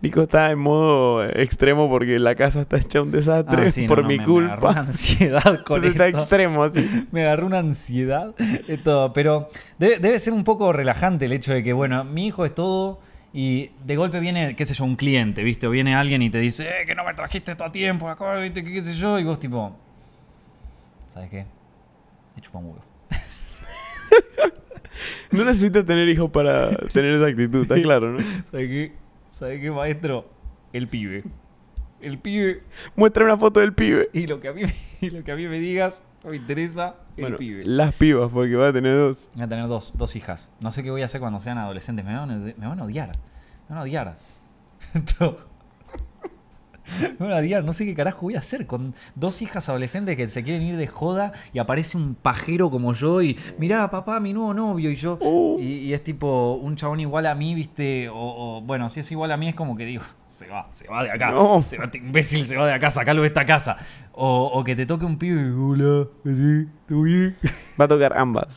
Nico 0.00 0.22
está 0.22 0.50
en 0.50 0.58
modo 0.58 1.22
extremo 1.22 1.90
porque 1.90 2.18
la 2.18 2.34
casa 2.34 2.62
está 2.62 2.78
hecha 2.78 3.02
un 3.02 3.10
desastre 3.10 3.66
Ah, 3.66 3.70
sí, 3.70 3.86
por 3.86 4.00
no, 4.02 4.08
mi 4.08 4.16
me- 4.18 4.26
Me 4.26 4.32
agarró 4.32 4.36
una 4.38 4.56
culpa. 4.56 4.80
ansiedad 4.80 5.42
con 5.66 5.84
Entonces 5.84 5.90
está 5.92 6.06
esto. 6.06 6.18
extremo 6.20 6.62
así. 6.62 7.06
Me 7.12 7.22
agarró 7.22 7.46
una 7.46 7.58
ansiedad. 7.58 8.34
Esto, 8.68 9.12
pero 9.12 9.50
debe, 9.78 9.98
debe 9.98 10.18
ser 10.18 10.32
un 10.32 10.44
poco 10.44 10.72
relajante 10.72 11.26
el 11.26 11.34
hecho 11.34 11.52
de 11.52 11.62
que, 11.62 11.74
bueno, 11.74 12.04
mi 12.04 12.26
hijo 12.28 12.46
es 12.46 12.54
todo 12.54 13.00
y 13.34 13.70
de 13.84 13.96
golpe 13.96 14.18
viene, 14.18 14.56
qué 14.56 14.64
sé 14.64 14.72
yo, 14.74 14.84
un 14.84 14.96
cliente, 14.96 15.42
¿viste? 15.44 15.66
O 15.66 15.70
viene 15.70 15.94
alguien 15.94 16.22
y 16.22 16.30
te 16.30 16.38
dice, 16.38 16.66
eh, 16.66 16.86
que 16.86 16.94
no 16.94 17.04
me 17.04 17.12
trajiste 17.12 17.52
esto 17.52 17.64
a 17.64 17.70
tiempo, 17.70 18.08
acá, 18.08 18.36
¿viste? 18.36 18.64
Qué 18.64 18.80
sé 18.80 18.94
yo. 18.94 19.18
Y 19.18 19.24
vos, 19.24 19.38
tipo, 19.38 19.76
¿sabes 21.08 21.28
qué? 21.28 21.44
Me 22.34 22.40
chupa 22.40 22.58
un 22.60 22.64
huevo. 22.64 22.82
No 25.30 25.44
necesitas 25.44 25.84
tener 25.84 26.08
hijos 26.08 26.30
para 26.30 26.70
tener 26.92 27.12
esa 27.14 27.26
actitud, 27.26 27.62
está 27.62 27.80
claro, 27.80 28.12
¿no? 28.12 28.18
¿Sabes 28.50 28.68
qué? 28.68 28.92
¿Sabes 29.30 29.60
qué, 29.60 29.70
maestro? 29.70 30.28
El 30.72 30.88
pibe. 30.88 31.24
El 32.00 32.18
pibe. 32.18 32.62
Muestra 32.96 33.24
una 33.24 33.36
foto 33.36 33.60
del 33.60 33.72
pibe. 33.74 34.08
Y 34.12 34.26
lo 34.26 34.40
que 34.40 34.48
a 34.48 34.52
mí, 34.52 34.62
me- 34.62 34.74
y 35.00 35.10
lo 35.10 35.22
que 35.22 35.32
a 35.32 35.36
mí 35.36 35.46
me 35.46 35.58
digas, 35.58 36.08
no 36.24 36.30
me 36.30 36.36
interesa, 36.36 36.96
el 37.16 37.22
Bueno, 37.24 37.36
pibe. 37.36 37.64
las 37.64 37.94
pibas, 37.94 38.30
porque 38.32 38.56
va 38.56 38.68
a 38.68 38.72
tener 38.72 38.94
dos. 38.94 39.30
Voy 39.34 39.42
a 39.44 39.48
tener 39.48 39.68
dos, 39.68 39.96
dos 39.98 40.16
hijas. 40.16 40.50
No 40.60 40.72
sé 40.72 40.82
qué 40.82 40.90
voy 40.90 41.02
a 41.02 41.04
hacer 41.06 41.20
cuando 41.20 41.40
sean 41.40 41.58
adolescentes. 41.58 42.04
Me 42.04 42.14
van 42.14 42.30
a, 42.30 42.36
me 42.36 42.66
van 42.66 42.80
a 42.80 42.84
odiar. 42.84 43.08
Me 43.68 43.74
van 43.74 43.78
a 43.78 43.82
odiar. 43.82 44.16
Odiar. 47.20 47.64
No 47.64 47.72
sé 47.72 47.84
qué 47.84 47.94
carajo 47.94 48.22
voy 48.22 48.36
a 48.36 48.40
hacer 48.40 48.66
con 48.66 48.94
dos 49.14 49.42
hijas 49.42 49.68
adolescentes 49.68 50.16
que 50.16 50.28
se 50.30 50.42
quieren 50.42 50.62
ir 50.62 50.76
de 50.76 50.86
joda 50.86 51.32
y 51.52 51.58
aparece 51.58 51.96
un 51.96 52.14
pajero 52.14 52.70
como 52.70 52.92
yo 52.94 53.22
y 53.22 53.38
mirá, 53.58 53.90
papá, 53.90 54.20
mi 54.20 54.32
nuevo 54.32 54.54
novio 54.54 54.90
y 54.90 54.96
yo. 54.96 55.18
Oh. 55.20 55.56
Y, 55.58 55.64
y 55.64 55.94
es 55.94 56.02
tipo 56.04 56.54
un 56.54 56.76
chabón 56.76 57.00
igual 57.00 57.26
a 57.26 57.34
mí, 57.34 57.54
viste. 57.54 58.08
O, 58.08 58.14
o, 58.16 58.60
bueno, 58.62 58.88
si 58.88 59.00
es 59.00 59.10
igual 59.12 59.32
a 59.32 59.36
mí 59.36 59.48
es 59.48 59.54
como 59.54 59.76
que 59.76 59.84
digo, 59.84 60.02
se 60.26 60.48
va, 60.48 60.66
se 60.70 60.88
va 60.88 61.02
de 61.04 61.10
acá. 61.10 61.30
No. 61.30 61.62
Se 61.62 61.78
va, 61.78 61.84
este 61.84 61.98
imbécil 61.98 62.46
se 62.46 62.56
va 62.56 62.66
de 62.66 62.72
acá, 62.74 62.90
sacalo 62.90 63.22
de 63.22 63.28
esta 63.28 63.44
casa. 63.46 63.76
O, 64.12 64.50
o 64.52 64.64
que 64.64 64.76
te 64.76 64.86
toque 64.86 65.04
un 65.04 65.18
pibe 65.18 65.40
y 65.40 65.52
hola, 65.56 66.06
así, 66.26 66.66
¿todo 66.86 67.02
bien? 67.02 67.36
Va 67.80 67.86
a 67.86 67.88
tocar 67.88 68.18
ambas. 68.18 68.56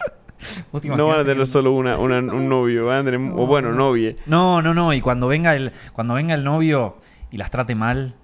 ¿Vos 0.73 0.81
te 0.81 0.89
No 0.89 1.07
van 1.07 1.21
a 1.21 1.23
tener 1.23 1.45
solo 1.47 1.71
una, 1.71 1.97
una- 1.97 2.17
un 2.19 2.49
novio, 2.49 2.87
van 2.87 2.97
a 2.97 3.03
tener, 3.09 3.31
o 3.33 3.45
bueno, 3.47 3.71
novia 3.71 4.13
No, 4.25 4.61
no, 4.61 4.73
no. 4.73 4.91
Y 4.91 4.99
cuando 4.99 5.27
venga 5.29 5.55
el, 5.55 5.71
cuando 5.93 6.15
venga 6.15 6.33
el 6.33 6.43
novio 6.43 6.97
y 7.31 7.37
las 7.37 7.49
trate 7.49 7.75
mal, 7.75 8.15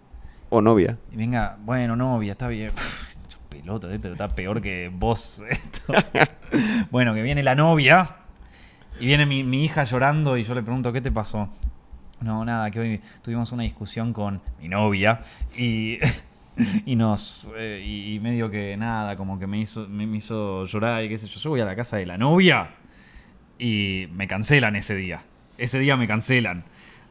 o 0.50 0.62
novia. 0.62 0.97
y 1.12 1.16
venga, 1.16 1.58
bueno, 1.64 1.95
novia, 1.95 2.32
está 2.34 2.47
bien. 2.47 2.72
Pelota, 3.50 3.93
este 3.93 4.12
está 4.12 4.28
peor 4.30 4.62
que 4.62 4.91
vos. 4.93 5.43
esto. 5.50 5.93
bueno, 6.91 7.14
que 7.14 7.22
viene 7.22 7.43
la 7.43 7.56
novia 7.56 8.18
y 9.00 9.06
viene 9.06 9.26
mi, 9.26 9.43
mi 9.43 9.64
hija 9.66 9.84
llorando 9.84 10.38
y 10.38 10.43
yo 10.43 10.54
le 10.54 10.62
pregunto, 10.64 10.91
¿qué 10.93 11.02
te 11.02 11.12
pasó? 11.12 11.50
No, 12.22 12.43
nada, 12.43 12.70
que 12.70 12.80
hoy 12.80 13.02
tuvimos 13.24 13.52
una 13.52 13.64
discusión 13.64 14.12
con 14.14 14.41
mi 14.62 14.68
novia 14.68 15.22
y, 15.58 15.97
y 16.86 16.95
nos. 16.95 17.50
eh, 17.58 17.82
y, 17.86 18.16
y 18.16 18.20
medio 18.20 18.50
que 18.52 18.76
nada, 18.78 19.16
como 19.16 19.39
que 19.39 19.47
me 19.47 19.58
hizo, 19.60 19.88
me, 19.88 20.06
me 20.06 20.18
hizo 20.18 20.66
llorar 20.66 21.04
y 21.04 21.10
qué 21.10 21.18
sé 21.18 21.28
yo. 21.28 21.39
Yo 21.39 21.50
voy 21.52 21.62
a 21.62 21.66
la 21.66 21.76
casa 21.76 21.97
de 21.97 22.06
la 22.06 22.18
novia 22.18 22.72
y 23.58 24.08
me 24.14 24.28
cancelan 24.28 24.76
ese 24.76 24.95
día. 24.95 25.24
Ese 25.58 25.80
día 25.80 25.95
me 25.97 26.08
cancelan. 26.08 26.64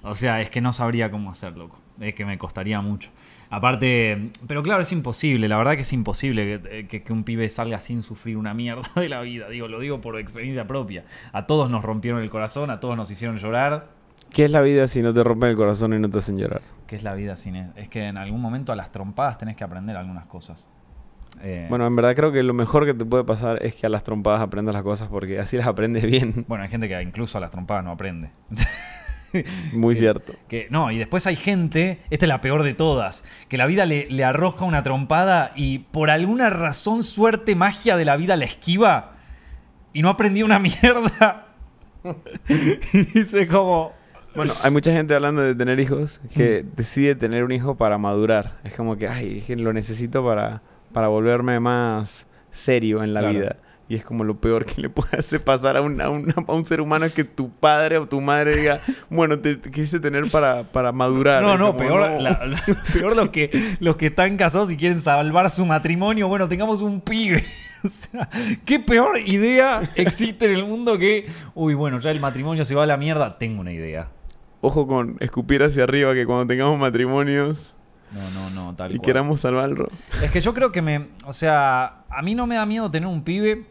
O 0.03 0.15
sea, 0.15 0.41
es 0.41 0.51
que 0.51 0.61
no 0.61 0.73
sabría 0.73 1.11
cómo 1.11 1.31
hacer, 1.31 1.57
loco. 1.57 1.81
Es 2.01 2.15
que 2.15 2.25
me 2.25 2.39
costaría 2.39 2.81
mucho. 2.81 3.11
Aparte, 3.51 4.31
pero 4.47 4.63
claro, 4.63 4.83
es 4.83 4.93
imposible. 4.93 5.49
La 5.49 5.57
verdad 5.57 5.75
que 5.75 5.83
es 5.83 5.93
imposible 5.93 6.61
que, 6.63 6.87
que- 6.87 7.03
que 7.03 7.13
un 7.13 7.25
pibe 7.25 7.49
salga 7.49 7.81
sin 7.81 8.03
sufrir 8.03 8.37
una 8.37 8.55
mierda 8.55 8.89
de 8.97 9.09
la 9.09 9.21
vida. 9.23 9.49
Digo, 9.49 9.69
lo 9.69 9.81
digo 9.81 10.01
por 10.01 10.19
experiencia 10.19 10.67
propia. 10.67 11.05
A 11.33 11.47
todos 11.47 11.71
nos 11.71 11.83
rompieron 11.85 12.23
el 12.23 12.31
corazón, 12.31 12.71
a 12.71 12.79
todos 12.81 12.97
nos 12.97 13.11
hicieron 13.11 13.39
llorar. 13.39 13.89
¿Qué 14.31 14.45
es 14.45 14.51
la 14.51 14.61
vida 14.61 14.87
si 14.89 15.01
no 15.03 15.13
te 15.15 15.25
rompen 15.25 15.51
el 15.51 15.57
corazón 15.57 15.95
y 15.95 15.99
no 15.99 16.11
te 16.11 16.19
hacen 16.19 16.37
llorar? 16.39 16.61
¿Qué 16.87 16.97
es 16.97 17.03
la 17.03 17.15
vida 17.15 17.35
sin 17.37 17.57
e- 17.57 17.71
Es 17.77 17.89
que 17.89 18.05
en 18.05 18.17
algún 18.19 18.41
momento 18.41 18.73
a 18.73 18.77
las 18.77 18.93
trompadas 18.93 19.39
tenés 19.39 19.57
que 19.57 19.65
aprender 19.65 19.97
algunas 19.97 20.27
cosas. 20.27 20.69
Eh, 21.43 21.67
Bueno, 21.71 21.87
en 21.87 21.97
verdad 21.97 22.15
creo 22.15 22.31
que 22.33 22.43
lo 22.43 22.53
mejor 22.53 22.85
que 22.85 22.95
te 22.95 23.05
puede 23.05 23.25
pasar 23.25 23.63
es 23.65 23.75
que 23.75 23.87
a 23.87 23.89
las 23.89 24.03
trompadas 24.05 24.41
aprendas 24.43 24.75
las 24.75 24.83
cosas 24.83 25.09
porque 25.09 25.39
así 25.39 25.57
las 25.57 25.67
aprendes 25.67 26.05
bien. 26.05 26.45
bueno, 26.49 26.65
hay 26.65 26.71
gente 26.71 26.89
que 26.89 27.01
incluso 27.03 27.39
a 27.39 27.41
las 27.41 27.51
trompadas 27.51 27.85
no 27.85 27.91
aprende. 27.93 28.31
Muy 29.73 29.95
Que- 29.95 30.01
cierto. 30.01 30.35
Que, 30.49 30.67
no, 30.71 30.91
y 30.91 30.99
después 30.99 31.27
hay 31.27 31.37
gente, 31.37 32.01
esta 32.11 32.25
es 32.25 32.29
la 32.29 32.41
peor 32.41 32.63
de 32.63 32.75
todas, 32.75 33.25
que 33.49 33.57
la 33.59 33.67
vida 33.67 33.85
le, 33.87 34.09
le 34.11 34.25
arroja 34.25 34.65
una 34.65 34.83
trompada 34.83 35.53
y 35.57 35.81
por 35.81 36.11
alguna 36.11 36.51
razón, 36.51 37.05
suerte, 37.05 37.55
magia 37.55 37.97
de 37.97 38.05
la 38.05 38.17
vida 38.17 38.37
la 38.37 38.45
esquiva 38.47 39.13
y 39.93 40.03
no 40.03 40.11
aprendió 40.11 40.45
una 40.45 40.59
mierda. 40.59 41.47
y 42.49 42.99
dice 43.19 43.47
como... 43.47 43.93
Bueno, 44.35 44.53
hay 44.63 44.71
mucha 44.71 44.93
gente 44.93 45.15
hablando 45.15 45.41
de 45.43 45.55
tener 45.55 45.81
hijos 45.81 46.21
que 46.35 46.65
decide 46.77 47.15
tener 47.17 47.43
un 47.43 47.51
hijo 47.51 47.77
para 47.77 47.99
madurar. 47.99 48.59
Es 48.63 48.75
como 48.75 48.97
que, 48.97 49.09
ay, 49.09 49.43
lo 49.57 49.73
necesito 49.73 50.25
para, 50.25 50.63
para 50.93 51.09
volverme 51.09 51.59
más 51.59 52.27
serio 52.51 53.03
en 53.03 53.15
la 53.15 53.21
Claro. 53.21 53.35
vida. 53.39 53.57
Y 53.91 53.95
es 53.95 54.05
como 54.05 54.23
lo 54.23 54.39
peor 54.39 54.67
que 54.67 54.83
le 54.83 54.91
puede 54.91 55.17
hacer 55.17 55.43
pasar 55.43 55.77
a 55.79 55.81
un, 55.81 55.99
a 56.01 56.05
a 56.07 56.53
un 56.53 56.67
ser 56.67 56.81
humano 56.83 57.07
es 57.07 57.13
que 57.15 57.25
tu 57.25 57.49
padre 57.51 57.97
o 57.97 58.07
tu 58.07 58.21
madre 58.21 58.55
diga, 58.57 58.81
bueno, 59.09 59.39
te, 59.39 59.57
te 59.57 59.71
quise 59.71 59.99
tener 59.99 60.31
para, 60.31 60.65
para 60.65 60.93
madurar. 60.93 61.43
No, 61.43 61.57
no, 61.57 61.69
como, 61.69 61.79
peor, 61.79 62.11
no. 62.11 62.21
la- 62.21 62.45
la- 62.47 62.63
peor 62.93 63.17
los, 63.17 63.31
que, 63.31 63.77
los 63.81 63.97
que 63.97 64.07
están 64.09 64.37
casados 64.37 64.71
y 64.71 64.77
quieren 64.77 65.01
salvar 65.01 65.51
su 65.51 65.65
matrimonio. 65.65 66.29
Bueno, 66.29 66.49
tengamos 66.49 66.83
un 66.83 67.01
pibe. 67.01 67.45
O 67.85 67.89
sea, 67.89 68.29
¿qué 68.65 68.81
peor 68.81 69.21
idea 69.25 69.83
existe 69.95 70.47
en 70.47 70.51
el 70.57 70.65
mundo 70.65 70.99
que, 70.99 71.29
uy, 71.55 71.75
bueno, 71.75 72.01
ya 72.01 72.11
el 72.11 72.19
matrimonio 72.19 72.65
se 72.65 72.75
va 72.75 72.83
a 72.83 72.87
la 72.87 72.97
mierda? 72.97 73.39
Tengo 73.39 73.61
una 73.61 73.71
idea. 73.73 74.09
Ojo 74.61 74.89
con 74.89 75.17
escupir 75.21 75.63
hacia 75.63 75.85
arriba 75.85 76.13
que 76.13 76.27
cuando 76.27 76.49
tengamos 76.49 76.77
matrimonios 76.77 77.77
No, 78.13 78.21
no, 78.33 78.51
no, 78.51 78.75
tal 78.75 78.91
y 78.91 78.97
cual. 78.97 79.07
queramos 79.07 79.43
salvarlo. 79.43 79.89
Es 80.21 80.33
que 80.33 80.41
yo 80.41 80.53
creo 80.55 80.73
que 80.73 80.83
me. 80.83 81.11
O 81.25 81.33
sea, 81.33 82.03
a 82.11 82.21
mí 82.23 82.35
no 82.35 82.49
me 82.49 82.57
da 82.57 82.67
miedo 82.67 82.91
tener 82.91 83.07
un 83.09 83.23
pibe, 83.23 83.65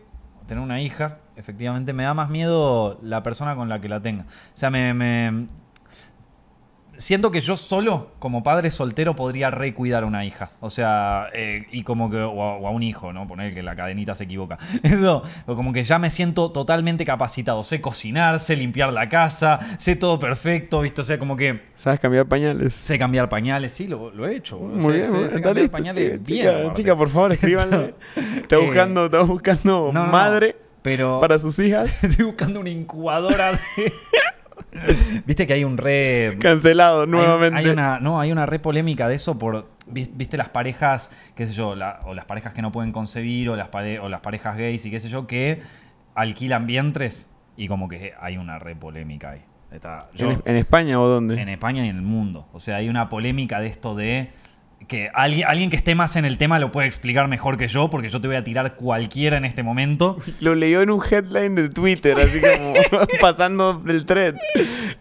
tener 0.48 0.64
una 0.64 0.82
hija. 0.82 1.18
Efectivamente, 1.36 1.94
me 1.94 2.04
da 2.04 2.14
más 2.14 2.30
miedo 2.30 2.98
la 3.04 3.22
persona 3.22 3.56
con 3.56 3.70
la 3.70 3.80
que 3.80 3.90
la 3.90 4.00
tenga. 4.02 4.24
O 4.24 4.28
sea, 4.56 4.70
me. 4.70 4.94
me- 4.94 5.48
siento 6.98 7.32
que 7.32 7.40
yo 7.40 7.56
solo, 7.58 8.12
como 8.20 8.44
padre 8.44 8.70
soltero, 8.72 9.16
podría 9.16 9.50
recuidar 9.52 10.04
a 10.04 10.06
una 10.08 10.26
hija. 10.26 10.52
O 10.60 10.70
sea, 10.70 11.28
eh, 11.34 11.66
y 11.72 11.84
como 11.84 12.10
que. 12.10 12.18
O 12.18 12.42
a, 12.44 12.58
o 12.58 12.68
a 12.68 12.72
un 12.72 12.84
hijo, 12.84 13.14
¿no? 13.14 13.28
Poner 13.28 13.54
que 13.54 13.64
la 13.64 13.76
cadenita 13.76 14.16
se 14.16 14.26
equivoca. 14.26 14.58
no, 14.98 15.24
como 15.46 15.74
que 15.74 15.84
ya 15.84 16.00
me 16.00 16.12
siento 16.12 16.52
totalmente 16.52 17.06
capacitado. 17.06 17.64
Sé 17.64 17.82
cocinar, 17.82 18.40
sé 18.40 18.56
limpiar 18.56 18.92
la 18.94 19.10
casa, 19.10 19.60
sé 19.78 19.96
todo 19.96 20.20
perfecto, 20.20 20.82
¿viste? 20.82 21.02
O 21.02 21.04
sea, 21.04 21.18
como 21.20 21.36
que. 21.36 21.62
¿Sabes 21.76 22.00
cambiar 22.00 22.26
pañales? 22.28 22.74
Sé 22.74 22.98
cambiar 23.00 23.30
pañales, 23.30 23.72
sí, 23.74 23.88
lo, 23.88 24.12
lo 24.12 24.28
he 24.28 24.36
hecho. 24.36 24.58
Muy 24.60 24.82
Sé- 24.82 24.92
bien, 24.92 25.06
sé- 25.06 25.18
bien. 25.18 25.30
sé 25.30 25.36
cambiar 25.42 25.56
listo, 25.58 25.72
pañales 25.78 26.24
chica, 26.24 26.52
bien, 26.52 26.74
chica, 26.74 26.96
por 26.96 27.10
favor, 27.10 27.32
escríbanle. 27.34 27.94
Está 28.42 28.56
Eh, 28.58 28.60
buscando, 28.66 29.06
está 29.06 29.22
buscando 29.22 29.92
No, 29.94 30.00
no, 30.02 30.06
no, 30.06 30.12
madre 30.12 30.56
pero 30.82 31.20
para 31.20 31.38
sus 31.38 31.60
hijas. 31.60 32.04
estoy 32.04 32.26
buscando 32.26 32.60
una 32.62 32.70
incubadora 32.70 33.52
de... 33.52 33.92
Viste 35.26 35.48
que 35.48 35.54
hay 35.54 35.64
un 35.64 35.78
re... 35.78 36.38
Cancelado 36.42 37.06
nuevamente. 37.06 37.58
Hay, 37.60 37.68
una, 37.68 38.00
no, 38.00 38.20
hay 38.20 38.32
una 38.32 38.46
re 38.46 38.60
polémica 38.60 39.08
de 39.08 39.16
eso 39.16 39.38
por... 39.40 39.70
vi- 39.88 40.12
Viste 40.14 40.38
las 40.38 40.50
parejas, 40.50 41.12
qué 41.36 41.48
sé 41.48 41.54
yo, 41.54 41.76
la- 41.76 42.00
o 42.06 42.14
las 42.14 42.26
parejas 42.26 42.54
que 42.54 42.62
no 42.62 42.72
pueden 42.72 42.92
concebir, 42.92 43.50
o 43.50 43.56
las, 43.56 43.70
pare- 43.70 44.00
o 44.00 44.10
las 44.10 44.22
parejas 44.22 44.58
gays 44.58 44.86
y 44.86 44.92
qué 44.92 45.00
sé 45.00 45.10
yo, 45.10 45.28
que 45.28 45.62
alquilan 46.16 46.66
vientres 46.68 47.32
y 47.56 47.68
como 47.68 47.88
que 47.88 48.14
hay 48.20 48.38
una 48.38 48.60
re 48.60 48.76
polémica 48.76 49.32
ahí. 49.32 49.42
Está, 49.72 50.10
yo- 50.14 50.32
¿En, 50.32 50.42
en 50.46 50.56
España 50.56 51.00
o 51.02 51.08
dónde? 51.08 51.42
en 51.42 51.50
España 51.50 51.86
y 51.86 51.90
en 51.90 51.98
el 51.98 52.02
mundo. 52.02 52.48
O 52.54 52.60
sea, 52.60 52.78
hay 52.78 52.88
una 52.90 53.10
polémica 53.10 53.60
de 53.60 53.68
esto 53.68 53.96
de 53.96 54.30
que 54.88 55.10
alguien, 55.14 55.48
alguien 55.48 55.70
que 55.70 55.76
esté 55.76 55.96
más 55.96 56.16
en 56.16 56.24
el 56.26 56.38
tema 56.38 56.60
lo 56.60 56.72
puede 56.72 56.88
explicar 56.88 57.28
mejor 57.28 57.58
que 57.58 57.68
yo, 57.68 57.90
porque 57.90 58.10
yo 58.10 58.22
te 58.22 58.28
voy 58.28 58.38
a 58.38 58.44
tirar 58.44 58.76
cualquiera 58.76 59.36
en 59.38 59.44
este 59.46 59.62
momento. 59.64 60.18
Lo 60.40 60.56
leyó 60.56 60.82
en 60.82 60.90
un 60.92 61.02
headline 61.04 61.56
de 61.56 61.70
Twitter, 61.70 62.18
así 62.18 62.40
como 62.40 62.74
pasando 63.22 63.84
el 63.88 64.06
thread. 64.06 64.36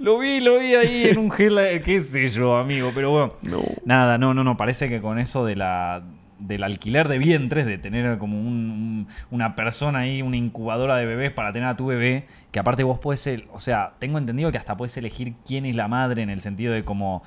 Lo 0.00 0.18
vi, 0.18 0.40
lo 0.40 0.58
vi 0.58 0.74
ahí 0.74 1.04
en 1.04 1.18
un 1.18 1.30
gel, 1.30 1.58
qué 1.84 2.00
sé 2.00 2.26
yo, 2.28 2.56
amigo, 2.56 2.90
pero 2.94 3.10
bueno. 3.10 3.32
No. 3.42 3.60
Nada, 3.84 4.18
no, 4.18 4.34
no, 4.34 4.42
no, 4.44 4.56
parece 4.56 4.88
que 4.88 5.00
con 5.00 5.18
eso 5.18 5.44
de 5.44 5.56
la 5.56 6.02
del 6.38 6.64
alquiler 6.64 7.08
de 7.08 7.16
vientres, 7.16 7.64
de 7.64 7.78
tener 7.78 8.18
como 8.18 8.38
un- 8.38 8.46
un- 8.46 9.08
una 9.30 9.56
persona 9.56 10.00
ahí, 10.00 10.20
una 10.20 10.36
incubadora 10.36 10.96
de 10.96 11.06
bebés 11.06 11.32
para 11.32 11.50
tener 11.50 11.66
a 11.66 11.78
tu 11.78 11.86
bebé, 11.86 12.26
que 12.52 12.58
aparte 12.58 12.82
vos 12.82 12.98
puedes, 12.98 13.26
o 13.54 13.58
sea, 13.58 13.92
tengo 13.98 14.18
entendido 14.18 14.52
que 14.52 14.58
hasta 14.58 14.76
puedes 14.76 14.94
elegir 14.98 15.32
quién 15.46 15.64
es 15.64 15.74
la 15.74 15.88
madre 15.88 16.20
en 16.22 16.28
el 16.28 16.42
sentido 16.42 16.74
de 16.74 16.84
como 16.84 17.22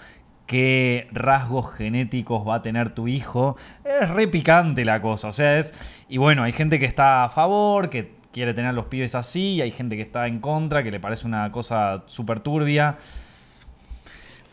qué 0.50 1.08
rasgos 1.12 1.72
genéticos 1.76 2.45
va 2.47 2.56
a 2.56 2.62
tener 2.64 2.95
tu 2.95 3.08
hijo. 3.08 3.56
Es 3.86 4.10
re 4.10 4.28
picante 4.28 4.84
la 4.84 5.00
cosa, 5.00 5.28
o 5.28 5.32
sea, 5.32 5.60
es... 5.60 5.76
Y 6.10 6.18
bueno, 6.18 6.41
hay 6.41 6.54
gente 6.54 6.80
que 6.80 6.86
está 6.86 7.24
a 7.24 7.30
favor, 7.30 7.91
que 7.91 8.14
quiere 8.34 8.56
tener 8.56 8.74
los 8.74 8.86
pibes 8.86 9.14
así, 9.14 9.54
y 9.54 9.62
hay 9.62 9.70
gente 9.70 9.95
que 9.95 10.02
está 10.02 10.26
en 10.26 10.39
contra, 10.39 10.82
que 10.82 10.89
le 10.89 11.00
parece 11.00 11.28
una 11.28 11.52
cosa 11.52 12.02
súper 12.08 12.39
turbia. 12.39 12.97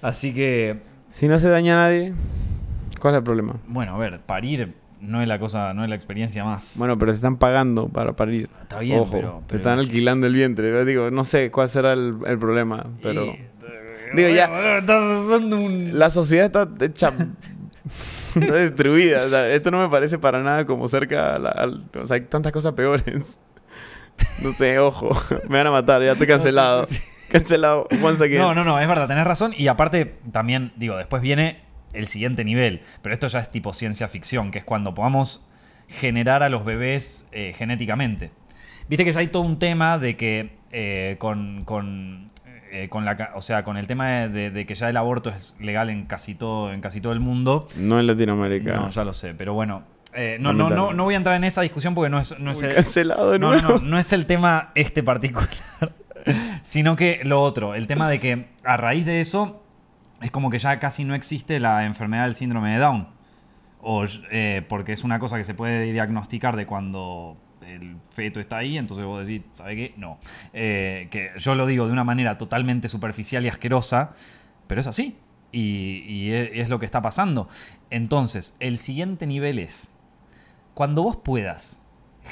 Así 0.03 0.35
que, 0.35 0.83
Si 1.13 1.29
no 1.29 1.39
se 1.39 1.49
daña 1.49 1.73
a 1.73 1.89
nadie, 1.89 2.13
¿cuál 3.01 3.15
es 3.15 3.19
el 3.19 3.25
problema? 3.25 3.57
bueno, 3.67 3.95
a 3.95 3.99
ver, 3.99 4.21
parir 4.21 4.75
no 5.01 5.23
es 5.23 5.29
la 5.29 5.39
cosa, 5.39 5.73
no 5.73 5.83
es 5.83 5.89
la 5.89 5.95
experiencia 5.95 6.45
más... 6.45 6.77
Bueno, 6.79 6.99
pero 6.99 7.13
te 7.13 7.17
están 7.17 7.37
pagando 7.37 7.89
para 7.89 8.15
parir. 8.15 8.51
está 8.61 8.81
bien, 8.81 9.01
Ojo, 9.01 9.13
pero... 9.13 9.39
te 9.41 9.45
pero- 9.49 9.59
están 9.59 9.79
alquilando 9.79 10.27
el 10.27 10.35
vientre. 10.35 10.71
Yo 10.71 10.85
digo, 10.85 11.11
no 11.11 11.25
sé 11.25 11.51
cuál 11.51 11.69
será 11.71 11.93
el, 11.95 12.17
el 12.27 12.39
problema, 12.39 12.85
pero... 13.03 13.25
Y- 13.27 13.39
Digo, 14.15 14.29
ya- 14.29 14.49
Bueno, 14.49 14.79
Estás 14.79 15.25
usando 15.25 15.57
un... 15.59 15.99
La 15.99 16.11
sociedad 16.11 16.47
está 16.47 16.85
hecha... 16.85 17.13
está 18.35 18.55
destruida. 18.55 19.25
O 19.25 19.29
sea, 19.29 19.49
esto 19.51 19.71
no 19.71 19.81
me 19.81 19.89
parece 19.89 20.19
para 20.19 20.43
nada 20.43 20.65
como 20.67 20.89
cerca 20.89 21.37
a 21.37 21.39
la-. 21.39 21.71
O 22.01 22.07
sea, 22.07 22.17
hay 22.17 22.23
tantas 22.23 22.53
cosas 22.53 22.73
peores. 22.73 23.39
No 24.43 24.53
sé, 24.53 24.79
ojo. 24.79 25.11
Me 25.49 25.59
van 25.59 25.67
a 25.67 25.71
matar, 25.71 26.03
ya 26.03 26.13
estoy 26.13 26.27
cancelado. 26.27 26.87
sí, 26.87 26.95
sí. 26.95 27.03
Cancelado 27.31 27.87
once 28.03 28.25
again. 28.25 28.39
No, 28.39 28.55
no, 28.55 28.65
no, 28.65 28.79
es 28.81 28.89
verdad, 28.89 29.09
tenés 29.09 29.27
razón. 29.27 29.53
Y 29.57 29.69
aparte, 29.69 30.17
también, 30.33 30.73
digo, 30.77 30.97
después 30.97 31.21
viene 31.21 31.61
el 31.93 32.07
siguiente 32.07 32.43
nivel. 32.45 32.81
Pero 33.03 33.13
esto 33.13 33.27
ya 33.27 33.41
es 33.41 33.51
tipo 33.51 33.75
ciencia 33.75 34.09
ficción, 34.09 34.51
que 34.53 34.61
es 34.61 34.65
cuando 34.65 34.95
podamos 34.95 35.47
generar 35.89 36.43
a 36.43 36.49
los 36.49 36.65
bebés 36.65 37.29
eh, 37.33 37.53
genéticamente. 37.57 38.31
Viste 38.89 39.05
que 39.05 39.13
ya 39.13 39.21
hay 39.21 39.29
todo 39.29 39.43
un 39.43 39.59
tema 39.59 39.99
de 39.99 40.17
que 40.17 40.57
eh, 40.73 41.17
con, 41.19 41.65
con, 41.65 42.29
eh, 42.85 42.89
con 42.89 43.05
la, 43.05 43.31
o 43.35 43.41
sea, 43.43 43.63
con 43.65 43.77
el 43.77 43.87
tema 43.87 44.09
de, 44.09 44.29
de- 44.29 44.51
de 44.51 44.67
que 44.67 44.75
ya 44.75 44.89
el 44.91 44.97
aborto 44.97 45.31
es 45.31 45.57
legal 45.61 45.91
en 45.91 46.07
casi 46.07 46.35
todo, 46.35 46.73
en 46.73 46.81
casi 46.81 47.01
todo 47.01 47.13
el 47.13 47.21
mundo. 47.21 47.69
No 47.77 47.99
en 48.01 48.07
Latinoamérica. 48.07 48.75
No, 48.77 48.91
ya 48.91 49.05
lo 49.05 49.13
sé, 49.13 49.35
pero 49.35 49.55
bueno. 49.55 49.83
eh, 50.15 50.39
no, 50.41 50.53
no, 50.53 50.71
no, 50.71 50.93
no 50.93 51.05
voy 51.05 51.15
a 51.15 51.17
entrar 51.19 51.37
en 51.37 51.45
esa 51.45 51.63
discusión 51.63 51.95
porque 51.95 52.11
no 52.11 52.19
es, 52.21 52.39
no 52.39 52.51
es 52.53 52.63
el- 52.63 52.75
cancelado 52.75 53.31
de 53.33 53.39
nuevo. 53.39 53.79
no 53.81 53.99
es 53.99 54.13
el 54.13 54.27
tema 54.27 54.71
este 54.75 55.03
particular, 55.03 55.49
sino 56.63 56.97
que 56.97 57.21
lo 57.25 57.43
otro, 57.43 57.75
el 57.75 57.87
tema 57.87 58.09
de 58.09 58.19
que 58.21 58.47
a 58.65 58.77
raíz 58.77 59.05
de 59.07 59.21
eso 59.21 59.63
es 60.21 60.31
como 60.31 60.51
que 60.51 60.59
ya 60.59 60.79
casi 60.79 61.05
no 61.05 61.15
existe 61.15 61.61
la 61.61 61.85
enfermedad 61.85 62.25
del 62.25 62.35
síndrome 62.35 62.73
de 62.73 62.79
Down. 62.79 63.09
O, 63.89 64.05
eh, 64.33 64.65
porque 64.69 64.93
es 64.93 65.05
una 65.05 65.19
cosa 65.21 65.37
que 65.37 65.45
se 65.45 65.55
puede 65.55 65.93
diagnosticar 65.93 66.57
de 66.57 66.67
cuando 66.67 67.37
el 67.67 67.97
feto 68.11 68.41
está 68.41 68.59
ahí, 68.59 68.79
entonces 68.79 69.05
vos 69.05 69.27
decís, 69.27 69.43
¿sabe 69.53 69.77
qué? 69.77 69.95
No. 69.97 70.19
Eh, 70.53 71.09
que 71.11 71.31
yo 71.39 71.55
lo 71.55 71.67
digo 71.67 71.87
de 71.87 71.93
una 71.93 72.05
manera 72.05 72.39
totalmente 72.39 72.89
superficial 72.89 73.45
y 73.45 73.49
asquerosa, 73.49 74.15
pero 74.67 74.81
es 74.81 74.87
así. 74.87 75.17
Y, 75.53 76.31
es, 76.33 76.51
es 76.53 76.69
lo 76.69 76.79
que 76.79 76.87
está 76.87 77.01
pasando. 77.01 77.49
Entonces, 77.91 78.57
el 78.61 78.79
siguiente 78.79 79.27
nivel 79.27 79.59
es, 79.59 79.93
cuando 80.75 81.03
vos 81.03 81.17
puedas 81.17 81.87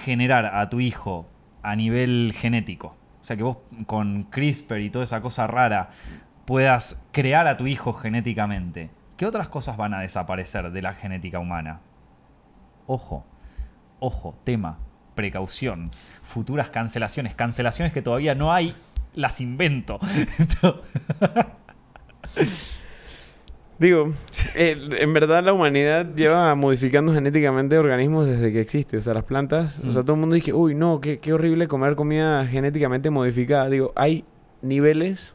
generar 0.05 0.47
a 0.47 0.69
tu 0.69 0.81
hijo 0.81 1.29
a 1.63 1.77
nivel 1.77 2.35
genético. 2.37 2.97
O 3.21 3.25
sea, 3.25 3.37
que 3.37 3.43
vos 3.43 3.57
con 3.87 4.25
CRISPR 4.25 4.81
y 4.81 4.91
toda 4.91 5.05
esa 5.05 5.23
cosa 5.23 5.47
rara 5.47 5.91
puedas 6.45 7.09
crear 7.11 7.47
a 7.47 7.57
tu 7.57 7.67
hijo 7.67 7.95
genéticamente. 7.95 8.91
¿Qué 9.17 9.27
otras 9.27 9.49
cosas 9.49 9.77
van 9.77 9.95
a 9.95 10.01
desaparecer 10.01 10.73
de 10.73 10.83
la 10.83 10.93
genética 10.93 11.39
humana? 11.39 11.81
Ojo, 12.87 13.25
ojo, 13.99 14.37
tema, 14.45 14.79
precaución, 15.15 15.91
futuras 16.23 16.71
cancelaciones, 16.71 17.35
cancelaciones 17.35 17.93
que 17.93 18.03
todavía 18.03 18.35
no 18.35 18.53
hay, 18.53 18.75
las 19.15 19.41
invento. 19.41 20.01
Digo, 23.79 24.13
eh, 24.55 24.79
en 25.01 25.13
verdad 25.13 25.43
la 25.43 25.53
humanidad 25.53 26.07
lleva 26.15 26.55
modificando 26.55 27.13
genéticamente 27.13 27.77
organismos 27.77 28.27
desde 28.27 28.53
que 28.53 28.61
existe. 28.61 28.97
O 28.97 29.01
sea, 29.01 29.15
las 29.15 29.25
plantas, 29.25 29.81
o 29.81 29.91
sea, 29.91 30.03
Mm. 30.03 30.05
todo 30.05 30.15
el 30.15 30.21
mundo 30.21 30.37
dice, 30.37 30.53
uy, 30.53 30.75
no, 30.77 31.01
qué, 31.01 31.19
qué 31.19 31.33
horrible 31.33 31.67
comer 31.67 31.97
comida 31.97 32.47
genéticamente 32.47 33.11
modificada. 33.11 33.69
Digo, 33.69 33.93
hay 33.97 34.25
niveles 34.63 35.35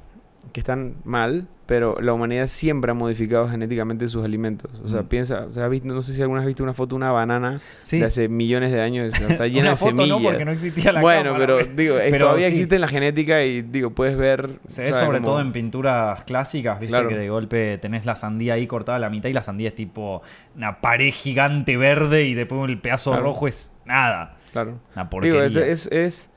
que 0.54 0.62
están 0.62 0.96
mal, 1.04 1.50
pero 1.70 1.96
la 2.02 2.12
humanidad 2.14 2.48
siempre 2.48 2.92
ha 2.92 2.94
modificado 2.94 3.48
genéticamente 3.48 4.08
sus 4.10 4.26
alimentos. 4.26 4.70
O 4.84 4.90
sea, 4.90 5.04
Mm. 5.04 5.06
piensa, 5.08 5.46
o 5.50 5.54
sea, 5.54 5.66
has 5.66 5.70
visto, 5.70 5.88
no 5.88 6.02
sé 6.02 6.14
si 6.14 6.22
alguna 6.22 6.40
vez 6.40 6.46
has 6.46 6.48
visto 6.48 6.64
una 6.64 6.74
foto 6.74 6.96
de 6.96 6.98
una 6.98 7.12
banana 7.12 7.62
Sí. 7.82 8.00
de 8.00 8.06
hace 8.06 8.28
millones 8.28 8.72
de 8.72 8.82
años, 8.82 9.14
está 9.14 9.48
llena 9.48 9.62
Una 9.62 9.70
de 9.72 9.76
foto 9.78 9.96
semillas. 9.98 10.10
no, 10.22 10.24
porque 10.30 10.46
no 10.46 10.52
existía 10.52 10.92
la 10.92 11.02
bueno, 11.02 11.34
cámara, 11.34 11.46
pero 11.58 11.74
digo, 11.76 11.96
Pero 11.98 12.18
todavía 12.18 12.48
sí. 12.48 12.52
existe 12.54 12.76
en 12.76 12.82
la 12.82 12.88
genética 12.88 13.44
y 13.44 13.62
digo, 13.62 13.92
puedes 13.92 14.18
ver... 14.18 14.60
Se 14.68 14.84
ve 14.84 14.92
sobre 14.94 15.20
Como- 15.20 15.30
todo 15.32 15.42
en 15.42 15.52
pinturas 15.54 16.24
clásicas, 16.26 16.80
viste 16.80 16.92
Claro. 16.92 17.08
que 17.10 17.16
de 17.18 17.30
golpe 17.30 17.78
tenés 17.78 18.06
la 18.06 18.16
sandía 18.16 18.56
ahí 18.56 18.66
cortada 18.68 18.96
a 18.98 19.00
la 19.00 19.10
mitad 19.10 19.30
y 19.30 19.34
la 19.34 19.44
sandía 19.44 19.70
es 19.70 19.76
tipo 19.76 20.22
una 20.56 20.82
pared 20.82 21.12
gigante 21.14 21.78
verde 21.78 22.26
y 22.26 22.34
después 22.34 22.68
el 22.70 22.80
pedazo 22.80 23.12
Claro. 23.12 23.26
rojo 23.26 23.48
es 23.48 23.80
nada. 23.86 24.38
Claro. 24.52 24.80
Una 24.96 25.04
Digo, 25.04 25.10
porquería. 25.12 25.46
es, 25.68 25.86
es, 25.86 25.92
es, 25.92 26.32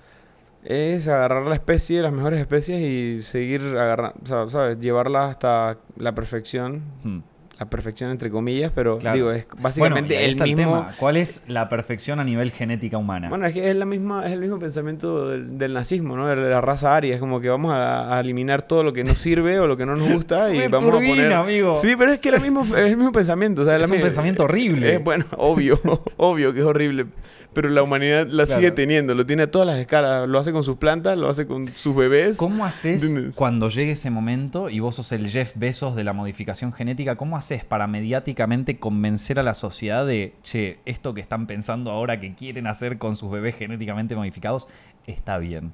es 0.64 1.08
agarrar 1.08 1.46
la 1.46 1.54
especie, 1.54 2.02
las 2.02 2.12
mejores 2.12 2.40
especies 2.40 2.80
y 2.80 3.22
seguir 3.22 3.60
agarrando, 3.62 4.20
o 4.22 4.26
sea, 4.26 4.48
¿sabes? 4.50 4.78
Llevarla 4.78 5.26
hasta 5.26 5.78
la 5.96 6.14
perfección, 6.14 6.82
Hmm. 7.02 7.20
La 7.62 7.70
perfección 7.70 8.10
entre 8.10 8.28
comillas, 8.30 8.72
pero 8.74 8.98
Claro. 8.98 9.14
digo, 9.16 9.32
es 9.32 9.46
básicamente 9.60 10.24
el 10.24 10.34
mismo... 10.40 10.56
tema. 10.56 10.88
¿Cuál 10.98 11.16
es 11.16 11.44
la 11.48 11.68
perfección 11.68 12.18
a 12.18 12.24
nivel 12.24 12.50
genética 12.50 12.98
humana? 12.98 13.28
Bueno, 13.28 13.46
es 13.46 13.52
que 13.54 13.70
es 13.70 13.76
la 13.76 13.84
misma, 13.84 14.26
es 14.26 14.32
el 14.32 14.40
mismo 14.40 14.58
pensamiento 14.58 15.28
del, 15.28 15.58
del 15.58 15.72
nazismo, 15.74 16.16
¿no? 16.16 16.26
De 16.26 16.34
la 16.36 16.60
raza 16.60 16.96
aria, 16.96 17.14
es 17.14 17.20
como 17.20 17.40
que 17.40 17.48
vamos 17.48 17.72
a, 17.72 18.16
a 18.16 18.20
eliminar 18.20 18.62
todo 18.62 18.82
lo 18.82 18.92
que 18.92 19.04
nos 19.04 19.18
sirve 19.18 19.60
o 19.60 19.66
lo 19.68 19.76
que 19.76 19.86
no 19.86 19.94
nos 19.94 20.10
gusta 20.10 20.52
y 20.52 20.66
vamos 20.68 20.90
turbina, 20.90 21.12
a 21.12 21.16
poner... 21.16 21.32
amigo. 21.34 21.76
Sí, 21.76 21.94
pero 21.96 22.12
es 22.12 22.18
que 22.18 22.30
es, 22.30 22.34
el 22.34 22.40
mismo, 22.40 22.62
es 22.64 22.72
el 22.86 22.96
mismo 22.96 23.12
pensamiento, 23.12 23.62
o 23.62 23.64
sea, 23.64 23.76
Es 23.76 23.80
la 23.82 23.86
un 23.86 23.92
mi- 23.92 24.02
pensamiento 24.02 24.44
horrible. 24.44 24.96
Es, 24.96 25.04
bueno, 25.04 25.26
obvio, 25.36 25.78
obvio 26.16 26.52
que 26.52 26.60
es 26.60 26.64
horrible, 26.66 27.06
pero 27.52 27.68
la 27.68 27.82
humanidad 27.82 28.26
la 28.26 28.46
Claro. 28.46 28.60
sigue 28.60 28.70
teniendo, 28.72 29.14
lo 29.14 29.26
tiene 29.26 29.42
a 29.44 29.50
todas 29.50 29.66
las 29.66 29.76
escalas, 29.78 30.26
lo 30.28 30.38
hace 30.38 30.52
con 30.52 30.64
sus 30.64 30.78
plantas, 30.78 31.18
lo 31.18 31.28
hace 31.28 31.46
con 31.46 31.68
sus 31.68 31.94
bebés. 31.94 32.38
¿Cómo 32.38 32.64
haces 32.64 33.04
cuando 33.34 33.68
llegue 33.68 33.92
ese 33.92 34.08
momento 34.10 34.70
y 34.70 34.80
vos 34.80 34.96
sos 34.96 35.12
el 35.12 35.28
Jeff 35.28 35.52
Bezos 35.56 35.94
de 35.94 36.02
la 36.02 36.14
modificación 36.14 36.72
genética? 36.72 37.16
¿Cómo 37.16 37.36
haces 37.36 37.51
para 37.64 37.86
mediáticamente 37.86 38.78
convencer 38.78 39.38
a 39.38 39.42
la 39.42 39.54
sociedad 39.54 40.06
de, 40.06 40.34
che, 40.42 40.78
esto 40.86 41.14
que 41.14 41.20
están 41.20 41.46
pensando 41.46 41.90
ahora 41.90 42.18
que 42.20 42.34
quieren 42.34 42.66
hacer 42.66 42.98
con 42.98 43.14
sus 43.16 43.30
bebés 43.30 43.56
genéticamente 43.56 44.16
modificados 44.16 44.68
está 45.06 45.38
bien? 45.38 45.72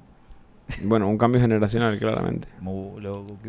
Bueno, 0.83 1.07
un 1.09 1.17
cambio 1.17 1.41
generacional, 1.41 1.97
claramente. 1.97 2.47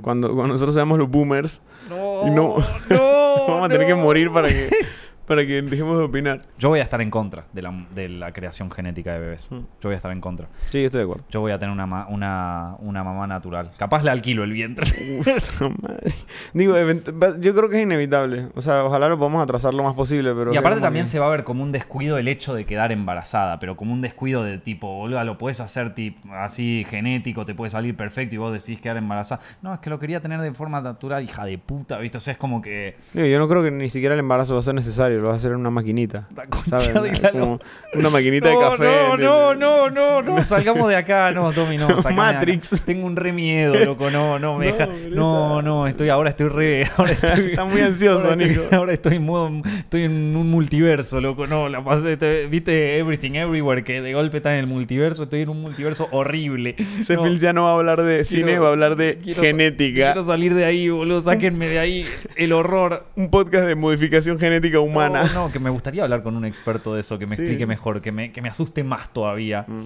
Cuando, 0.03 0.28
cuando 0.35 0.47
nosotros 0.55 0.74
seamos 0.74 0.99
los 0.99 1.11
boomers, 1.11 1.61
No, 1.89 2.26
y 2.26 2.31
no- 2.31 2.57
no, 2.89 3.47
vamos 3.49 3.66
a 3.66 3.68
tener 3.68 3.87
que 3.87 3.95
morir 3.95 4.31
para 4.33 4.49
que, 4.49 4.70
para 5.31 5.47
que 5.47 5.62
dejemos 5.62 5.97
de 5.97 6.03
opinar. 6.03 6.41
Yo 6.59 6.70
voy 6.70 6.81
a 6.81 6.83
estar 6.83 7.01
en 7.01 7.09
contra 7.09 7.45
de 7.53 7.62
la, 7.62 7.87
de 7.95 8.09
la 8.09 8.33
creación 8.33 8.68
genética 8.68 9.12
de 9.12 9.20
bebés. 9.20 9.49
Mm. 9.53 9.55
Yo 9.59 9.64
voy 9.85 9.93
a 9.93 9.97
estar 9.97 10.11
en 10.11 10.20
contra. 10.20 10.49
Sí, 10.72 10.85
estoy 10.85 10.99
de 10.99 11.05
acuerdo. 11.05 11.22
Yo 11.31 11.41
voy 11.41 11.53
a 11.53 11.59
tener 11.61 11.72
una, 11.72 11.87
ma- 11.87 12.09
una, 12.09 12.74
una 12.81 13.05
mamá 13.05 13.28
natural. 13.28 13.70
Capaz 13.78 14.03
le 14.03 14.11
alquilo 14.11 14.43
el 14.43 14.53
vientre. 14.53 14.91
Puta 15.24 15.72
madre. 15.81 16.11
Digo, 16.53 16.74
event- 16.76 17.11
va- 17.22 17.39
yo 17.39 17.55
creo 17.55 17.68
que 17.68 17.76
es 17.76 17.83
inevitable. 17.85 18.49
O 18.57 18.61
sea, 18.61 18.85
ojalá 18.85 19.09
lo 19.09 19.18
podamos 19.18 19.41
atrasar 19.41 19.72
lo 19.72 19.85
más 19.85 19.95
posible, 19.95 20.35
pero... 20.35 20.53
Y 20.53 20.57
aparte 20.57 20.81
también 20.81 21.07
se 21.07 21.20
va 21.20 21.26
a 21.26 21.31
ver 21.31 21.45
como 21.45 21.62
un 21.62 21.70
descuido 21.70 22.18
el 22.18 22.26
hecho 22.26 22.53
de 22.53 22.64
quedar 22.66 22.91
embarazada, 22.91 23.61
pero 23.61 23.76
como 23.76 23.93
un 23.93 24.01
descuido 24.01 24.43
de 24.43 24.59
tipo, 24.59 24.89
boludo, 24.97 25.22
lo 25.22 25.39
puedes 25.39 25.61
hacer 25.61 25.95
tipo, 25.95 26.28
así 26.35 26.85
genético, 26.91 27.45
te 27.45 27.55
puede 27.55 27.70
salir 27.70 27.97
perfecto 27.97 28.35
y 28.35 28.39
vos 28.39 28.53
decís 28.53 28.81
quedar 28.81 28.97
embarazada. 28.97 29.41
No, 29.62 29.72
es 29.74 29.78
que 29.78 29.91
lo 29.91 30.01
quería 30.01 30.20
tener 30.20 30.41
de 30.41 30.53
forma 30.53 30.81
natural, 30.81 31.22
hija 31.22 31.45
de 31.45 31.57
puta, 31.59 31.99
¿viste? 31.99 32.18
O 32.18 32.20
sea, 32.20 32.33
es 32.33 32.39
como 32.39 32.61
que... 32.61 32.97
Digo, 33.12 33.26
yo 33.28 33.39
no 33.39 33.47
creo 33.49 33.62
que 33.62 33.70
ni 33.70 33.91
siquiera 33.91 34.14
el 34.14 34.18
embarazo 34.20 34.55
va 34.55 34.61
a 34.61 34.62
ser 34.64 34.74
necesario, 34.74 35.20
lo 35.21 35.29
va 35.29 35.35
a 35.35 35.37
hacer 35.37 35.51
en 35.53 35.59
una 35.59 35.71
maquinita. 35.71 36.27
La 36.37 36.47
concha 36.47 36.79
¿Sabes? 36.81 37.12
de 37.12 37.21
la 37.21 37.31
Como 37.33 37.61
una 37.95 38.11
maquinita 38.11 38.49
de 38.49 38.59
café. 38.59 38.85
no, 38.85 38.91
¿entiendes? 39.12 39.27
no, 39.27 39.55
no, 39.55 39.91
no, 39.91 40.23
no, 40.23 40.45
salgamos 40.45 40.89
de 40.89 40.97
acá, 40.97 41.31
no, 41.33 41.53
Tommy, 41.53 41.77
no. 41.77 41.89
Matrix. 42.14 42.83
Tengo 42.85 43.07
un 43.07 43.16
re 43.16 43.33
miedo, 43.33 43.75
loco, 43.85 44.11
no, 44.11 44.39
no, 44.39 44.57
me 44.59 44.66
No, 44.71 44.73
deja. 44.73 44.89
No, 45.11 45.62
no, 45.62 45.87
estoy, 45.87 46.09
ahora 46.09 46.31
estoy 46.31 46.49
re. 46.49 46.87
Ahora 46.97 47.12
estoy, 47.12 47.47
Está 47.51 47.64
muy 47.64 47.81
ansioso, 47.81 48.29
ahora 48.29 48.45
estoy- 48.45 48.66
ahora 48.77 48.93
estoy 48.93 49.16
en 49.16 49.25
modo, 49.27 49.51
estoy 49.79 50.05
en 50.05 50.37
un 50.37 50.51
multiverso, 50.51 51.21
loco, 51.21 51.47
no, 51.47 51.68
la 51.68 51.83
pasé, 51.85 52.16
te- 52.16 52.47
viste 52.47 52.99
Everything 52.99 53.33
Everywhere, 53.35 53.85
que 53.85 54.01
de 54.01 54.12
golpe 54.12 54.39
está 54.39 54.53
en 54.55 54.61
el 54.61 54.66
multiverso, 54.66 55.25
estoy 55.25 55.43
en 55.43 55.49
un 55.51 55.61
multiverso 55.61 56.09
horrible. 56.12 56.77
No, 57.09 57.23
Phil 57.25 57.39
ya 57.41 57.53
no 57.53 57.64
va 57.64 57.71
a 57.71 57.75
hablar 57.75 58.03
de 58.03 58.25
cine, 58.25 58.45
quiero- 58.45 58.62
va 58.62 58.68
a 58.68 58.73
hablar 58.73 58.97
de 58.97 59.18
quiero- 59.23 59.43
genética. 59.43 60.12
Quiero 60.12 60.23
salir 60.23 60.55
de 60.55 60.64
ahí, 60.64 60.89
boludo, 60.89 61.21
sáquenme 61.21 61.68
de 61.68 61.79
ahí 61.79 62.05
el 62.37 62.53
horror. 62.53 63.05
Un 63.16 63.31
podcast 63.31 63.66
de 63.66 63.75
modificación 63.75 64.39
genética 64.39 64.81
humana. 64.81 65.10
No, 65.13 65.47
no, 65.47 65.53
que 65.53 65.59
me 65.59 65.71
gustaría 65.71 66.03
hablar 66.03 66.23
con 66.23 66.37
un 66.37 66.45
experto 66.45 66.95
de 66.95 67.01
eso, 67.01 67.19
que 67.19 67.27
me 67.27 67.37
Sí. 67.37 67.43
explique 67.43 67.67
mejor, 67.67 68.01
que 68.01 68.13
me, 68.13 68.33
que 68.33 68.43
me 68.43 68.49
asuste 68.49 68.83
más 68.85 69.13
todavía. 69.13 69.65
Mm. 69.69 69.85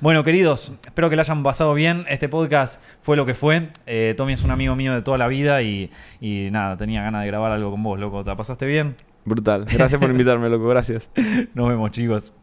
Bueno, 0.00 0.22
queridos, 0.24 0.74
espero 0.84 1.10
que 1.10 1.16
la 1.16 1.22
hayan 1.22 1.42
pasado 1.42 1.74
bien. 1.74 2.04
Este 2.08 2.28
podcast 2.28 2.82
fue 3.02 3.16
lo 3.16 3.26
que 3.26 3.34
fue. 3.34 3.68
Eh, 3.86 4.14
Tommy 4.16 4.32
es 4.34 4.42
un 4.42 4.50
amigo 4.50 4.74
mío 4.76 4.94
de 4.94 5.02
toda 5.02 5.18
la 5.18 5.26
vida 5.28 5.62
y, 5.62 5.90
y 6.20 6.48
nada, 6.50 6.76
tenía 6.76 7.02
ganas 7.02 7.22
de 7.22 7.26
grabar 7.28 7.52
algo 7.52 7.70
con 7.70 7.82
vos, 7.82 7.98
loco. 7.98 8.22
¿Te 8.24 8.30
la 8.30 8.36
pasaste 8.36 8.66
bien? 8.66 8.94
Brutal. 9.24 9.66
Gracias 9.70 10.00
por 10.00 10.08
invitarme, 10.10 10.48
loco. 10.48 10.68
Gracias. 10.68 11.10
Nos 11.54 11.68
vemos, 11.68 11.90
chicos. 11.90 12.38